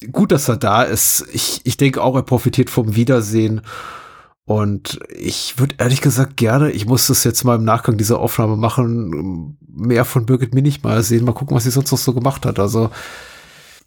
mhm. 0.00 0.12
gut, 0.12 0.32
dass 0.32 0.48
er 0.48 0.56
da 0.56 0.82
ist. 0.82 1.26
Ich, 1.32 1.60
ich 1.64 1.76
denke 1.76 2.02
auch, 2.02 2.14
er 2.16 2.22
profitiert 2.22 2.70
vom 2.70 2.94
Wiedersehen. 2.96 3.62
Und 4.44 4.98
ich 5.08 5.60
würde 5.60 5.76
ehrlich 5.78 6.00
gesagt 6.00 6.36
gerne, 6.36 6.72
ich 6.72 6.84
muss 6.84 7.06
das 7.06 7.22
jetzt 7.22 7.44
mal 7.44 7.54
im 7.54 7.64
Nachgang 7.64 7.96
dieser 7.96 8.18
Aufnahme 8.18 8.56
machen, 8.56 9.56
mehr 9.68 10.04
von 10.04 10.26
Birgit 10.26 10.54
Minich 10.54 10.82
mal 10.82 11.04
sehen, 11.04 11.24
mal 11.24 11.34
gucken, 11.34 11.56
was 11.56 11.62
sie 11.62 11.70
sonst 11.70 11.92
noch 11.92 11.98
so 11.98 12.12
gemacht 12.12 12.44
hat. 12.44 12.58
Also 12.58 12.90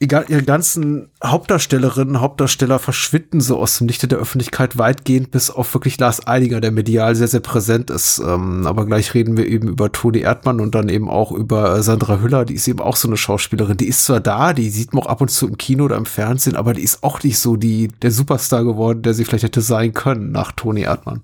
ihre 0.04 0.43
ganzen 0.43 1.10
Hauptdarstellerinnen, 1.24 2.22
Hauptdarsteller 2.22 2.80
verschwinden 2.80 3.41
so 3.41 3.58
aus 3.58 3.78
dem 3.78 3.88
Lichte 3.88 4.08
der 4.08 4.20
Öffentlichkeit 4.20 4.78
weitgehend, 4.78 5.32
bis 5.32 5.49
auf 5.49 5.74
wirklich 5.74 5.97
Lars 5.99 6.28
Eidinger, 6.28 6.62
der 6.62 6.72
medial 6.72 7.16
sehr, 7.16 7.28
sehr 7.28 7.39
präsent 7.39 7.89
ist. 7.89 8.20
Ähm, 8.20 8.68
aber 8.68 8.86
gleich 8.86 9.14
reden 9.14 9.38
wir 9.38 9.47
eben 9.47 9.68
über 9.68 9.91
Toni 9.91 10.20
Erdmann 10.20 10.60
und 10.60 10.76
dann 10.76 10.89
eben 10.89 11.10
auch 11.10 11.32
über 11.32 11.78
äh, 11.78 11.84
Sandra 11.84 12.22
Hüller, 12.22 12.45
die 12.45 12.56
ist 12.56 12.68
eben 12.68 12.80
auch 12.80 12.95
so 12.95 13.08
eine 13.08 13.18
Schauspielerin. 13.18 13.78
Die 13.78 13.88
ist 13.88 14.06
zwar 14.06 14.20
da, 14.20 14.54
die 14.54 14.70
sieht 14.70 14.93
man 14.93 15.04
auch 15.04 15.08
ab 15.08 15.22
und 15.22 15.30
zu 15.30 15.47
im 15.47 15.58
Kino 15.58 15.86
oder 15.86 15.97
im 15.97 16.06
Fernsehen, 16.06 16.56
aber 16.56 16.74
die 16.74 16.84
ist 16.84 17.04
auch 17.04 17.24
nicht 17.24 17.39
so 17.39 17.56
die, 17.56 17.89
der 18.01 18.12
Superstar 18.12 18.64
geworden, 18.64 19.01
der 19.01 19.14
sie 19.14 19.26
vielleicht 19.26 19.43
hätte 19.45 19.62
sein 19.62 19.93
können 19.93 20.32
nach 20.32 20.51
Toni 20.51 20.82
Erdmann. 20.82 21.22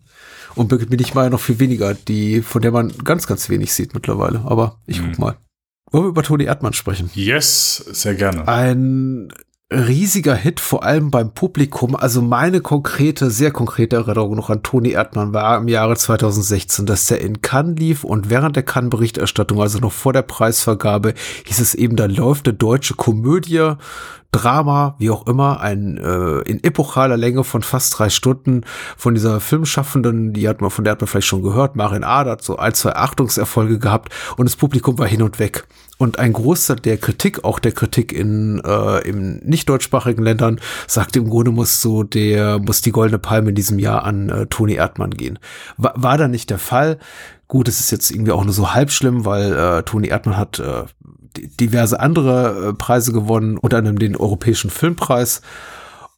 Und 0.56 0.68
Birgit 0.68 0.90
Minichmeier 0.90 1.30
noch 1.30 1.40
viel 1.40 1.60
weniger, 1.60 1.94
die, 1.94 2.42
von 2.42 2.62
der 2.62 2.72
man 2.72 2.92
ganz, 3.04 3.28
ganz 3.28 3.50
wenig 3.50 3.74
sieht 3.74 3.94
mittlerweile. 3.94 4.42
Aber 4.46 4.78
ich 4.86 5.02
mhm. 5.02 5.12
guck 5.12 5.20
mal. 5.20 5.38
Wollen 5.92 6.06
wir 6.06 6.10
über 6.10 6.24
Toni 6.24 6.46
Erdmann 6.46 6.74
sprechen? 6.74 7.10
Yes, 7.14 7.78
sehr 7.78 8.16
gerne. 8.16 8.48
Ein 8.48 9.32
riesiger 9.72 10.34
Hit, 10.34 10.60
vor 10.60 10.84
allem 10.84 11.12
beim 11.12 11.34
Publikum. 11.34 11.96
Also 11.96 12.22
meine 12.22 12.60
konkrete, 12.62 13.30
sehr 13.30 13.52
konkrete 13.52 13.98
Erinnerung 13.98 14.36
noch 14.36 14.50
an 14.50 14.64
Toni 14.64 14.92
Erdmann 14.92 15.32
war 15.32 15.60
im 15.60 15.68
Jahre 15.68 15.96
2016, 15.96 16.88
dass 16.88 17.06
der 17.06 17.22
in 17.22 17.42
Cannes 17.42 17.78
lief 17.78 18.04
und 18.04 18.30
während 18.32 18.56
der 18.56 18.64
Cannes-Berichterstattung, 18.64 19.62
also 19.62 19.78
noch 19.78 19.92
vor 19.92 20.14
der 20.14 20.24
Preisvergabe, 20.24 21.14
hieß 21.46 21.60
es 21.60 21.76
eben, 21.76 21.96
da 21.96 22.06
läuft 22.06 22.48
eine 22.48 22.58
deutsche 22.58 22.96
Komödie, 22.96 23.74
Drama, 24.32 24.96
wie 25.00 25.10
auch 25.10 25.26
immer, 25.26 25.60
ein 25.60 25.98
äh, 25.98 26.40
in 26.42 26.64
epochaler 26.64 27.18
Länge 27.18 27.44
von 27.44 27.64
fast 27.64 27.98
drei 27.98 28.10
Stunden 28.10 28.62
von 28.96 29.16
dieser 29.16 29.40
Filmschaffenden, 29.40 30.34
die 30.34 30.48
hat 30.48 30.62
man, 30.62 30.70
von 30.70 30.84
der 30.84 30.92
hat 30.92 31.02
man 31.02 31.08
vielleicht 31.08 31.28
schon 31.28 31.42
gehört, 31.42 31.76
Marin 31.76 32.04
Ader 32.04 32.32
hat 32.32 32.44
so 32.44 32.58
ein, 32.58 32.74
zwei 32.76 32.96
Achtungserfolge 32.96 33.80
gehabt 33.80 34.14
und 34.38 34.46
das 34.46 34.56
Publikum 34.56 35.00
war 35.00 35.08
hin 35.08 35.24
und 35.24 35.40
weg. 35.40 35.66
Und 35.98 36.18
ein 36.20 36.32
Großteil 36.32 36.78
der 36.78 36.98
Kritik, 36.98 37.44
auch 37.44 37.60
der 37.60 37.74
Kritik 37.74 38.14
in 38.14 38.62
äh, 38.64 39.00
im 39.00 39.38
nicht 39.40 39.68
deutschsprachigen 39.68 40.24
Ländern, 40.24 40.62
sagt 40.88 41.18
im 41.18 41.30
Grunde 41.30 41.52
muss 41.52 41.82
so 41.82 42.04
der 42.04 42.60
muss 42.60 42.82
die 42.82 42.92
goldene 42.92 43.20
Palme 43.20 43.50
in 43.50 43.56
diesem 43.56 43.80
Jahr 43.80 44.04
an 44.04 44.30
äh, 44.30 44.46
Toni 44.46 44.76
Erdmann 44.76 45.12
gehen. 45.12 45.40
War, 45.76 45.94
war 45.98 46.18
da 46.18 46.28
nicht 46.28 46.52
der 46.52 46.60
Fall? 46.60 47.00
Gut, 47.50 47.68
es 47.68 47.80
ist 47.80 47.92
jetzt 47.92 48.12
irgendwie 48.12 48.32
auch 48.32 48.44
nur 48.44 48.54
so 48.54 48.74
halb 48.74 48.92
schlimm, 48.92 49.26
weil 49.26 49.54
äh, 49.54 49.84
Toni 49.84 50.08
Erdmann 50.08 50.38
hat 50.38 50.60
äh, 50.60 50.84
diverse 51.38 52.00
andere 52.00 52.70
äh, 52.70 52.74
Preise 52.74 53.14
gewonnen, 53.14 53.58
unter 53.58 53.78
anderem 53.78 54.00
den 54.00 54.16
Europäischen 54.16 54.70
Filmpreis. 54.70 55.42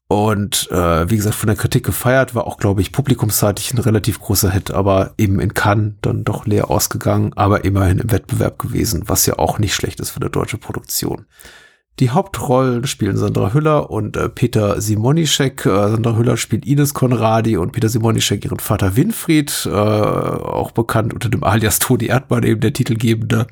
Und 0.08 0.70
äh, 0.72 1.10
wie 1.10 1.16
gesagt, 1.16 1.36
von 1.36 1.48
der 1.48 1.56
Kritik 1.56 1.86
gefeiert, 1.86 2.36
war 2.36 2.46
auch, 2.46 2.58
glaube 2.58 2.82
ich, 2.82 2.92
publikumsseitig 2.92 3.74
ein 3.74 3.78
relativ 3.78 4.20
großer 4.20 4.52
Hit, 4.52 4.70
aber 4.70 5.14
eben 5.18 5.40
in 5.40 5.54
Cannes 5.54 5.94
dann 6.02 6.26
doch 6.26 6.46
leer 6.46 6.70
ausgegangen, 6.70 7.32
aber 7.38 7.64
immerhin 7.64 8.00
im 8.00 8.12
Wettbewerb 8.12 8.60
gewesen, 8.60 9.04
was 9.06 9.26
ja 9.26 9.40
auch 9.40 9.58
nicht 9.58 9.74
schlecht 9.74 10.02
ist 10.02 10.10
für 10.10 10.20
eine 10.20 10.30
deutsche 10.30 10.58
Produktion. 10.58 11.28
Die 12.00 12.10
Hauptrollen 12.10 12.88
spielen 12.88 13.16
Sandra 13.16 13.54
Hüller 13.54 13.92
und 13.92 14.18
äh, 14.18 14.28
Peter 14.28 14.82
Simonischek. 14.82 15.66
Äh, 15.68 15.70
Sandra 15.70 16.16
Hüller 16.16 16.36
spielt 16.36 16.66
Ines 16.66 16.96
Konradi 16.96 17.58
und 17.58 17.74
Peter 17.74 17.90
Simonischek 17.90 18.44
ihren 18.44 18.60
Vater 18.60 18.96
Winfried, 18.96 19.68
äh, 19.68 19.70
auch 19.70 20.72
bekannt 20.72 21.14
unter 21.14 21.30
dem 21.30 21.44
Alias 21.44 21.78
Toni 21.78 22.06
Erdmann, 22.06 22.42
eben 22.44 22.60
der 22.60 22.74
Titelgebende. 22.74 23.46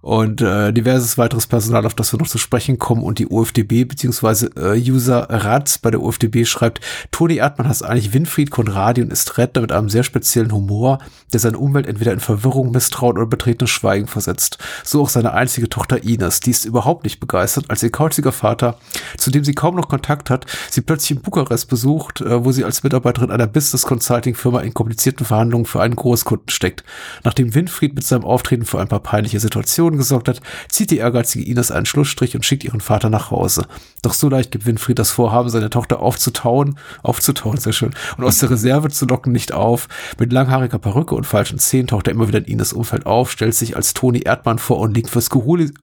Und 0.00 0.40
äh, 0.40 0.72
diverses 0.72 1.16
weiteres 1.16 1.46
Personal, 1.46 1.86
auf 1.86 1.94
das 1.94 2.12
wir 2.12 2.18
noch 2.18 2.26
zu 2.26 2.38
sprechen 2.38 2.78
kommen. 2.78 3.04
Und 3.04 3.20
die 3.20 3.28
OFDB 3.28 3.84
bzw. 3.84 4.48
Äh, 4.56 4.90
User 4.90 5.28
Ratz 5.30 5.78
bei 5.78 5.92
der 5.92 6.02
OFDB 6.02 6.44
schreibt, 6.44 6.80
Toni 7.12 7.36
Erdmann 7.36 7.68
heißt 7.68 7.84
eigentlich 7.84 8.12
Winfried 8.12 8.50
Konradi 8.50 9.02
und 9.02 9.12
ist 9.12 9.38
Redner 9.38 9.60
mit 9.62 9.70
einem 9.70 9.90
sehr 9.90 10.02
speziellen 10.02 10.50
Humor, 10.50 10.98
der 11.32 11.38
seine 11.38 11.58
Umwelt 11.58 11.86
entweder 11.86 12.12
in 12.12 12.20
Verwirrung, 12.20 12.72
Misstrauen 12.72 13.16
oder 13.16 13.26
betretenes 13.26 13.70
Schweigen 13.70 14.08
versetzt. 14.08 14.58
So 14.82 15.02
auch 15.02 15.08
seine 15.08 15.34
einzige 15.34 15.68
Tochter 15.68 16.02
Ines, 16.02 16.40
die 16.40 16.50
ist 16.50 16.64
überhaupt 16.64 17.04
nicht 17.04 17.20
begeistert, 17.20 17.65
als 17.68 17.82
ihr 17.82 17.90
kauziger 17.90 18.32
Vater, 18.32 18.78
zu 19.16 19.30
dem 19.30 19.44
sie 19.44 19.54
kaum 19.54 19.76
noch 19.76 19.88
Kontakt 19.88 20.30
hat, 20.30 20.46
sie 20.70 20.80
plötzlich 20.80 21.12
in 21.12 21.22
Bukarest 21.22 21.68
besucht, 21.68 22.20
äh, 22.20 22.44
wo 22.44 22.52
sie 22.52 22.64
als 22.64 22.82
Mitarbeiterin 22.82 23.30
einer 23.30 23.46
Business 23.46 23.82
Consulting 23.82 24.34
Firma 24.34 24.60
in 24.60 24.74
komplizierten 24.74 25.26
Verhandlungen 25.26 25.66
für 25.66 25.80
einen 25.80 25.96
Großkunden 25.96 26.48
steckt. 26.48 26.84
Nachdem 27.24 27.54
Winfried 27.54 27.94
mit 27.94 28.04
seinem 28.04 28.24
Auftreten 28.24 28.64
für 28.64 28.80
ein 28.80 28.88
paar 28.88 29.00
peinliche 29.00 29.40
Situationen 29.40 29.98
gesorgt 29.98 30.28
hat, 30.28 30.40
zieht 30.68 30.90
die 30.90 30.98
ehrgeizige 30.98 31.44
Ines 31.44 31.70
einen 31.70 31.86
Schlussstrich 31.86 32.34
und 32.34 32.44
schickt 32.44 32.64
ihren 32.64 32.80
Vater 32.80 33.10
nach 33.10 33.30
Hause. 33.30 33.66
Doch 34.02 34.14
so 34.14 34.28
leicht 34.28 34.50
gibt 34.50 34.66
Winfried 34.66 34.98
das 34.98 35.10
Vorhaben, 35.10 35.48
seine 35.48 35.70
Tochter 35.70 36.00
aufzutauen, 36.00 36.78
aufzutauen, 37.02 37.58
sehr 37.58 37.72
schön, 37.72 37.94
und 38.16 38.24
aus 38.24 38.38
der 38.38 38.50
Reserve 38.50 38.90
zu 38.90 39.06
locken, 39.06 39.32
nicht 39.32 39.52
auf. 39.52 39.88
Mit 40.18 40.32
langhaariger 40.32 40.78
Perücke 40.78 41.14
und 41.14 41.26
falschen 41.26 41.58
Zähnen 41.58 41.88
taucht 41.88 42.06
er 42.06 42.14
immer 42.14 42.28
wieder 42.28 42.38
in 42.38 42.44
Ines 42.44 42.72
Umfeld 42.72 43.06
auf, 43.06 43.30
stellt 43.30 43.54
sich 43.54 43.76
als 43.76 43.94
Toni 43.94 44.20
Erdmann 44.20 44.58
vor 44.58 44.78
und 44.78 44.94
liegt 44.94 45.10
für 45.10 45.20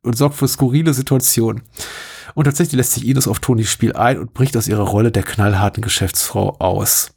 und 0.04 0.18
sorgt 0.18 0.36
für 0.36 0.48
skurrile 0.48 0.94
Situationen. 0.94 1.64
Und 2.36 2.46
tatsächlich 2.46 2.78
lässt 2.78 2.94
sich 2.94 3.08
Ines 3.08 3.28
auf 3.28 3.40
Tonis 3.40 3.70
Spiel 3.70 3.94
ein 3.94 4.18
und 4.18 4.34
bricht 4.34 4.58
aus 4.58 4.68
ihrer 4.68 4.84
Rolle 4.84 5.12
der 5.12 5.24
knallharten 5.24 5.82
Geschäftsfrau 5.82 6.58
aus. 6.60 7.12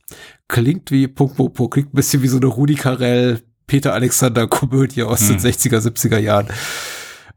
Klingt 0.48 0.90
wie 0.90 1.08
Punkt, 1.08 1.36
Punkt, 1.36 1.54
Punkt, 1.54 1.74
klingt 1.74 1.92
ein 1.92 1.96
bisschen 1.96 2.22
wie 2.22 2.28
so 2.28 2.36
eine 2.36 2.46
Rudi 2.46 2.74
Carell, 2.74 3.40
Peter 3.66 3.94
Alexander 3.94 4.46
Komödie 4.46 5.02
aus 5.02 5.20
hm. 5.20 5.38
den 5.38 5.52
60er, 5.52 5.78
70er 5.78 6.18
Jahren. 6.18 6.48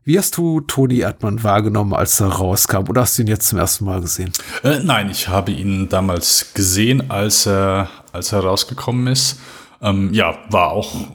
Wie 0.04 0.18
hast 0.18 0.38
du 0.38 0.62
Toni 0.62 1.00
Erdmann 1.00 1.44
wahrgenommen, 1.44 1.94
als 1.94 2.20
er 2.20 2.28
rauskam? 2.28 2.90
Oder 2.90 3.02
hast 3.02 3.18
du 3.18 3.22
ihn 3.22 3.28
jetzt 3.28 3.48
zum 3.48 3.60
ersten 3.60 3.86
Mal 3.86 4.02
gesehen? 4.02 4.32
Äh, 4.64 4.80
nein, 4.80 5.10
ich 5.10 5.28
habe 5.28 5.52
ihn 5.52 5.90
damals 5.90 6.54
gesehen, 6.54 7.12
als 7.12 7.46
er, 7.46 7.90
als 8.12 8.32
er 8.32 8.40
rausgekommen 8.40 9.08
ist. 9.08 9.40
Ähm, 9.82 10.14
ja, 10.14 10.38
war 10.50 10.72
auch 10.72 11.08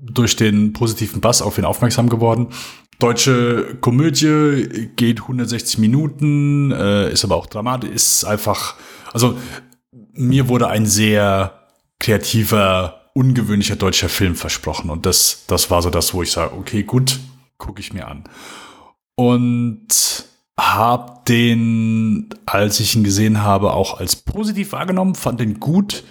durch 0.00 0.36
den 0.36 0.72
positiven 0.72 1.20
Bass 1.20 1.42
auf 1.42 1.58
ihn 1.58 1.64
aufmerksam 1.64 2.08
geworden. 2.08 2.48
Deutsche 2.98 3.76
Komödie 3.80 4.90
geht 4.96 5.20
160 5.20 5.78
Minuten, 5.78 6.72
äh, 6.72 7.12
ist 7.12 7.24
aber 7.24 7.36
auch 7.36 7.46
dramatisch, 7.46 7.90
ist 7.90 8.24
einfach, 8.24 8.76
also 9.12 9.36
mir 10.12 10.48
wurde 10.48 10.68
ein 10.68 10.86
sehr 10.86 11.66
kreativer, 11.98 13.10
ungewöhnlicher 13.14 13.76
deutscher 13.76 14.08
Film 14.08 14.34
versprochen 14.34 14.90
und 14.90 15.04
das, 15.04 15.44
das 15.46 15.70
war 15.70 15.82
so 15.82 15.90
das, 15.90 16.14
wo 16.14 16.22
ich 16.22 16.32
sage, 16.32 16.54
okay, 16.56 16.82
gut, 16.82 17.18
gucke 17.58 17.80
ich 17.80 17.92
mir 17.92 18.08
an. 18.08 18.24
Und 19.14 19.88
hab 20.58 21.26
den, 21.26 22.30
als 22.46 22.80
ich 22.80 22.96
ihn 22.96 23.04
gesehen 23.04 23.42
habe, 23.42 23.72
auch 23.72 23.98
als 23.98 24.16
positiv 24.16 24.72
wahrgenommen, 24.72 25.14
fand 25.14 25.40
den 25.40 25.60
gut, 25.60 26.04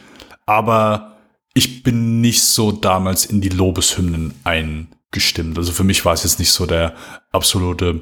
aber 0.46 1.18
ich 1.56 1.84
bin 1.84 2.22
nicht 2.22 2.44
so 2.44 2.72
damals 2.72 3.26
in 3.26 3.42
die 3.42 3.50
Lobeshymnen 3.50 4.34
ein 4.44 4.88
gestimmt. 5.16 5.58
Also 5.58 5.72
für 5.72 5.84
mich 5.84 6.06
war 6.06 6.14
es 6.14 6.22
jetzt 6.22 6.38
nicht 6.38 6.52
so 6.52 6.68
der 6.68 6.94
absolute 7.32 8.02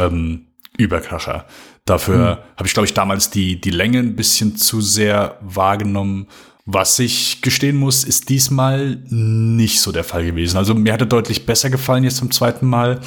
ähm, 0.00 0.46
Überkracher. 0.76 1.46
Dafür 1.84 2.14
hm. 2.14 2.56
habe 2.56 2.66
ich, 2.66 2.72
glaube 2.72 2.86
ich, 2.86 2.94
damals 2.94 3.30
die, 3.30 3.60
die 3.60 3.70
Länge 3.70 4.00
ein 4.00 4.16
bisschen 4.16 4.56
zu 4.56 4.80
sehr 4.80 5.38
wahrgenommen. 5.40 6.26
Was 6.64 6.98
ich 6.98 7.42
gestehen 7.42 7.76
muss, 7.76 8.02
ist 8.02 8.28
diesmal 8.28 8.96
nicht 9.08 9.80
so 9.80 9.92
der 9.92 10.02
Fall 10.02 10.24
gewesen. 10.24 10.56
Also 10.56 10.74
mir 10.74 10.92
hat 10.92 11.00
er 11.00 11.06
deutlich 11.06 11.46
besser 11.46 11.70
gefallen 11.70 12.02
jetzt 12.02 12.16
zum 12.16 12.32
zweiten 12.32 12.66
Mal. 12.66 13.00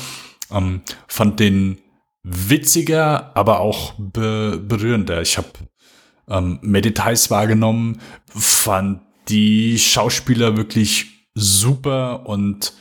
Ähm, 0.49 0.81
fand 1.07 1.41
den 1.41 1.79
witziger, 2.23 3.35
aber 3.35 3.59
auch 3.59 3.93
be 3.97 4.61
berührender. 4.65 5.21
Ich 5.21 5.37
habe 5.37 5.49
ähm, 6.29 6.59
mehr 6.61 6.81
Details 6.81 7.29
wahrgenommen, 7.29 7.99
fand 8.27 9.01
die 9.27 9.77
Schauspieler 9.77 10.55
wirklich 10.55 11.27
super 11.35 12.25
und 12.27 12.73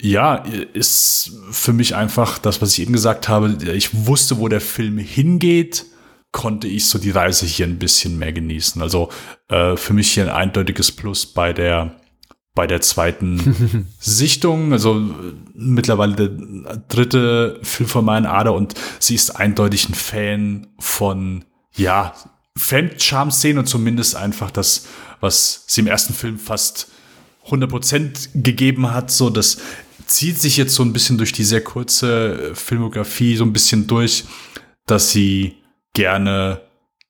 ja, 0.00 0.36
ist 0.72 1.32
für 1.50 1.72
mich 1.72 1.94
einfach 1.94 2.38
das, 2.38 2.60
was 2.60 2.72
ich 2.72 2.80
eben 2.80 2.92
gesagt 2.92 3.28
habe. 3.28 3.56
Ich 3.72 4.06
wusste, 4.06 4.38
wo 4.38 4.48
der 4.48 4.60
Film 4.60 4.98
hingeht, 4.98 5.86
konnte 6.32 6.66
ich 6.66 6.86
so 6.86 6.98
die 6.98 7.10
Reise 7.10 7.46
hier 7.46 7.66
ein 7.66 7.78
bisschen 7.78 8.18
mehr 8.18 8.32
genießen. 8.32 8.82
Also 8.82 9.10
äh, 9.48 9.76
für 9.76 9.92
mich 9.92 10.12
hier 10.12 10.24
ein 10.24 10.30
eindeutiges 10.30 10.90
Plus 10.92 11.26
bei 11.26 11.52
der 11.52 11.96
bei 12.54 12.66
der 12.68 12.80
zweiten 12.80 13.88
Sichtung. 13.98 14.72
Also 14.72 15.02
mittlerweile 15.54 16.14
der 16.14 16.76
dritte 16.88 17.60
Film 17.62 17.88
von 17.88 18.04
meinen 18.04 18.26
Ader 18.26 18.54
und 18.54 18.74
sie 18.98 19.14
ist 19.14 19.30
eindeutig 19.30 19.88
ein 19.88 19.94
Fan 19.94 20.66
von 20.78 21.44
ja 21.74 22.14
Fan-Charm-Szenen 22.56 23.58
und 23.58 23.66
zumindest 23.66 24.14
einfach 24.14 24.50
das, 24.50 24.86
was 25.20 25.64
sie 25.66 25.80
im 25.80 25.88
ersten 25.88 26.14
Film 26.14 26.38
fast 26.38 26.88
100% 27.48 28.42
gegeben 28.42 28.92
hat, 28.92 29.10
so 29.10 29.28
das 29.30 29.58
zieht 30.06 30.40
sich 30.40 30.56
jetzt 30.56 30.74
so 30.74 30.82
ein 30.82 30.92
bisschen 30.92 31.18
durch 31.18 31.32
die 31.32 31.44
sehr 31.44 31.62
kurze 31.62 32.50
äh, 32.50 32.54
Filmografie 32.54 33.36
so 33.36 33.44
ein 33.44 33.52
bisschen 33.52 33.86
durch, 33.86 34.24
dass 34.86 35.10
sie 35.10 35.56
gerne 35.92 36.60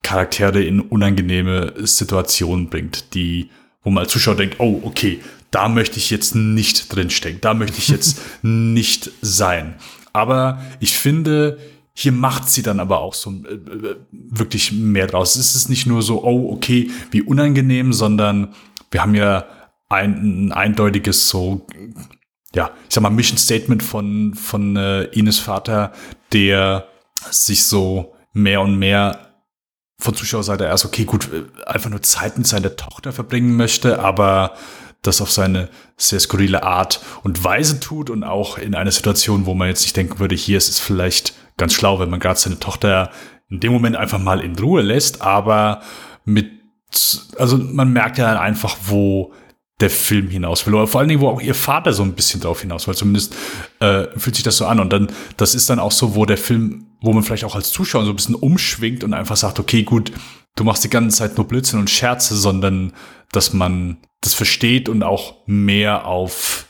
Charaktere 0.02 0.62
in 0.62 0.80
unangenehme 0.80 1.74
Situationen 1.86 2.68
bringt, 2.68 3.14
die, 3.14 3.50
wo 3.82 3.90
man 3.90 4.04
als 4.04 4.12
Zuschauer 4.12 4.36
denkt, 4.36 4.56
oh, 4.58 4.80
okay, 4.84 5.20
da 5.50 5.68
möchte 5.68 5.98
ich 5.98 6.10
jetzt 6.10 6.34
nicht 6.34 6.94
drinstecken, 6.94 7.40
da 7.40 7.54
möchte 7.54 7.78
ich 7.78 7.88
jetzt 7.88 8.20
nicht 8.42 9.10
sein. 9.22 9.74
Aber 10.12 10.62
ich 10.80 10.98
finde, 10.98 11.58
hier 11.94 12.12
macht 12.12 12.48
sie 12.50 12.62
dann 12.62 12.80
aber 12.80 13.00
auch 13.00 13.14
so 13.14 13.30
äh, 13.30 13.54
äh, 13.54 13.96
wirklich 14.10 14.72
mehr 14.72 15.06
draus. 15.06 15.36
Es 15.36 15.54
ist 15.54 15.68
nicht 15.68 15.86
nur 15.86 16.02
so, 16.02 16.24
oh, 16.24 16.52
okay, 16.52 16.90
wie 17.10 17.22
unangenehm, 17.22 17.92
sondern 17.92 18.54
wir 18.90 19.02
haben 19.02 19.14
ja 19.14 19.46
ein, 19.88 20.48
ein 20.48 20.52
eindeutiges 20.52 21.28
so 21.28 21.66
ja, 22.54 22.70
ich 22.88 22.94
sag 22.94 23.02
mal, 23.02 23.10
Mission 23.10 23.38
Statement 23.38 23.82
von, 23.82 24.34
von 24.34 24.76
äh, 24.76 25.04
Ines 25.04 25.38
Vater, 25.38 25.92
der 26.32 26.86
sich 27.30 27.64
so 27.64 28.14
mehr 28.32 28.60
und 28.60 28.78
mehr 28.78 29.34
von 29.98 30.14
Zuschauerseite 30.14 30.64
erst, 30.64 30.84
okay, 30.84 31.04
gut, 31.04 31.28
äh, 31.32 31.44
einfach 31.66 31.90
nur 31.90 32.02
Zeit 32.02 32.38
mit 32.38 32.46
seiner 32.46 32.76
Tochter 32.76 33.12
verbringen 33.12 33.56
möchte, 33.56 33.98
aber 33.98 34.54
das 35.02 35.20
auf 35.20 35.30
seine 35.30 35.68
sehr 35.96 36.20
skurrile 36.20 36.62
Art 36.62 37.00
und 37.24 37.42
Weise 37.44 37.80
tut 37.80 38.08
und 38.08 38.24
auch 38.24 38.56
in 38.56 38.74
einer 38.74 38.90
Situation, 38.90 39.46
wo 39.46 39.54
man 39.54 39.68
jetzt 39.68 39.82
nicht 39.82 39.96
denken 39.96 40.18
würde, 40.18 40.34
hier 40.34 40.58
ist 40.58 40.68
es 40.68 40.80
vielleicht 40.80 41.34
ganz 41.56 41.74
schlau, 41.74 41.98
wenn 41.98 42.10
man 42.10 42.20
gerade 42.20 42.38
seine 42.38 42.58
Tochter 42.58 43.10
in 43.50 43.60
dem 43.60 43.72
Moment 43.72 43.96
einfach 43.96 44.18
mal 44.18 44.40
in 44.40 44.58
Ruhe 44.58 44.82
lässt, 44.82 45.22
aber 45.22 45.82
mit, 46.24 46.50
also 47.38 47.58
man 47.58 47.92
merkt 47.92 48.18
ja 48.18 48.40
einfach, 48.40 48.76
wo 48.86 49.32
der 49.80 49.90
Film 49.90 50.28
hinaus 50.28 50.66
will. 50.66 50.74
Oder 50.74 50.86
vor 50.86 51.00
allen 51.00 51.08
Dingen, 51.08 51.20
wo 51.20 51.28
auch 51.28 51.40
ihr 51.40 51.54
Vater 51.54 51.92
so 51.92 52.02
ein 52.02 52.12
bisschen 52.12 52.40
drauf 52.40 52.60
hinaus 52.60 52.86
will. 52.86 52.94
Zumindest 52.94 53.34
äh, 53.80 54.06
fühlt 54.16 54.36
sich 54.36 54.44
das 54.44 54.56
so 54.56 54.66
an. 54.66 54.78
Und 54.78 54.92
dann, 54.92 55.08
das 55.36 55.54
ist 55.54 55.68
dann 55.68 55.80
auch 55.80 55.92
so, 55.92 56.14
wo 56.14 56.24
der 56.26 56.38
Film, 56.38 56.86
wo 57.00 57.12
man 57.12 57.24
vielleicht 57.24 57.44
auch 57.44 57.56
als 57.56 57.70
Zuschauer 57.70 58.04
so 58.04 58.10
ein 58.10 58.16
bisschen 58.16 58.36
umschwingt 58.36 59.02
und 59.02 59.14
einfach 59.14 59.36
sagt, 59.36 59.58
okay, 59.58 59.82
gut, 59.82 60.12
du 60.54 60.64
machst 60.64 60.84
die 60.84 60.90
ganze 60.90 61.16
Zeit 61.16 61.36
nur 61.36 61.48
Blödsinn 61.48 61.80
und 61.80 61.90
Scherze, 61.90 62.36
sondern 62.36 62.92
dass 63.32 63.52
man 63.52 63.98
das 64.20 64.34
versteht 64.34 64.88
und 64.88 65.02
auch 65.02 65.36
mehr 65.46 66.06
auf, 66.06 66.66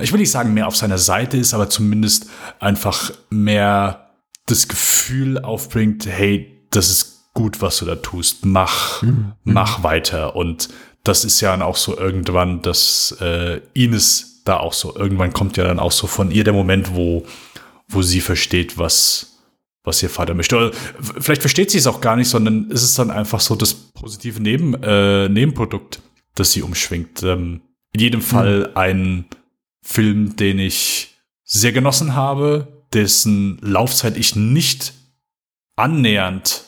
ich 0.00 0.12
will 0.12 0.20
nicht 0.20 0.30
sagen 0.30 0.54
mehr 0.54 0.66
auf 0.66 0.76
seiner 0.76 0.98
Seite 0.98 1.36
ist, 1.36 1.54
aber 1.54 1.70
zumindest 1.70 2.28
einfach 2.58 3.12
mehr 3.30 4.10
das 4.46 4.66
Gefühl 4.66 5.38
aufbringt, 5.38 6.06
hey, 6.06 6.66
das 6.70 6.90
ist 6.90 7.30
gut, 7.32 7.62
was 7.62 7.78
du 7.78 7.84
da 7.84 7.94
tust, 7.94 8.44
mach, 8.44 9.02
mhm. 9.02 9.34
mach 9.44 9.82
weiter. 9.84 10.34
Und 10.34 10.68
das 11.04 11.24
ist 11.24 11.40
ja 11.40 11.50
dann 11.52 11.62
auch 11.62 11.76
so 11.76 11.96
irgendwann, 11.96 12.62
dass 12.62 13.16
äh, 13.20 13.60
Ines 13.74 14.42
da 14.44 14.58
auch 14.58 14.72
so, 14.72 14.96
irgendwann 14.96 15.32
kommt 15.32 15.56
ja 15.56 15.64
dann 15.64 15.78
auch 15.78 15.92
so 15.92 16.06
von 16.06 16.30
ihr 16.30 16.44
der 16.44 16.52
Moment, 16.52 16.94
wo, 16.94 17.26
wo 17.88 18.02
sie 18.02 18.20
versteht, 18.20 18.78
was, 18.78 19.38
was 19.84 20.02
ihr 20.02 20.10
Vater 20.10 20.34
möchte. 20.34 20.56
Oder 20.56 20.72
vielleicht 21.20 21.42
versteht 21.42 21.70
sie 21.70 21.78
es 21.78 21.86
auch 21.86 22.00
gar 22.00 22.16
nicht, 22.16 22.28
sondern 22.28 22.70
ist 22.70 22.82
es 22.82 22.94
dann 22.94 23.10
einfach 23.10 23.40
so 23.40 23.54
das 23.54 23.74
positive 23.74 24.42
Neben, 24.42 24.74
äh, 24.82 25.28
Nebenprodukt, 25.28 26.00
das 26.34 26.52
sie 26.52 26.62
umschwingt. 26.62 27.22
Ähm, 27.22 27.62
in 27.92 28.00
jedem 28.00 28.22
Fall 28.22 28.60
mhm. 28.60 28.76
ein 28.76 29.24
Film, 29.82 30.36
den 30.36 30.58
ich 30.58 31.18
sehr 31.44 31.72
genossen 31.72 32.14
habe, 32.14 32.84
dessen 32.92 33.58
Laufzeit 33.62 34.16
ich 34.16 34.36
nicht 34.36 34.94
annähernd 35.76 36.64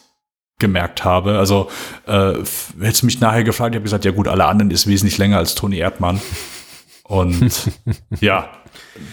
gemerkt 0.61 1.05
habe. 1.05 1.39
Also 1.39 1.69
äh, 2.07 2.35
hättest 2.81 3.03
mich 3.03 3.21
nachher 3.21 3.43
gefragt, 3.43 3.75
ich 3.75 3.79
habe 3.79 3.85
gesagt, 3.85 4.05
ja 4.05 4.13
gut, 4.13 4.29
alle 4.29 4.45
anderen 4.45 4.71
ist 4.71 4.87
wesentlich 4.87 5.19
länger 5.19 5.39
als 5.39 5.57
Toni 5.57 5.79
Erdmann. 5.79 6.21
Und 7.03 7.73
ja, 8.21 8.49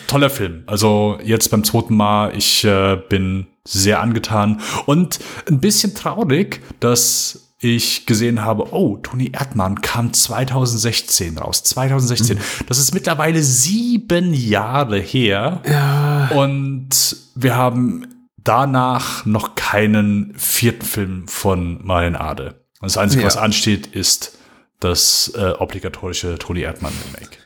toller 0.05 0.29
Film. 0.29 0.63
Also 0.67 1.17
jetzt 1.23 1.49
beim 1.49 1.63
zweiten 1.63 1.95
Mal, 1.95 2.37
ich 2.37 2.63
äh, 2.63 2.97
bin 3.09 3.47
sehr 3.63 4.01
angetan 4.01 4.61
und 4.85 5.19
ein 5.47 5.59
bisschen 5.59 5.95
traurig, 5.95 6.61
dass 6.79 7.47
ich 7.59 8.05
gesehen 8.05 8.43
habe, 8.45 8.71
oh, 8.71 8.97
Toni 8.97 9.31
Erdmann 9.33 9.81
kam 9.81 10.13
2016 10.13 11.39
raus. 11.39 11.63
2016. 11.63 12.37
Mhm. 12.37 12.41
Das 12.67 12.77
ist 12.77 12.93
mittlerweile 12.93 13.41
sieben 13.41 14.33
Jahre 14.33 14.99
her. 14.99 15.61
Ja. 15.67 16.29
Und 16.35 17.17
wir 17.33 17.55
haben 17.55 18.07
danach 18.47 19.25
noch 19.25 19.55
keinen 19.55 20.33
vierten 20.37 20.85
Film 20.85 21.27
von 21.27 21.85
Marian 21.85 22.15
Ade. 22.15 22.63
Das 22.81 22.97
Einzige, 22.97 23.21
ja. 23.21 23.27
was 23.27 23.37
ansteht, 23.37 23.87
ist 23.87 24.37
das 24.79 25.33
äh, 25.35 25.53
obligatorische 25.57 26.37
Toni 26.37 26.61
Erdmann 26.61 26.93
Remake. 27.05 27.37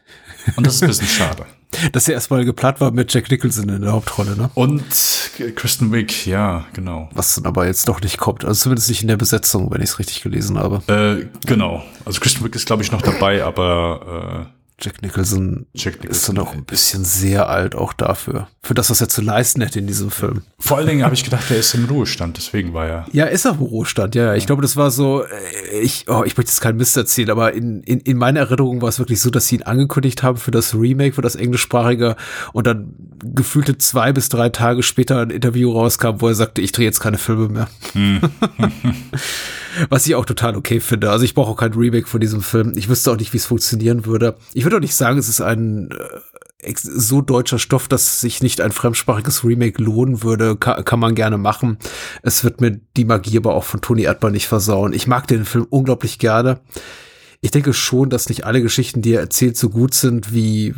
Und 0.56 0.68
das 0.68 0.76
ist 0.76 0.84
ein 0.84 0.88
bisschen 0.90 1.08
schade. 1.18 1.46
Dass 1.94 2.08
er 2.08 2.16
erstmal 2.16 2.44
geplant 2.44 2.82
war 2.82 2.92
mit 2.92 3.14
Jack 3.14 3.32
Nicholson 3.32 3.70
in 3.70 3.82
der 3.82 3.94
Hauptrolle, 3.94 4.36
ne? 4.36 4.52
Und 4.56 4.84
Kristen 5.56 5.94
Wiig, 5.94 6.28
ja, 6.28 6.66
genau. 6.74 7.10
Was 7.14 7.36
dann 7.36 7.46
aber 7.46 7.66
jetzt 7.66 7.88
doch 7.88 8.02
nicht 8.02 8.18
kommt. 8.18 8.44
Also 8.44 8.64
zumindest 8.64 8.90
nicht 8.90 9.02
in 9.02 9.08
der 9.08 9.16
Besetzung, 9.16 9.72
wenn 9.72 9.82
ich 9.82 9.90
es 9.92 10.00
richtig 10.00 10.22
gelesen 10.22 10.60
habe. 10.60 10.82
Äh, 10.92 11.28
genau. 11.48 11.82
Also 12.04 12.20
Kristen 12.20 12.44
Wiig 12.44 12.56
ist, 12.56 12.66
glaube 12.66 12.84
ich, 12.84 12.92
noch 12.92 13.02
dabei, 13.02 13.44
aber 13.46 14.50
äh, 14.52 14.61
Jack 14.82 15.02
Nicholson, 15.02 15.68
Jack 15.74 16.02
Nicholson 16.02 16.12
ist 16.12 16.30
dann 16.30 16.38
auch 16.40 16.54
ein 16.54 16.66
bisschen 16.66 17.06
sehr 17.06 17.50
alt 17.50 17.76
auch 17.76 17.94
dafür. 17.94 18.48
Für 18.64 18.74
das, 18.74 18.90
was 18.90 19.00
er 19.00 19.10
zu 19.10 19.22
leisten 19.22 19.62
hätte 19.62 19.80
in 19.80 19.88
diesem 19.88 20.10
Film. 20.10 20.42
Vor 20.60 20.78
allen 20.78 20.88
Dingen 20.88 21.04
habe 21.04 21.14
ich 21.14 21.24
gedacht, 21.24 21.50
er 21.52 21.58
ist 21.58 21.74
im 21.76 21.86
Ruhestand, 21.86 22.38
deswegen 22.38 22.74
war 22.74 22.88
er. 22.88 23.06
Ja, 23.12 23.26
ist 23.26 23.46
er 23.46 23.54
im 23.54 23.60
Ruhestand, 23.60 24.16
ja. 24.16 24.26
ja. 24.26 24.36
Ich 24.36 24.48
glaube, 24.48 24.62
das 24.62 24.78
war 24.78 24.90
so, 24.90 25.24
äh, 25.24 25.80
ich, 25.82 26.06
oh, 26.08 26.24
ich 26.26 26.36
möchte 26.36 26.52
jetzt 26.52 26.62
keinen 26.62 26.78
Mist 26.78 26.98
erzählen, 26.98 27.30
aber 27.30 27.54
in, 27.54 27.82
in, 27.84 28.00
in 28.00 28.18
meiner 28.18 28.40
Erinnerung 28.40 28.82
war 28.82 28.90
es 28.90 28.98
wirklich 28.98 29.22
so, 29.22 29.30
dass 29.30 29.48
sie 29.48 29.58
ihn 29.58 29.64
angekündigt 29.64 30.24
haben 30.24 30.38
für 30.38 30.52
das 30.52 30.74
Remake, 30.74 31.14
für 31.14 31.22
das 31.22 31.36
englischsprachige 31.36 32.16
und 32.54 32.66
dann 32.66 32.96
gefühlte 33.24 33.78
zwei 33.78 34.12
bis 34.12 34.30
drei 34.30 34.50
Tage 34.50 34.84
später 34.84 35.22
ein 35.22 35.30
Interview 35.30 35.72
rauskam, 35.72 36.20
wo 36.20 36.28
er 36.28 36.36
sagte, 36.36 36.62
ich 36.62 36.72
drehe 36.72 36.86
jetzt 36.86 37.00
keine 37.00 37.18
Filme 37.18 37.50
mehr. 37.50 37.70
Hm. 37.94 38.22
Was 39.90 40.06
ich 40.06 40.16
auch 40.16 40.26
total 40.26 40.56
okay 40.56 40.80
finde. 40.80 41.10
Also 41.12 41.24
ich 41.24 41.34
brauche 41.34 41.52
auch 41.52 41.58
kein 41.58 41.74
Remake 41.74 42.08
von 42.08 42.20
diesem 42.20 42.42
Film. 42.42 42.74
Ich 42.76 42.90
wüsste 42.90 43.12
auch 43.12 43.18
nicht, 43.18 43.34
wie 43.34 43.38
es 43.38 43.46
funktionieren 43.46 44.06
würde. 44.06 44.36
Ich 44.54 44.64
würde 44.64 44.78
auch 44.78 44.82
nicht 44.82 44.96
sagen, 44.96 45.18
es 45.18 45.30
ist 45.30 45.42
ein 45.42 45.90
äh, 46.62 46.74
so 46.76 47.22
deutscher 47.22 47.60
Stoff, 47.60 47.88
dass 47.88 48.22
sich 48.22 48.44
nicht 48.44 48.62
ein 48.62 48.72
fremdsprachiges 48.72 49.44
Remake 49.44 49.82
lohnen 49.82 50.24
würde, 50.24 50.56
kann, 50.56 50.84
kann 50.84 51.00
man 51.00 51.16
gerne 51.16 51.38
machen. 51.38 51.78
Es 52.22 52.44
wird 52.44 52.62
mir 52.62 52.80
die 52.98 53.06
Magie 53.06 53.38
aber 53.38 53.54
auch 53.54 53.64
von 53.64 53.82
Toni 53.82 54.04
Erdmann 54.04 54.34
nicht 54.34 54.48
versauen. 54.48 54.94
Ich 54.94 55.08
mag 55.08 55.28
den 55.28 55.46
Film 55.46 55.66
unglaublich 55.70 56.20
gerne 56.20 56.60
ich 57.44 57.50
denke 57.50 57.74
schon, 57.74 58.12
dass 58.12 58.30
nicht 58.30 58.46
alle 58.46 58.62
Geschichten, 58.62 59.02
die 59.02 59.14
er 59.14 59.22
erzählt, 59.22 59.58
so 59.58 59.70
gut 59.70 59.96
sind 59.96 60.32
wie 60.32 60.76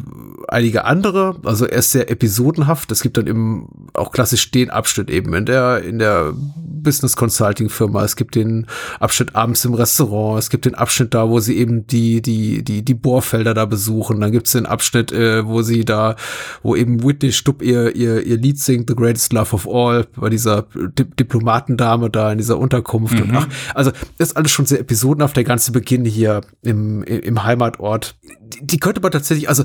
einige 0.48 0.86
andere. 0.86 1.36
Also 1.44 1.66
er 1.66 1.80
ist 1.80 1.92
sehr 1.92 2.10
episodenhaft. 2.10 2.90
Es 2.90 3.02
gibt 3.02 3.18
dann 3.18 3.28
eben 3.28 3.68
auch 3.94 4.14
klassisch 4.14 4.50
den 4.50 4.70
Abschnitt 4.70 5.10
eben 5.10 5.34
in 5.34 5.46
der, 5.46 5.84
in 5.84 6.00
der 6.00 6.34
Business 6.56 7.18
Consulting 7.18 7.68
Firma. 7.68 8.06
Es 8.06 8.16
gibt 8.16 8.36
den 8.36 8.68
Abschnitt 9.02 9.36
abends 9.36 9.66
im 9.66 9.74
Restaurant. 9.74 10.40
Es 10.40 10.50
gibt 10.50 10.64
den 10.64 10.76
Abschnitt 10.76 11.14
da, 11.14 11.28
wo 11.28 11.42
sie 11.42 11.58
eben 11.58 11.86
die, 11.86 12.22
die, 12.22 12.64
die, 12.64 12.82
die 12.84 12.94
Bohrfelder 12.94 13.54
da 13.54 13.66
besuchen. 13.66 14.22
Dann 14.22 14.32
gibt 14.32 14.48
es 14.48 14.54
den 14.54 14.66
Abschnitt, 14.66 15.12
äh, 15.12 15.46
wo 15.46 15.64
sie 15.64 15.84
da, 15.84 16.16
wo 16.62 16.78
eben 16.78 17.04
Whitney 17.04 17.34
Stupp 17.34 17.62
ihr, 17.62 17.94
ihr, 17.94 18.26
ihr 18.26 18.38
Lied 18.38 18.58
singt, 18.58 18.90
The 18.90 18.96
Greatest 18.96 19.34
Love 19.34 19.54
of 19.54 19.68
All, 19.68 20.08
bei 20.16 20.30
dieser 20.30 20.68
Di 20.74 21.04
Diplomatendame 21.04 22.10
da 22.10 22.32
in 22.32 22.38
dieser 22.38 22.58
Unterkunft. 22.58 23.16
Mhm. 23.16 23.22
Und 23.22 23.36
ach, 23.36 23.48
also 23.74 23.92
ist 24.18 24.38
alles 24.38 24.52
schon 24.52 24.66
sehr 24.66 24.80
episodenhaft. 24.80 25.36
Der 25.36 25.44
ganze 25.44 25.74
Beginn 25.74 26.06
hier 26.06 26.42
im, 26.62 27.04
im 27.04 27.44
Heimatort. 27.44 28.16
Die, 28.42 28.66
die 28.66 28.80
könnte 28.80 29.02
man 29.02 29.12
tatsächlich, 29.12 29.50
also 29.50 29.64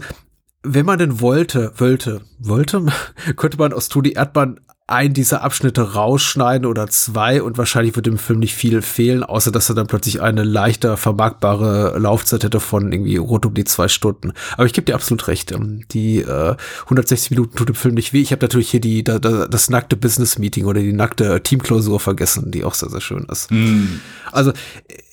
wenn 0.62 0.86
man 0.86 0.98
denn 0.98 1.20
wollte, 1.20 1.72
wollte, 1.76 2.22
wollte, 2.38 2.86
könnte 3.36 3.58
man 3.58 3.72
aus 3.72 3.88
Toni 3.88 4.12
Erdmann 4.12 4.60
ein 4.88 5.12
dieser 5.12 5.42
Abschnitte 5.42 5.92
rausschneiden 5.92 6.66
oder 6.66 6.88
zwei 6.88 7.42
und 7.42 7.58
wahrscheinlich 7.58 7.94
wird 7.94 8.06
dem 8.06 8.16
Film 8.16 8.38
nicht 8.38 8.54
viel 8.54 8.80
fehlen, 8.80 9.22
außer 9.22 9.52
dass 9.52 9.68
er 9.68 9.74
dann 9.74 9.86
plötzlich 9.86 10.22
eine 10.22 10.44
leichter 10.44 10.96
vermarktbare 10.96 11.98
Laufzeit 11.98 12.42
hätte 12.42 12.58
von 12.58 12.90
irgendwie 12.90 13.18
rund 13.18 13.44
um 13.44 13.52
die 13.52 13.64
zwei 13.64 13.88
Stunden. 13.88 14.32
Aber 14.54 14.64
ich 14.64 14.72
gebe 14.72 14.86
dir 14.86 14.94
absolut 14.94 15.28
recht. 15.28 15.52
Ähm, 15.52 15.82
die 15.90 16.20
äh, 16.20 16.56
160 16.84 17.32
Minuten 17.32 17.54
tut 17.54 17.68
dem 17.68 17.74
Film 17.74 17.96
nicht 17.96 18.14
weh. 18.14 18.22
Ich 18.22 18.32
habe 18.32 18.42
natürlich 18.42 18.70
hier 18.70 18.80
die 18.80 19.04
da, 19.04 19.18
da, 19.18 19.46
das 19.46 19.68
nackte 19.68 19.94
Business 19.94 20.38
Meeting 20.38 20.64
oder 20.64 20.80
die 20.80 20.94
nackte 20.94 21.42
Teamklausur 21.42 22.00
vergessen, 22.00 22.50
die 22.50 22.64
auch 22.64 22.74
sehr 22.74 22.88
sehr 22.88 23.02
schön 23.02 23.26
ist. 23.30 23.50
Mm. 23.50 24.00
Also 24.32 24.52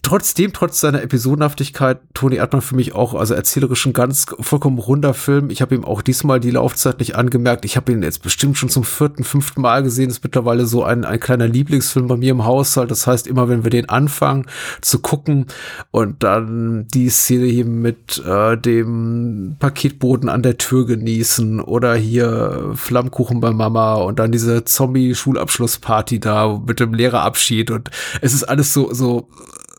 trotzdem, 0.06 0.54
trotz 0.54 0.82
seiner 0.82 1.02
Episodenhaftigkeit, 1.02 2.00
Toni 2.14 2.36
Erdmann 2.36 2.62
für 2.62 2.76
mich 2.76 2.94
auch, 2.94 3.16
also 3.16 3.34
erzählerisch 3.34 3.88
ein 3.88 3.94
ganz 3.94 4.28
vollkommen 4.40 4.78
runder 4.78 5.16
Film. 5.16 5.50
Ich 5.50 5.64
habe 5.64 5.74
ihm 5.74 5.84
auch 5.84 6.04
diesmal 6.04 6.40
die 6.40 6.52
Laufzeit 6.52 7.00
nicht 7.00 7.16
angemerkt. 7.16 7.66
Ich 7.66 7.76
habe 7.76 7.92
ihn 7.92 8.04
jetzt 8.04 8.22
bestimmt 8.22 8.56
schon 8.56 8.70
zum 8.70 8.84
vierten, 8.84 9.24
fünften 9.24 9.62
Mal 9.62 9.82
gesehen. 9.82 10.12
Ist 10.12 10.24
mittlerweile 10.24 10.68
so 10.68 10.84
ein, 10.84 11.06
ein 11.06 11.20
kleiner 11.20 11.48
Lieblingsfilm 11.48 12.06
bei 12.06 12.18
mir 12.18 12.32
im 12.32 12.46
Haushalt. 12.46 12.92
Das 12.92 13.08
heißt, 13.08 13.26
immer 13.26 13.50
wenn 13.50 13.64
wir 13.64 13.72
den 13.72 13.90
anfangen 13.90 14.46
zu 14.80 15.00
gucken 15.00 15.48
und 15.90 16.22
dann 16.22 16.88
die 16.94 17.10
Szene 17.10 17.48
hier 17.48 17.66
mit 17.66 18.24
äh, 18.24 18.60
dem 18.60 19.56
Paketboden 19.58 20.30
an 20.30 20.44
der 20.44 20.60
Tür 20.60 20.86
genießen 20.86 21.60
oder 21.60 21.96
hier 21.96 22.74
Flammkuchen 22.76 23.40
bei 23.40 23.52
Mama 23.52 23.96
und 23.96 24.20
dann 24.20 24.32
diese 24.32 24.66
Zombie-Schulabschlussparty 24.66 26.20
da 26.20 26.62
mit 26.64 26.80
dem 26.80 26.94
Lehrerabschied 26.94 27.72
und 27.72 27.90
es 28.22 28.36
ist 28.36 28.44
alles 28.44 28.72
so, 28.72 28.94
so 28.94 29.30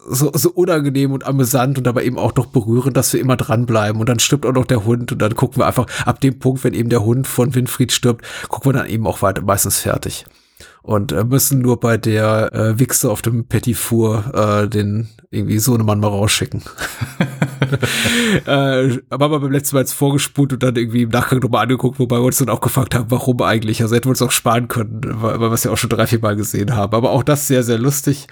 so, 0.08 0.30
so 0.34 0.50
unangenehm 0.50 1.12
und 1.12 1.26
amüsant 1.26 1.78
und 1.78 1.88
aber 1.88 2.04
eben 2.04 2.18
auch 2.18 2.32
doch 2.32 2.46
berührend, 2.46 2.96
dass 2.96 3.12
wir 3.12 3.20
immer 3.20 3.36
dranbleiben. 3.36 4.00
Und 4.00 4.08
dann 4.08 4.18
stirbt 4.18 4.46
auch 4.46 4.52
noch 4.52 4.66
der 4.66 4.84
Hund 4.84 5.12
und 5.12 5.18
dann 5.20 5.34
gucken 5.34 5.58
wir 5.58 5.66
einfach 5.66 5.86
ab 6.04 6.20
dem 6.20 6.38
Punkt, 6.38 6.64
wenn 6.64 6.74
eben 6.74 6.88
der 6.88 7.04
Hund 7.04 7.26
von 7.26 7.54
Winfried 7.54 7.92
stirbt, 7.92 8.24
gucken 8.48 8.72
wir 8.72 8.78
dann 8.78 8.88
eben 8.88 9.06
auch 9.06 9.22
weiter, 9.22 9.42
meistens 9.42 9.80
fertig. 9.80 10.24
Und 10.82 11.10
äh, 11.10 11.24
müssen 11.24 11.60
nur 11.60 11.80
bei 11.80 11.96
der 11.96 12.52
äh, 12.52 12.78
Wichse 12.78 13.10
auf 13.10 13.20
dem 13.20 13.46
Petit 13.46 13.76
Four 13.76 14.32
äh, 14.32 14.68
den 14.68 15.08
irgendwie 15.32 15.58
so 15.58 15.74
einen 15.74 15.84
Mann 15.84 15.98
mal 15.98 16.06
rausschicken. 16.06 16.62
äh, 18.46 18.98
aber 19.10 19.30
wir 19.32 19.40
beim 19.40 19.50
letzten 19.50 19.74
Mal 19.74 19.80
jetzt 19.80 19.94
vorgespult 19.94 20.52
und 20.52 20.62
dann 20.62 20.76
irgendwie 20.76 21.02
im 21.02 21.08
Nachgang 21.08 21.40
nochmal 21.40 21.64
angeguckt, 21.64 21.98
wobei 21.98 22.18
wir 22.18 22.22
uns 22.22 22.38
dann 22.38 22.50
auch 22.50 22.60
gefragt 22.60 22.94
haben, 22.94 23.10
warum 23.10 23.42
eigentlich. 23.42 23.82
Also 23.82 23.96
hätten 23.96 24.04
wir 24.04 24.10
uns 24.10 24.22
auch 24.22 24.30
sparen 24.30 24.68
können, 24.68 25.00
weil, 25.02 25.40
weil 25.40 25.50
wir 25.50 25.54
es 25.54 25.64
ja 25.64 25.72
auch 25.72 25.76
schon 25.76 25.90
drei, 25.90 26.06
vier 26.06 26.20
Mal 26.20 26.36
gesehen 26.36 26.76
haben. 26.76 26.94
Aber 26.94 27.10
auch 27.10 27.24
das 27.24 27.48
sehr, 27.48 27.64
sehr 27.64 27.78
lustig 27.78 28.28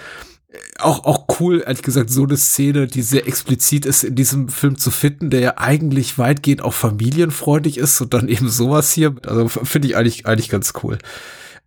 auch, 0.78 1.04
auch 1.04 1.40
cool, 1.40 1.62
ehrlich 1.66 1.82
gesagt, 1.82 2.10
so 2.10 2.24
eine 2.24 2.36
Szene, 2.36 2.86
die 2.86 3.02
sehr 3.02 3.26
explizit 3.26 3.86
ist, 3.86 4.04
in 4.04 4.14
diesem 4.14 4.48
Film 4.48 4.78
zu 4.78 4.90
finden, 4.90 5.30
der 5.30 5.40
ja 5.40 5.54
eigentlich 5.56 6.18
weitgehend 6.18 6.62
auch 6.62 6.74
familienfreundlich 6.74 7.78
ist 7.78 8.00
und 8.00 8.14
dann 8.14 8.28
eben 8.28 8.48
sowas 8.48 8.92
hier. 8.92 9.14
Also 9.26 9.48
finde 9.48 9.88
ich 9.88 9.96
eigentlich, 9.96 10.26
eigentlich 10.26 10.48
ganz 10.48 10.72
cool. 10.82 10.98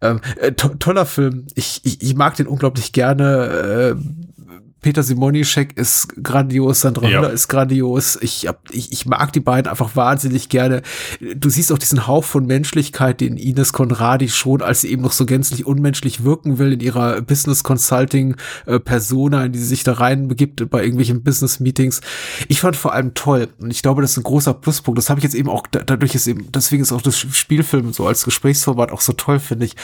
Ähm, 0.01 0.21
äh, 0.39 0.51
to 0.51 0.69
toller 0.69 1.05
Film. 1.05 1.47
Ich, 1.55 1.81
ich, 1.83 2.01
ich 2.01 2.15
mag 2.15 2.35
den 2.35 2.47
unglaublich 2.47 2.91
gerne. 2.91 3.95
Äh, 3.97 4.36
Peter 4.87 5.03
Simonischek 5.03 5.77
ist 5.77 6.23
grandios, 6.23 6.79
Sandra 6.79 7.09
Ja. 7.09 7.17
Hüller 7.19 7.31
ist 7.33 7.49
grandios. 7.49 8.17
Ich, 8.21 8.47
hab, 8.47 8.61
ich, 8.71 8.93
ich 8.93 9.05
mag 9.05 9.33
die 9.33 9.41
beiden 9.41 9.69
einfach 9.69 9.97
wahnsinnig 9.97 10.47
gerne. 10.47 10.81
Du 11.35 11.49
siehst 11.49 11.73
auch 11.73 11.77
diesen 11.77 12.07
Hauch 12.07 12.23
von 12.23 12.45
Menschlichkeit, 12.45 13.19
den 13.19 13.35
Ines 13.35 13.73
Conradi 13.73 14.29
schon, 14.29 14.61
als 14.61 14.79
sie 14.79 14.89
eben 14.89 15.01
noch 15.01 15.11
so 15.11 15.25
gänzlich 15.25 15.65
unmenschlich 15.65 16.23
wirken 16.23 16.57
will 16.57 16.71
in 16.71 16.79
ihrer 16.79 17.21
Business 17.21 17.65
Consulting 17.65 18.37
äh, 18.65 18.79
Persona, 18.79 19.43
in 19.43 19.51
die 19.51 19.59
sie 19.59 19.65
sich 19.65 19.83
da 19.83 19.91
reinbegibt 19.91 20.69
bei 20.69 20.79
irgendwelchen 20.83 21.21
Business 21.21 21.59
Meetings. 21.59 21.99
Ich 22.47 22.61
fand 22.61 22.77
vor 22.77 22.93
allem 22.93 23.13
toll 23.13 23.49
und 23.59 23.71
ich 23.71 23.81
glaube, 23.81 24.01
das 24.01 24.11
ist 24.11 24.17
ein 24.19 24.23
großer 24.23 24.53
Pluspunkt. 24.53 24.97
Das 24.99 25.09
habe 25.09 25.19
ich 25.19 25.25
jetzt 25.25 25.35
eben 25.35 25.49
auch 25.49 25.67
da- 25.67 25.83
dadurch 25.83 26.15
ist 26.15 26.27
eben 26.27 26.49
deswegen 26.53 26.81
ist 26.81 26.93
auch 26.93 27.01
das 27.01 27.17
Spielfilm 27.19 27.91
so 27.91 28.07
als 28.07 28.23
Gesprächsformat 28.23 28.93
auch 28.93 29.01
so 29.01 29.11
toll 29.11 29.39
finde 29.39 29.65
ich. 29.65 29.75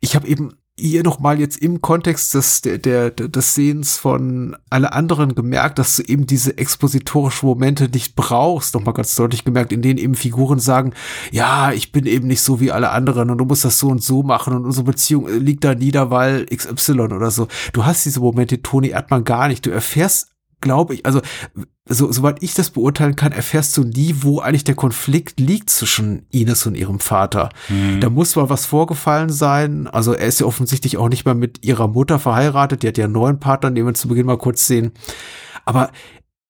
Ich 0.00 0.14
habe 0.14 0.28
eben 0.28 0.50
hier 0.76 1.04
nochmal 1.04 1.38
jetzt 1.38 1.58
im 1.58 1.80
Kontext 1.80 2.34
des, 2.34 2.60
der, 2.62 2.78
der, 2.78 3.10
des 3.10 3.54
Sehens 3.54 3.96
von 3.96 4.56
alle 4.70 4.92
anderen 4.92 5.34
gemerkt, 5.34 5.78
dass 5.78 5.96
du 5.96 6.02
eben 6.02 6.26
diese 6.26 6.58
expositorischen 6.58 7.48
Momente 7.48 7.88
nicht 7.88 8.16
brauchst, 8.16 8.74
nochmal 8.74 8.94
ganz 8.94 9.14
deutlich 9.14 9.44
gemerkt, 9.44 9.72
in 9.72 9.82
denen 9.82 9.98
eben 9.98 10.16
Figuren 10.16 10.58
sagen, 10.58 10.92
ja, 11.30 11.72
ich 11.72 11.92
bin 11.92 12.06
eben 12.06 12.26
nicht 12.26 12.42
so 12.42 12.60
wie 12.60 12.72
alle 12.72 12.90
anderen 12.90 13.30
und 13.30 13.38
du 13.38 13.44
musst 13.44 13.64
das 13.64 13.78
so 13.78 13.88
und 13.88 14.02
so 14.02 14.24
machen 14.24 14.54
und 14.54 14.64
unsere 14.64 14.84
Beziehung 14.84 15.28
äh, 15.28 15.38
liegt 15.38 15.62
da 15.62 15.74
nieder, 15.74 16.10
weil 16.10 16.46
XY 16.46 17.00
oder 17.00 17.30
so. 17.30 17.46
Du 17.72 17.84
hast 17.84 18.04
diese 18.04 18.20
Momente, 18.20 18.60
Toni 18.60 18.88
Erdmann 18.88 19.22
gar 19.22 19.46
nicht. 19.46 19.64
Du 19.66 19.70
erfährst 19.70 20.34
glaube 20.64 20.94
ich, 20.94 21.06
also 21.06 21.20
so, 21.86 22.10
soweit 22.10 22.42
ich 22.42 22.54
das 22.54 22.70
beurteilen 22.70 23.14
kann, 23.14 23.32
erfährst 23.32 23.76
du 23.76 23.84
nie, 23.84 24.16
wo 24.20 24.40
eigentlich 24.40 24.64
der 24.64 24.74
Konflikt 24.74 25.38
liegt 25.38 25.68
zwischen 25.68 26.24
Ines 26.30 26.66
und 26.66 26.76
ihrem 26.76 26.98
Vater. 26.98 27.50
Da 28.00 28.08
muss 28.08 28.36
mal 28.36 28.48
was 28.48 28.64
vorgefallen 28.64 29.28
sein. 29.28 29.86
Also 29.86 30.14
er 30.14 30.26
ist 30.26 30.40
ja 30.40 30.46
offensichtlich 30.46 30.96
auch 30.96 31.10
nicht 31.10 31.26
mehr 31.26 31.34
mit 31.34 31.62
ihrer 31.64 31.88
Mutter 31.88 32.18
verheiratet. 32.18 32.82
Die 32.82 32.88
hat 32.88 32.96
ja 32.96 33.04
einen 33.04 33.12
neuen 33.12 33.38
Partner, 33.38 33.70
den 33.70 33.84
wir 33.84 33.92
zu 33.92 34.08
Beginn 34.08 34.24
mal 34.24 34.38
kurz 34.38 34.66
sehen. 34.66 34.92
Aber 35.66 35.90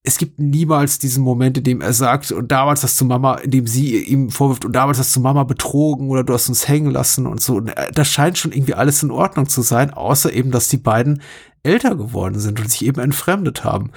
es 0.04 0.18
gibt 0.18 0.38
niemals 0.38 1.00
diesen 1.00 1.24
Moment, 1.24 1.58
in 1.58 1.64
dem 1.64 1.80
er 1.80 1.94
sagt, 1.94 2.30
und 2.30 2.52
damals 2.52 2.84
hast 2.84 3.00
du 3.00 3.04
Mama, 3.04 3.36
in 3.36 3.50
dem 3.50 3.66
sie 3.66 4.04
ihm 4.04 4.30
vorwirft, 4.30 4.64
und 4.64 4.72
damals 4.72 4.98
hast 4.98 5.16
du 5.16 5.20
Mama 5.20 5.44
betrogen 5.44 6.10
oder 6.10 6.22
du 6.22 6.34
hast 6.34 6.48
uns 6.48 6.68
hängen 6.68 6.92
lassen 6.92 7.26
und 7.26 7.40
so. 7.40 7.56
Und 7.56 7.70
äh, 7.70 7.90
das 7.90 8.08
scheint 8.08 8.38
schon 8.38 8.52
irgendwie 8.52 8.74
alles 8.74 9.02
in 9.02 9.10
Ordnung 9.10 9.48
zu 9.48 9.62
sein, 9.62 9.92
außer 9.92 10.32
eben, 10.32 10.50
dass 10.50 10.68
die 10.68 10.76
beiden 10.76 11.22
älter 11.64 11.96
geworden 11.96 12.38
sind 12.38 12.60
und 12.60 12.70
sich 12.70 12.84
eben 12.84 13.00
entfremdet 13.00 13.64
haben. 13.64 13.90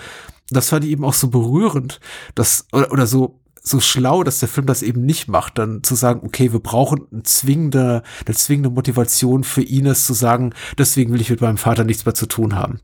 Das 0.49 0.69
fand 0.69 0.85
ich 0.85 0.91
eben 0.91 1.03
auch 1.03 1.13
so 1.13 1.27
berührend, 1.27 1.99
dass, 2.35 2.67
oder, 2.71 2.91
oder 2.91 3.07
so, 3.07 3.39
so 3.61 3.79
schlau, 3.79 4.23
dass 4.23 4.39
der 4.39 4.49
Film 4.49 4.65
das 4.65 4.81
eben 4.81 5.05
nicht 5.05 5.27
macht, 5.27 5.57
dann 5.57 5.83
zu 5.83 5.95
sagen, 5.95 6.21
okay, 6.23 6.53
wir 6.53 6.59
brauchen 6.59 7.01
eine 7.11 7.23
zwingende, 7.23 8.03
eine 8.25 8.35
zwingende 8.35 8.69
Motivation 8.69 9.43
für 9.43 9.61
Ines 9.61 10.05
zu 10.05 10.13
sagen, 10.13 10.53
deswegen 10.77 11.13
will 11.13 11.21
ich 11.21 11.29
mit 11.29 11.41
meinem 11.41 11.57
Vater 11.57 11.83
nichts 11.83 12.05
mehr 12.05 12.15
zu 12.15 12.27
tun 12.27 12.55
haben. 12.55 12.79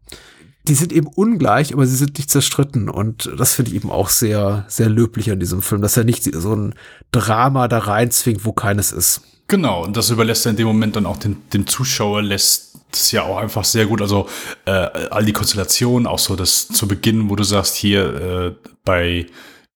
Die 0.68 0.76
sind 0.76 0.94
eben 0.94 1.08
ungleich, 1.08 1.74
aber 1.74 1.86
sie 1.86 1.96
sind 1.96 2.18
nicht 2.18 2.32
zerstritten 2.32 2.90
und 2.90 3.30
das 3.38 3.54
finde 3.54 3.72
ich 3.72 3.78
eben 3.78 3.92
auch 3.92 4.10
sehr, 4.10 4.66
sehr 4.70 4.90
löblich 4.90 5.30
an 5.30 5.40
diesem 5.40 5.62
Film, 5.62 5.82
dass 5.82 5.98
er 5.98 6.06
nicht 6.06 6.24
so 6.24 6.56
ein 6.56 6.74
Drama 7.12 7.68
da 7.68 7.80
reinzwingt, 7.80 8.46
wo 8.46 8.54
keines 8.54 8.92
ist. 8.92 9.22
Genau, 9.48 9.84
und 9.84 9.98
das 9.98 10.10
überlässt 10.10 10.46
er 10.46 10.52
in 10.52 10.56
dem 10.56 10.68
Moment 10.68 10.96
dann 10.96 11.06
auch 11.06 11.18
den, 11.18 11.38
dem 11.52 11.68
Zuschauer, 11.68 12.22
lässt 12.22 12.80
das 12.94 13.12
ja 13.12 13.24
auch 13.24 13.38
einfach 13.38 13.64
sehr 13.64 13.86
gut. 13.86 14.02
Also 14.02 14.28
äh, 14.66 14.72
all 14.72 15.26
die 15.26 15.34
Konstellationen, 15.34 16.08
auch 16.08 16.20
so 16.20 16.36
das 16.36 16.68
zu 16.68 16.88
Beginn, 16.88 17.30
wo 17.30 17.36
du 17.36 17.44
sagst, 17.44 17.76
hier 17.76 18.56
äh, 18.62 18.68
bei 18.86 19.26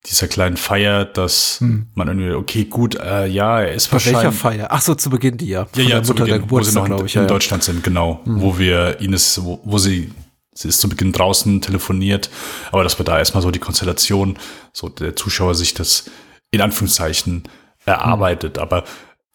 dieser 0.05 0.27
kleinen 0.29 0.55
Feier, 0.55 1.03
dass 1.03 1.61
man 1.93 2.07
irgendwie, 2.07 2.31
okay, 2.31 2.63
gut, 2.65 2.95
äh, 2.95 3.27
ja, 3.27 3.59
er 3.61 3.73
ist 3.73 3.89
Bei 3.89 4.03
welcher. 4.05 4.31
Feier? 4.31 4.67
Ach 4.69 4.81
so, 4.81 4.95
zu 4.95 5.09
Beginn 5.09 5.37
die 5.37 5.47
ja. 5.49 5.65
Von 5.65 5.83
Ja, 5.83 5.89
ja, 5.89 5.95
der 5.95 6.03
zu 6.03 6.13
Mutter 6.13 6.25
der 6.25 6.33
Beginn, 6.35 6.51
wo 6.51 6.61
sie 6.61 6.73
noch 6.73 6.85
in, 6.85 6.87
glaube 6.91 7.05
ich. 7.07 7.15
in 7.15 7.23
Ja. 7.23 7.27
Deutschland 7.27 7.63
sind, 7.63 7.83
genau. 7.83 8.21
Wo 8.23 8.57
wir 8.57 9.01
Ines, 9.01 9.43
wo, 9.43 9.59
wo 9.65 9.77
sie, 9.77 10.11
sie 10.53 10.69
ist 10.69 10.79
zu 10.79 10.87
Beginn 10.87 11.11
draußen 11.11 11.59
telefoniert, 11.61 12.29
aber 12.71 12.83
dass 12.83 12.97
wir 12.97 13.03
da 13.03 13.17
erstmal 13.19 13.43
so 13.43 13.51
die 13.51 13.59
Konstellation, 13.59 14.37
so 14.71 14.87
der 14.87 15.15
Zuschauer 15.17 15.55
sich 15.55 15.73
das 15.73 16.09
in 16.51 16.61
Anführungszeichen 16.61 17.43
erarbeitet. 17.85 18.59
Aber 18.59 18.85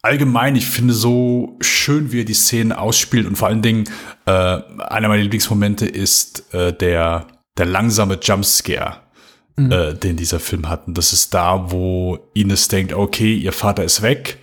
allgemein, 0.02 0.56
ich 0.56 0.66
finde 0.66 0.92
so 0.92 1.56
schön, 1.60 2.12
wie 2.12 2.20
er 2.20 2.24
die 2.24 2.34
Szenen 2.34 2.72
ausspielt 2.72 3.26
und 3.26 3.36
vor 3.36 3.48
allen 3.48 3.62
Dingen, 3.62 3.84
äh, 4.26 4.30
einer 4.30 5.08
meiner 5.08 5.22
Lieblingsmomente 5.22 5.86
ist 5.86 6.52
äh, 6.52 6.72
der, 6.72 7.28
der 7.56 7.66
langsame 7.66 8.18
Jumpscare. 8.20 8.98
Äh, 9.58 9.94
den 9.94 10.16
dieser 10.16 10.40
Film 10.40 10.70
hat. 10.70 10.86
Und 10.86 10.96
das 10.96 11.12
ist 11.12 11.34
da, 11.34 11.70
wo 11.70 12.30
Ines 12.32 12.68
denkt, 12.68 12.94
okay, 12.94 13.34
ihr 13.34 13.52
Vater 13.52 13.84
ist 13.84 14.00
weg 14.00 14.38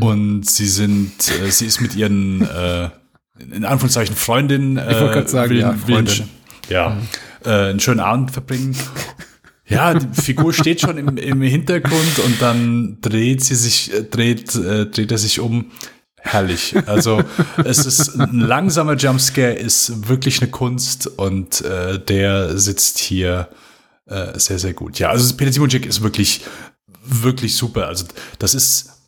und 0.00 0.50
sie 0.50 0.66
sind, 0.66 1.12
äh, 1.40 1.50
sie 1.50 1.64
ist 1.64 1.80
mit 1.80 1.94
ihren 1.94 2.42
äh, 2.42 2.90
in 3.38 3.64
Anführungszeichen 3.64 4.16
Freundin. 4.16 4.76
Äh, 4.76 5.00
wollte 5.00 5.14
gerade 5.14 5.28
sagen, 5.28 5.56
ja, 5.56 5.72
Freundin. 5.74 6.28
ja, 6.68 6.96
äh, 7.44 7.70
einen 7.70 7.80
schönen 7.80 8.00
Abend 8.00 8.32
verbringen. 8.32 8.76
Ja, 9.68 9.94
die 9.94 10.20
Figur 10.20 10.52
steht 10.52 10.80
schon 10.80 10.96
im, 10.96 11.16
im 11.18 11.42
Hintergrund 11.42 12.18
und 12.24 12.40
dann 12.40 12.98
dreht 13.00 13.44
sie 13.44 13.54
sich, 13.54 13.92
äh, 13.92 14.02
dreht, 14.02 14.54
äh, 14.54 14.86
dreht 14.86 15.12
er 15.12 15.18
sich 15.18 15.40
um. 15.40 15.70
Herrlich. 16.20 16.74
Also 16.86 17.22
es 17.64 17.86
ist 17.86 18.18
ein 18.18 18.40
langsamer 18.40 18.96
Jumpscare, 18.96 19.52
ist 19.52 20.08
wirklich 20.08 20.42
eine 20.42 20.50
Kunst 20.50 21.06
und 21.06 21.60
äh, 21.60 21.98
der 21.98 22.58
sitzt 22.58 22.98
hier 22.98 23.48
äh, 24.06 24.38
sehr, 24.38 24.58
sehr 24.58 24.74
gut. 24.74 24.98
Ja, 24.98 25.10
also 25.10 25.36
Peter 25.36 25.52
Simonczyk 25.52 25.86
ist 25.86 26.02
wirklich, 26.02 26.42
wirklich 27.04 27.54
super. 27.54 27.86
Also 27.86 28.06
das 28.38 28.54
ist 28.54 28.98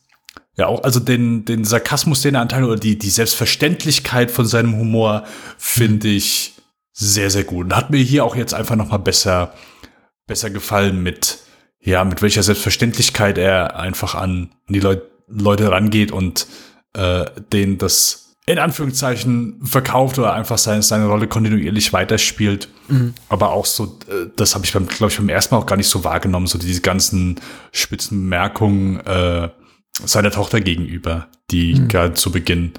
ja 0.57 0.67
auch, 0.67 0.83
also 0.83 0.99
den, 0.99 1.43
den 1.43 1.65
Sarkasmus, 1.65 2.21
den 2.21 2.35
er 2.35 2.41
anteilt 2.41 2.63
oder 2.63 2.77
die, 2.77 2.97
die 2.97 3.09
Selbstverständlichkeit 3.09 4.31
von 4.31 4.45
seinem 4.45 4.77
Humor 4.77 5.25
finde 5.57 6.07
ich 6.07 6.53
sehr, 6.93 7.29
sehr 7.29 7.43
gut. 7.43 7.65
Und 7.65 7.75
hat 7.75 7.89
mir 7.89 8.01
hier 8.01 8.23
auch 8.23 8.35
jetzt 8.35 8.53
einfach 8.53 8.75
noch 8.75 8.89
mal 8.89 8.97
besser, 8.97 9.53
besser 10.31 10.49
gefallen 10.49 11.03
mit, 11.03 11.39
ja, 11.81 12.05
mit 12.05 12.21
welcher 12.21 12.41
Selbstverständlichkeit 12.41 13.37
er 13.37 13.77
einfach 13.77 14.15
an 14.15 14.51
die 14.69 14.79
Leut 14.79 15.01
Leute 15.27 15.69
rangeht 15.69 16.11
und 16.11 16.47
äh, 16.93 17.25
denen 17.51 17.77
das 17.77 18.35
in 18.45 18.59
Anführungszeichen 18.59 19.59
verkauft 19.63 20.19
oder 20.19 20.33
einfach 20.33 20.57
seine, 20.57 20.83
seine 20.83 21.07
Rolle 21.07 21.27
kontinuierlich 21.27 21.93
weiterspielt. 21.93 22.69
Aber 23.29 23.51
auch 23.51 23.65
so, 23.65 23.99
äh, 24.09 24.27
das 24.35 24.55
habe 24.55 24.65
ich 24.65 24.73
beim, 24.73 24.87
glaube 24.87 25.11
ich, 25.11 25.17
beim 25.17 25.29
ersten 25.29 25.53
Mal 25.53 25.61
auch 25.61 25.65
gar 25.65 25.75
nicht 25.75 25.89
so 25.89 26.03
wahrgenommen, 26.05 26.47
so 26.47 26.57
diese 26.57 26.81
ganzen 26.81 27.39
spitzen 27.73 28.21
Bemerkungen 28.21 28.99
äh, 29.05 29.49
seiner 30.05 30.31
Tochter 30.31 30.61
gegenüber, 30.61 31.27
die 31.49 31.87
gerade 31.87 32.13
zu 32.13 32.31
Beginn 32.31 32.73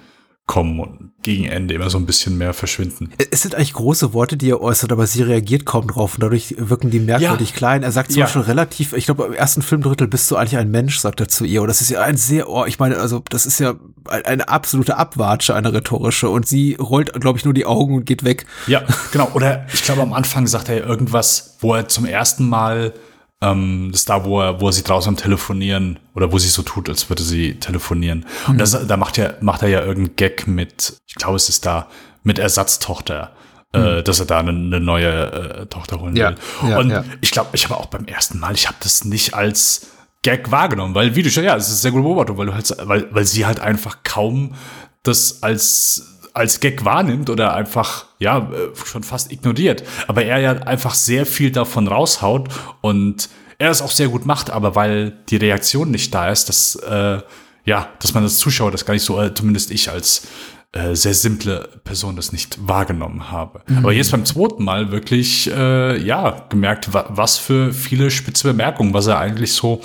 kommen 0.46 0.80
und 0.80 1.12
gegen 1.22 1.44
Ende 1.44 1.74
immer 1.74 1.88
so 1.88 1.98
ein 1.98 2.04
bisschen 2.04 2.36
mehr 2.36 2.52
verschwinden. 2.52 3.12
Es 3.30 3.42
sind 3.42 3.54
eigentlich 3.54 3.74
große 3.74 4.12
Worte, 4.12 4.36
die 4.36 4.50
er 4.50 4.60
äußert, 4.60 4.90
aber 4.90 5.06
sie 5.06 5.22
reagiert 5.22 5.64
kaum 5.64 5.86
drauf 5.86 6.14
und 6.14 6.22
dadurch 6.24 6.56
wirken 6.58 6.90
die 6.90 6.98
merkwürdig 6.98 7.50
Ja. 7.50 7.56
klein. 7.56 7.82
Er 7.84 7.92
sagt 7.92 8.10
zum 8.10 8.18
Ja. 8.18 8.24
Beispiel 8.26 8.42
relativ, 8.42 8.92
ich 8.92 9.04
glaube, 9.04 9.24
im 9.26 9.34
ersten 9.34 9.62
Filmdrittel 9.62 10.08
bist 10.08 10.28
du 10.30 10.36
eigentlich 10.36 10.56
ein 10.56 10.70
Mensch, 10.70 10.98
sagt 10.98 11.20
er 11.20 11.28
zu 11.28 11.44
ihr. 11.44 11.62
Und 11.62 11.68
das 11.68 11.80
ist 11.80 11.90
ja 11.90 12.02
ein 12.02 12.16
sehr, 12.16 12.48
oh, 12.48 12.64
ich 12.66 12.80
meine, 12.80 12.96
also 12.98 13.22
das 13.30 13.46
ist 13.46 13.60
ja 13.60 13.74
ein- 14.08 14.24
eine 14.24 14.48
absolute 14.48 14.96
Abwatsche, 14.96 15.54
eine 15.54 15.72
rhetorische. 15.72 16.28
Und 16.28 16.46
sie 16.48 16.74
rollt, 16.74 17.12
glaube 17.20 17.38
ich, 17.38 17.44
nur 17.44 17.54
die 17.54 17.64
Augen 17.64 17.94
und 17.94 18.04
geht 18.04 18.24
weg. 18.24 18.44
Ja, 18.66 18.82
genau. 19.12 19.30
Oder 19.34 19.64
ich 19.72 19.84
glaube, 19.84 20.02
am 20.02 20.12
Anfang 20.12 20.48
sagt 20.48 20.68
er 20.68 20.84
irgendwas, 20.84 21.56
wo 21.60 21.74
er 21.74 21.86
zum 21.86 22.04
ersten 22.04 22.48
Mal, 22.48 22.94
ähm, 23.42 23.88
das 23.90 24.00
ist 24.02 24.08
da, 24.08 24.24
wo 24.24 24.40
er, 24.40 24.60
wo 24.60 24.68
er 24.68 24.72
sie 24.72 24.84
draußen 24.84 25.08
am 25.10 25.16
Telefonieren 25.16 25.98
oder 26.14 26.32
wo 26.32 26.38
sie 26.38 26.48
so 26.48 26.62
tut, 26.62 26.88
als 26.88 27.10
würde 27.10 27.22
sie 27.22 27.54
telefonieren. 27.54 28.24
Und 28.46 28.58
das, 28.58 28.86
da 28.86 28.96
macht 28.96 29.18
er, 29.18 29.36
macht 29.40 29.62
er 29.62 29.68
ja 29.68 29.80
irgendeinen 29.80 30.16
Gag 30.16 30.46
mit, 30.46 30.96
ich 31.06 31.16
glaube, 31.16 31.36
es 31.36 31.48
ist 31.48 31.66
da, 31.66 31.88
mit 32.22 32.38
Ersatztochter. 32.38 33.32
Äh, 33.74 34.02
dass 34.02 34.20
er 34.20 34.26
da 34.26 34.38
eine, 34.40 34.50
eine 34.50 34.80
neue 34.80 35.32
äh, 35.62 35.66
Tochter 35.66 35.98
holen 35.98 36.14
Ja, 36.14 36.28
will. 36.28 36.70
ja, 36.70 36.78
und 36.78 36.90
ja. 36.90 37.04
ich 37.22 37.30
glaube, 37.30 37.48
ich 37.54 37.64
habe 37.64 37.78
auch 37.78 37.86
beim 37.86 38.04
ersten 38.04 38.38
Mal, 38.38 38.54
ich 38.54 38.66
habe 38.66 38.76
das 38.80 39.06
nicht 39.06 39.32
als 39.32 39.86
Gag 40.22 40.50
wahrgenommen, 40.50 40.94
weil, 40.94 41.16
wie 41.16 41.22
du 41.22 41.30
schon, 41.30 41.42
ja, 41.42 41.56
es 41.56 41.64
ist 41.64 41.70
eine 41.70 41.78
sehr 41.78 41.90
gute 41.92 42.02
Beobachtung, 42.02 42.36
weil 42.36 42.46
du 42.46 42.54
halt, 42.54 42.70
weil, 42.82 43.08
weil 43.12 43.24
sie 43.24 43.46
halt 43.46 43.60
einfach 43.60 44.00
kaum 44.04 44.54
das 45.02 45.42
als 45.42 46.11
als 46.34 46.60
Gag 46.60 46.84
wahrnimmt 46.84 47.30
oder 47.30 47.54
einfach, 47.54 48.06
ja, 48.18 48.38
äh, 48.38 48.74
schon 48.86 49.02
fast 49.02 49.32
ignoriert. 49.32 49.84
Aber 50.08 50.24
er 50.24 50.38
ja 50.38 50.52
einfach 50.52 50.94
sehr 50.94 51.26
viel 51.26 51.50
davon 51.50 51.88
raushaut 51.88 52.48
und 52.80 53.28
er 53.58 53.68
das 53.68 53.82
auch 53.82 53.90
sehr 53.90 54.08
gut 54.08 54.26
macht, 54.26 54.50
aber 54.50 54.74
weil 54.74 55.12
die 55.28 55.36
Reaktion 55.36 55.90
nicht 55.90 56.12
da 56.12 56.30
ist, 56.30 56.48
dass, 56.48 56.74
äh, 56.76 57.20
ja, 57.64 57.88
dass 58.00 58.14
man 58.14 58.24
als 58.24 58.38
Zuschauer 58.38 58.70
das 58.70 58.84
gar 58.84 58.94
nicht 58.94 59.04
so, 59.04 59.20
äh, 59.20 59.32
zumindest 59.34 59.70
ich 59.70 59.90
als 59.90 60.26
äh, 60.72 60.96
sehr 60.96 61.14
simple 61.14 61.68
Person 61.84 62.16
das 62.16 62.32
nicht 62.32 62.66
wahrgenommen 62.66 63.30
habe. 63.30 63.60
Aber 63.76 63.92
jetzt 63.92 64.10
beim 64.10 64.24
zweiten 64.24 64.64
Mal 64.64 64.90
wirklich, 64.90 65.50
äh, 65.50 66.02
ja, 66.02 66.46
gemerkt, 66.48 66.92
wa 66.94 67.06
was 67.10 67.36
für 67.36 67.72
viele 67.72 68.10
spitze 68.10 68.48
Bemerkungen, 68.48 68.94
was 68.94 69.06
er 69.06 69.18
eigentlich 69.18 69.52
so 69.52 69.82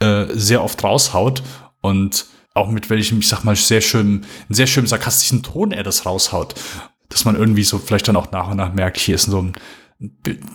äh, 0.00 0.24
sehr 0.32 0.64
oft 0.64 0.82
raushaut 0.82 1.42
und 1.82 2.26
auch 2.54 2.70
mit 2.70 2.88
welchem, 2.88 3.18
ich 3.18 3.28
sag 3.28 3.44
mal, 3.44 3.56
sehr 3.56 3.80
schön, 3.80 4.24
einen 4.48 4.54
sehr 4.54 4.66
schön 4.66 4.86
sarkastischen 4.86 5.42
Ton 5.42 5.72
er 5.72 5.82
das 5.82 6.06
raushaut. 6.06 6.54
Dass 7.08 7.24
man 7.24 7.36
irgendwie 7.36 7.64
so 7.64 7.78
vielleicht 7.78 8.08
dann 8.08 8.16
auch 8.16 8.30
nach 8.30 8.50
und 8.50 8.56
nach 8.56 8.72
merkt, 8.72 8.98
hier 8.98 9.16
ist 9.16 9.24
so 9.24 9.42
ein, 9.42 9.52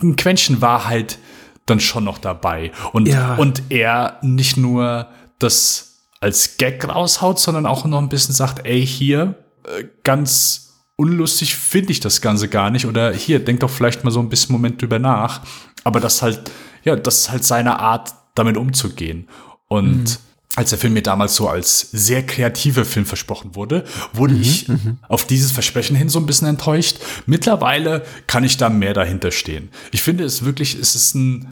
ein 0.02 0.16
Quäntchen 0.16 0.60
Wahrheit 0.60 1.18
dann 1.66 1.80
schon 1.80 2.04
noch 2.04 2.18
dabei. 2.18 2.72
Und, 2.92 3.06
Ja. 3.06 3.36
und 3.36 3.62
er 3.68 4.18
nicht 4.22 4.56
nur 4.56 5.08
das 5.38 6.08
als 6.20 6.56
Gag 6.56 6.86
raushaut, 6.86 7.38
sondern 7.38 7.66
auch 7.66 7.84
noch 7.84 7.98
ein 7.98 8.08
bisschen 8.08 8.34
sagt, 8.34 8.66
ey, 8.66 8.84
hier, 8.84 9.36
äh, 9.64 9.84
ganz 10.02 10.84
unlustig 10.96 11.56
finde 11.56 11.92
ich 11.92 12.00
das 12.00 12.20
Ganze 12.20 12.48
gar 12.48 12.70
nicht. 12.70 12.86
Oder 12.86 13.12
hier, 13.12 13.42
denk 13.42 13.60
doch 13.60 13.70
vielleicht 13.70 14.04
mal 14.04 14.10
so 14.10 14.20
ein 14.20 14.28
bisschen 14.28 14.52
Moment 14.52 14.82
drüber 14.82 14.98
nach. 14.98 15.40
Aber 15.84 16.00
das 16.00 16.20
halt, 16.20 16.50
ja, 16.84 16.96
das 16.96 17.20
ist 17.20 17.30
halt 17.30 17.44
seine 17.44 17.78
Art, 17.78 18.12
damit 18.34 18.56
umzugehen. 18.56 19.28
Und 19.68 20.02
mhm. 20.02 20.16
Als 20.56 20.70
der 20.70 20.78
Film 20.78 20.94
mir 20.94 21.02
damals 21.02 21.36
so 21.36 21.48
als 21.48 21.90
sehr 21.92 22.26
kreativer 22.26 22.84
Film 22.84 23.06
versprochen 23.06 23.54
wurde, 23.54 23.84
wurde 24.12 24.34
mhm. 24.34 24.42
ich 24.42 24.68
mhm. 24.68 24.98
auf 25.08 25.24
dieses 25.24 25.52
Versprechen 25.52 25.94
hin 25.94 26.08
so 26.08 26.18
ein 26.18 26.26
bisschen 26.26 26.48
enttäuscht. 26.48 26.98
Mittlerweile 27.26 28.04
kann 28.26 28.44
ich 28.44 28.56
da 28.56 28.68
mehr 28.68 28.94
dahinter 28.94 29.30
stehen. 29.30 29.70
Ich 29.92 30.02
finde 30.02 30.24
es 30.24 30.44
wirklich, 30.44 30.74
es 30.74 30.94
ist 30.94 31.14
ein 31.14 31.48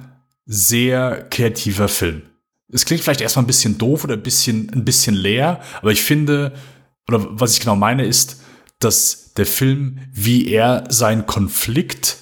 sehr 0.46 1.26
kreativer 1.30 1.88
Film. 1.88 2.22
Es 2.72 2.84
klingt 2.84 3.02
vielleicht 3.02 3.20
erstmal 3.20 3.44
ein 3.44 3.48
bisschen 3.48 3.78
doof 3.78 4.04
oder 4.04 4.14
ein 4.14 4.22
bisschen, 4.22 4.70
ein 4.74 4.84
bisschen 4.84 5.14
leer, 5.14 5.60
aber 5.80 5.92
ich 5.92 6.02
finde, 6.02 6.54
oder 7.06 7.26
was 7.30 7.54
ich 7.54 7.60
genau 7.60 7.76
meine, 7.76 8.04
ist, 8.04 8.40
dass 8.80 9.32
der 9.34 9.46
Film, 9.46 10.00
wie 10.12 10.48
er 10.48 10.84
seinen 10.88 11.26
Konflikt 11.26 12.16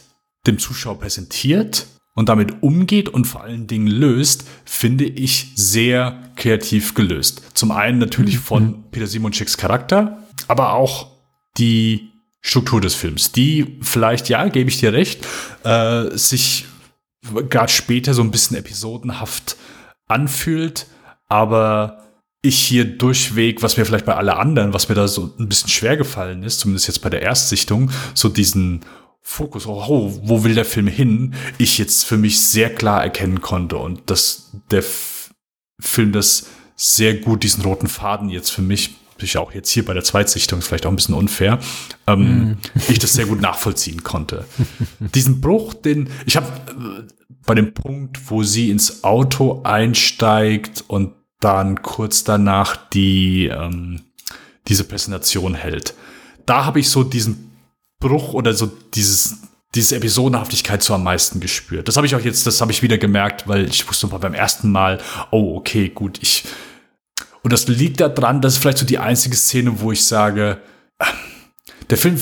dem 0.47 0.59
Zuschauer 0.59 1.01
präsentiert 1.01 1.86
und 2.17 2.29
damit 2.29 2.63
umgeht 2.63 3.09
und 3.09 3.27
vor 3.27 3.45
allen 3.45 3.69
Dingen 3.69 3.87
löst, 3.87 4.45
finde 4.65 5.05
ich 5.05 5.53
sehr 5.55 6.33
kreativ 6.35 6.95
gelöst. 6.95 7.43
Zum 7.55 7.71
einen 7.71 7.99
natürlich 7.99 8.39
von 8.39 8.65
mhm. 8.65 8.85
Peter 8.91 9.07
Simonschicks 9.07 9.57
Charakter, 9.57 10.25
aber 10.49 10.73
auch 10.73 11.13
die 11.59 12.11
Struktur 12.41 12.81
des 12.81 12.95
Films, 12.95 13.33
die 13.33 13.79
vielleicht, 13.83 14.29
ja, 14.29 14.49
gebe 14.49 14.71
ich 14.71 14.79
dir 14.79 14.93
recht, 14.93 15.27
äh, 15.65 16.17
sich 16.17 16.65
gerade 17.49 17.73
später 17.73 18.15
so 18.15 18.23
ein 18.23 18.31
bisschen 18.31 18.57
episodenhaft 18.57 19.57
anfühlt, 20.07 20.87
aber 21.29 22.03
ich 22.43 22.59
hier 22.59 22.85
durchweg, 22.85 23.63
was 23.63 23.77
mir 23.77 23.85
vielleicht 23.85 24.07
bei 24.07 24.15
alle 24.15 24.37
anderen, 24.37 24.73
was 24.73 24.89
mir 24.89 24.95
da 24.95 25.09
so 25.09 25.35
ein 25.39 25.49
bisschen 25.49 25.69
schwer 25.69 25.97
gefallen 25.97 26.45
ist, 26.45 26.61
zumindest 26.61 26.87
jetzt 26.87 27.01
bei 27.01 27.11
der 27.11 27.23
Erstsichtung, 27.23 27.91
so 28.15 28.29
diesen 28.29 28.85
Fokus, 29.28 29.66
oh, 29.66 30.20
wo 30.23 30.44
will 30.44 30.55
der 30.55 30.65
Film 30.65 30.86
hin, 30.86 31.35
ich 31.59 31.78
jetzt 31.78 32.05
für 32.05 32.16
mich 32.16 32.39
sehr 32.39 32.73
klar 32.73 33.03
erkennen 33.03 33.40
konnte 33.40 33.77
und 33.77 34.09
dass 34.09 34.53
der 34.70 34.78
F 34.78 35.31
Film 35.81 36.12
das 36.12 36.47
sehr 36.77 37.15
gut, 37.15 37.43
diesen 37.43 37.65
roten 37.65 37.89
Faden 37.89 38.28
jetzt 38.28 38.51
für 38.51 38.62
mich, 38.62 38.94
ich 39.19 39.36
auch 39.36 39.53
jetzt 39.53 39.69
hier 39.70 39.85
bei 39.85 39.94
der 39.94 40.05
Zweitsichtung, 40.05 40.61
ist 40.61 40.69
vielleicht 40.69 40.86
auch 40.86 40.90
ein 40.90 40.97
bisschen 40.97 41.16
unfair, 41.16 41.59
ähm, 42.07 42.51
mm. 42.51 42.57
ich 42.89 43.01
das 43.01 43.15
sehr 43.15 43.27
gut 43.27 43.40
nachvollziehen 43.40 44.05
konnte. 44.05 44.44
diesen 45.01 45.40
Bruch, 45.40 45.74
den, 45.74 46.09
ich 46.24 46.36
habe 46.36 46.47
äh, 46.47 47.03
bei 47.44 47.57
dem 47.57 47.74
Punkt, 47.74 48.31
wo 48.31 48.44
sie 48.44 48.70
ins 48.70 49.03
Auto 49.03 49.61
einsteigt 49.65 50.85
und 50.86 51.15
dann 51.40 51.82
kurz 51.82 52.23
danach 52.23 52.77
die, 52.77 53.47
ähm, 53.48 54.03
diese 54.69 54.85
Präsentation 54.85 55.55
hält. 55.55 55.94
Da 56.47 56.65
habe 56.65 56.78
ich 56.78 56.89
so 56.89 57.03
diesen 57.03 57.45
Bruch 58.01 58.35
oder 58.35 58.55
so 58.55 58.66
dieses, 58.94 59.39
diese 59.74 59.97
Episodenhaftigkeit 59.97 60.82
so 60.82 60.94
am 60.94 61.05
meisten 61.05 61.40
gespürt. 61.40 61.89
Das 61.89 61.97
habe 61.97 62.06
ich 62.06 62.14
auch 62.14 62.20
jetzt, 62.20 62.47
das 62.47 62.60
habe 62.60 62.73
ich 62.73 62.82
wieder 62.82 62.98
gemerkt, 62.98 63.48
weil 63.48 63.66
ich 63.66 63.89
wusste 63.89 64.06
beim 64.06 64.35
ersten 64.35 64.70
Mal, 64.70 65.01
oh, 65.31 65.56
okay, 65.56 65.89
gut, 65.89 66.18
ich. 66.23 66.44
Und 67.43 67.52
das 67.52 67.68
liegt 67.68 68.01
daran, 68.01 68.40
das 68.40 68.55
ist 68.55 68.59
vielleicht 68.59 68.78
so 68.78 68.86
die 68.86 68.98
einzige 68.98 69.36
Szene, 69.36 69.81
wo 69.81 69.93
ich 69.93 70.05
sage, 70.05 70.60
der 71.90 71.98
Film 71.98 72.20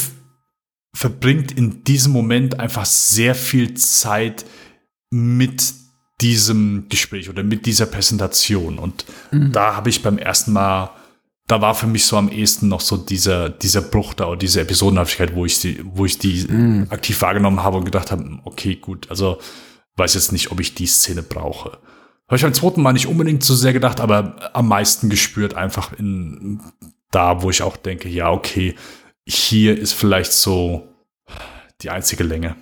verbringt 0.95 1.53
in 1.53 1.83
diesem 1.85 2.13
Moment 2.13 2.61
einfach 2.61 2.85
sehr 2.85 3.35
viel 3.35 3.75
Zeit 3.75 4.45
mit 5.11 5.75
diesem 6.21 6.87
Gespräch 6.89 7.29
oder 7.29 7.43
mit 7.43 7.67
dieser 7.67 7.87
Präsentation. 7.87 8.79
Und 8.79 9.05
mhm. 9.31 9.53
da 9.53 9.75
habe 9.75 9.91
ich 9.91 10.03
beim 10.03 10.19
ersten 10.19 10.53
Mal, 10.53 10.91
da 11.47 11.61
war 11.61 11.75
für 11.75 11.87
mich 11.87 12.07
so 12.07 12.17
am 12.17 12.31
ehesten 12.31 12.69
noch 12.69 12.81
so 12.81 12.97
dieser, 12.97 13.51
dieser 13.51 13.83
Bruch 13.83 14.15
da 14.15 14.27
oder 14.27 14.39
diese 14.39 14.61
Episodenhaftigkeit, 14.61 15.35
wo 15.35 15.45
ich 15.45 15.61
die, 15.61 15.81
wo 15.85 16.07
ich 16.07 16.19
die 16.19 16.47
mhm. 16.49 16.87
aktiv 16.91 17.21
wahrgenommen 17.21 17.63
habe 17.63 17.77
und 17.77 17.85
gedacht 17.85 18.11
habe, 18.11 18.39
okay, 18.45 18.77
gut, 18.77 19.11
also 19.11 19.39
weiß 19.97 20.15
jetzt 20.15 20.33
nicht, 20.33 20.51
ob 20.51 20.61
ich 20.61 20.75
die 20.75 20.87
Szene 20.87 21.23
brauche. 21.23 21.79
Habe 22.27 22.37
ich 22.37 22.43
beim 22.43 22.55
zweiten 22.55 22.83
Mal 22.83 22.95
nicht 22.95 23.07
unbedingt 23.07 23.45
so 23.45 23.55
sehr 23.55 23.75
gedacht, 23.75 24.01
aber 24.01 24.51
am 24.55 24.69
meisten 24.69 25.11
gespürt 25.11 25.55
einfach 25.55 25.93
in 25.93 26.61
da, 27.11 27.43
wo 27.43 27.51
ich 27.51 27.63
auch 27.63 27.77
denke, 27.77 28.09
ja, 28.09 28.31
okay, 28.31 28.75
hier 29.27 29.79
ist 29.79 29.93
vielleicht 29.93 30.33
so 30.33 30.89
die 31.83 31.91
einzige 31.91 32.25
Länge. 32.25 32.57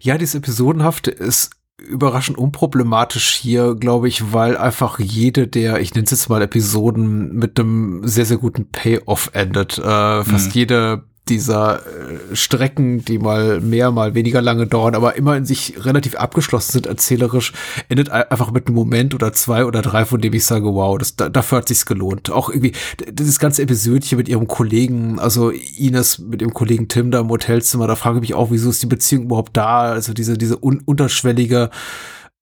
Ja, 0.00 0.18
dieses 0.18 0.34
Episodenhafte 0.34 1.10
ist 1.10 1.50
überraschend 1.88 2.38
unproblematisch 2.38 3.30
hier, 3.34 3.74
glaube 3.74 4.08
ich, 4.08 4.32
weil 4.32 4.56
einfach 4.56 4.98
jede 4.98 5.46
der, 5.46 5.80
ich 5.80 5.94
nenne 5.94 6.04
es 6.04 6.10
jetzt 6.10 6.28
mal 6.28 6.42
Episoden 6.42 7.34
mit 7.34 7.58
einem 7.58 8.06
sehr, 8.06 8.26
sehr 8.26 8.38
guten 8.38 8.70
Payoff 8.70 9.30
endet. 9.32 9.78
Äh, 9.78 10.24
fast 10.24 10.46
mhm. 10.48 10.52
jede 10.52 11.09
dieser 11.30 11.78
äh, 11.78 12.36
Strecken, 12.36 13.04
die 13.04 13.18
mal 13.18 13.60
mehr, 13.60 13.90
mal 13.90 14.14
weniger 14.14 14.42
lange 14.42 14.66
dauern, 14.66 14.94
aber 14.94 15.16
immer 15.16 15.36
in 15.36 15.46
sich 15.46 15.84
relativ 15.84 16.16
abgeschlossen 16.16 16.72
sind 16.72 16.86
erzählerisch, 16.86 17.52
endet 17.88 18.10
einfach 18.10 18.50
mit 18.50 18.66
einem 18.66 18.74
Moment 18.74 19.14
oder 19.14 19.32
zwei 19.32 19.64
oder 19.64 19.80
drei, 19.80 20.04
von 20.04 20.20
dem 20.20 20.34
ich 20.34 20.44
sage, 20.44 20.66
wow, 20.66 20.98
das, 20.98 21.16
dafür 21.16 21.58
hat 21.58 21.68
sich's 21.68 21.86
gelohnt. 21.86 22.30
Auch 22.30 22.50
irgendwie 22.50 22.72
dieses 23.10 23.38
ganze 23.38 23.62
Episodchen 23.62 24.18
mit 24.18 24.28
ihrem 24.28 24.48
Kollegen, 24.48 25.18
also 25.18 25.50
Ines 25.50 26.18
mit 26.18 26.42
ihrem 26.42 26.52
Kollegen 26.52 26.88
Tim 26.88 27.10
da 27.10 27.20
im 27.20 27.30
Hotelzimmer, 27.30 27.86
da 27.86 27.96
frage 27.96 28.18
ich 28.18 28.22
mich 28.22 28.34
auch, 28.34 28.50
wieso 28.50 28.70
ist 28.70 28.82
die 28.82 28.86
Beziehung 28.86 29.24
überhaupt 29.24 29.56
da? 29.56 29.82
Also 29.82 30.12
diese, 30.12 30.36
diese 30.36 30.62
un 30.62 30.82
unterschwellige 30.84 31.70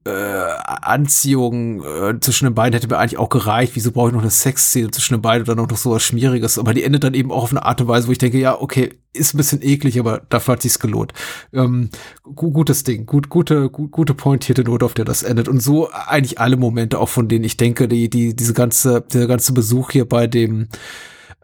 äh, 0.04 0.10
Anziehung 0.10 1.82
äh, 1.84 2.18
zwischen 2.20 2.46
den 2.46 2.54
beiden 2.54 2.72
hätte 2.72 2.88
mir 2.88 2.98
eigentlich 2.98 3.18
auch 3.18 3.28
gereicht. 3.28 3.72
Wieso 3.74 3.92
brauche 3.92 4.08
ich 4.08 4.14
noch 4.14 4.22
eine 4.22 4.30
Sexszene 4.30 4.90
zwischen 4.90 5.14
den 5.14 5.22
beiden 5.22 5.42
oder 5.42 5.54
noch 5.54 5.76
so 5.76 5.90
was 5.90 6.02
Schmieriges? 6.02 6.58
Aber 6.58 6.72
die 6.72 6.84
endet 6.84 7.04
dann 7.04 7.14
eben 7.14 7.30
auch 7.30 7.42
auf 7.42 7.50
eine 7.50 7.64
Art 7.64 7.80
und 7.80 7.88
Weise, 7.88 8.08
wo 8.08 8.12
ich 8.12 8.18
denke, 8.18 8.38
ja, 8.38 8.58
okay, 8.58 8.94
ist 9.12 9.34
ein 9.34 9.38
bisschen 9.38 9.62
eklig, 9.62 9.98
aber 9.98 10.22
dafür 10.28 10.52
hat 10.52 10.62
sich's 10.62 10.78
gelohnt. 10.78 11.12
Ähm, 11.52 11.90
gu 12.22 12.52
gutes 12.52 12.84
Ding, 12.84 13.06
gut, 13.06 13.28
gute, 13.28 13.68
gut, 13.70 13.90
gute 13.90 14.14
pointierte 14.14 14.62
Note, 14.62 14.84
auf 14.84 14.94
der 14.94 15.04
das 15.04 15.22
endet. 15.22 15.48
Und 15.48 15.60
so 15.60 15.90
eigentlich 15.90 16.38
alle 16.38 16.56
Momente, 16.56 16.98
auch 16.98 17.08
von 17.08 17.28
denen 17.28 17.44
ich 17.44 17.56
denke, 17.56 17.88
die, 17.88 18.08
die, 18.08 18.34
diese 18.34 18.54
ganze, 18.54 19.02
der 19.12 19.26
ganze 19.26 19.52
Besuch 19.52 19.90
hier 19.90 20.08
bei 20.08 20.26
dem 20.26 20.68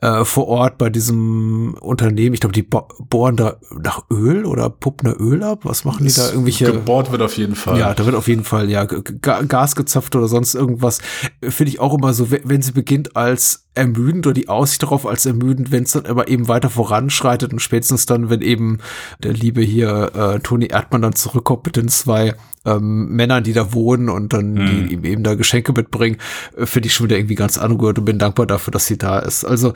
äh, 0.04 0.24
vor 0.26 0.48
Ort 0.48 0.76
bei 0.76 0.90
diesem 0.90 1.74
Unternehmen. 1.80 2.34
Ich 2.34 2.40
glaube, 2.40 2.52
die 2.52 2.62
bohren 2.62 3.36
da 3.36 3.56
nach 3.82 4.04
Öl 4.10 4.44
oder 4.44 4.68
puppen 4.68 5.10
da 5.10 5.16
Öl 5.18 5.42
ab. 5.42 5.60
Was 5.62 5.86
machen 5.86 6.06
die 6.06 6.12
da 6.12 6.28
irgendwelche? 6.28 6.66
Gebohrt 6.66 7.10
wird 7.10 7.22
auf 7.22 7.38
jeden 7.38 7.54
Fall. 7.54 7.78
Ja, 7.78 7.94
da 7.94 8.04
wird 8.04 8.14
auf 8.14 8.28
jeden 8.28 8.44
Fall 8.44 8.68
ja 8.68 8.84
Gas 8.84 9.74
gezapft 9.74 10.14
oder 10.14 10.28
sonst 10.28 10.54
irgendwas. 10.54 10.98
Finde 11.40 11.70
ich 11.70 11.80
auch 11.80 11.94
immer 11.94 12.12
so, 12.12 12.30
wenn 12.30 12.60
sie 12.60 12.72
beginnt 12.72 13.16
als 13.16 13.64
ermüdend 13.74 14.26
oder 14.26 14.34
die 14.34 14.50
Aussicht 14.50 14.82
darauf 14.82 15.06
als 15.06 15.24
ermüdend, 15.24 15.72
wenn 15.72 15.84
es 15.84 15.92
dann 15.92 16.04
aber 16.04 16.28
eben 16.28 16.48
weiter 16.48 16.68
voranschreitet 16.68 17.54
und 17.54 17.60
spätestens 17.60 18.04
dann, 18.04 18.28
wenn 18.28 18.42
eben 18.42 18.80
der 19.22 19.32
liebe 19.32 19.62
hier 19.62 20.12
äh, 20.14 20.40
Toni 20.40 20.66
Erdmann 20.66 21.00
dann 21.00 21.14
zurückkommt 21.14 21.64
mit 21.64 21.76
den 21.76 21.88
zwei 21.88 22.34
ähm, 22.64 23.08
Männern, 23.08 23.44
die 23.44 23.52
da 23.52 23.72
wohnen 23.72 24.08
und 24.08 24.32
dann 24.32 24.54
mhm. 24.54 24.66
die 24.66 24.94
ihm 24.94 25.04
eben 25.04 25.22
da 25.22 25.34
Geschenke 25.34 25.72
mitbringen, 25.72 26.18
äh, 26.56 26.66
finde 26.66 26.86
ich 26.88 26.94
schon 26.94 27.04
wieder 27.04 27.16
irgendwie 27.16 27.34
ganz 27.34 27.58
angerührt 27.58 27.98
und 27.98 28.04
bin 28.04 28.18
dankbar 28.18 28.46
dafür, 28.46 28.72
dass 28.72 28.86
sie 28.86 28.98
da 28.98 29.18
ist. 29.18 29.44
Also 29.44 29.74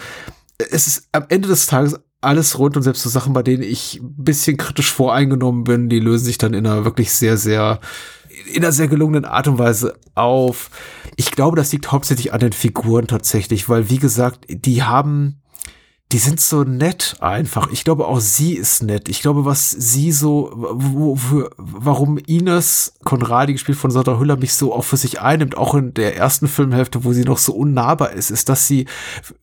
es 0.58 0.86
ist 0.86 1.08
am 1.12 1.24
Ende 1.28 1.48
des 1.48 1.66
Tages 1.66 1.98
alles 2.20 2.58
rund 2.58 2.76
und 2.76 2.82
selbst 2.82 3.02
so 3.02 3.08
Sachen, 3.08 3.32
bei 3.32 3.42
denen 3.42 3.62
ich 3.62 4.00
ein 4.02 4.24
bisschen 4.24 4.56
kritisch 4.56 4.92
voreingenommen 4.92 5.64
bin, 5.64 5.88
die 5.88 6.00
lösen 6.00 6.24
sich 6.24 6.38
dann 6.38 6.54
in 6.54 6.66
einer 6.66 6.84
wirklich 6.84 7.12
sehr, 7.12 7.36
sehr 7.36 7.80
in 8.52 8.62
einer 8.62 8.72
sehr 8.72 8.88
gelungenen 8.88 9.24
Art 9.24 9.48
und 9.48 9.58
Weise 9.58 9.94
auf. 10.14 10.70
Ich 11.16 11.30
glaube, 11.30 11.56
das 11.56 11.72
liegt 11.72 11.90
hauptsächlich 11.92 12.32
an 12.32 12.40
den 12.40 12.52
Figuren 12.52 13.06
tatsächlich, 13.06 13.68
weil 13.68 13.90
wie 13.90 13.98
gesagt, 13.98 14.46
die 14.48 14.82
haben 14.82 15.40
die 16.12 16.18
sind 16.18 16.40
so 16.40 16.64
nett 16.64 17.16
einfach. 17.20 17.70
Ich 17.70 17.84
glaube, 17.84 18.06
auch 18.06 18.20
sie 18.20 18.54
ist 18.54 18.82
nett. 18.82 19.10
Ich 19.10 19.20
glaube, 19.20 19.44
was 19.44 19.70
sie 19.70 20.10
so, 20.10 20.50
wo, 20.54 21.18
wo, 21.20 21.48
warum 21.58 22.16
Ines 22.16 22.94
Konradi, 23.04 23.52
gespielt 23.52 23.76
von 23.76 23.90
Sandra 23.90 24.18
Hüller, 24.18 24.38
mich 24.38 24.54
so 24.54 24.74
auch 24.74 24.84
für 24.84 24.96
sich 24.96 25.20
einnimmt, 25.20 25.58
auch 25.58 25.74
in 25.74 25.92
der 25.92 26.16
ersten 26.16 26.48
Filmhälfte, 26.48 27.04
wo 27.04 27.12
sie 27.12 27.24
noch 27.24 27.36
so 27.36 27.52
unnahbar 27.52 28.12
ist, 28.12 28.30
ist, 28.30 28.48
dass 28.48 28.66
sie 28.66 28.86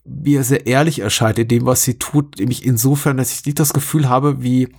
mir 0.06 0.44
sehr 0.44 0.66
ehrlich 0.66 1.00
erscheint 1.00 1.38
in 1.38 1.48
dem, 1.48 1.68
was 1.68 1.84
sie 1.84 2.00
tut. 2.00 2.40
Nämlich 2.40 2.66
insofern, 2.66 3.18
dass 3.18 3.32
ich 3.32 3.46
nicht 3.46 3.60
das 3.60 3.74
Gefühl 3.74 4.10
habe, 4.10 4.42
wie, 4.42 4.70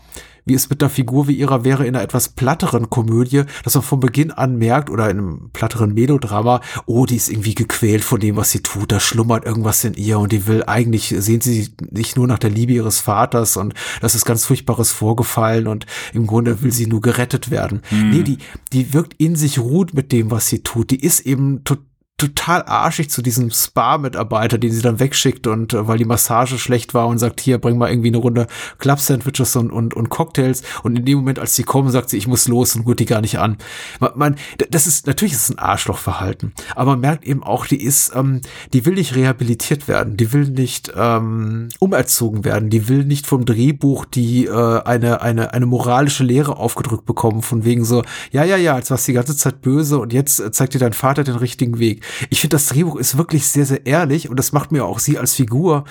wie 0.46 0.54
es 0.54 0.70
mit 0.70 0.82
einer 0.82 0.90
Figur 0.90 1.28
wie 1.28 1.34
ihrer 1.34 1.64
wäre 1.64 1.84
in 1.84 1.94
einer 1.94 2.04
etwas 2.04 2.30
platteren 2.30 2.88
Komödie, 2.88 3.42
dass 3.64 3.74
man 3.74 3.82
von 3.82 4.00
Beginn 4.00 4.30
an 4.30 4.56
merkt 4.56 4.88
oder 4.88 5.10
in 5.10 5.18
einem 5.18 5.50
platteren 5.52 5.92
Melodrama, 5.92 6.60
oh, 6.86 7.04
die 7.04 7.16
ist 7.16 7.28
irgendwie 7.28 7.54
gequält 7.54 8.04
von 8.04 8.20
dem, 8.20 8.36
was 8.36 8.52
sie 8.52 8.60
tut, 8.60 8.92
da 8.92 9.00
schlummert 9.00 9.44
irgendwas 9.44 9.84
in 9.84 9.94
ihr 9.94 10.18
und 10.18 10.32
die 10.32 10.46
will 10.46 10.62
eigentlich, 10.66 11.14
sehen 11.18 11.40
sie 11.40 11.68
sich 11.90 12.16
nur 12.16 12.28
nach 12.28 12.38
der 12.38 12.50
Liebe 12.50 12.72
ihres 12.72 13.00
Vaters 13.00 13.56
und 13.56 13.74
das 14.00 14.14
ist 14.14 14.24
ganz 14.24 14.44
furchtbares 14.44 14.92
vorgefallen 14.92 15.66
und 15.66 15.84
im 16.14 16.26
Grunde 16.26 16.62
will 16.62 16.72
sie 16.72 16.86
nur 16.86 17.00
gerettet 17.00 17.50
werden. 17.50 17.82
Mhm. 17.90 18.10
Nee, 18.10 18.22
die, 18.22 18.38
die 18.72 18.94
wirkt 18.94 19.14
in 19.18 19.34
sich 19.34 19.58
ruht 19.58 19.94
mit 19.94 20.12
dem, 20.12 20.30
was 20.30 20.48
sie 20.48 20.62
tut. 20.62 20.90
Die 20.90 21.00
ist 21.00 21.20
eben 21.20 21.64
total 21.64 21.84
total 22.18 22.62
arschig 22.62 23.10
zu 23.10 23.20
diesem 23.20 23.50
Spa-Mitarbeiter, 23.50 24.56
den 24.56 24.72
sie 24.72 24.80
dann 24.80 24.98
wegschickt 24.98 25.46
und 25.46 25.74
äh, 25.74 25.86
weil 25.86 25.98
die 25.98 26.06
Massage 26.06 26.58
schlecht 26.58 26.94
war 26.94 27.08
und 27.08 27.18
sagt, 27.18 27.42
hier, 27.42 27.58
bring 27.58 27.76
mal 27.76 27.90
irgendwie 27.90 28.08
eine 28.08 28.16
Runde 28.16 28.46
Club-Sandwiches 28.78 29.54
und, 29.56 29.70
und, 29.70 29.92
und 29.92 30.08
Cocktails. 30.08 30.62
Und 30.82 30.96
in 30.98 31.04
dem 31.04 31.18
Moment, 31.18 31.38
als 31.38 31.54
sie 31.54 31.64
kommen, 31.64 31.90
sagt 31.90 32.08
sie, 32.08 32.16
ich 32.16 32.26
muss 32.26 32.48
los 32.48 32.74
und 32.74 32.84
gut 32.84 33.00
die 33.00 33.04
gar 33.04 33.20
nicht 33.20 33.38
an. 33.38 33.58
Man, 34.00 34.12
man, 34.14 34.36
das 34.70 34.86
ist, 34.86 35.06
natürlich 35.06 35.34
ist 35.34 35.42
es 35.42 35.50
ein 35.50 35.58
Arschlochverhalten, 35.58 36.54
aber 36.74 36.92
man 36.92 37.00
merkt 37.00 37.24
eben 37.24 37.42
auch, 37.42 37.66
die 37.66 37.82
ist, 37.82 38.12
ähm, 38.14 38.40
die 38.72 38.86
will 38.86 38.94
nicht 38.94 39.14
rehabilitiert 39.14 39.86
werden, 39.86 40.16
die 40.16 40.32
will 40.32 40.48
nicht 40.48 40.90
ähm, 40.96 41.68
umerzogen 41.80 42.46
werden, 42.46 42.70
die 42.70 42.88
will 42.88 43.04
nicht 43.04 43.26
vom 43.26 43.44
Drehbuch 43.44 44.06
die 44.06 44.46
äh, 44.46 44.80
eine, 44.82 45.20
eine, 45.20 45.52
eine 45.52 45.66
moralische 45.66 46.24
Lehre 46.24 46.56
aufgedrückt 46.56 47.04
bekommen, 47.04 47.42
von 47.42 47.66
wegen 47.66 47.84
so, 47.84 48.02
ja, 48.32 48.42
ja, 48.44 48.56
ja, 48.56 48.78
jetzt 48.78 48.90
warst 48.90 49.06
du 49.06 49.12
die 49.12 49.16
ganze 49.16 49.36
Zeit 49.36 49.60
böse 49.60 49.98
und 49.98 50.14
jetzt 50.14 50.40
äh, 50.40 50.50
zeigt 50.50 50.72
dir 50.72 50.78
dein 50.78 50.94
Vater 50.94 51.22
den 51.22 51.36
richtigen 51.36 51.78
Weg. 51.78 52.05
Ich 52.30 52.40
finde, 52.40 52.56
das 52.56 52.66
Drehbuch 52.66 52.96
ist 52.96 53.16
wirklich 53.16 53.46
sehr, 53.46 53.66
sehr 53.66 53.86
ehrlich 53.86 54.28
und 54.28 54.38
das 54.38 54.52
macht 54.52 54.72
mir 54.72 54.84
auch 54.84 54.98
sie 54.98 55.18
als 55.18 55.34
Figur 55.34 55.84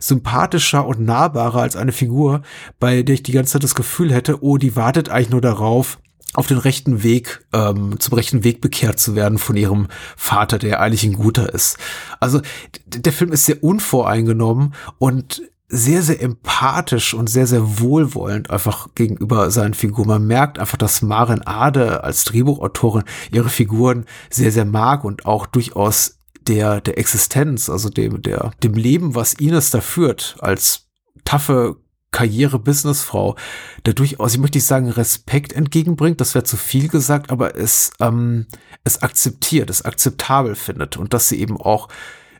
sympathischer 0.00 0.86
und 0.86 1.00
nahbarer 1.00 1.62
als 1.62 1.76
eine 1.76 1.92
Figur, 1.92 2.42
bei 2.78 3.02
der 3.02 3.14
ich 3.14 3.22
die 3.22 3.32
ganze 3.32 3.54
Zeit 3.54 3.64
das 3.64 3.74
Gefühl 3.74 4.12
hätte, 4.12 4.42
oh, 4.42 4.58
die 4.58 4.76
wartet 4.76 5.08
eigentlich 5.08 5.30
nur 5.30 5.40
darauf, 5.40 5.98
auf 6.34 6.46
den 6.46 6.58
rechten 6.58 7.02
Weg, 7.02 7.44
ähm, 7.52 7.98
zum 7.98 8.14
rechten 8.14 8.44
Weg 8.44 8.60
bekehrt 8.60 8.98
zu 8.98 9.14
werden 9.14 9.38
von 9.38 9.56
ihrem 9.56 9.88
Vater, 10.16 10.58
der 10.58 10.80
eigentlich 10.80 11.04
ein 11.04 11.14
guter 11.14 11.52
ist. 11.52 11.78
Also 12.20 12.42
der 12.86 13.12
Film 13.12 13.32
ist 13.32 13.46
sehr 13.46 13.64
unvoreingenommen 13.64 14.74
und 14.98 15.42
sehr, 15.68 16.02
sehr 16.02 16.22
empathisch 16.22 17.12
und 17.12 17.28
sehr, 17.28 17.46
sehr 17.46 17.80
wohlwollend 17.80 18.50
einfach 18.50 18.94
gegenüber 18.94 19.50
seinen 19.50 19.74
Figuren. 19.74 20.08
Man 20.08 20.26
merkt 20.26 20.58
einfach, 20.58 20.78
dass 20.78 21.02
Maren 21.02 21.46
Ade 21.46 22.02
als 22.02 22.24
Drehbuchautorin 22.24 23.04
ihre 23.30 23.50
Figuren 23.50 24.06
sehr, 24.30 24.50
sehr 24.50 24.64
mag 24.64 25.04
und 25.04 25.26
auch 25.26 25.46
durchaus 25.46 26.18
der, 26.40 26.80
der 26.80 26.96
Existenz, 26.96 27.68
also 27.68 27.90
dem, 27.90 28.22
der, 28.22 28.52
dem 28.62 28.74
Leben, 28.74 29.14
was 29.14 29.34
Ines 29.34 29.70
da 29.70 29.82
führt, 29.82 30.36
als 30.40 30.86
taffe 31.24 31.76
Karriere-Businessfrau, 32.10 33.36
der 33.84 33.92
durchaus, 33.92 34.32
ich 34.32 34.40
möchte 34.40 34.56
nicht 34.56 34.66
sagen, 34.66 34.88
Respekt 34.88 35.52
entgegenbringt, 35.52 36.22
das 36.22 36.34
wäre 36.34 36.44
zu 36.44 36.56
viel 36.56 36.88
gesagt, 36.88 37.30
aber 37.30 37.56
es, 37.56 37.92
ähm, 38.00 38.46
es 38.84 39.02
akzeptiert, 39.02 39.68
es 39.68 39.84
akzeptabel 39.84 40.54
findet 40.54 40.96
und 40.96 41.12
dass 41.12 41.28
sie 41.28 41.38
eben 41.38 41.58
auch 41.58 41.88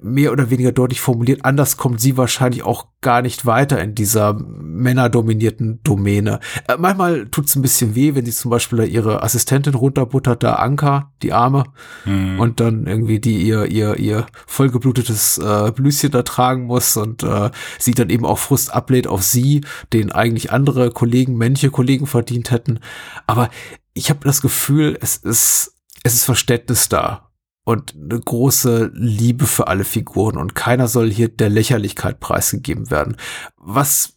mehr 0.01 0.33
oder 0.33 0.51
weniger 0.51 0.73
deutlich 0.73 1.01
formuliert. 1.01 1.45
Anders 1.45 1.77
kommt 1.77 2.01
sie 2.01 2.17
wahrscheinlich 2.17 2.63
auch 2.63 2.89
gar 3.01 3.23
nicht 3.23 3.47
weiter 3.47 3.81
in 3.81 3.95
dieser 3.95 4.35
männerdominierten 4.35 5.81
Domäne. 5.85 6.41
Äh, 6.67 6.77
manchmal 6.79 7.27
tut 7.27 7.47
es 7.47 7.57
ein 7.57 7.63
bisschen 7.63 7.95
weh, 7.95 8.15
wenn 8.15 8.25
sie 8.25 8.33
zum 8.33 8.51
Beispiel 8.51 8.81
ihre 8.85 9.23
Assistentin 9.23 9.75
runterbuttert, 9.75 10.43
da 10.43 10.55
Anka, 10.55 11.13
die 11.23 11.33
Arme, 11.33 11.65
mhm. 12.05 12.41
und 12.41 12.61
dann 12.61 12.87
irgendwie 12.87 13.21
die 13.21 13.43
ihr, 13.43 13.67
ihr, 13.67 13.97
ihr 13.99 14.27
vollgeblutetes 14.47 15.39
äh, 15.39 15.73
Blüschen 15.73 16.11
da 16.11 16.23
tragen 16.23 16.65
muss 16.65 16.97
und 16.97 17.23
äh, 17.23 17.51
sie 17.79 17.93
dann 17.93 18.11
eben 18.11 18.27
auch 18.27 18.39
Frust 18.39 18.73
ablehnt 18.73 19.07
auf 19.07 19.23
sie, 19.23 19.61
den 19.93 20.11
eigentlich 20.11 20.53
andere 20.53 20.91
Kollegen, 20.91 21.37
männliche 21.37 21.71
Kollegen 21.71 22.07
verdient 22.07 22.51
hätten. 22.51 22.81
Aber 23.27 23.51
ich 23.95 24.11
habe 24.11 24.21
das 24.25 24.41
Gefühl, 24.41 24.97
es 25.01 25.17
ist, 25.17 25.75
es 26.03 26.15
ist 26.15 26.25
Verständnis 26.25 26.89
da 26.89 27.28
und 27.69 27.95
eine 27.95 28.19
große 28.19 28.93
Liebe 28.95 29.47
für 29.47 29.69
alle 29.69 29.85
Figuren 29.85 30.39
und 30.39 30.55
keiner 30.55 30.89
soll 30.89 31.11
hier 31.11 31.29
der 31.29 31.51
Lächerlichkeit 31.51 32.19
preisgegeben 32.19 32.91
werden. 32.91 33.19
Was 33.59 34.15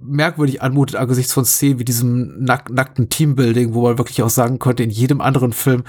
merkwürdig 0.00 0.62
anmutet 0.62 0.96
angesichts 0.96 1.34
von 1.34 1.44
Szenen 1.44 1.78
wie 1.78 1.84
diesem 1.84 2.42
nack 2.42 2.70
nackten 2.70 3.10
Teambuilding, 3.10 3.74
wo 3.74 3.82
man 3.82 3.98
wirklich 3.98 4.22
auch 4.22 4.30
sagen 4.30 4.58
könnte, 4.58 4.84
in 4.84 4.88
jedem 4.88 5.20
anderen 5.20 5.52
Film 5.52 5.84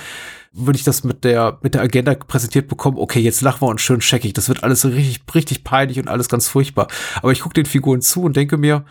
würde 0.52 0.76
ich 0.76 0.84
das 0.84 1.06
mit 1.06 1.24
der, 1.24 1.58
mit 1.62 1.74
der 1.74 1.84
Agenda 1.84 2.14
präsentiert 2.16 2.68
bekommen, 2.68 2.98
okay, 2.98 3.22
jetzt 3.22 3.40
lachen 3.40 3.62
wir 3.62 3.70
uns 3.70 3.80
schön 3.80 4.02
scheckig, 4.02 4.34
das 4.34 4.50
wird 4.50 4.66
alles 4.66 4.84
richtig, 4.84 5.22
richtig 5.34 5.64
peinlich 5.64 5.98
und 6.00 6.10
alles 6.10 6.28
ganz 6.28 6.50
furchtbar. 6.50 6.90
Aber 7.22 7.32
ich 7.32 7.40
gucke 7.40 7.54
den 7.54 7.66
Figuren 7.66 8.02
zu 8.02 8.24
und 8.24 8.36
denke 8.36 8.58
mir, 8.58 8.84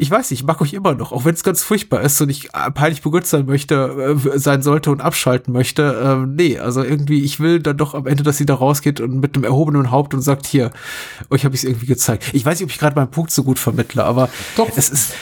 ich 0.00 0.10
weiß 0.10 0.30
nicht, 0.30 0.40
ich 0.40 0.46
mag 0.46 0.60
euch 0.60 0.72
immer 0.74 0.94
noch, 0.94 1.10
auch 1.10 1.24
wenn 1.24 1.34
es 1.34 1.42
ganz 1.42 1.64
furchtbar 1.64 2.02
ist 2.02 2.20
und 2.20 2.30
ich 2.30 2.54
äh, 2.54 2.70
peinlich 2.70 3.02
berührt 3.02 3.26
sein 3.26 3.46
möchte, 3.46 4.16
äh, 4.34 4.38
sein 4.38 4.62
sollte 4.62 4.92
und 4.92 5.00
abschalten 5.00 5.52
möchte. 5.52 6.00
Ähm, 6.02 6.36
nee, 6.36 6.56
also 6.56 6.84
irgendwie, 6.84 7.24
ich 7.24 7.40
will 7.40 7.58
dann 7.58 7.76
doch 7.76 7.94
am 7.94 8.06
Ende, 8.06 8.22
dass 8.22 8.36
sie 8.36 8.46
da 8.46 8.54
rausgeht 8.54 9.00
und 9.00 9.18
mit 9.18 9.34
einem 9.34 9.42
erhobenen 9.42 9.90
Haupt 9.90 10.14
und 10.14 10.22
sagt, 10.22 10.46
hier, 10.46 10.70
euch 11.30 11.44
habe 11.44 11.56
ich 11.56 11.62
es 11.62 11.68
irgendwie 11.68 11.86
gezeigt. 11.86 12.30
Ich 12.32 12.44
weiß 12.44 12.60
nicht, 12.60 12.66
ob 12.66 12.70
ich 12.70 12.78
gerade 12.78 12.94
meinen 12.94 13.10
Punkt 13.10 13.32
so 13.32 13.42
gut 13.42 13.58
vermittle, 13.58 14.04
aber 14.04 14.28
doch. 14.56 14.70
es 14.76 14.88
ist, 14.88 15.14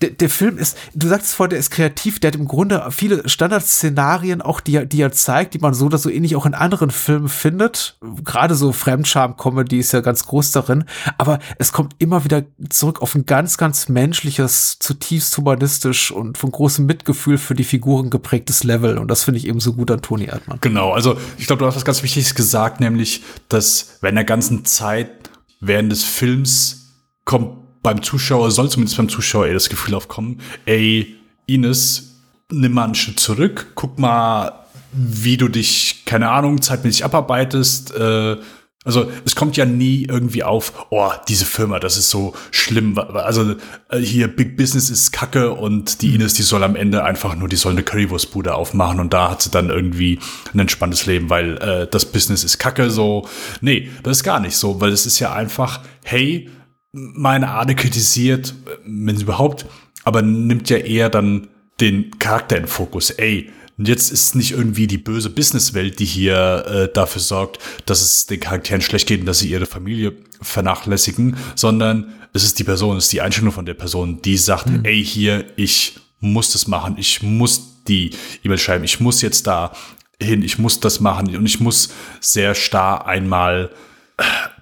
der, 0.00 0.10
der 0.10 0.30
Film 0.30 0.56
ist, 0.56 0.76
du 0.94 1.08
sagst 1.08 1.34
vorher, 1.34 1.50
der 1.50 1.58
ist 1.58 1.70
kreativ, 1.70 2.20
der 2.20 2.28
hat 2.28 2.36
im 2.36 2.48
Grunde 2.48 2.86
viele 2.90 3.28
Standardszenarien 3.28 4.40
auch, 4.40 4.60
die, 4.60 4.86
die 4.86 5.02
er 5.02 5.12
zeigt, 5.12 5.54
die 5.54 5.58
man 5.58 5.74
so 5.74 5.86
oder 5.86 5.98
so 5.98 6.08
ähnlich 6.08 6.36
auch 6.36 6.46
in 6.46 6.54
anderen 6.54 6.90
Filmen 6.90 7.28
findet. 7.28 7.98
Gerade 8.24 8.54
so 8.54 8.72
Fremdscham-Comedy 8.72 9.78
ist 9.78 9.92
ja 9.92 10.00
ganz 10.00 10.26
groß 10.26 10.52
darin, 10.52 10.84
aber 11.18 11.38
es 11.58 11.72
kommt 11.72 11.94
immer 11.98 12.24
wieder 12.24 12.44
zurück 12.70 13.02
auf 13.02 13.14
ein 13.14 13.26
ganz, 13.26 13.58
ganz 13.58 13.88
menschliches, 13.88 14.78
zutiefst 14.78 15.36
humanistisch 15.36 16.10
und 16.10 16.38
von 16.38 16.50
großem 16.50 16.86
Mitgefühl 16.86 17.38
für 17.38 17.54
die 17.54 17.64
Figuren 17.64 18.10
geprägtes 18.10 18.64
Level 18.64 18.98
und 18.98 19.08
das 19.08 19.24
finde 19.24 19.38
ich 19.38 19.46
eben 19.46 19.60
so 19.60 19.74
gut 19.74 19.90
an 19.90 20.00
Toni 20.00 20.24
Erdmann. 20.24 20.58
Genau, 20.60 20.92
also 20.92 21.18
ich 21.36 21.46
glaube, 21.46 21.60
du 21.60 21.66
hast 21.66 21.76
was 21.76 21.84
ganz 21.84 22.02
Wichtiges 22.02 22.34
gesagt, 22.34 22.80
nämlich, 22.80 23.22
dass 23.48 23.98
während 24.00 24.16
der 24.16 24.24
ganzen 24.24 24.64
Zeit 24.64 25.30
während 25.60 25.92
des 25.92 26.04
Films 26.04 26.94
kommt 27.24 27.59
beim 27.82 28.02
Zuschauer, 28.02 28.50
soll 28.50 28.70
zumindest 28.70 28.96
beim 28.96 29.08
Zuschauer 29.08 29.46
eher 29.46 29.54
das 29.54 29.68
Gefühl 29.68 29.94
aufkommen, 29.94 30.40
ey, 30.66 31.16
Ines, 31.46 32.20
nimm 32.50 32.72
mal 32.72 32.84
einen 32.84 32.94
Schritt 32.94 33.20
zurück, 33.20 33.72
guck 33.74 33.98
mal, 33.98 34.52
wie 34.92 35.36
du 35.36 35.48
dich, 35.48 36.02
keine 36.04 36.30
Ahnung, 36.30 36.60
zeitmäßig 36.62 37.04
abarbeitest. 37.04 37.94
Äh, 37.94 38.36
also 38.82 39.10
es 39.26 39.36
kommt 39.36 39.58
ja 39.58 39.66
nie 39.66 40.06
irgendwie 40.08 40.42
auf, 40.42 40.86
oh, 40.88 41.10
diese 41.28 41.44
Firma, 41.44 41.78
das 41.78 41.98
ist 41.98 42.08
so 42.08 42.32
schlimm. 42.50 42.98
Also 42.98 43.56
äh, 43.90 43.98
hier 43.98 44.26
Big 44.26 44.56
Business 44.56 44.88
ist 44.88 45.12
Kacke 45.12 45.52
und 45.52 46.00
die 46.00 46.08
mhm. 46.08 46.14
Ines, 46.16 46.34
die 46.34 46.42
soll 46.42 46.64
am 46.64 46.76
Ende 46.76 47.04
einfach 47.04 47.36
nur, 47.36 47.48
die 47.48 47.56
soll 47.56 47.72
eine 47.72 47.82
Currywurstbude 47.82 48.54
aufmachen 48.54 48.98
und 48.98 49.12
da 49.12 49.30
hat 49.30 49.42
sie 49.42 49.50
dann 49.50 49.68
irgendwie 49.68 50.18
ein 50.54 50.60
entspanntes 50.60 51.04
Leben, 51.06 51.28
weil 51.28 51.58
äh, 51.58 51.88
das 51.90 52.06
Business 52.06 52.42
ist 52.42 52.58
Kacke. 52.58 52.90
So, 52.90 53.28
nee, 53.60 53.90
das 54.02 54.18
ist 54.18 54.24
gar 54.24 54.40
nicht 54.40 54.56
so, 54.56 54.80
weil 54.80 54.92
es 54.92 55.04
ist 55.04 55.18
ja 55.18 55.34
einfach, 55.34 55.80
hey, 56.02 56.48
meine 56.92 57.50
Ade 57.50 57.74
kritisiert, 57.74 58.54
wenn 58.84 59.16
sie 59.16 59.22
überhaupt, 59.22 59.66
aber 60.04 60.22
nimmt 60.22 60.70
ja 60.70 60.78
eher 60.78 61.08
dann 61.10 61.48
den 61.80 62.18
Charakter 62.18 62.56
in 62.56 62.66
Fokus. 62.66 63.10
Ey, 63.10 63.50
jetzt 63.78 64.10
ist 64.10 64.34
nicht 64.34 64.52
irgendwie 64.52 64.86
die 64.86 64.98
böse 64.98 65.30
Businesswelt, 65.30 65.98
die 65.98 66.04
hier 66.04 66.66
äh, 66.66 66.92
dafür 66.92 67.22
sorgt, 67.22 67.58
dass 67.86 68.02
es 68.02 68.26
den 68.26 68.40
Charakteren 68.40 68.82
schlecht 68.82 69.08
geht 69.08 69.20
und 69.20 69.26
dass 69.26 69.38
sie 69.38 69.50
ihre 69.50 69.66
Familie 69.66 70.12
vernachlässigen, 70.42 71.36
sondern 71.54 72.12
es 72.32 72.44
ist 72.44 72.58
die 72.58 72.64
Person, 72.64 72.96
es 72.96 73.04
ist 73.04 73.12
die 73.12 73.20
Einstellung 73.20 73.52
von 73.52 73.66
der 73.66 73.74
Person, 73.74 74.22
die 74.22 74.36
sagt, 74.36 74.68
mhm. 74.68 74.84
ey, 74.84 75.04
hier, 75.04 75.46
ich 75.56 75.98
muss 76.20 76.52
das 76.52 76.66
machen, 76.66 76.96
ich 76.98 77.22
muss 77.22 77.82
die 77.88 78.10
E-Mail 78.44 78.58
schreiben, 78.58 78.84
ich 78.84 79.00
muss 79.00 79.22
jetzt 79.22 79.46
da 79.46 79.72
hin, 80.20 80.42
ich 80.42 80.58
muss 80.58 80.80
das 80.80 81.00
machen 81.00 81.34
und 81.34 81.46
ich 81.46 81.60
muss 81.60 81.90
sehr 82.20 82.54
starr 82.54 83.06
einmal 83.06 83.70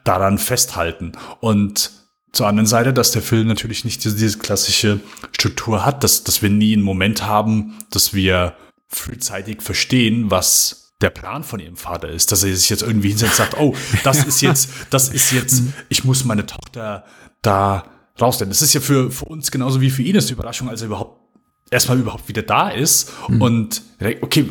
daran 0.04 0.38
festhalten. 0.38 1.12
Und 1.40 1.90
zur 2.32 2.46
anderen 2.46 2.66
Seite, 2.66 2.92
dass 2.92 3.12
der 3.12 3.22
Film 3.22 3.46
natürlich 3.46 3.84
nicht 3.84 4.04
diese, 4.04 4.16
diese 4.16 4.38
klassische 4.38 5.00
Struktur 5.32 5.84
hat, 5.84 6.04
dass, 6.04 6.24
dass 6.24 6.42
wir 6.42 6.50
nie 6.50 6.74
einen 6.74 6.82
Moment 6.82 7.26
haben, 7.26 7.78
dass 7.90 8.14
wir 8.14 8.54
frühzeitig 8.86 9.62
verstehen, 9.62 10.30
was 10.30 10.94
der 11.00 11.10
Plan 11.10 11.44
von 11.44 11.60
ihrem 11.60 11.76
Vater 11.76 12.08
ist, 12.08 12.32
dass 12.32 12.42
er 12.42 12.54
sich 12.56 12.70
jetzt 12.70 12.82
irgendwie 12.82 13.10
hinsetzt 13.10 13.32
und 13.32 13.36
sagt, 13.36 13.58
oh, 13.58 13.74
das 14.02 14.24
ist 14.24 14.40
jetzt, 14.40 14.70
das 14.90 15.08
ist 15.08 15.30
jetzt, 15.30 15.62
ich 15.88 16.04
muss 16.04 16.24
meine 16.24 16.44
Tochter 16.44 17.04
da 17.42 17.84
rausnehmen. 18.20 18.50
Das 18.50 18.62
ist 18.62 18.74
ja 18.74 18.80
für, 18.80 19.10
für 19.10 19.26
uns 19.26 19.50
genauso 19.50 19.80
wie 19.80 19.90
für 19.90 20.02
ihn 20.02 20.16
ist 20.16 20.28
die 20.28 20.32
Überraschung, 20.32 20.68
als 20.68 20.80
er 20.80 20.86
überhaupt 20.86 21.27
erstmal 21.70 21.98
überhaupt 21.98 22.28
wieder 22.28 22.42
da 22.42 22.68
ist. 22.68 23.12
Mhm. 23.28 23.42
Und 23.42 23.82
okay, 24.20 24.46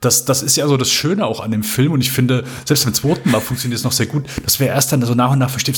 das, 0.00 0.24
das 0.24 0.42
ist 0.42 0.56
ja 0.56 0.66
so 0.68 0.76
das 0.76 0.90
Schöne 0.90 1.26
auch 1.26 1.40
an 1.40 1.50
dem 1.50 1.62
Film. 1.62 1.92
Und 1.92 2.00
ich 2.00 2.10
finde, 2.10 2.44
selbst 2.64 2.84
beim 2.84 2.94
zweiten 2.94 3.30
Mal 3.30 3.40
funktioniert 3.40 3.78
es 3.78 3.84
noch 3.84 3.92
sehr 3.92 4.06
gut, 4.06 4.24
dass 4.44 4.60
wir 4.60 4.68
erst 4.68 4.92
dann 4.92 5.02
so 5.02 5.14
nach 5.14 5.32
und 5.32 5.38
nach 5.38 5.50
verstehen, 5.50 5.74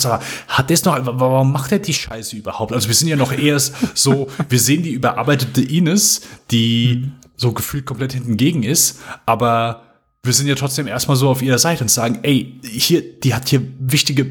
hat 0.48 0.70
der 0.70 0.74
es 0.74 0.84
noch, 0.84 0.98
warum 1.02 1.52
macht 1.52 1.72
er 1.72 1.78
die 1.78 1.94
Scheiße 1.94 2.36
überhaupt? 2.36 2.72
Also 2.72 2.88
wir 2.88 2.94
sind 2.94 3.08
ja 3.08 3.16
noch 3.16 3.32
erst 3.32 3.74
so, 3.94 4.28
wir 4.48 4.58
sehen 4.58 4.82
die 4.82 4.92
überarbeitete 4.92 5.62
Ines, 5.62 6.22
die 6.50 7.02
mhm. 7.04 7.12
so 7.36 7.52
gefühlt 7.52 7.86
komplett 7.86 8.12
hinten 8.12 8.36
gegen 8.36 8.62
ist, 8.62 9.00
aber 9.26 9.82
wir 10.24 10.32
sind 10.32 10.46
ja 10.46 10.54
trotzdem 10.54 10.86
erstmal 10.86 11.16
so 11.16 11.28
auf 11.28 11.42
ihrer 11.42 11.58
Seite 11.58 11.84
und 11.84 11.88
sagen, 11.88 12.20
ey, 12.22 12.58
hier, 12.64 13.02
die 13.20 13.34
hat 13.34 13.48
hier 13.48 13.62
wichtige 13.78 14.24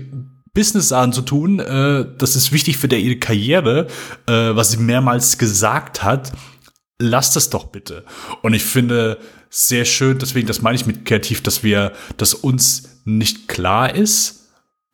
Business-Sachen 0.54 1.14
zu 1.14 1.22
tun. 1.22 1.60
Äh, 1.60 2.06
das 2.18 2.36
ist 2.36 2.52
wichtig 2.52 2.78
für 2.78 2.88
der, 2.88 3.00
ihre 3.00 3.18
Karriere, 3.18 3.88
äh, 4.28 4.56
was 4.56 4.72
sie 4.72 4.78
mehrmals 4.78 5.38
gesagt 5.38 6.04
hat. 6.04 6.32
Lass 7.00 7.34
das 7.34 7.50
doch 7.50 7.66
bitte. 7.66 8.06
Und 8.42 8.54
ich 8.54 8.64
finde 8.64 9.18
sehr 9.50 9.86
schön, 9.86 10.20
deswegen, 10.20 10.48
das 10.48 10.62
meine 10.62 10.76
ich 10.76 10.86
mit 10.86 11.06
kreativ, 11.06 11.42
dass 11.42 11.64
wir, 11.64 11.94
dass 12.18 12.34
uns 12.34 13.02
nicht 13.06 13.48
klar 13.48 13.94
ist, 13.94 14.40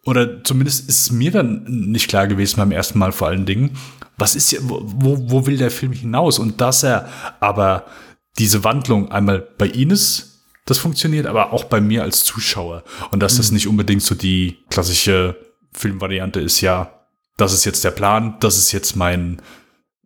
oder 0.06 0.44
zumindest 0.44 0.90
ist 0.90 1.02
es 1.02 1.11
mir 1.11 1.30
dann 1.30 1.64
nicht 1.65 2.07
klar 2.07 2.26
gewesen 2.27 2.57
beim 2.57 2.72
ersten 2.72 2.98
Mal 2.98 3.11
vor 3.11 3.27
allen 3.27 3.45
Dingen, 3.45 3.77
was 4.18 4.36
ist 4.36 4.49
hier, 4.49 4.60
wo, 4.64 5.30
wo 5.30 5.45
will 5.45 5.57
der 5.57 5.72
Film 5.72 5.91
hinaus? 5.91 6.40
Und 6.40 6.61
dass 6.61 6.84
er 6.84 7.10
aber 7.40 7.86
diese 8.38 8.64
Wandlung 8.64 9.11
einmal 9.11 9.40
bei 9.40 9.68
Ines 9.68 10.30
das 10.65 10.77
funktioniert, 10.77 11.26
aber 11.26 11.52
auch 11.52 11.64
bei 11.64 11.81
mir 11.81 12.03
als 12.03 12.23
Zuschauer. 12.23 12.84
Und 13.11 13.22
dass 13.22 13.38
das 13.38 13.52
nicht 13.52 13.68
unbedingt 13.68 14.03
so 14.03 14.14
die 14.14 14.57
klassische 14.69 15.36
Filmvariante 15.72 16.40
ist, 16.40 16.62
ja, 16.62 17.06
das 17.38 17.54
ist 17.54 17.66
jetzt 17.66 17.84
der 17.84 17.91
Plan, 17.91 18.36
das 18.40 18.58
ist 18.58 18.72
jetzt 18.72 18.96
mein, 18.96 19.41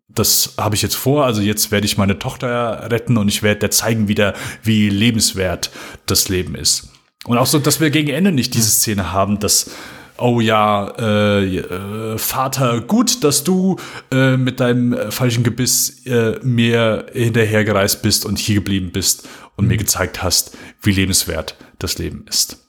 das 0.08 0.56
habe 0.58 0.76
ich 0.76 0.82
jetzt 0.82 0.96
vor, 0.96 1.26
also 1.26 1.42
jetzt 1.42 1.72
werde 1.72 1.86
ich 1.86 1.98
meine 1.98 2.20
Tochter 2.20 2.92
retten 2.92 3.18
und 3.18 3.28
ich 3.28 3.42
werde 3.44 3.62
der 3.62 3.72
zeigen 3.72 4.08
wieder, 4.08 4.34
wie 4.62 4.90
lebenswert 4.90 5.72
das 6.06 6.30
Leben 6.30 6.56
ist. 6.56 6.90
Und 7.26 7.38
auch 7.38 7.48
so, 7.48 7.58
dass 7.60 7.80
wir 7.80 7.90
gegen 7.90 8.10
Ende 8.10 8.32
nicht 8.32 8.54
diese 8.54 8.70
Szene 8.70 9.14
haben, 9.14 9.40
dass 9.40 9.72
oh 10.18 10.40
ja, 10.40 10.94
äh, 10.98 11.58
äh, 11.58 12.18
Vater, 12.18 12.82
gut, 12.82 13.24
dass 13.24 13.44
du 13.44 13.78
äh, 14.12 14.38
mit 14.38 14.60
deinem 14.60 15.12
falschen 15.12 15.44
Gebiss 15.44 16.06
äh, 16.06 16.40
mir 16.44 17.08
hinterhergereist 17.14 18.02
bist 18.02 18.26
und 18.26 18.38
hier 18.38 18.56
geblieben 18.56 18.92
bist 18.92 19.28
und 19.56 19.68
mir 19.68 19.78
gezeigt 19.78 20.24
hast, 20.24 20.58
wie 20.82 20.92
lebenswert 20.92 21.58
das 21.80 21.98
Leben 21.98 22.26
ist. 22.28 22.60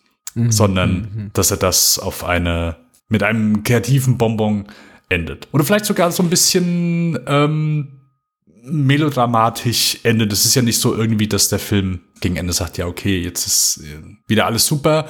Sondern, 0.48 1.30
dass 1.32 1.52
er 1.52 1.58
das 1.58 2.00
auf 2.00 2.24
eine, 2.24 2.74
mit 3.08 3.22
einem 3.22 3.62
kreativen 3.62 4.18
Bonbon 4.18 4.66
endet. 5.08 5.48
Oder 5.52 5.64
vielleicht 5.64 5.84
sogar 5.84 6.10
so 6.10 6.22
ein 6.22 6.30
bisschen 6.30 7.18
ähm, 7.26 8.00
melodramatisch 8.64 9.98
endet. 10.04 10.32
Es 10.32 10.44
ist 10.44 10.54
ja 10.54 10.62
nicht 10.62 10.78
so 10.80 10.94
irgendwie, 10.94 11.28
dass 11.28 11.48
der 11.48 11.58
Film 11.58 12.00
gegen 12.20 12.36
Ende 12.36 12.52
sagt, 12.52 12.78
ja, 12.78 12.86
okay, 12.86 13.20
jetzt 13.20 13.46
ist 13.46 13.84
äh, 13.84 14.02
wieder 14.26 14.46
alles 14.46 14.66
super, 14.66 15.06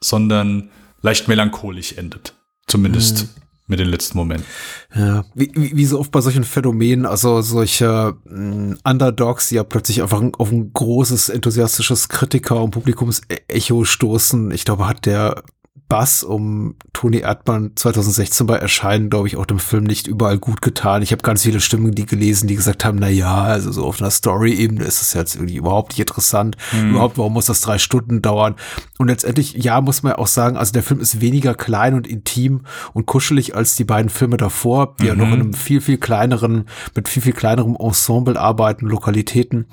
sondern 0.00 0.70
leicht 1.02 1.28
melancholisch 1.28 1.92
endet. 1.94 2.34
Zumindest 2.66 3.28
mit 3.68 3.80
den 3.80 3.88
letzten 3.88 4.16
Momenten. 4.18 4.46
Ja, 4.94 5.24
wie, 5.34 5.50
wie, 5.54 5.76
wie 5.76 5.86
so 5.86 5.98
oft 5.98 6.12
bei 6.12 6.20
solchen 6.20 6.44
Phänomenen, 6.44 7.04
also 7.04 7.42
solche 7.42 8.16
mh, 8.24 8.76
Underdogs, 8.84 9.48
die 9.48 9.56
ja 9.56 9.64
plötzlich 9.64 10.02
einfach 10.02 10.20
ein- 10.20 10.34
auf 10.34 10.52
ein 10.52 10.72
großes, 10.72 11.28
enthusiastisches 11.30 12.08
Kritiker- 12.08 12.62
und 12.62 12.70
Publikumsecho 12.70 13.84
stoßen. 13.84 14.52
Ich 14.52 14.64
glaube, 14.64 14.86
hat 14.88 15.06
der 15.06 15.42
Bass 15.88 16.24
um 16.24 16.74
Toni 16.92 17.18
Erdmann 17.18 17.72
2016 17.76 18.46
bei 18.46 18.56
Erscheinen, 18.56 19.08
glaube 19.08 19.28
ich, 19.28 19.36
auch 19.36 19.46
dem 19.46 19.60
Film 19.60 19.84
nicht 19.84 20.08
überall 20.08 20.38
gut 20.38 20.60
getan. 20.60 21.02
Ich 21.02 21.12
habe 21.12 21.22
ganz 21.22 21.42
viele 21.42 21.60
Stimmen, 21.60 21.92
die 21.92 22.06
gelesen, 22.06 22.48
die 22.48 22.56
gesagt 22.56 22.84
haben, 22.84 22.98
na 22.98 23.08
ja, 23.08 23.44
also 23.44 23.70
so 23.70 23.84
auf 23.84 24.00
einer 24.00 24.10
Story-Ebene 24.10 24.82
ist 24.84 25.00
das 25.00 25.14
jetzt 25.14 25.36
irgendwie 25.36 25.56
überhaupt 25.56 25.92
nicht 25.92 26.00
interessant. 26.00 26.56
Überhaupt, 26.90 27.18
warum 27.18 27.34
muss 27.34 27.46
das 27.46 27.60
drei 27.60 27.78
Stunden 27.78 28.20
dauern? 28.20 28.56
Und 28.98 29.08
letztendlich, 29.08 29.54
ja, 29.54 29.80
muss 29.80 30.02
man 30.02 30.12
ja 30.12 30.18
auch 30.18 30.26
sagen, 30.26 30.56
also 30.56 30.72
der 30.72 30.82
Film 30.82 31.00
ist 31.00 31.20
weniger 31.20 31.54
klein 31.54 31.94
und 31.94 32.06
intim 32.06 32.62
und 32.92 33.06
kuschelig 33.06 33.54
als 33.54 33.76
die 33.76 33.84
beiden 33.84 34.08
Filme 34.08 34.36
davor, 34.36 34.96
die 35.00 35.06
ja 35.06 35.14
noch 35.14 35.26
in 35.28 35.34
einem 35.34 35.52
viel, 35.54 35.80
viel 35.80 35.98
kleineren, 35.98 36.64
mit 36.94 37.08
viel, 37.08 37.22
viel 37.22 37.32
kleinerem 37.32 37.76
Ensemble 37.78 38.40
arbeiten, 38.40 38.86
Lokalitäten. 38.86 39.66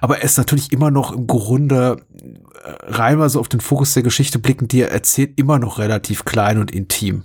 Aber 0.00 0.18
er 0.18 0.24
ist 0.24 0.38
natürlich 0.38 0.72
immer 0.72 0.90
noch 0.90 1.12
im 1.12 1.26
Grunde 1.26 1.96
mal 3.16 3.28
so 3.28 3.40
auf 3.40 3.48
den 3.48 3.60
Fokus 3.60 3.94
der 3.94 4.02
Geschichte 4.02 4.38
blicken, 4.38 4.68
die 4.68 4.80
er 4.82 4.90
erzählt, 4.90 5.38
immer 5.38 5.58
noch 5.58 5.78
relativ 5.78 6.24
klein 6.24 6.58
und 6.58 6.70
intim. 6.70 7.24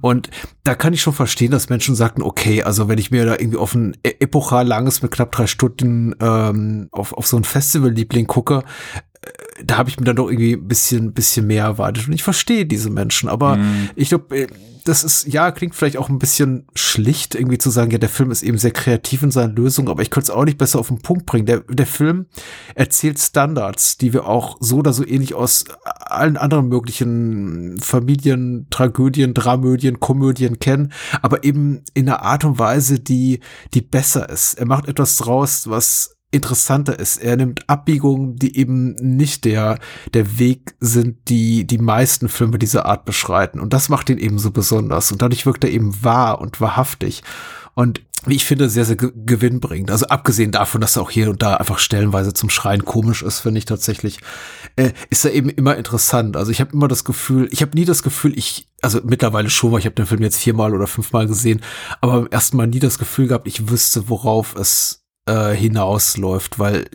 Und 0.00 0.30
da 0.64 0.74
kann 0.74 0.92
ich 0.92 1.02
schon 1.02 1.12
verstehen, 1.12 1.50
dass 1.50 1.68
Menschen 1.68 1.94
sagten, 1.94 2.22
okay, 2.22 2.62
also 2.62 2.88
wenn 2.88 2.98
ich 2.98 3.10
mir 3.10 3.24
da 3.24 3.32
irgendwie 3.32 3.58
auf 3.58 3.74
ein 3.74 3.96
e- 4.04 4.14
epochal 4.20 4.66
langes 4.66 5.02
mit 5.02 5.10
knapp 5.10 5.32
drei 5.32 5.46
Stunden 5.46 6.14
ähm, 6.20 6.88
auf, 6.92 7.12
auf 7.12 7.26
so 7.26 7.36
ein 7.36 7.44
Festival-Liebling 7.44 8.26
gucke, 8.26 8.62
da 9.64 9.78
habe 9.78 9.90
ich 9.90 9.98
mir 9.98 10.04
dann 10.04 10.16
doch 10.16 10.28
irgendwie 10.28 10.54
ein 10.54 10.68
bisschen, 10.68 11.12
bisschen 11.12 11.46
mehr 11.46 11.64
erwartet. 11.64 12.06
Und 12.06 12.12
ich 12.12 12.22
verstehe 12.22 12.66
diese 12.66 12.90
Menschen, 12.90 13.28
aber 13.28 13.58
ich 13.96 14.08
glaube, 14.08 14.48
das 14.84 15.04
ist, 15.04 15.26
ja, 15.26 15.50
klingt 15.50 15.74
vielleicht 15.74 15.96
auch 15.96 16.08
ein 16.08 16.18
bisschen 16.18 16.66
schlicht, 16.74 17.34
irgendwie 17.34 17.58
zu 17.58 17.70
sagen, 17.70 17.90
ja, 17.90 17.98
der 17.98 18.08
Film 18.08 18.30
ist 18.30 18.42
eben 18.42 18.58
sehr 18.58 18.70
kreativ 18.70 19.22
in 19.22 19.30
seinen 19.30 19.54
Lösungen, 19.54 19.88
aber 19.88 20.02
ich 20.02 20.10
könnte 20.10 20.30
es 20.30 20.36
auch 20.36 20.44
nicht 20.44 20.58
besser 20.58 20.78
auf 20.78 20.88
den 20.88 21.00
Punkt 21.00 21.26
bringen. 21.26 21.46
Der, 21.46 21.60
der 21.60 21.86
Film 21.86 22.26
erzählt 22.74 23.18
Standards, 23.18 23.98
die 23.98 24.12
wir 24.12 24.26
auch 24.26 24.56
so 24.60 24.78
oder 24.78 24.92
so 24.92 25.06
ähnlich 25.06 25.34
aus 25.34 25.64
allen 25.84 26.36
anderen 26.36 26.68
möglichen 26.68 27.78
Familien, 27.80 28.66
Tragödien, 28.70 29.34
Dramödien, 29.34 30.00
Komödien 30.00 30.58
kennen, 30.58 30.92
aber 31.22 31.44
eben 31.44 31.82
in 31.94 32.08
einer 32.08 32.22
Art 32.22 32.44
und 32.44 32.58
Weise, 32.58 33.00
die, 33.00 33.40
die 33.74 33.82
besser 33.82 34.28
ist. 34.28 34.54
Er 34.54 34.66
macht 34.66 34.88
etwas 34.88 35.16
draus, 35.16 35.68
was 35.68 36.16
interessanter 36.30 36.98
ist. 36.98 37.16
Er 37.18 37.36
nimmt 37.36 37.68
Abbiegungen, 37.68 38.36
die 38.36 38.56
eben 38.56 38.94
nicht 38.94 39.44
der, 39.44 39.78
der 40.14 40.38
Weg 40.38 40.74
sind, 40.80 41.28
die 41.28 41.66
die 41.66 41.78
meisten 41.78 42.28
Filme 42.28 42.58
dieser 42.58 42.86
Art 42.86 43.04
beschreiten. 43.04 43.60
Und 43.60 43.72
das 43.72 43.88
macht 43.88 44.10
ihn 44.10 44.18
eben 44.18 44.38
so 44.38 44.50
besonders. 44.50 45.10
Und 45.10 45.22
dadurch 45.22 45.46
wirkt 45.46 45.64
er 45.64 45.70
eben 45.70 46.04
wahr 46.04 46.40
und 46.40 46.60
wahrhaftig. 46.60 47.22
Und 47.74 48.02
wie 48.26 48.34
ich 48.34 48.44
finde, 48.44 48.68
sehr, 48.68 48.84
sehr 48.84 48.96
ge- 48.96 49.12
gewinnbringend. 49.16 49.90
Also 49.90 50.06
abgesehen 50.08 50.52
davon, 50.52 50.82
dass 50.82 50.96
er 50.96 51.02
auch 51.02 51.10
hier 51.10 51.30
und 51.30 51.40
da 51.42 51.54
einfach 51.54 51.78
stellenweise 51.78 52.34
zum 52.34 52.50
Schreien 52.50 52.84
komisch 52.84 53.22
ist, 53.22 53.40
finde 53.40 53.58
ich 53.58 53.64
tatsächlich, 53.64 54.20
äh, 54.76 54.92
ist 55.08 55.24
er 55.24 55.32
eben 55.32 55.48
immer 55.48 55.76
interessant. 55.76 56.36
Also 56.36 56.52
ich 56.52 56.60
habe 56.60 56.74
immer 56.74 56.86
das 56.86 57.04
Gefühl, 57.04 57.48
ich 57.50 57.62
habe 57.62 57.74
nie 57.74 57.86
das 57.86 58.02
Gefühl, 58.02 58.36
ich, 58.36 58.68
also 58.82 59.00
mittlerweile 59.02 59.48
schon, 59.48 59.72
weil 59.72 59.78
ich 59.78 59.86
habe 59.86 59.94
den 59.94 60.04
Film 60.04 60.22
jetzt 60.22 60.36
viermal 60.36 60.74
oder 60.74 60.86
fünfmal 60.86 61.26
gesehen, 61.26 61.62
aber 62.02 62.20
beim 62.20 62.26
ersten 62.26 62.58
Mal 62.58 62.66
nie 62.66 62.78
das 62.78 62.98
Gefühl 62.98 63.28
gehabt, 63.28 63.48
ich 63.48 63.70
wüsste, 63.70 64.10
worauf 64.10 64.54
es 64.54 64.99
äh, 65.30 65.54
hinausläuft, 65.54 66.58
weil 66.58 66.86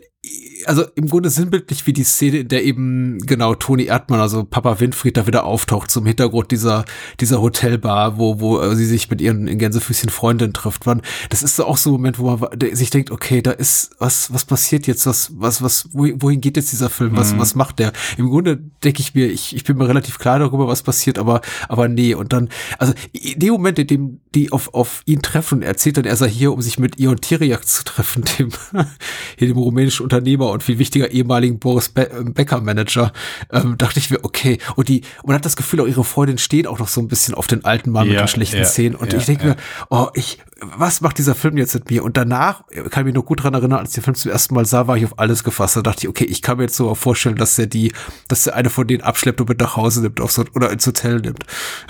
also 0.67 0.83
im 0.95 1.07
Grunde 1.07 1.29
sinnbildlich 1.29 1.87
wie 1.87 1.93
die 1.93 2.03
Szene, 2.03 2.37
in 2.37 2.47
der 2.47 2.63
eben 2.63 3.19
genau 3.19 3.55
Toni 3.55 3.85
Erdmann, 3.85 4.19
also 4.19 4.43
Papa 4.43 4.79
Winfried, 4.79 5.17
da 5.17 5.27
wieder 5.27 5.45
auftaucht 5.45 5.91
zum 5.91 6.05
Hintergrund 6.05 6.51
dieser 6.51 6.85
dieser 7.19 7.41
Hotelbar, 7.41 8.17
wo 8.17 8.39
wo 8.39 8.59
äh, 8.59 8.75
sie 8.75 8.85
sich 8.85 9.09
mit 9.09 9.21
ihren 9.21 9.47
in 9.47 9.59
Gänsefüßchen 9.59 10.09
Freundin 10.09 10.53
trifft. 10.53 10.85
Man, 10.85 11.01
das 11.29 11.43
ist 11.43 11.55
so 11.55 11.65
auch 11.65 11.77
so 11.77 11.89
ein 11.89 11.93
Moment, 11.93 12.19
wo 12.19 12.35
man 12.35 12.49
sich 12.73 12.89
denkt, 12.89 13.11
okay, 13.11 13.41
da 13.41 13.51
ist 13.51 13.95
was 13.99 14.33
was 14.33 14.45
passiert 14.45 14.87
jetzt, 14.87 15.05
was 15.05 15.31
was 15.35 15.61
was 15.61 15.89
wohin, 15.93 16.41
geht 16.41 16.57
jetzt 16.57 16.71
dieser 16.71 16.89
Film, 16.89 17.17
was 17.17 17.37
was 17.37 17.55
macht 17.55 17.79
der? 17.79 17.93
Im 18.17 18.29
Grunde 18.29 18.57
denke 18.83 19.01
ich 19.01 19.13
mir, 19.15 19.27
ich 19.27 19.55
ich 19.55 19.63
bin 19.63 19.77
mir 19.77 19.87
relativ 19.87 20.19
klar 20.19 20.39
darüber, 20.39 20.67
was 20.67 20.83
passiert, 20.83 21.17
aber 21.17 21.41
aber 21.69 21.87
nee 21.87 22.13
und 22.13 22.33
dann 22.33 22.49
also 22.79 22.93
in 23.13 23.39
dem 23.39 23.53
Moment, 23.53 23.79
in 23.79 23.87
dem 23.87 24.19
die 24.33 24.51
auf 24.51 24.73
auf 24.73 25.01
ihn 25.05 25.21
treffen, 25.21 25.61
erzählt 25.61 25.97
dann 25.97 26.05
er 26.05 26.15
sei 26.15 26.29
hier, 26.29 26.51
um 26.51 26.61
sich 26.61 26.79
mit 26.79 26.99
Ion 26.99 27.21
Tiriak 27.21 27.67
zu 27.67 27.83
treffen, 27.83 28.23
dem 28.39 28.49
hier 29.37 29.47
dem 29.47 29.57
rumänischen 29.57 30.03
Unternehmer 30.03 30.55
und 30.56 30.64
viel 30.64 30.80
wichtiger 30.80 31.11
ehemaligen 31.11 31.60
Boris 31.60 31.90
Be 31.90 32.10
äh, 32.10 32.23
Becker 32.23 32.61
Manager, 32.61 33.14
ähm, 33.52 33.77
dachte 33.77 33.99
ich 33.99 34.10
mir, 34.10 34.23
okay. 34.23 34.57
Und 34.76 34.90
die, 34.90 35.02
und 35.22 35.27
man 35.27 35.36
hat 35.36 35.45
das 35.45 35.56
Gefühl, 35.56 35.82
auch 35.82 35.88
ihre 35.88 36.03
Freundin 36.03 36.38
steht 36.38 36.65
auch 36.65 36.80
noch 36.80 36.88
so 36.88 37.02
ein 37.02 37.07
bisschen 37.07 37.36
auf 37.36 37.48
den 37.48 37.64
alten 37.64 37.91
Mann 37.91 38.07
mit 38.07 38.15
Ja, 38.15 38.23
den 38.23 38.27
schlechten 38.27 38.57
ja, 38.57 38.65
Szenen. 38.65 38.95
Und 38.95 39.14
ja, 39.14 39.19
ich 39.19 39.26
denke 39.26 39.45
mir, 39.45 39.56
oh, 39.90 40.07
ich, 40.14 40.40
was 40.61 41.02
macht 41.02 41.18
dieser 41.18 41.36
Film 41.36 41.57
jetzt 41.57 41.73
mit 41.73 41.90
mir? 41.90 42.03
Und 42.03 42.15
danach 42.15 42.64
äh, 42.69 42.84
kann 42.84 43.02
ich 43.02 43.06
mich 43.06 43.14
noch 43.15 43.26
gut 43.26 43.44
dran 43.44 43.53
erinnern, 43.53 43.80
als 43.80 43.90
ich 43.90 43.95
den 43.95 44.03
Film 44.03 44.15
zum 44.15 44.32
ersten 44.32 44.56
Mal 44.56 44.65
sah, 44.65 44.88
war 44.88 44.95
ich 44.95 45.03
auf 45.03 45.19
alles 45.19 45.44
gefasst. 45.44 45.76
Da 45.76 45.82
dachte 45.82 46.02
ich, 46.03 46.07
okay, 46.07 46.23
ich 46.23 46.41
kann 46.41 46.57
mir 46.57 46.64
jetzt 46.64 46.77
so 46.77 46.95
vorstellen, 46.95 47.36
dass 47.36 47.60
er 47.60 47.68
die, 47.68 47.91
dass 48.30 48.48
er 48.48 48.56
eine 48.56 48.69
von 48.69 48.88
denen 48.88 49.02
abschleppt 49.03 49.41
und 49.41 49.49
mit 49.49 49.60
nach 49.60 49.76
Hause 49.76 50.02
nimmt 50.02 50.22
auf 50.22 50.32
so, 50.32 50.45
oder 50.56 50.72
ins 50.72 50.88
Hotel 50.88 51.19
nimmt. 51.19 51.44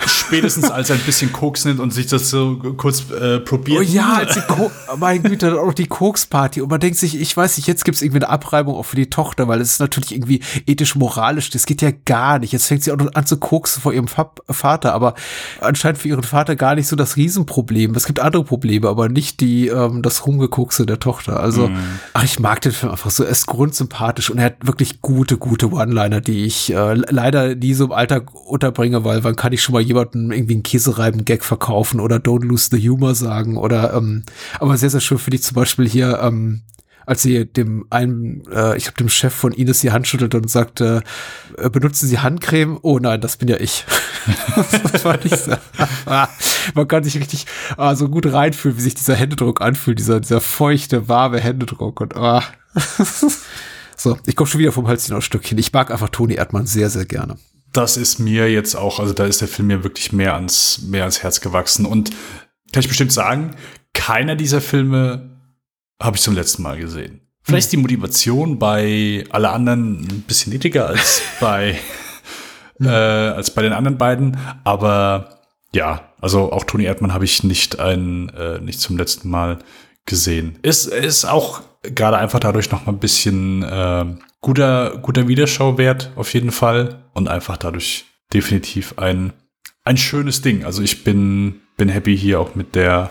Spätestens 0.04 0.70
als 0.70 0.90
er 0.90 0.96
ein 0.96 1.02
bisschen 1.02 1.32
Koks 1.32 1.64
nimmt 1.64 1.78
und 1.78 1.92
sich 1.92 2.08
das 2.08 2.28
so 2.28 2.56
kurz 2.76 3.08
äh, 3.10 3.38
probiert. 3.38 3.78
Oh 3.78 3.82
ja, 3.82 4.14
als 4.14 4.34
die 4.34 4.40
Ko 4.40 4.70
mein 4.96 5.22
Güte, 5.22 5.50
dann 5.50 5.58
auch 5.58 5.66
noch 5.66 5.74
die 5.74 5.86
Koks-Party. 5.86 6.60
Und 6.60 6.70
man 6.70 6.80
denkt 6.80 6.98
sich, 6.98 7.20
ich 7.20 7.36
weiß 7.36 7.58
nicht, 7.58 7.68
jetzt 7.68 7.84
gibt's 7.84 8.02
irgendwie 8.02 8.24
eine 8.24 8.30
Abreibung 8.30 8.74
auch 8.74 8.84
für 8.84 8.96
die 8.96 9.10
Tochter, 9.10 9.46
weil 9.46 9.60
es 9.60 9.72
ist 9.72 9.80
natürlich 9.80 10.12
irgendwie 10.12 10.40
ethisch-moralisch. 10.66 11.50
Das 11.50 11.66
geht 11.66 11.82
ja 11.82 11.92
gar 12.04 12.40
nicht. 12.40 12.52
Jetzt 12.52 12.66
fängt 12.66 12.82
sie 12.82 12.90
auch 12.90 12.96
noch 12.96 13.14
an 13.14 13.26
zu 13.26 13.36
koksen 13.36 13.80
vor 13.80 13.92
ihrem 13.92 14.08
Vater, 14.08 14.92
aber 14.92 15.14
anscheinend 15.60 15.98
für 15.98 16.08
ihren 16.08 16.24
Vater 16.24 16.56
gar 16.56 16.74
nicht 16.74 16.88
so 16.88 16.96
das 16.96 17.16
Riesenproblem. 17.16 17.94
Es 17.94 18.06
gibt 18.06 18.18
andere 18.18 18.42
Probleme, 18.42 18.55
aber 18.88 19.08
nicht 19.08 19.40
die, 19.40 19.68
ähm, 19.68 20.02
das 20.02 20.26
Rumgekokse 20.26 20.86
der 20.86 20.98
Tochter. 20.98 21.40
Also, 21.40 21.70
ach, 22.12 22.24
ich 22.24 22.38
mag 22.38 22.60
den 22.60 22.72
Film 22.72 22.92
einfach 22.92 23.10
so. 23.10 23.24
Er 23.24 23.30
ist 23.30 23.46
grundsympathisch 23.46 24.30
und 24.30 24.38
er 24.38 24.46
hat 24.46 24.66
wirklich 24.66 25.02
gute, 25.02 25.36
gute 25.36 25.70
One-Liner, 25.70 26.20
die 26.20 26.44
ich 26.44 26.72
äh, 26.72 26.94
leider 26.94 27.54
nie 27.54 27.74
so 27.74 27.86
im 27.86 27.92
Alltag 27.92 28.34
unterbringe, 28.46 29.04
weil 29.04 29.24
wann 29.24 29.36
kann 29.36 29.52
ich 29.52 29.62
schon 29.62 29.72
mal 29.72 29.82
jemanden 29.82 30.32
irgendwie 30.32 30.54
einen 30.54 30.62
Käsereiben-Gag 30.62 31.44
verkaufen 31.44 32.00
oder 32.00 32.16
Don't 32.16 32.44
lose 32.44 32.68
the 32.70 32.88
humor 32.88 33.14
sagen 33.14 33.56
oder, 33.56 33.94
ähm, 33.94 34.22
aber 34.60 34.76
sehr, 34.76 34.90
sehr 34.90 35.00
schön 35.00 35.18
finde 35.18 35.36
ich 35.36 35.42
zum 35.42 35.54
Beispiel 35.54 35.88
hier, 35.88 36.20
ähm, 36.22 36.62
als 37.06 37.22
sie 37.22 37.46
dem 37.46 37.86
einen, 37.90 38.44
äh, 38.50 38.76
ich 38.76 38.84
glaube, 38.84 38.98
dem 38.98 39.08
Chef 39.08 39.32
von 39.32 39.52
Ines 39.52 39.80
die 39.80 39.92
Hand 39.92 40.06
schüttelt 40.08 40.34
und 40.34 40.50
sagt, 40.50 40.80
äh, 40.80 41.00
äh, 41.56 41.70
benutzen 41.70 42.08
Sie 42.08 42.18
Handcreme? 42.18 42.78
Oh 42.82 42.98
nein, 42.98 43.20
das 43.20 43.36
bin 43.36 43.48
ja 43.48 43.56
ich. 43.58 43.84
das 44.92 45.02
fand 45.02 45.24
ich 45.24 45.36
so. 45.36 45.52
Man 46.74 46.88
kann 46.88 47.04
sich 47.04 47.18
richtig 47.18 47.46
ah, 47.76 47.94
so 47.94 48.08
gut 48.08 48.30
reinfühlen, 48.30 48.76
wie 48.76 48.82
sich 48.82 48.94
dieser 48.94 49.14
Händedruck 49.14 49.60
anfühlt, 49.60 50.00
dieser, 50.00 50.20
dieser 50.20 50.40
feuchte, 50.40 51.08
warme 51.08 51.40
Händedruck 51.40 52.00
und 52.00 52.16
ah. 52.16 52.42
So, 53.98 54.18
ich 54.26 54.36
komme 54.36 54.46
schon 54.46 54.60
wieder 54.60 54.72
vom 54.72 54.88
Hölzchen 54.88 55.16
aus 55.16 55.24
Stückchen. 55.24 55.56
Ich 55.56 55.72
mag 55.72 55.90
einfach 55.90 56.10
Toni 56.10 56.34
Erdmann 56.34 56.66
sehr, 56.66 56.90
sehr 56.90 57.06
gerne. 57.06 57.38
das 57.72 57.96
ist 57.96 58.18
mir 58.18 58.50
jetzt 58.50 58.74
auch, 58.74 59.00
also 59.00 59.12
da 59.12 59.24
ist 59.24 59.40
der 59.40 59.48
Film 59.48 59.68
mir 59.68 59.84
wirklich 59.84 60.12
mehr 60.12 60.34
ans, 60.34 60.82
mehr 60.82 61.02
ans 61.02 61.22
Herz 61.22 61.40
gewachsen. 61.40 61.86
Und 61.86 62.10
kann 62.72 62.80
ich 62.80 62.88
bestimmt 62.88 63.12
sagen, 63.12 63.54
keiner 63.94 64.36
dieser 64.36 64.60
Filme 64.60 65.35
habe 66.00 66.16
ich 66.16 66.22
zum 66.22 66.34
letzten 66.34 66.62
Mal 66.62 66.78
gesehen. 66.78 67.20
Vielleicht 67.42 67.66
ist 67.66 67.72
die 67.72 67.76
Motivation 67.76 68.58
bei 68.58 69.24
alle 69.30 69.50
anderen 69.50 70.00
ein 70.00 70.24
bisschen 70.26 70.52
niedriger 70.52 70.88
als 70.88 71.22
bei, 71.40 71.78
äh, 72.80 72.88
als 72.88 73.52
bei 73.52 73.62
den 73.62 73.72
anderen 73.72 73.98
beiden. 73.98 74.36
Aber 74.64 75.40
ja, 75.72 76.12
also 76.20 76.52
auch 76.52 76.64
Toni 76.64 76.84
Erdmann 76.84 77.14
habe 77.14 77.24
ich 77.24 77.44
nicht 77.44 77.78
ein, 77.78 78.30
äh, 78.30 78.58
nicht 78.60 78.80
zum 78.80 78.96
letzten 78.96 79.30
Mal 79.30 79.58
gesehen. 80.06 80.58
Ist, 80.62 80.86
ist 80.86 81.24
auch 81.24 81.60
gerade 81.82 82.18
einfach 82.18 82.40
dadurch 82.40 82.70
noch 82.70 82.86
mal 82.86 82.92
ein 82.92 82.98
bisschen 82.98 83.62
äh, 83.62 84.04
guter, 84.40 84.98
guter 84.98 85.28
Wiederschauwert 85.28 86.12
auf 86.16 86.34
jeden 86.34 86.50
Fall 86.50 87.04
und 87.12 87.28
einfach 87.28 87.56
dadurch 87.56 88.06
definitiv 88.32 88.98
ein, 88.98 89.32
ein 89.84 89.96
schönes 89.96 90.42
Ding. 90.42 90.64
Also 90.64 90.82
ich 90.82 91.04
bin, 91.04 91.60
bin 91.76 91.88
happy 91.88 92.16
hier 92.16 92.40
auch 92.40 92.54
mit 92.54 92.74
der 92.74 93.10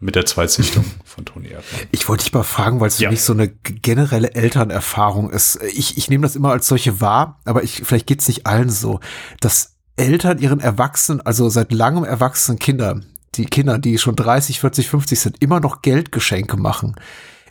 mit 0.00 0.14
der 0.14 0.26
Zweitsichtung 0.26 0.84
von 1.04 1.24
Toni 1.24 1.48
Erdmann. 1.48 1.88
Ich 1.90 2.08
wollte 2.08 2.24
dich 2.24 2.32
mal 2.32 2.42
fragen, 2.42 2.80
weil 2.80 2.88
es 2.88 2.98
ja. 2.98 3.08
für 3.08 3.12
mich 3.12 3.22
so 3.22 3.32
eine 3.32 3.48
generelle 3.48 4.34
Elternerfahrung 4.34 5.30
ist. 5.30 5.62
Ich, 5.62 5.98
ich 5.98 6.08
nehme 6.08 6.22
das 6.22 6.36
immer 6.36 6.52
als 6.52 6.68
solche 6.68 7.00
wahr, 7.00 7.40
aber 7.44 7.62
ich, 7.62 7.82
vielleicht 7.84 8.06
geht's 8.06 8.28
nicht 8.28 8.46
allen 8.46 8.70
so, 8.70 9.00
dass 9.40 9.74
Eltern 9.96 10.38
ihren 10.38 10.60
Erwachsenen, 10.60 11.20
also 11.20 11.48
seit 11.48 11.72
langem 11.72 12.04
erwachsenen 12.04 12.58
Kindern, 12.58 13.06
die 13.34 13.46
Kinder, 13.46 13.78
die 13.78 13.98
schon 13.98 14.16
30, 14.16 14.60
40, 14.60 14.88
50 14.88 15.20
sind, 15.20 15.42
immer 15.42 15.60
noch 15.60 15.82
Geldgeschenke 15.82 16.56
machen 16.56 16.94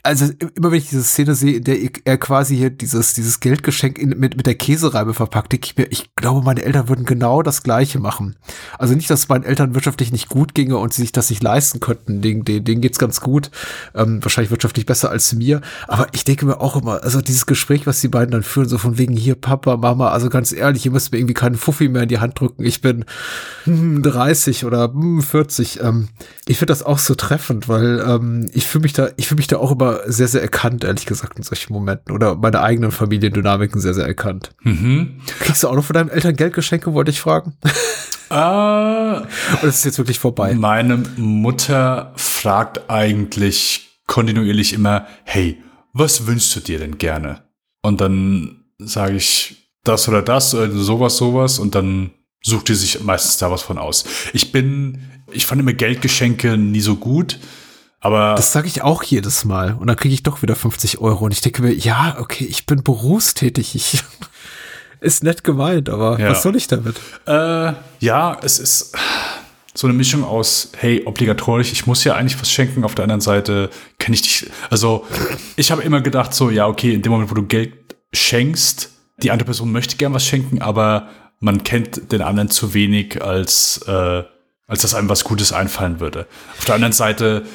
also 0.02 0.26
immer 0.54 0.70
wenn 0.70 0.78
ich 0.78 0.88
diese 0.88 1.02
Szene 1.02 1.34
sehe, 1.34 1.56
in 1.56 1.64
der 1.64 1.78
er 2.04 2.18
quasi 2.18 2.56
hier 2.56 2.70
dieses, 2.70 3.14
dieses 3.14 3.40
Geldgeschenk 3.40 3.98
in, 3.98 4.10
mit, 4.10 4.36
mit 4.36 4.46
der 4.46 4.54
Käsereibe 4.54 5.14
verpackt, 5.14 5.52
denke 5.52 5.66
ich 5.66 5.76
mir, 5.76 5.86
ich 5.90 6.14
glaube, 6.16 6.44
meine 6.44 6.62
Eltern 6.62 6.88
würden 6.88 7.04
genau 7.04 7.42
das 7.42 7.62
Gleiche 7.62 7.98
machen. 7.98 8.36
Also 8.78 8.94
nicht, 8.94 9.10
dass 9.10 9.28
meinen 9.28 9.44
Eltern 9.44 9.74
wirtschaftlich 9.74 10.12
nicht 10.12 10.28
gut 10.28 10.54
ginge 10.54 10.76
und 10.76 10.94
sie 10.94 11.02
sich 11.02 11.12
das 11.12 11.30
nicht 11.30 11.42
leisten 11.42 11.80
könnten. 11.80 12.22
Denen, 12.22 12.44
denen, 12.44 12.64
denen 12.64 12.80
geht's 12.80 12.98
ganz 12.98 13.20
gut. 13.20 13.50
Ähm, 13.94 14.22
wahrscheinlich 14.22 14.50
wirtschaftlich 14.50 14.86
besser 14.86 15.10
als 15.10 15.32
mir. 15.32 15.60
Aber 15.86 16.06
ich 16.12 16.24
denke 16.24 16.46
mir 16.46 16.60
auch 16.60 16.76
immer, 16.76 17.02
also 17.02 17.20
dieses 17.20 17.46
Gespräch, 17.46 17.86
was 17.86 18.00
die 18.00 18.08
beiden 18.08 18.30
dann 18.30 18.42
führen, 18.42 18.68
so 18.68 18.78
von 18.78 18.98
wegen 18.98 19.16
hier, 19.16 19.34
Papa, 19.34 19.76
Mama, 19.76 20.08
also 20.08 20.28
ganz 20.28 20.52
ehrlich, 20.52 20.84
ihr 20.84 20.92
müsst 20.92 21.12
mir 21.12 21.18
irgendwie 21.18 21.34
keinen 21.34 21.56
Fuffi 21.56 21.88
mehr 21.88 22.02
in 22.02 22.08
die 22.08 22.18
Hand 22.18 22.40
drücken. 22.40 22.64
Ich 22.64 22.80
bin 22.80 23.04
hm, 23.64 24.02
30 24.02 24.64
oder 24.64 24.92
hm, 24.92 25.22
40. 25.22 25.80
Ähm, 25.82 26.08
ich 26.46 26.58
finde 26.58 26.72
das 26.72 26.82
auch 26.82 26.98
so 26.98 27.14
treffend, 27.14 27.68
weil 27.68 28.04
ähm, 28.06 28.48
ich 28.52 28.66
fühle 28.66 28.82
mich 28.82 28.92
da, 28.92 29.10
ich 29.16 29.28
fühle 29.28 29.38
mich 29.38 29.46
da 29.46 29.58
auch 29.58 29.72
immer 29.72 29.87
sehr, 30.06 30.28
sehr 30.28 30.42
erkannt, 30.42 30.84
ehrlich 30.84 31.06
gesagt, 31.06 31.38
in 31.38 31.42
solchen 31.42 31.72
Momenten. 31.72 32.14
Oder 32.14 32.36
meine 32.36 32.60
eigenen 32.60 32.90
Familiendynamiken 32.90 33.80
sehr, 33.80 33.94
sehr 33.94 34.06
erkannt. 34.06 34.50
Mhm. 34.62 35.20
Kriegst 35.40 35.62
du 35.62 35.68
auch 35.68 35.74
noch 35.74 35.84
von 35.84 35.94
deinen 35.94 36.10
Eltern 36.10 36.36
Geldgeschenke, 36.36 36.94
wollte 36.94 37.10
ich 37.10 37.20
fragen? 37.20 37.54
Äh, 38.30 38.34
Oder 38.34 39.24
ist 39.62 39.76
es 39.76 39.84
jetzt 39.84 39.96
wirklich 39.96 40.18
vorbei? 40.18 40.52
Meine 40.52 40.98
Mutter 41.16 42.12
fragt 42.16 42.90
eigentlich 42.90 44.02
kontinuierlich 44.06 44.74
immer, 44.74 45.06
hey, 45.24 45.62
was 45.94 46.26
wünschst 46.26 46.54
du 46.54 46.60
dir 46.60 46.78
denn 46.78 46.98
gerne? 46.98 47.42
Und 47.80 48.02
dann 48.02 48.64
sage 48.78 49.16
ich 49.16 49.72
das 49.84 50.08
oder 50.08 50.20
das, 50.20 50.54
oder 50.54 50.70
sowas, 50.70 51.16
sowas, 51.16 51.58
und 51.58 51.74
dann 51.74 52.10
sucht 52.42 52.68
die 52.68 52.74
sich 52.74 53.02
meistens 53.02 53.38
da 53.38 53.50
was 53.50 53.62
von 53.62 53.78
aus. 53.78 54.04
Ich 54.32 54.52
bin, 54.52 55.02
ich 55.32 55.46
fand 55.46 55.60
immer 55.60 55.72
Geldgeschenke 55.72 56.56
nie 56.56 56.80
so 56.80 56.96
gut. 56.96 57.38
Aber 58.00 58.34
das 58.36 58.52
sage 58.52 58.68
ich 58.68 58.82
auch 58.82 59.02
jedes 59.02 59.44
Mal 59.44 59.74
und 59.74 59.88
dann 59.88 59.96
kriege 59.96 60.14
ich 60.14 60.22
doch 60.22 60.42
wieder 60.42 60.54
50 60.54 60.98
Euro 60.98 61.24
und 61.24 61.32
ich 61.32 61.40
denke 61.40 61.62
mir, 61.62 61.72
ja, 61.72 62.16
okay, 62.20 62.44
ich 62.44 62.64
bin 62.64 62.82
berufstätig, 62.82 63.74
ich 63.74 64.04
ist 65.00 65.24
nett 65.24 65.42
gemeint, 65.42 65.88
aber 65.88 66.18
ja. 66.20 66.30
was 66.30 66.42
soll 66.42 66.54
ich 66.56 66.68
damit? 66.68 66.96
Äh, 67.26 67.72
ja, 67.98 68.38
es 68.42 68.58
ist 68.58 68.96
so 69.74 69.86
eine 69.86 69.94
Mischung 69.94 70.24
aus, 70.24 70.72
hey, 70.76 71.02
obligatorisch, 71.06 71.72
ich 71.72 71.86
muss 71.86 72.02
ja 72.02 72.14
eigentlich 72.14 72.40
was 72.40 72.50
schenken. 72.50 72.84
Auf 72.84 72.96
der 72.96 73.04
anderen 73.04 73.20
Seite 73.20 73.70
kenne 73.98 74.16
ich 74.16 74.22
dich. 74.22 74.50
Also 74.70 75.06
ich 75.54 75.70
habe 75.70 75.82
immer 75.82 76.00
gedacht, 76.00 76.34
so 76.34 76.50
ja, 76.50 76.66
okay, 76.66 76.94
in 76.94 77.02
dem 77.02 77.12
Moment, 77.12 77.30
wo 77.30 77.34
du 77.34 77.44
Geld 77.44 77.74
schenkst, 78.12 78.90
die 79.22 79.30
andere 79.30 79.44
Person 79.46 79.70
möchte 79.70 79.96
gern 79.96 80.14
was 80.14 80.24
schenken, 80.24 80.62
aber 80.62 81.08
man 81.38 81.62
kennt 81.62 82.10
den 82.10 82.22
anderen 82.22 82.48
zu 82.50 82.74
wenig, 82.74 83.22
als 83.22 83.80
äh, 83.86 84.22
als 84.68 84.82
dass 84.82 84.94
einem 84.94 85.08
was 85.08 85.24
Gutes 85.24 85.52
einfallen 85.52 85.98
würde. 85.98 86.26
Auf 86.58 86.64
der 86.66 86.74
anderen 86.74 86.92
Seite 86.92 87.46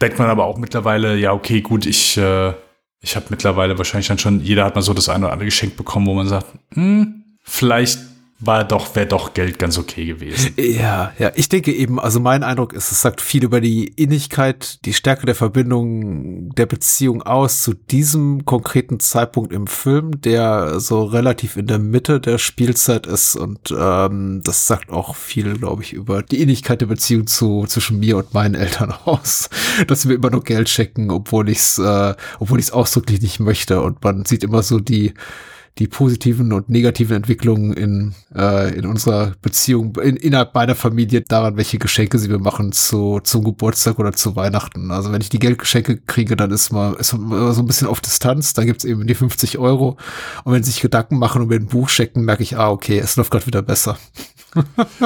denkt 0.00 0.18
man 0.18 0.28
aber 0.28 0.44
auch 0.44 0.58
mittlerweile, 0.58 1.16
ja, 1.16 1.32
okay, 1.32 1.60
gut, 1.60 1.86
ich, 1.86 2.16
äh, 2.16 2.52
ich 3.00 3.16
habe 3.16 3.26
mittlerweile 3.30 3.78
wahrscheinlich 3.78 4.08
dann 4.08 4.18
schon, 4.18 4.40
jeder 4.40 4.64
hat 4.64 4.74
mal 4.74 4.82
so 4.82 4.94
das 4.94 5.08
eine 5.08 5.24
oder 5.24 5.32
andere 5.32 5.46
Geschenk 5.46 5.76
bekommen, 5.76 6.06
wo 6.06 6.14
man 6.14 6.28
sagt, 6.28 6.46
hm, 6.74 7.24
vielleicht 7.42 8.00
war 8.40 8.62
doch, 8.62 8.94
wäre 8.94 9.06
doch 9.06 9.34
Geld 9.34 9.58
ganz 9.58 9.78
okay 9.78 10.04
gewesen. 10.04 10.52
Ja, 10.56 11.12
ja, 11.18 11.32
ich 11.34 11.48
denke 11.48 11.72
eben, 11.72 11.98
also 11.98 12.20
mein 12.20 12.44
Eindruck 12.44 12.72
ist, 12.72 12.92
es 12.92 13.02
sagt 13.02 13.20
viel 13.20 13.42
über 13.42 13.60
die 13.60 13.88
Innigkeit, 13.88 14.84
die 14.84 14.94
Stärke 14.94 15.26
der 15.26 15.34
Verbindung 15.34 16.54
der 16.54 16.66
Beziehung 16.66 17.22
aus 17.22 17.62
zu 17.62 17.74
diesem 17.74 18.44
konkreten 18.44 19.00
Zeitpunkt 19.00 19.52
im 19.52 19.66
Film, 19.66 20.20
der 20.20 20.78
so 20.78 21.02
relativ 21.02 21.56
in 21.56 21.66
der 21.66 21.80
Mitte 21.80 22.20
der 22.20 22.38
Spielzeit 22.38 23.08
ist. 23.08 23.34
Und 23.34 23.74
ähm, 23.76 24.40
das 24.44 24.68
sagt 24.68 24.90
auch 24.90 25.16
viel, 25.16 25.58
glaube 25.58 25.82
ich, 25.82 25.92
über 25.92 26.22
die 26.22 26.40
Innigkeit 26.40 26.80
der 26.80 26.86
Beziehung 26.86 27.26
zu 27.26 27.66
zwischen 27.66 27.98
mir 27.98 28.18
und 28.18 28.34
meinen 28.34 28.54
Eltern 28.54 28.94
aus, 29.04 29.50
dass 29.88 30.08
wir 30.08 30.14
immer 30.14 30.30
nur 30.30 30.44
Geld 30.44 30.68
checken, 30.68 31.10
obwohl 31.10 31.48
ich 31.48 31.58
es, 31.58 31.78
äh, 31.78 32.14
obwohl 32.38 32.60
ich 32.60 32.66
es 32.66 32.72
ausdrücklich 32.72 33.20
nicht 33.20 33.40
möchte. 33.40 33.80
Und 33.80 34.04
man 34.04 34.24
sieht 34.26 34.44
immer 34.44 34.62
so 34.62 34.78
die 34.78 35.14
die 35.78 35.86
positiven 35.86 36.52
und 36.52 36.68
negativen 36.68 37.16
Entwicklungen 37.16 37.72
in, 37.72 38.14
äh, 38.34 38.74
in 38.76 38.84
unserer 38.84 39.34
Beziehung 39.40 39.96
in, 40.02 40.16
innerhalb 40.16 40.54
meiner 40.54 40.74
Familie 40.74 41.22
daran, 41.22 41.56
welche 41.56 41.78
Geschenke 41.78 42.18
sie 42.18 42.28
mir 42.28 42.38
machen 42.38 42.72
zu, 42.72 43.20
zum 43.22 43.44
Geburtstag 43.44 43.98
oder 43.98 44.12
zu 44.12 44.34
Weihnachten. 44.34 44.90
Also 44.90 45.12
wenn 45.12 45.20
ich 45.20 45.28
die 45.28 45.38
Geldgeschenke 45.38 45.98
kriege, 45.98 46.36
dann 46.36 46.50
ist 46.50 46.72
mal, 46.72 46.94
ist 46.94 47.16
mal 47.16 47.52
so 47.52 47.62
ein 47.62 47.66
bisschen 47.66 47.86
auf 47.86 48.00
Distanz, 48.00 48.54
dann 48.54 48.66
gibt's 48.66 48.84
eben 48.84 49.06
die 49.06 49.14
50 49.14 49.58
Euro. 49.58 49.96
Und 50.44 50.52
wenn 50.52 50.64
sie 50.64 50.72
sich 50.72 50.80
Gedanken 50.80 51.18
machen 51.18 51.42
und 51.42 51.48
mir 51.48 51.56
ein 51.56 51.66
Buch 51.66 51.88
schenken, 51.88 52.22
merke 52.22 52.42
ich, 52.42 52.56
ah, 52.56 52.70
okay, 52.70 52.98
es 52.98 53.16
läuft 53.16 53.30
gerade 53.30 53.46
wieder 53.46 53.62
besser. 53.62 53.98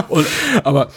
und, 0.09 0.27
aber 0.65 0.89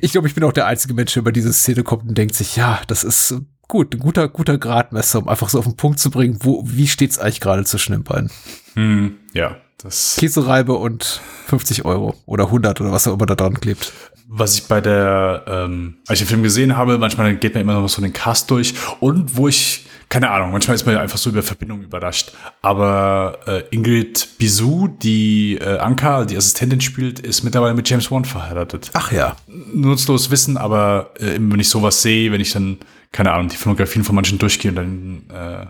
ich 0.00 0.12
glaube, 0.12 0.28
ich 0.28 0.34
bin 0.34 0.44
auch 0.44 0.52
der 0.52 0.66
einzige 0.66 0.94
Mensch, 0.94 1.14
der 1.14 1.22
über 1.22 1.32
diese 1.32 1.52
Szene 1.52 1.82
kommt 1.82 2.08
und 2.08 2.16
denkt 2.16 2.34
sich, 2.34 2.56
ja, 2.56 2.80
das 2.86 3.02
ist 3.02 3.34
gut, 3.68 3.94
ein 3.94 4.00
guter, 4.00 4.28
guter 4.28 4.58
Gradmesser, 4.58 5.20
um 5.20 5.28
einfach 5.28 5.48
so 5.48 5.58
auf 5.58 5.64
den 5.64 5.76
Punkt 5.76 5.98
zu 5.98 6.10
bringen, 6.10 6.38
wo, 6.40 6.62
wie 6.66 6.86
steht's 6.86 7.18
eigentlich 7.18 7.40
gerade 7.40 7.64
zwischen 7.64 7.92
den 7.92 8.04
beiden? 8.04 8.30
Hm, 8.74 9.16
ja, 9.32 9.56
das. 9.78 10.16
Käsereibe 10.18 10.74
und 10.74 11.20
50 11.46 11.84
Euro 11.84 12.14
oder 12.26 12.46
100 12.46 12.80
oder 12.80 12.92
was 12.92 13.06
auch 13.06 13.14
immer 13.14 13.26
da 13.26 13.34
dran 13.34 13.60
klebt. 13.60 13.92
Was 14.26 14.56
ich 14.56 14.64
bei 14.66 14.80
der, 14.80 15.44
ähm, 15.46 15.98
als 16.06 16.20
ich 16.20 16.26
den 16.26 16.30
Film 16.30 16.42
gesehen 16.42 16.76
habe, 16.76 16.98
manchmal 16.98 17.36
geht 17.36 17.54
man 17.54 17.62
immer 17.62 17.74
noch 17.74 17.88
so 17.88 18.02
den 18.02 18.12
Cast 18.12 18.50
durch 18.50 18.74
und 19.00 19.36
wo 19.36 19.48
ich, 19.48 19.86
keine 20.08 20.30
Ahnung, 20.30 20.50
manchmal 20.50 20.74
ist 20.74 20.86
man 20.86 20.94
ja 20.94 21.02
einfach 21.02 21.18
so 21.18 21.30
über 21.30 21.42
Verbindungen 21.42 21.84
überrascht. 21.84 22.32
Aber 22.62 23.38
äh, 23.46 23.62
Ingrid 23.70 24.38
Bisou, 24.38 24.88
die 24.88 25.58
äh, 25.60 25.78
Anka, 25.78 26.24
die 26.24 26.36
Assistentin 26.36 26.80
spielt, 26.80 27.20
ist 27.20 27.44
mittlerweile 27.44 27.74
mit 27.74 27.88
James 27.88 28.10
Wan 28.10 28.24
verheiratet. 28.24 28.90
Ach 28.94 29.12
ja. 29.12 29.36
Nutzlos 29.46 30.30
Wissen, 30.30 30.56
aber 30.56 31.10
äh, 31.18 31.36
wenn 31.38 31.60
ich 31.60 31.68
sowas 31.68 32.00
sehe, 32.00 32.32
wenn 32.32 32.40
ich 32.40 32.52
dann, 32.52 32.78
keine 33.14 33.32
Ahnung, 33.32 33.48
die 33.48 33.56
Filmografien 33.56 34.02
von 34.02 34.16
manchen 34.16 34.38
durchgehe 34.38 34.72
und 34.72 34.76
dann 34.76 35.22
äh, 35.30 35.66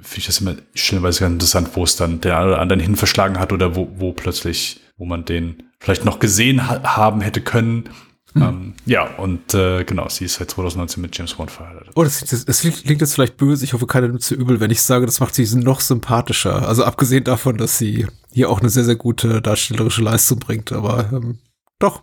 finde 0.00 0.18
ich 0.18 0.26
das 0.26 0.40
immer 0.40 0.54
stellenweise 0.74 1.20
ganz 1.20 1.32
interessant, 1.32 1.70
wo 1.74 1.82
es 1.82 1.96
dann 1.96 2.20
den 2.20 2.30
einen 2.30 2.48
oder 2.48 2.60
anderen 2.60 2.80
hin 2.80 2.94
verschlagen 2.94 3.40
hat 3.40 3.52
oder 3.52 3.74
wo, 3.74 3.88
wo 3.96 4.12
plötzlich, 4.12 4.80
wo 4.96 5.04
man 5.04 5.24
den 5.24 5.64
vielleicht 5.80 6.04
noch 6.04 6.20
gesehen 6.20 6.68
ha 6.68 6.96
haben 6.96 7.20
hätte 7.20 7.40
können. 7.40 7.90
Hm. 8.34 8.42
Ähm, 8.42 8.74
ja, 8.86 9.08
und 9.16 9.54
äh, 9.54 9.82
genau, 9.82 10.08
sie 10.08 10.26
ist 10.26 10.34
seit 10.34 10.52
2019 10.52 11.02
mit 11.02 11.18
James 11.18 11.34
Bond 11.34 11.50
verheiratet. 11.50 11.90
Oh, 11.96 12.04
das, 12.04 12.20
das, 12.20 12.44
das 12.44 12.60
klingt 12.60 13.00
jetzt 13.00 13.14
vielleicht 13.14 13.38
böse. 13.38 13.64
Ich 13.64 13.72
hoffe, 13.72 13.88
keiner 13.88 14.06
nimmt 14.06 14.22
zu 14.22 14.36
übel, 14.36 14.60
wenn 14.60 14.70
ich 14.70 14.80
sage, 14.80 15.04
das 15.04 15.18
macht 15.18 15.34
sie 15.34 15.52
noch 15.56 15.80
sympathischer. 15.80 16.68
Also 16.68 16.84
abgesehen 16.84 17.24
davon, 17.24 17.56
dass 17.56 17.76
sie 17.76 18.06
hier 18.30 18.50
auch 18.50 18.60
eine 18.60 18.70
sehr, 18.70 18.84
sehr 18.84 18.96
gute 18.96 19.42
darstellerische 19.42 20.02
Leistung 20.02 20.38
bringt. 20.38 20.70
Aber 20.70 21.10
ähm, 21.12 21.38
doch, 21.80 22.02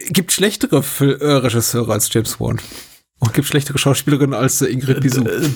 gibt 0.00 0.32
schlechtere 0.32 0.82
Fil 0.82 1.16
äh, 1.20 1.32
Regisseure 1.32 1.92
als 1.92 2.12
James 2.12 2.40
Wan. 2.40 2.60
Und 3.22 3.34
gibt 3.34 3.46
schlechtere 3.46 3.78
Schauspielerinnen 3.78 4.34
als 4.34 4.62
äh, 4.62 4.66
Ingrid 4.66 5.00
Bisou. 5.00 5.24
Äh, 5.24 5.48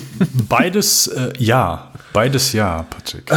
beides 0.47 1.07
äh, 1.07 1.33
ja. 1.37 1.91
Beides 2.13 2.53
ja, 2.53 2.83
Patrick. 2.83 3.29
Äh, 3.29 3.35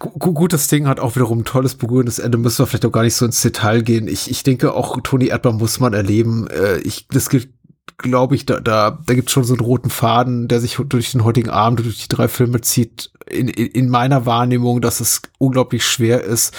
gutes 0.00 0.66
Ding 0.66 0.88
hat 0.88 0.98
auch 0.98 1.14
wiederum 1.14 1.38
ein 1.38 1.44
tolles 1.44 1.76
berührendes 1.76 2.18
Ende. 2.18 2.38
Müssen 2.38 2.58
wir 2.58 2.66
vielleicht 2.66 2.84
auch 2.86 2.90
gar 2.90 3.04
nicht 3.04 3.14
so 3.14 3.24
ins 3.24 3.40
Detail 3.40 3.82
gehen. 3.82 4.08
Ich, 4.08 4.28
ich 4.28 4.42
denke, 4.42 4.74
auch 4.74 4.98
Toni 5.04 5.28
Erdmann 5.28 5.58
muss 5.58 5.78
man 5.78 5.92
erleben. 5.92 6.48
Äh, 6.48 6.78
ich, 6.78 7.06
das 7.06 7.30
gilt 7.30 7.50
glaube 7.98 8.34
ich, 8.34 8.46
da, 8.46 8.58
da, 8.58 8.98
da 9.06 9.14
gibt 9.14 9.28
es 9.28 9.32
schon 9.32 9.44
so 9.44 9.54
einen 9.54 9.60
roten 9.60 9.90
Faden, 9.90 10.48
der 10.48 10.60
sich 10.60 10.78
durch 10.88 11.12
den 11.12 11.22
heutigen 11.22 11.50
Abend, 11.50 11.84
durch 11.84 12.02
die 12.02 12.08
drei 12.08 12.26
Filme 12.26 12.62
zieht, 12.62 13.12
in, 13.30 13.46
in, 13.46 13.68
in 13.68 13.88
meiner 13.88 14.26
Wahrnehmung, 14.26 14.80
dass 14.80 14.98
es 14.98 15.22
unglaublich 15.38 15.86
schwer 15.86 16.24
ist, 16.24 16.52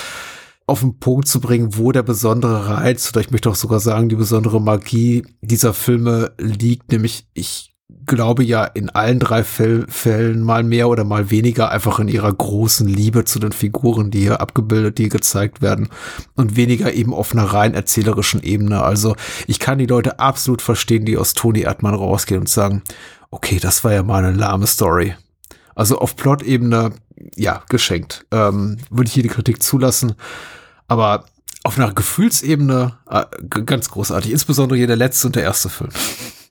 auf 0.65 0.80
den 0.80 0.99
Punkt 0.99 1.27
zu 1.27 1.40
bringen, 1.40 1.77
wo 1.77 1.91
der 1.91 2.03
besondere 2.03 2.68
Reiz 2.68 3.10
oder 3.10 3.22
ich 3.22 3.31
möchte 3.31 3.49
auch 3.49 3.56
sogar 3.56 3.80
sagen, 3.80 4.10
die 4.10 4.15
besondere 4.15 4.61
Magie 4.61 5.26
dieser 5.41 5.73
Filme 5.73 6.31
liegt. 6.38 6.91
Nämlich, 6.91 7.27
ich 7.34 7.73
glaube 8.06 8.44
ja 8.44 8.65
in 8.65 8.90
allen 8.90 9.19
drei 9.19 9.44
Fällen 9.44 10.41
mal 10.41 10.64
mehr 10.64 10.90
oder 10.90 11.03
mal 11.03 11.30
weniger 11.30 11.69
einfach 11.69 11.99
in 11.99 12.07
ihrer 12.07 12.31
großen 12.34 12.88
Liebe 12.88 13.26
zu 13.26 13.40
den 13.40 13.52
Figuren, 13.52 14.11
die 14.11 14.22
hier 14.22 14.41
abgebildet, 14.41 14.98
die 14.98 15.10
gezeigt 15.10 15.61
werden 15.61 15.90
und 16.35 16.56
weniger 16.56 16.94
eben 16.94 17.14
auf 17.14 17.34
einer 17.34 17.45
rein 17.45 17.73
erzählerischen 17.73 18.41
Ebene. 18.41 18.81
Also 18.84 19.15
ich 19.48 19.60
kann 19.60 19.77
die 19.77 19.85
Leute 19.85 20.19
absolut 20.19 20.61
verstehen, 20.61 21.06
die 21.06 21.18
aus 21.18 21.34
Toni 21.34 21.61
Erdmann 21.61 21.95
rausgehen 21.95 22.41
und 22.41 22.49
sagen, 22.49 22.84
okay, 23.31 23.60
das 23.60 23.84
war 23.84 23.94
ja 23.94 24.03
mal 24.03 24.23
eine 24.23 24.35
lahme 24.35 24.68
Story. 24.68 25.15
Also 25.75 25.99
auf 25.99 26.15
Plot-Ebene, 26.15 26.93
ja, 27.35 27.63
geschenkt. 27.69 28.25
Ähm, 28.31 28.77
würde 28.89 29.07
ich 29.07 29.13
hier 29.13 29.23
die 29.23 29.29
Kritik 29.29 29.61
zulassen. 29.63 30.15
Aber 30.87 31.25
auf 31.63 31.77
einer 31.77 31.93
Gefühlsebene 31.93 32.97
äh, 33.09 33.23
ganz 33.65 33.89
großartig. 33.89 34.31
Insbesondere 34.31 34.77
hier 34.77 34.87
der 34.87 34.97
letzte 34.97 35.27
und 35.27 35.35
der 35.35 35.43
erste 35.43 35.69
Film. 35.69 35.91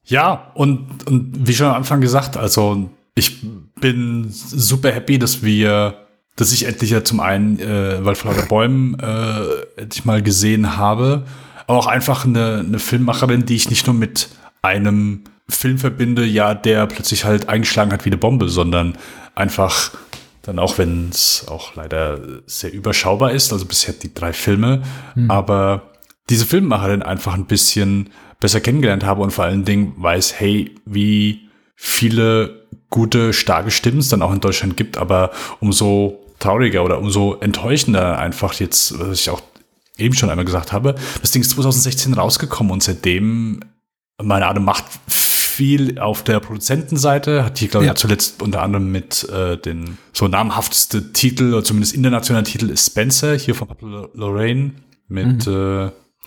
Ja, 0.05 0.51
und, 0.55 1.07
und 1.07 1.47
wie 1.47 1.55
schon 1.55 1.69
am 1.69 1.77
Anfang 1.77 2.01
gesagt, 2.01 2.37
also 2.37 2.91
ich 3.15 3.45
bin 3.81 4.27
super 4.31 4.91
happy, 4.91 5.19
dass 5.19 5.43
wir, 5.43 6.07
dass 6.37 6.53
ich 6.53 6.65
endlich 6.65 6.91
ja 6.91 7.05
zum 7.05 7.21
einen 7.21 7.59
äh, 7.61 8.05
Wald 8.05 8.49
Bäumen 8.49 8.99
äh, 8.99 9.81
endlich 9.81 10.05
mal 10.05 10.23
gesehen 10.23 10.77
habe, 10.77 11.25
aber 11.67 11.79
auch 11.79 11.87
einfach 11.87 12.25
eine, 12.25 12.65
eine 12.67 12.79
Filmmacherin, 12.79 13.45
die 13.45 13.55
ich 13.55 13.71
nicht 13.71 13.87
nur 13.87 13.95
mit 13.95 14.29
einem 14.63 15.25
Film 15.49 15.79
verbinde, 15.79 16.25
ja, 16.25 16.55
der 16.55 16.87
plötzlich 16.87 17.25
halt 17.25 17.49
eingeschlagen 17.49 17.93
hat 17.93 18.05
wie 18.05 18.11
eine 18.11 18.17
Bombe, 18.17 18.49
sondern 18.49 18.97
einfach 19.35 19.93
dann 20.43 20.59
auch, 20.59 20.79
wenn 20.79 21.11
es 21.11 21.47
auch 21.49 21.75
leider 21.75 22.19
sehr 22.47 22.73
überschaubar 22.73 23.33
ist, 23.33 23.53
also 23.53 23.67
bisher 23.67 23.95
die 23.95 24.13
drei 24.13 24.33
Filme, 24.33 24.83
mhm. 25.15 25.31
aber 25.31 25.93
diese 26.31 26.47
Filmemacherin 26.47 27.03
einfach 27.03 27.35
ein 27.35 27.47
bisschen 27.47 28.11
besser 28.41 28.61
kennengelernt 28.61 29.05
habe 29.05 29.23
und 29.23 29.31
vor 29.31 29.45
allen 29.45 29.65
Dingen 29.65 29.95
weiß, 29.97 30.41
hey, 30.41 30.75
wie 30.85 31.49
viele 31.77 32.67
gute, 32.91 33.33
starke 33.33 33.71
Stimmen 33.71 33.99
es 33.99 34.09
dann 34.09 34.23
auch 34.23 34.33
in 34.33 34.41
Deutschland 34.41 34.77
gibt, 34.77 34.97
aber 34.97 35.31
umso 35.61 36.21
trauriger 36.39 36.85
oder 36.85 36.99
umso 36.99 37.35
enttäuschender 37.41 38.19
einfach 38.19 38.55
jetzt, 38.55 38.99
was 38.99 39.21
ich 39.21 39.31
auch 39.31 39.43
eben 39.97 40.15
schon 40.15 40.31
einmal 40.31 40.45
gesagt 40.45 40.73
habe, 40.73 40.97
das 41.21 41.31
Ding 41.31 41.43
ist 41.43 41.51
2016 41.53 42.15
rausgekommen 42.15 42.73
und 42.73 42.83
seitdem 42.83 43.61
meine 44.23 44.47
Art 44.47 44.61
macht 44.61 44.85
viel 45.09 45.99
auf 45.99 46.23
der 46.23 46.41
Produzentenseite, 46.41 47.45
hat 47.45 47.59
hier, 47.59 47.69
glaube 47.69 47.87
ja. 47.87 47.93
ich, 47.93 47.99
zuletzt 47.99 48.43
unter 48.43 48.63
anderem 48.63 48.91
mit 48.91 49.29
äh, 49.29 49.57
den 49.59 49.99
so 50.13 50.27
namhafteste 50.27 51.13
Titel, 51.13 51.53
oder 51.53 51.65
zumindest 51.65 51.95
internationaler 51.95 52.45
Titel 52.45 52.71
ist 52.71 52.87
Spencer, 52.87 53.37
hier 53.37 53.55
von 53.55 53.69
Pablo 53.69 54.09
Lorraine, 54.15 54.73
mit 55.09 55.47
mhm. 55.47 55.91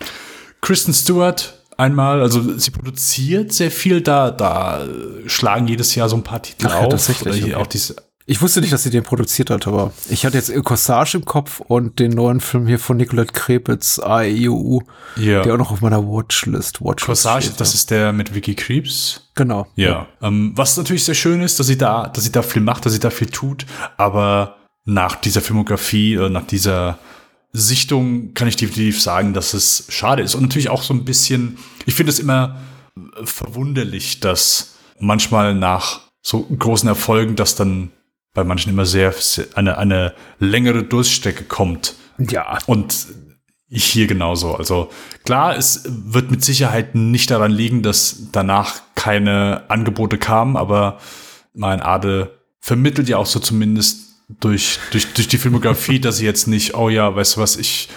Kristen 0.60 0.94
Stewart, 0.94 1.62
einmal, 1.76 2.20
also 2.20 2.56
sie 2.58 2.70
produziert 2.70 3.52
sehr 3.52 3.70
viel 3.70 4.00
da, 4.00 4.30
da 4.30 4.86
schlagen 5.26 5.66
jedes 5.68 5.94
Jahr 5.94 6.08
so 6.08 6.16
ein 6.16 6.22
paar 6.22 6.42
Titel 6.42 6.68
Ach, 6.68 6.76
auf. 6.76 6.82
Ja, 6.82 6.88
tatsächlich, 6.88 7.44
okay. 7.44 7.54
auch 7.54 7.66
diese 7.66 7.96
ich 8.28 8.42
wusste 8.42 8.60
nicht, 8.60 8.72
dass 8.72 8.82
sie 8.82 8.90
den 8.90 9.04
produziert 9.04 9.50
hat, 9.50 9.68
aber 9.68 9.92
ich 10.08 10.26
hatte 10.26 10.36
jetzt 10.36 10.52
Corsage 10.64 11.18
im 11.18 11.24
Kopf 11.24 11.60
und 11.60 12.00
den 12.00 12.10
neuen 12.10 12.40
Film 12.40 12.66
hier 12.66 12.80
von 12.80 12.96
Nicolette 12.96 13.32
Krepitz, 13.32 14.00
AEU, 14.00 14.80
ja. 15.16 15.42
der 15.42 15.54
auch 15.54 15.58
noch 15.58 15.70
auf 15.70 15.80
meiner 15.80 16.04
Watchlist, 16.04 16.80
Watchlist 16.80 17.22
Corsage, 17.22 17.46
steht, 17.46 17.60
das 17.60 17.72
ja. 17.72 17.76
ist 17.76 17.90
der 17.92 18.12
mit 18.12 18.34
Vicky 18.34 18.56
Creeps. 18.56 19.28
Genau. 19.36 19.68
Ja. 19.76 19.88
ja. 19.88 20.06
Ähm, 20.22 20.52
was 20.56 20.76
natürlich 20.76 21.04
sehr 21.04 21.14
schön 21.14 21.40
ist, 21.40 21.60
dass 21.60 21.68
sie 21.68 21.78
da, 21.78 22.08
dass 22.08 22.24
sie 22.24 22.32
da 22.32 22.42
viel 22.42 22.62
macht, 22.62 22.84
dass 22.84 22.92
sie 22.94 23.00
da 23.00 23.10
viel 23.10 23.28
tut, 23.28 23.64
aber 23.96 24.56
nach 24.84 25.14
dieser 25.14 25.40
Filmografie, 25.40 26.14
äh, 26.14 26.28
nach 26.28 26.46
dieser 26.48 26.98
Sichtung 27.52 28.34
kann 28.34 28.48
ich 28.48 28.56
definitiv 28.56 29.00
sagen, 29.00 29.34
dass 29.34 29.54
es 29.54 29.86
schade 29.88 30.22
ist. 30.22 30.34
Und 30.34 30.42
natürlich 30.42 30.68
auch 30.68 30.82
so 30.82 30.92
ein 30.92 31.04
bisschen, 31.04 31.58
ich 31.86 31.94
finde 31.94 32.10
es 32.10 32.18
immer 32.18 32.56
verwunderlich, 33.22 34.18
dass 34.18 34.74
manchmal 34.98 35.54
nach 35.54 36.00
so 36.22 36.40
großen 36.40 36.88
Erfolgen, 36.88 37.36
dass 37.36 37.54
dann 37.54 37.92
bei 38.36 38.44
manchen 38.44 38.70
immer 38.70 38.86
sehr, 38.86 39.12
sehr 39.12 39.46
eine, 39.54 39.78
eine 39.78 40.14
längere 40.38 40.84
Durststrecke 40.84 41.44
kommt. 41.44 41.94
Ja. 42.18 42.58
Und 42.66 43.06
hier 43.68 44.06
genauso. 44.06 44.54
Also 44.54 44.90
klar, 45.24 45.56
es 45.56 45.82
wird 45.86 46.30
mit 46.30 46.44
Sicherheit 46.44 46.94
nicht 46.94 47.30
daran 47.30 47.50
liegen, 47.50 47.82
dass 47.82 48.28
danach 48.30 48.82
keine 48.94 49.64
Angebote 49.68 50.18
kamen, 50.18 50.56
aber 50.56 51.00
mein 51.54 51.80
Ade 51.80 52.38
vermittelt 52.60 53.08
ja 53.08 53.16
auch 53.16 53.26
so 53.26 53.40
zumindest 53.40 54.20
durch, 54.40 54.78
durch, 54.92 55.12
durch 55.14 55.28
die 55.28 55.38
Filmografie, 55.38 55.98
dass 56.00 56.18
ich 56.18 56.24
jetzt 56.24 56.46
nicht, 56.46 56.74
oh 56.74 56.90
ja, 56.90 57.16
weißt 57.16 57.36
du 57.36 57.40
was, 57.40 57.56
ich 57.56 57.88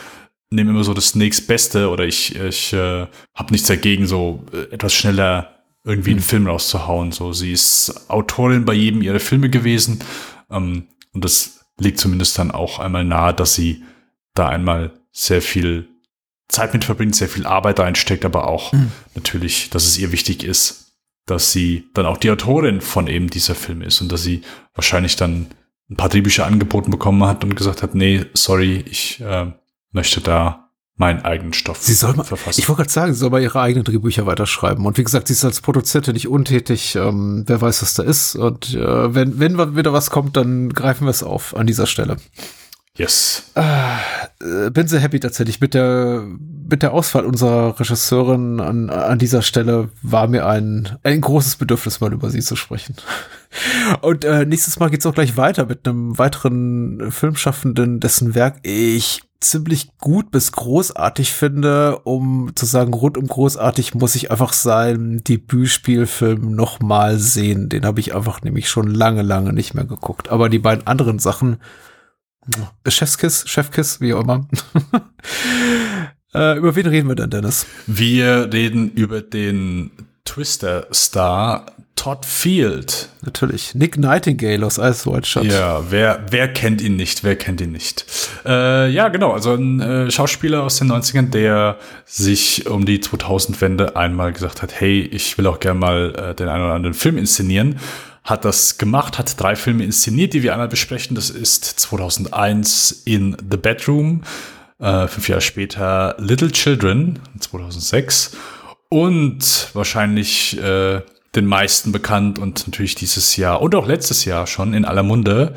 nehme 0.50 0.72
immer 0.72 0.84
so 0.84 0.94
das 0.94 1.16
nächstbeste 1.16 1.90
oder 1.90 2.06
ich, 2.06 2.36
ich 2.36 2.74
äh, 2.74 3.08
habe 3.36 3.52
nichts 3.52 3.68
dagegen, 3.68 4.08
so 4.08 4.46
äh, 4.54 4.74
etwas 4.74 4.94
schneller 4.94 5.59
irgendwie 5.84 6.12
einen. 6.12 6.20
Film 6.22 6.48
rauszuhauen. 6.48 7.12
So, 7.12 7.34
sie 7.34 7.52
ist 7.52 8.10
Autorin 8.10 8.66
bei 8.66 8.74
jedem 8.74 9.02
ihrer 9.02 9.20
Filme 9.20 9.50
gewesen. 9.50 10.00
Ähm, 10.50 10.88
und 11.14 11.26
das 11.26 11.66
liegt 11.80 12.00
zumindest 12.00 12.38
dann 12.38 12.52
auch 12.52 12.80
einmal 12.80 13.06
nahe, 13.06 13.34
dass 13.34 13.56
sie 13.56 13.84
da 14.34 14.48
einmal 14.48 14.92
sehr 15.12 15.42
viel 15.42 15.88
Zeit 16.48 16.74
mit 16.74 16.84
verbringt, 16.84 17.16
sehr 17.16 17.30
viel 17.30 17.46
Arbeit 17.46 17.80
reinsteckt, 17.80 18.26
aber 18.26 18.48
auch 18.48 18.74
mhm. 18.74 18.92
natürlich, 19.16 19.70
dass 19.70 19.86
es 19.86 19.98
ihr 19.98 20.12
wichtig 20.12 20.44
ist, 20.44 20.94
dass 21.26 21.52
sie 21.52 21.90
dann 21.94 22.06
auch 22.06 22.18
die 22.18 22.32
Autorin 22.32 22.82
von 22.82 23.08
eben 23.08 23.30
dieser 23.30 23.56
Film 23.56 23.82
ist 23.82 24.02
und 24.02 24.12
dass 24.12 24.24
sie 24.24 24.42
wahrscheinlich 24.74 25.16
dann 25.16 25.48
ein 25.90 25.96
paar 25.96 26.10
Drehbücher 26.10 26.46
angeboten 26.46 26.92
bekommen 26.92 27.24
hat 27.24 27.44
und 27.44 27.56
gesagt 27.56 27.84
hat, 27.84 27.96
nee, 27.96 28.26
sorry, 28.34 28.84
ich 28.90 29.22
äh, 29.22 29.52
möchte 29.92 30.22
da 30.22 30.69
meinen 31.00 31.24
eigenen 31.24 31.54
Stoff 31.54 31.82
sie 31.82 31.94
soll 31.94 32.14
mal, 32.14 32.26
verfassen. 32.26 32.60
Ich 32.60 32.68
wollte 32.68 32.82
gerade 32.82 32.92
sagen, 32.92 33.14
sie 33.14 33.20
soll 33.20 33.30
mal 33.30 33.42
ihre 33.42 33.60
eigenen 33.60 33.86
Drehbücher 33.86 34.26
weiterschreiben. 34.26 34.86
Und 34.86 34.98
wie 34.98 35.04
gesagt, 35.04 35.28
sie 35.28 35.34
ist 35.34 35.46
als 35.46 35.62
Produzentin 35.62 36.14
nicht 36.14 36.28
untätig. 36.28 36.96
Ähm, 36.96 37.46
wer 37.48 37.62
weiß, 37.62 37.82
was 37.82 37.94
da 37.94 38.04
ist. 38.04 38.36
Und 38.36 38.76
äh, 38.76 39.16
wenn, 39.16 39.40
wenn 39.40 39.76
wieder 39.78 39.94
was 39.94 40.10
kommt, 40.10 40.36
dann 40.36 40.70
greifen 40.70 41.06
wir 41.06 41.12
es 41.12 41.24
auf 41.24 41.56
an 41.56 41.68
dieser 41.68 41.88
Stelle. 41.88 42.18
Yes. 42.96 43.54
Äh, 43.56 44.72
bin 44.72 44.90
sehr 44.90 45.00
happy 45.00 45.22
tatsächlich. 45.22 45.62
Mit 45.62 45.74
der, 45.74 46.26
mit 46.70 46.84
der 46.84 46.92
Auswahl 46.92 47.26
unserer 47.26 47.80
Regisseurin 47.80 48.60
an, 48.60 48.90
an 48.90 49.20
dieser 49.20 49.42
Stelle 49.42 49.88
war 50.02 50.28
mir 50.28 50.48
ein, 50.48 50.98
ein 51.04 51.22
großes 51.22 51.56
Bedürfnis, 51.56 52.02
mal 52.02 52.12
über 52.12 52.30
sie 52.30 52.42
zu 52.42 52.58
sprechen. 52.58 52.96
Und 54.02 54.26
äh, 54.26 54.46
nächstes 54.46 54.80
Mal 54.80 54.90
geht's 54.90 55.06
auch 55.06 55.14
gleich 55.14 55.38
weiter 55.38 55.66
mit 55.66 55.88
einem 55.88 56.18
weiteren 56.18 57.10
Filmschaffenden, 57.10 58.02
dessen 58.02 58.36
Werk 58.36 58.58
ich 58.64 59.22
ziemlich 59.42 59.98
gut 59.98 60.32
bis 60.32 60.52
großartig 60.52 61.32
finde. 61.32 62.00
Um 62.00 62.52
zu 62.56 62.66
sagen, 62.66 62.94
rundum 62.94 63.28
großartig 63.28 63.96
muss 63.96 64.16
ich 64.16 64.32
einfach 64.32 64.54
sein 64.54 65.22
Debütspielfilm 65.24 66.56
noch 66.56 66.80
mal 66.80 67.18
sehen. 67.18 67.70
Den 67.70 67.86
habe 67.86 68.00
ich 68.00 68.16
einfach 68.16 68.42
nämlich 68.42 68.70
schon 68.70 68.88
lange, 68.88 69.22
lange 69.22 69.54
nicht 69.54 69.74
mehr 69.74 69.86
geguckt. 69.86 70.30
Aber 70.30 70.50
die 70.50 70.60
beiden 70.60 70.88
anderen 70.88 71.20
Sachen 71.20 71.58
Chefskiss, 72.88 73.48
Chefkiss, 73.48 74.02
wie 74.02 74.14
auch 74.14 74.22
immer. 74.22 74.48
äh, 76.34 76.58
über 76.58 76.76
wen 76.76 76.88
reden 76.88 77.08
wir 77.08 77.16
denn, 77.16 77.30
Dennis? 77.30 77.66
Wir 77.86 78.52
reden 78.52 78.92
über 78.92 79.22
den 79.22 79.92
Twister-Star 80.26 81.66
Todd 82.00 82.26
Field. 82.26 83.10
Natürlich. 83.24 83.76
Nick 83.76 83.98
Nightingale 83.98 84.66
aus 84.66 84.78
Ice 84.78 85.06
White 85.06 85.28
Shot. 85.28 85.44
Ja, 85.44 85.84
wer, 85.90 86.24
wer 86.30 86.48
kennt 86.48 86.80
ihn 86.82 86.96
nicht? 86.96 87.26
Wer 87.26 87.36
kennt 87.36 87.60
ihn 87.60 87.74
nicht? 87.74 88.06
Äh, 88.46 88.90
ja, 88.90 89.10
genau. 89.10 89.34
Also 89.34 89.54
ein 89.54 89.82
äh, 89.82 90.10
Schauspieler 90.10 90.64
aus 90.64 90.78
den 90.78 90.90
90ern, 90.90 91.30
der 91.30 91.78
sich 92.06 92.68
um 92.68 92.86
die 92.86 93.00
2000-Wende 93.00 93.98
einmal 93.98 94.32
gesagt 94.32 94.62
hat, 94.62 94.80
hey, 94.80 95.02
ich 95.02 95.38
will 95.38 95.46
auch 95.48 95.60
gerne 95.60 95.78
mal 95.78 96.16
äh, 96.16 96.36
den 96.36 96.48
einen 96.48 96.64
oder 96.64 96.76
anderen 96.76 96.94
Film 96.94 97.18
inszenieren 97.18 97.76
hat 98.24 98.46
das 98.46 98.78
gemacht, 98.78 99.18
hat 99.18 99.42
drei 99.42 99.56
Filme 99.56 99.84
inszeniert, 99.84 100.34
die 100.34 100.44
wir 100.44 100.54
einmal 100.54 100.68
besprechen. 100.68 101.16
Das 101.16 101.32
ist 101.32 101.64
2001 101.66 103.02
in 103.06 103.36
The 103.50 103.58
Bedroom, 103.58 104.22
äh, 104.78 105.08
fünf 105.08 105.28
Jahre 105.30 105.42
später 105.42 106.16
Little 106.20 106.52
Children 106.52 107.18
2006 107.40 108.38
und 108.90 109.70
wahrscheinlich 109.74 110.62
äh, 110.62 111.02
den 111.36 111.46
meisten 111.46 111.92
bekannt 111.92 112.40
und 112.40 112.68
natürlich 112.68 112.96
dieses 112.96 113.36
Jahr 113.38 113.62
und 113.62 113.76
auch 113.76 113.88
letztes 113.88 114.26
Jahr 114.26 114.48
schon 114.48 114.74
in 114.74 114.86
aller 114.86 115.04
Munde 115.04 115.56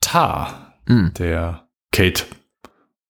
Tar, 0.00 0.74
mm. 0.86 1.08
der 1.18 1.68
Kate 1.92 2.24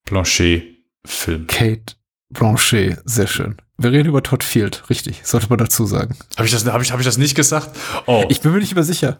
Blanchet 0.04 0.76
Film. 1.04 1.46
Kate 1.46 1.94
Blanchet, 2.30 3.00
sehr 3.04 3.26
schön. 3.26 3.56
Wir 3.78 3.92
reden 3.92 4.08
über 4.08 4.22
Todd 4.22 4.42
Field, 4.42 4.84
richtig, 4.88 5.20
sollte 5.24 5.48
man 5.50 5.58
dazu 5.58 5.84
sagen. 5.84 6.16
Habe 6.38 6.46
ich, 6.46 6.52
das, 6.52 6.64
hab 6.64 6.80
ich, 6.80 6.92
hab 6.92 6.98
ich 6.98 7.04
das 7.04 7.18
nicht 7.18 7.34
gesagt? 7.34 7.76
Oh. 8.06 8.24
Ich 8.30 8.40
bin 8.40 8.52
mir 8.52 8.58
nicht 8.58 8.74
mehr 8.74 8.84
sicher. 8.84 9.18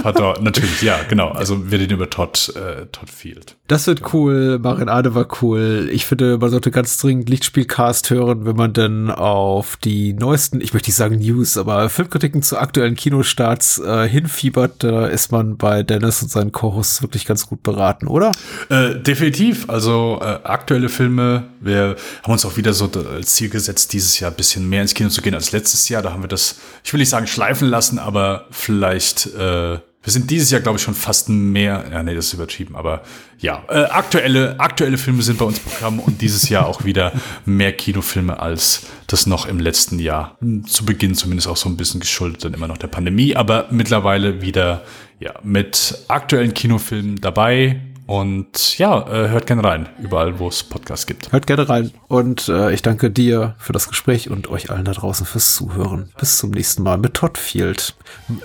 Pardon, 0.00 0.36
natürlich, 0.44 0.82
ja, 0.82 1.00
genau. 1.08 1.30
Also 1.30 1.72
wir 1.72 1.80
reden 1.80 1.94
über 1.94 2.08
Todd, 2.08 2.52
äh, 2.54 2.86
Todd 2.92 3.10
Field. 3.10 3.56
Das 3.66 3.88
wird 3.88 4.14
cool, 4.14 4.60
Marin 4.62 4.88
Ade 4.88 5.16
war 5.16 5.26
cool. 5.42 5.88
Ich 5.92 6.06
finde, 6.06 6.38
man 6.38 6.48
sollte 6.48 6.70
ganz 6.70 6.96
dringend 6.98 7.28
Lichtspielcast 7.28 8.10
hören, 8.10 8.46
wenn 8.46 8.54
man 8.54 8.72
denn 8.72 9.10
auf 9.10 9.76
die 9.76 10.12
neuesten, 10.12 10.60
ich 10.60 10.72
möchte 10.74 10.90
nicht 10.90 10.96
sagen 10.96 11.16
News, 11.16 11.58
aber 11.58 11.88
Filmkritiken 11.90 12.42
zu 12.42 12.56
aktuellen 12.56 12.94
Kinostarts 12.94 13.78
äh, 13.80 14.08
hinfiebert. 14.08 14.84
Da 14.84 15.08
ist 15.08 15.32
man 15.32 15.56
bei 15.56 15.82
Dennis 15.82 16.22
und 16.22 16.30
seinen 16.30 16.52
Chorus 16.52 17.02
wirklich 17.02 17.26
ganz 17.26 17.48
gut 17.48 17.64
beraten, 17.64 18.06
oder? 18.06 18.30
Äh, 18.68 18.94
definitiv. 18.94 19.68
Also 19.68 20.20
äh, 20.22 20.38
aktuelle 20.44 20.88
Filme, 20.88 21.48
wir 21.60 21.96
haben 22.22 22.32
uns 22.32 22.46
auch 22.46 22.56
wieder 22.56 22.72
so 22.72 22.88
als 23.12 23.34
Ziel 23.34 23.50
gesetzt, 23.50 23.87
dieses 23.88 24.20
Jahr 24.20 24.30
ein 24.30 24.36
bisschen 24.36 24.68
mehr 24.68 24.82
ins 24.82 24.94
Kino 24.94 25.08
zu 25.08 25.22
gehen 25.22 25.34
als 25.34 25.52
letztes 25.52 25.88
Jahr. 25.88 26.02
Da 26.02 26.12
haben 26.12 26.22
wir 26.22 26.28
das, 26.28 26.56
ich 26.84 26.92
will 26.92 26.98
nicht 26.98 27.08
sagen 27.08 27.26
schleifen 27.26 27.68
lassen, 27.68 27.98
aber 27.98 28.46
vielleicht, 28.50 29.26
äh, 29.34 29.78
wir 30.02 30.12
sind 30.12 30.30
dieses 30.30 30.50
Jahr, 30.50 30.60
glaube 30.60 30.78
ich, 30.78 30.82
schon 30.82 30.94
fast 30.94 31.28
mehr, 31.28 31.84
ja, 31.90 32.02
nee, 32.02 32.14
das 32.14 32.26
ist 32.26 32.32
übertrieben, 32.32 32.76
aber 32.76 33.02
ja, 33.38 33.64
äh, 33.68 33.84
aktuelle, 33.84 34.58
aktuelle 34.58 34.96
Filme 34.96 35.22
sind 35.22 35.38
bei 35.38 35.44
uns 35.44 35.58
Programm 35.58 35.98
und 36.00 36.22
dieses 36.22 36.48
Jahr 36.48 36.66
auch 36.66 36.84
wieder 36.84 37.12
mehr 37.44 37.72
Kinofilme 37.72 38.40
als 38.40 38.86
das 39.06 39.26
noch 39.26 39.46
im 39.46 39.58
letzten 39.58 39.98
Jahr. 39.98 40.38
Zu 40.66 40.84
Beginn 40.84 41.14
zumindest 41.14 41.48
auch 41.48 41.56
so 41.56 41.68
ein 41.68 41.76
bisschen 41.76 42.00
geschuldet 42.00 42.44
dann 42.44 42.54
immer 42.54 42.68
noch 42.68 42.78
der 42.78 42.88
Pandemie, 42.88 43.36
aber 43.36 43.66
mittlerweile 43.70 44.40
wieder, 44.40 44.82
ja, 45.20 45.34
mit 45.42 45.98
aktuellen 46.08 46.54
Kinofilmen 46.54 47.20
dabei 47.20 47.80
Und 48.08 48.78
ja, 48.78 49.02
äh, 49.02 49.28
hört 49.28 49.46
gerne 49.46 49.62
rein, 49.62 49.86
überall, 49.98 50.38
wo 50.38 50.48
es 50.48 50.62
Podcasts 50.62 51.04
gibt. 51.04 51.30
Hört 51.30 51.46
gerne 51.46 51.68
rein. 51.68 51.90
Und 52.08 52.48
äh, 52.48 52.72
ich 52.72 52.80
danke 52.80 53.10
dir 53.10 53.54
für 53.58 53.74
das 53.74 53.86
Gespräch 53.86 54.30
und 54.30 54.48
euch 54.48 54.70
allen 54.70 54.86
da 54.86 54.92
draußen 54.92 55.26
fürs 55.26 55.54
Zuhören. 55.54 56.08
Bis 56.18 56.38
zum 56.38 56.52
nächsten 56.52 56.82
Mal 56.82 56.96
mit 56.96 57.12
Toddfield. 57.12 57.94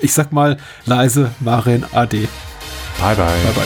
Ich 0.02 0.12
sag 0.12 0.32
mal 0.32 0.58
leise, 0.84 1.30
Marin, 1.40 1.82
Ade. 1.92 2.28
Bye, 2.98 3.16
bye. 3.16 3.24
Bye, 3.24 3.52
bye. 3.54 3.64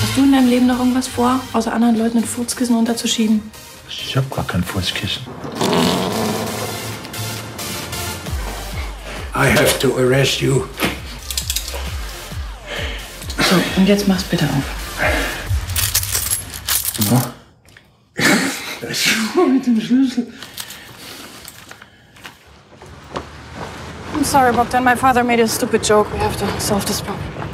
Hast 0.00 0.16
du 0.16 0.22
in 0.22 0.30
deinem 0.30 0.48
Leben 0.48 0.68
noch 0.68 0.78
irgendwas 0.78 1.08
vor, 1.08 1.40
außer 1.52 1.72
anderen 1.72 1.98
Leuten 1.98 2.18
ein 2.18 2.24
Furzkissen 2.24 2.76
unterzuschieben? 2.76 3.42
Ich 3.88 4.16
hab 4.16 4.30
gar 4.30 4.46
kein 4.46 4.62
Fußkissen. 4.62 5.24
I 9.34 9.48
have 9.48 9.80
to 9.80 9.96
arrest 9.96 10.40
you. 10.40 10.66
So, 13.52 13.58
und 13.76 13.86
jetzt 13.86 14.08
mach's 14.08 14.24
bitte 14.24 14.46
auf. 14.46 14.64
Mit 19.46 19.66
dem 19.66 19.78
Schlüssel. 19.78 20.32
I'm 24.14 24.24
sorry, 24.24 24.52
Bogdan. 24.54 24.82
My 24.82 24.96
father 24.96 25.22
made 25.22 25.42
a 25.42 25.46
stupid 25.46 25.86
joke. 25.86 26.10
We 26.14 26.18
have 26.20 26.38
to 26.38 26.46
solve 26.60 26.86
this 26.86 27.02
problem. 27.02 27.51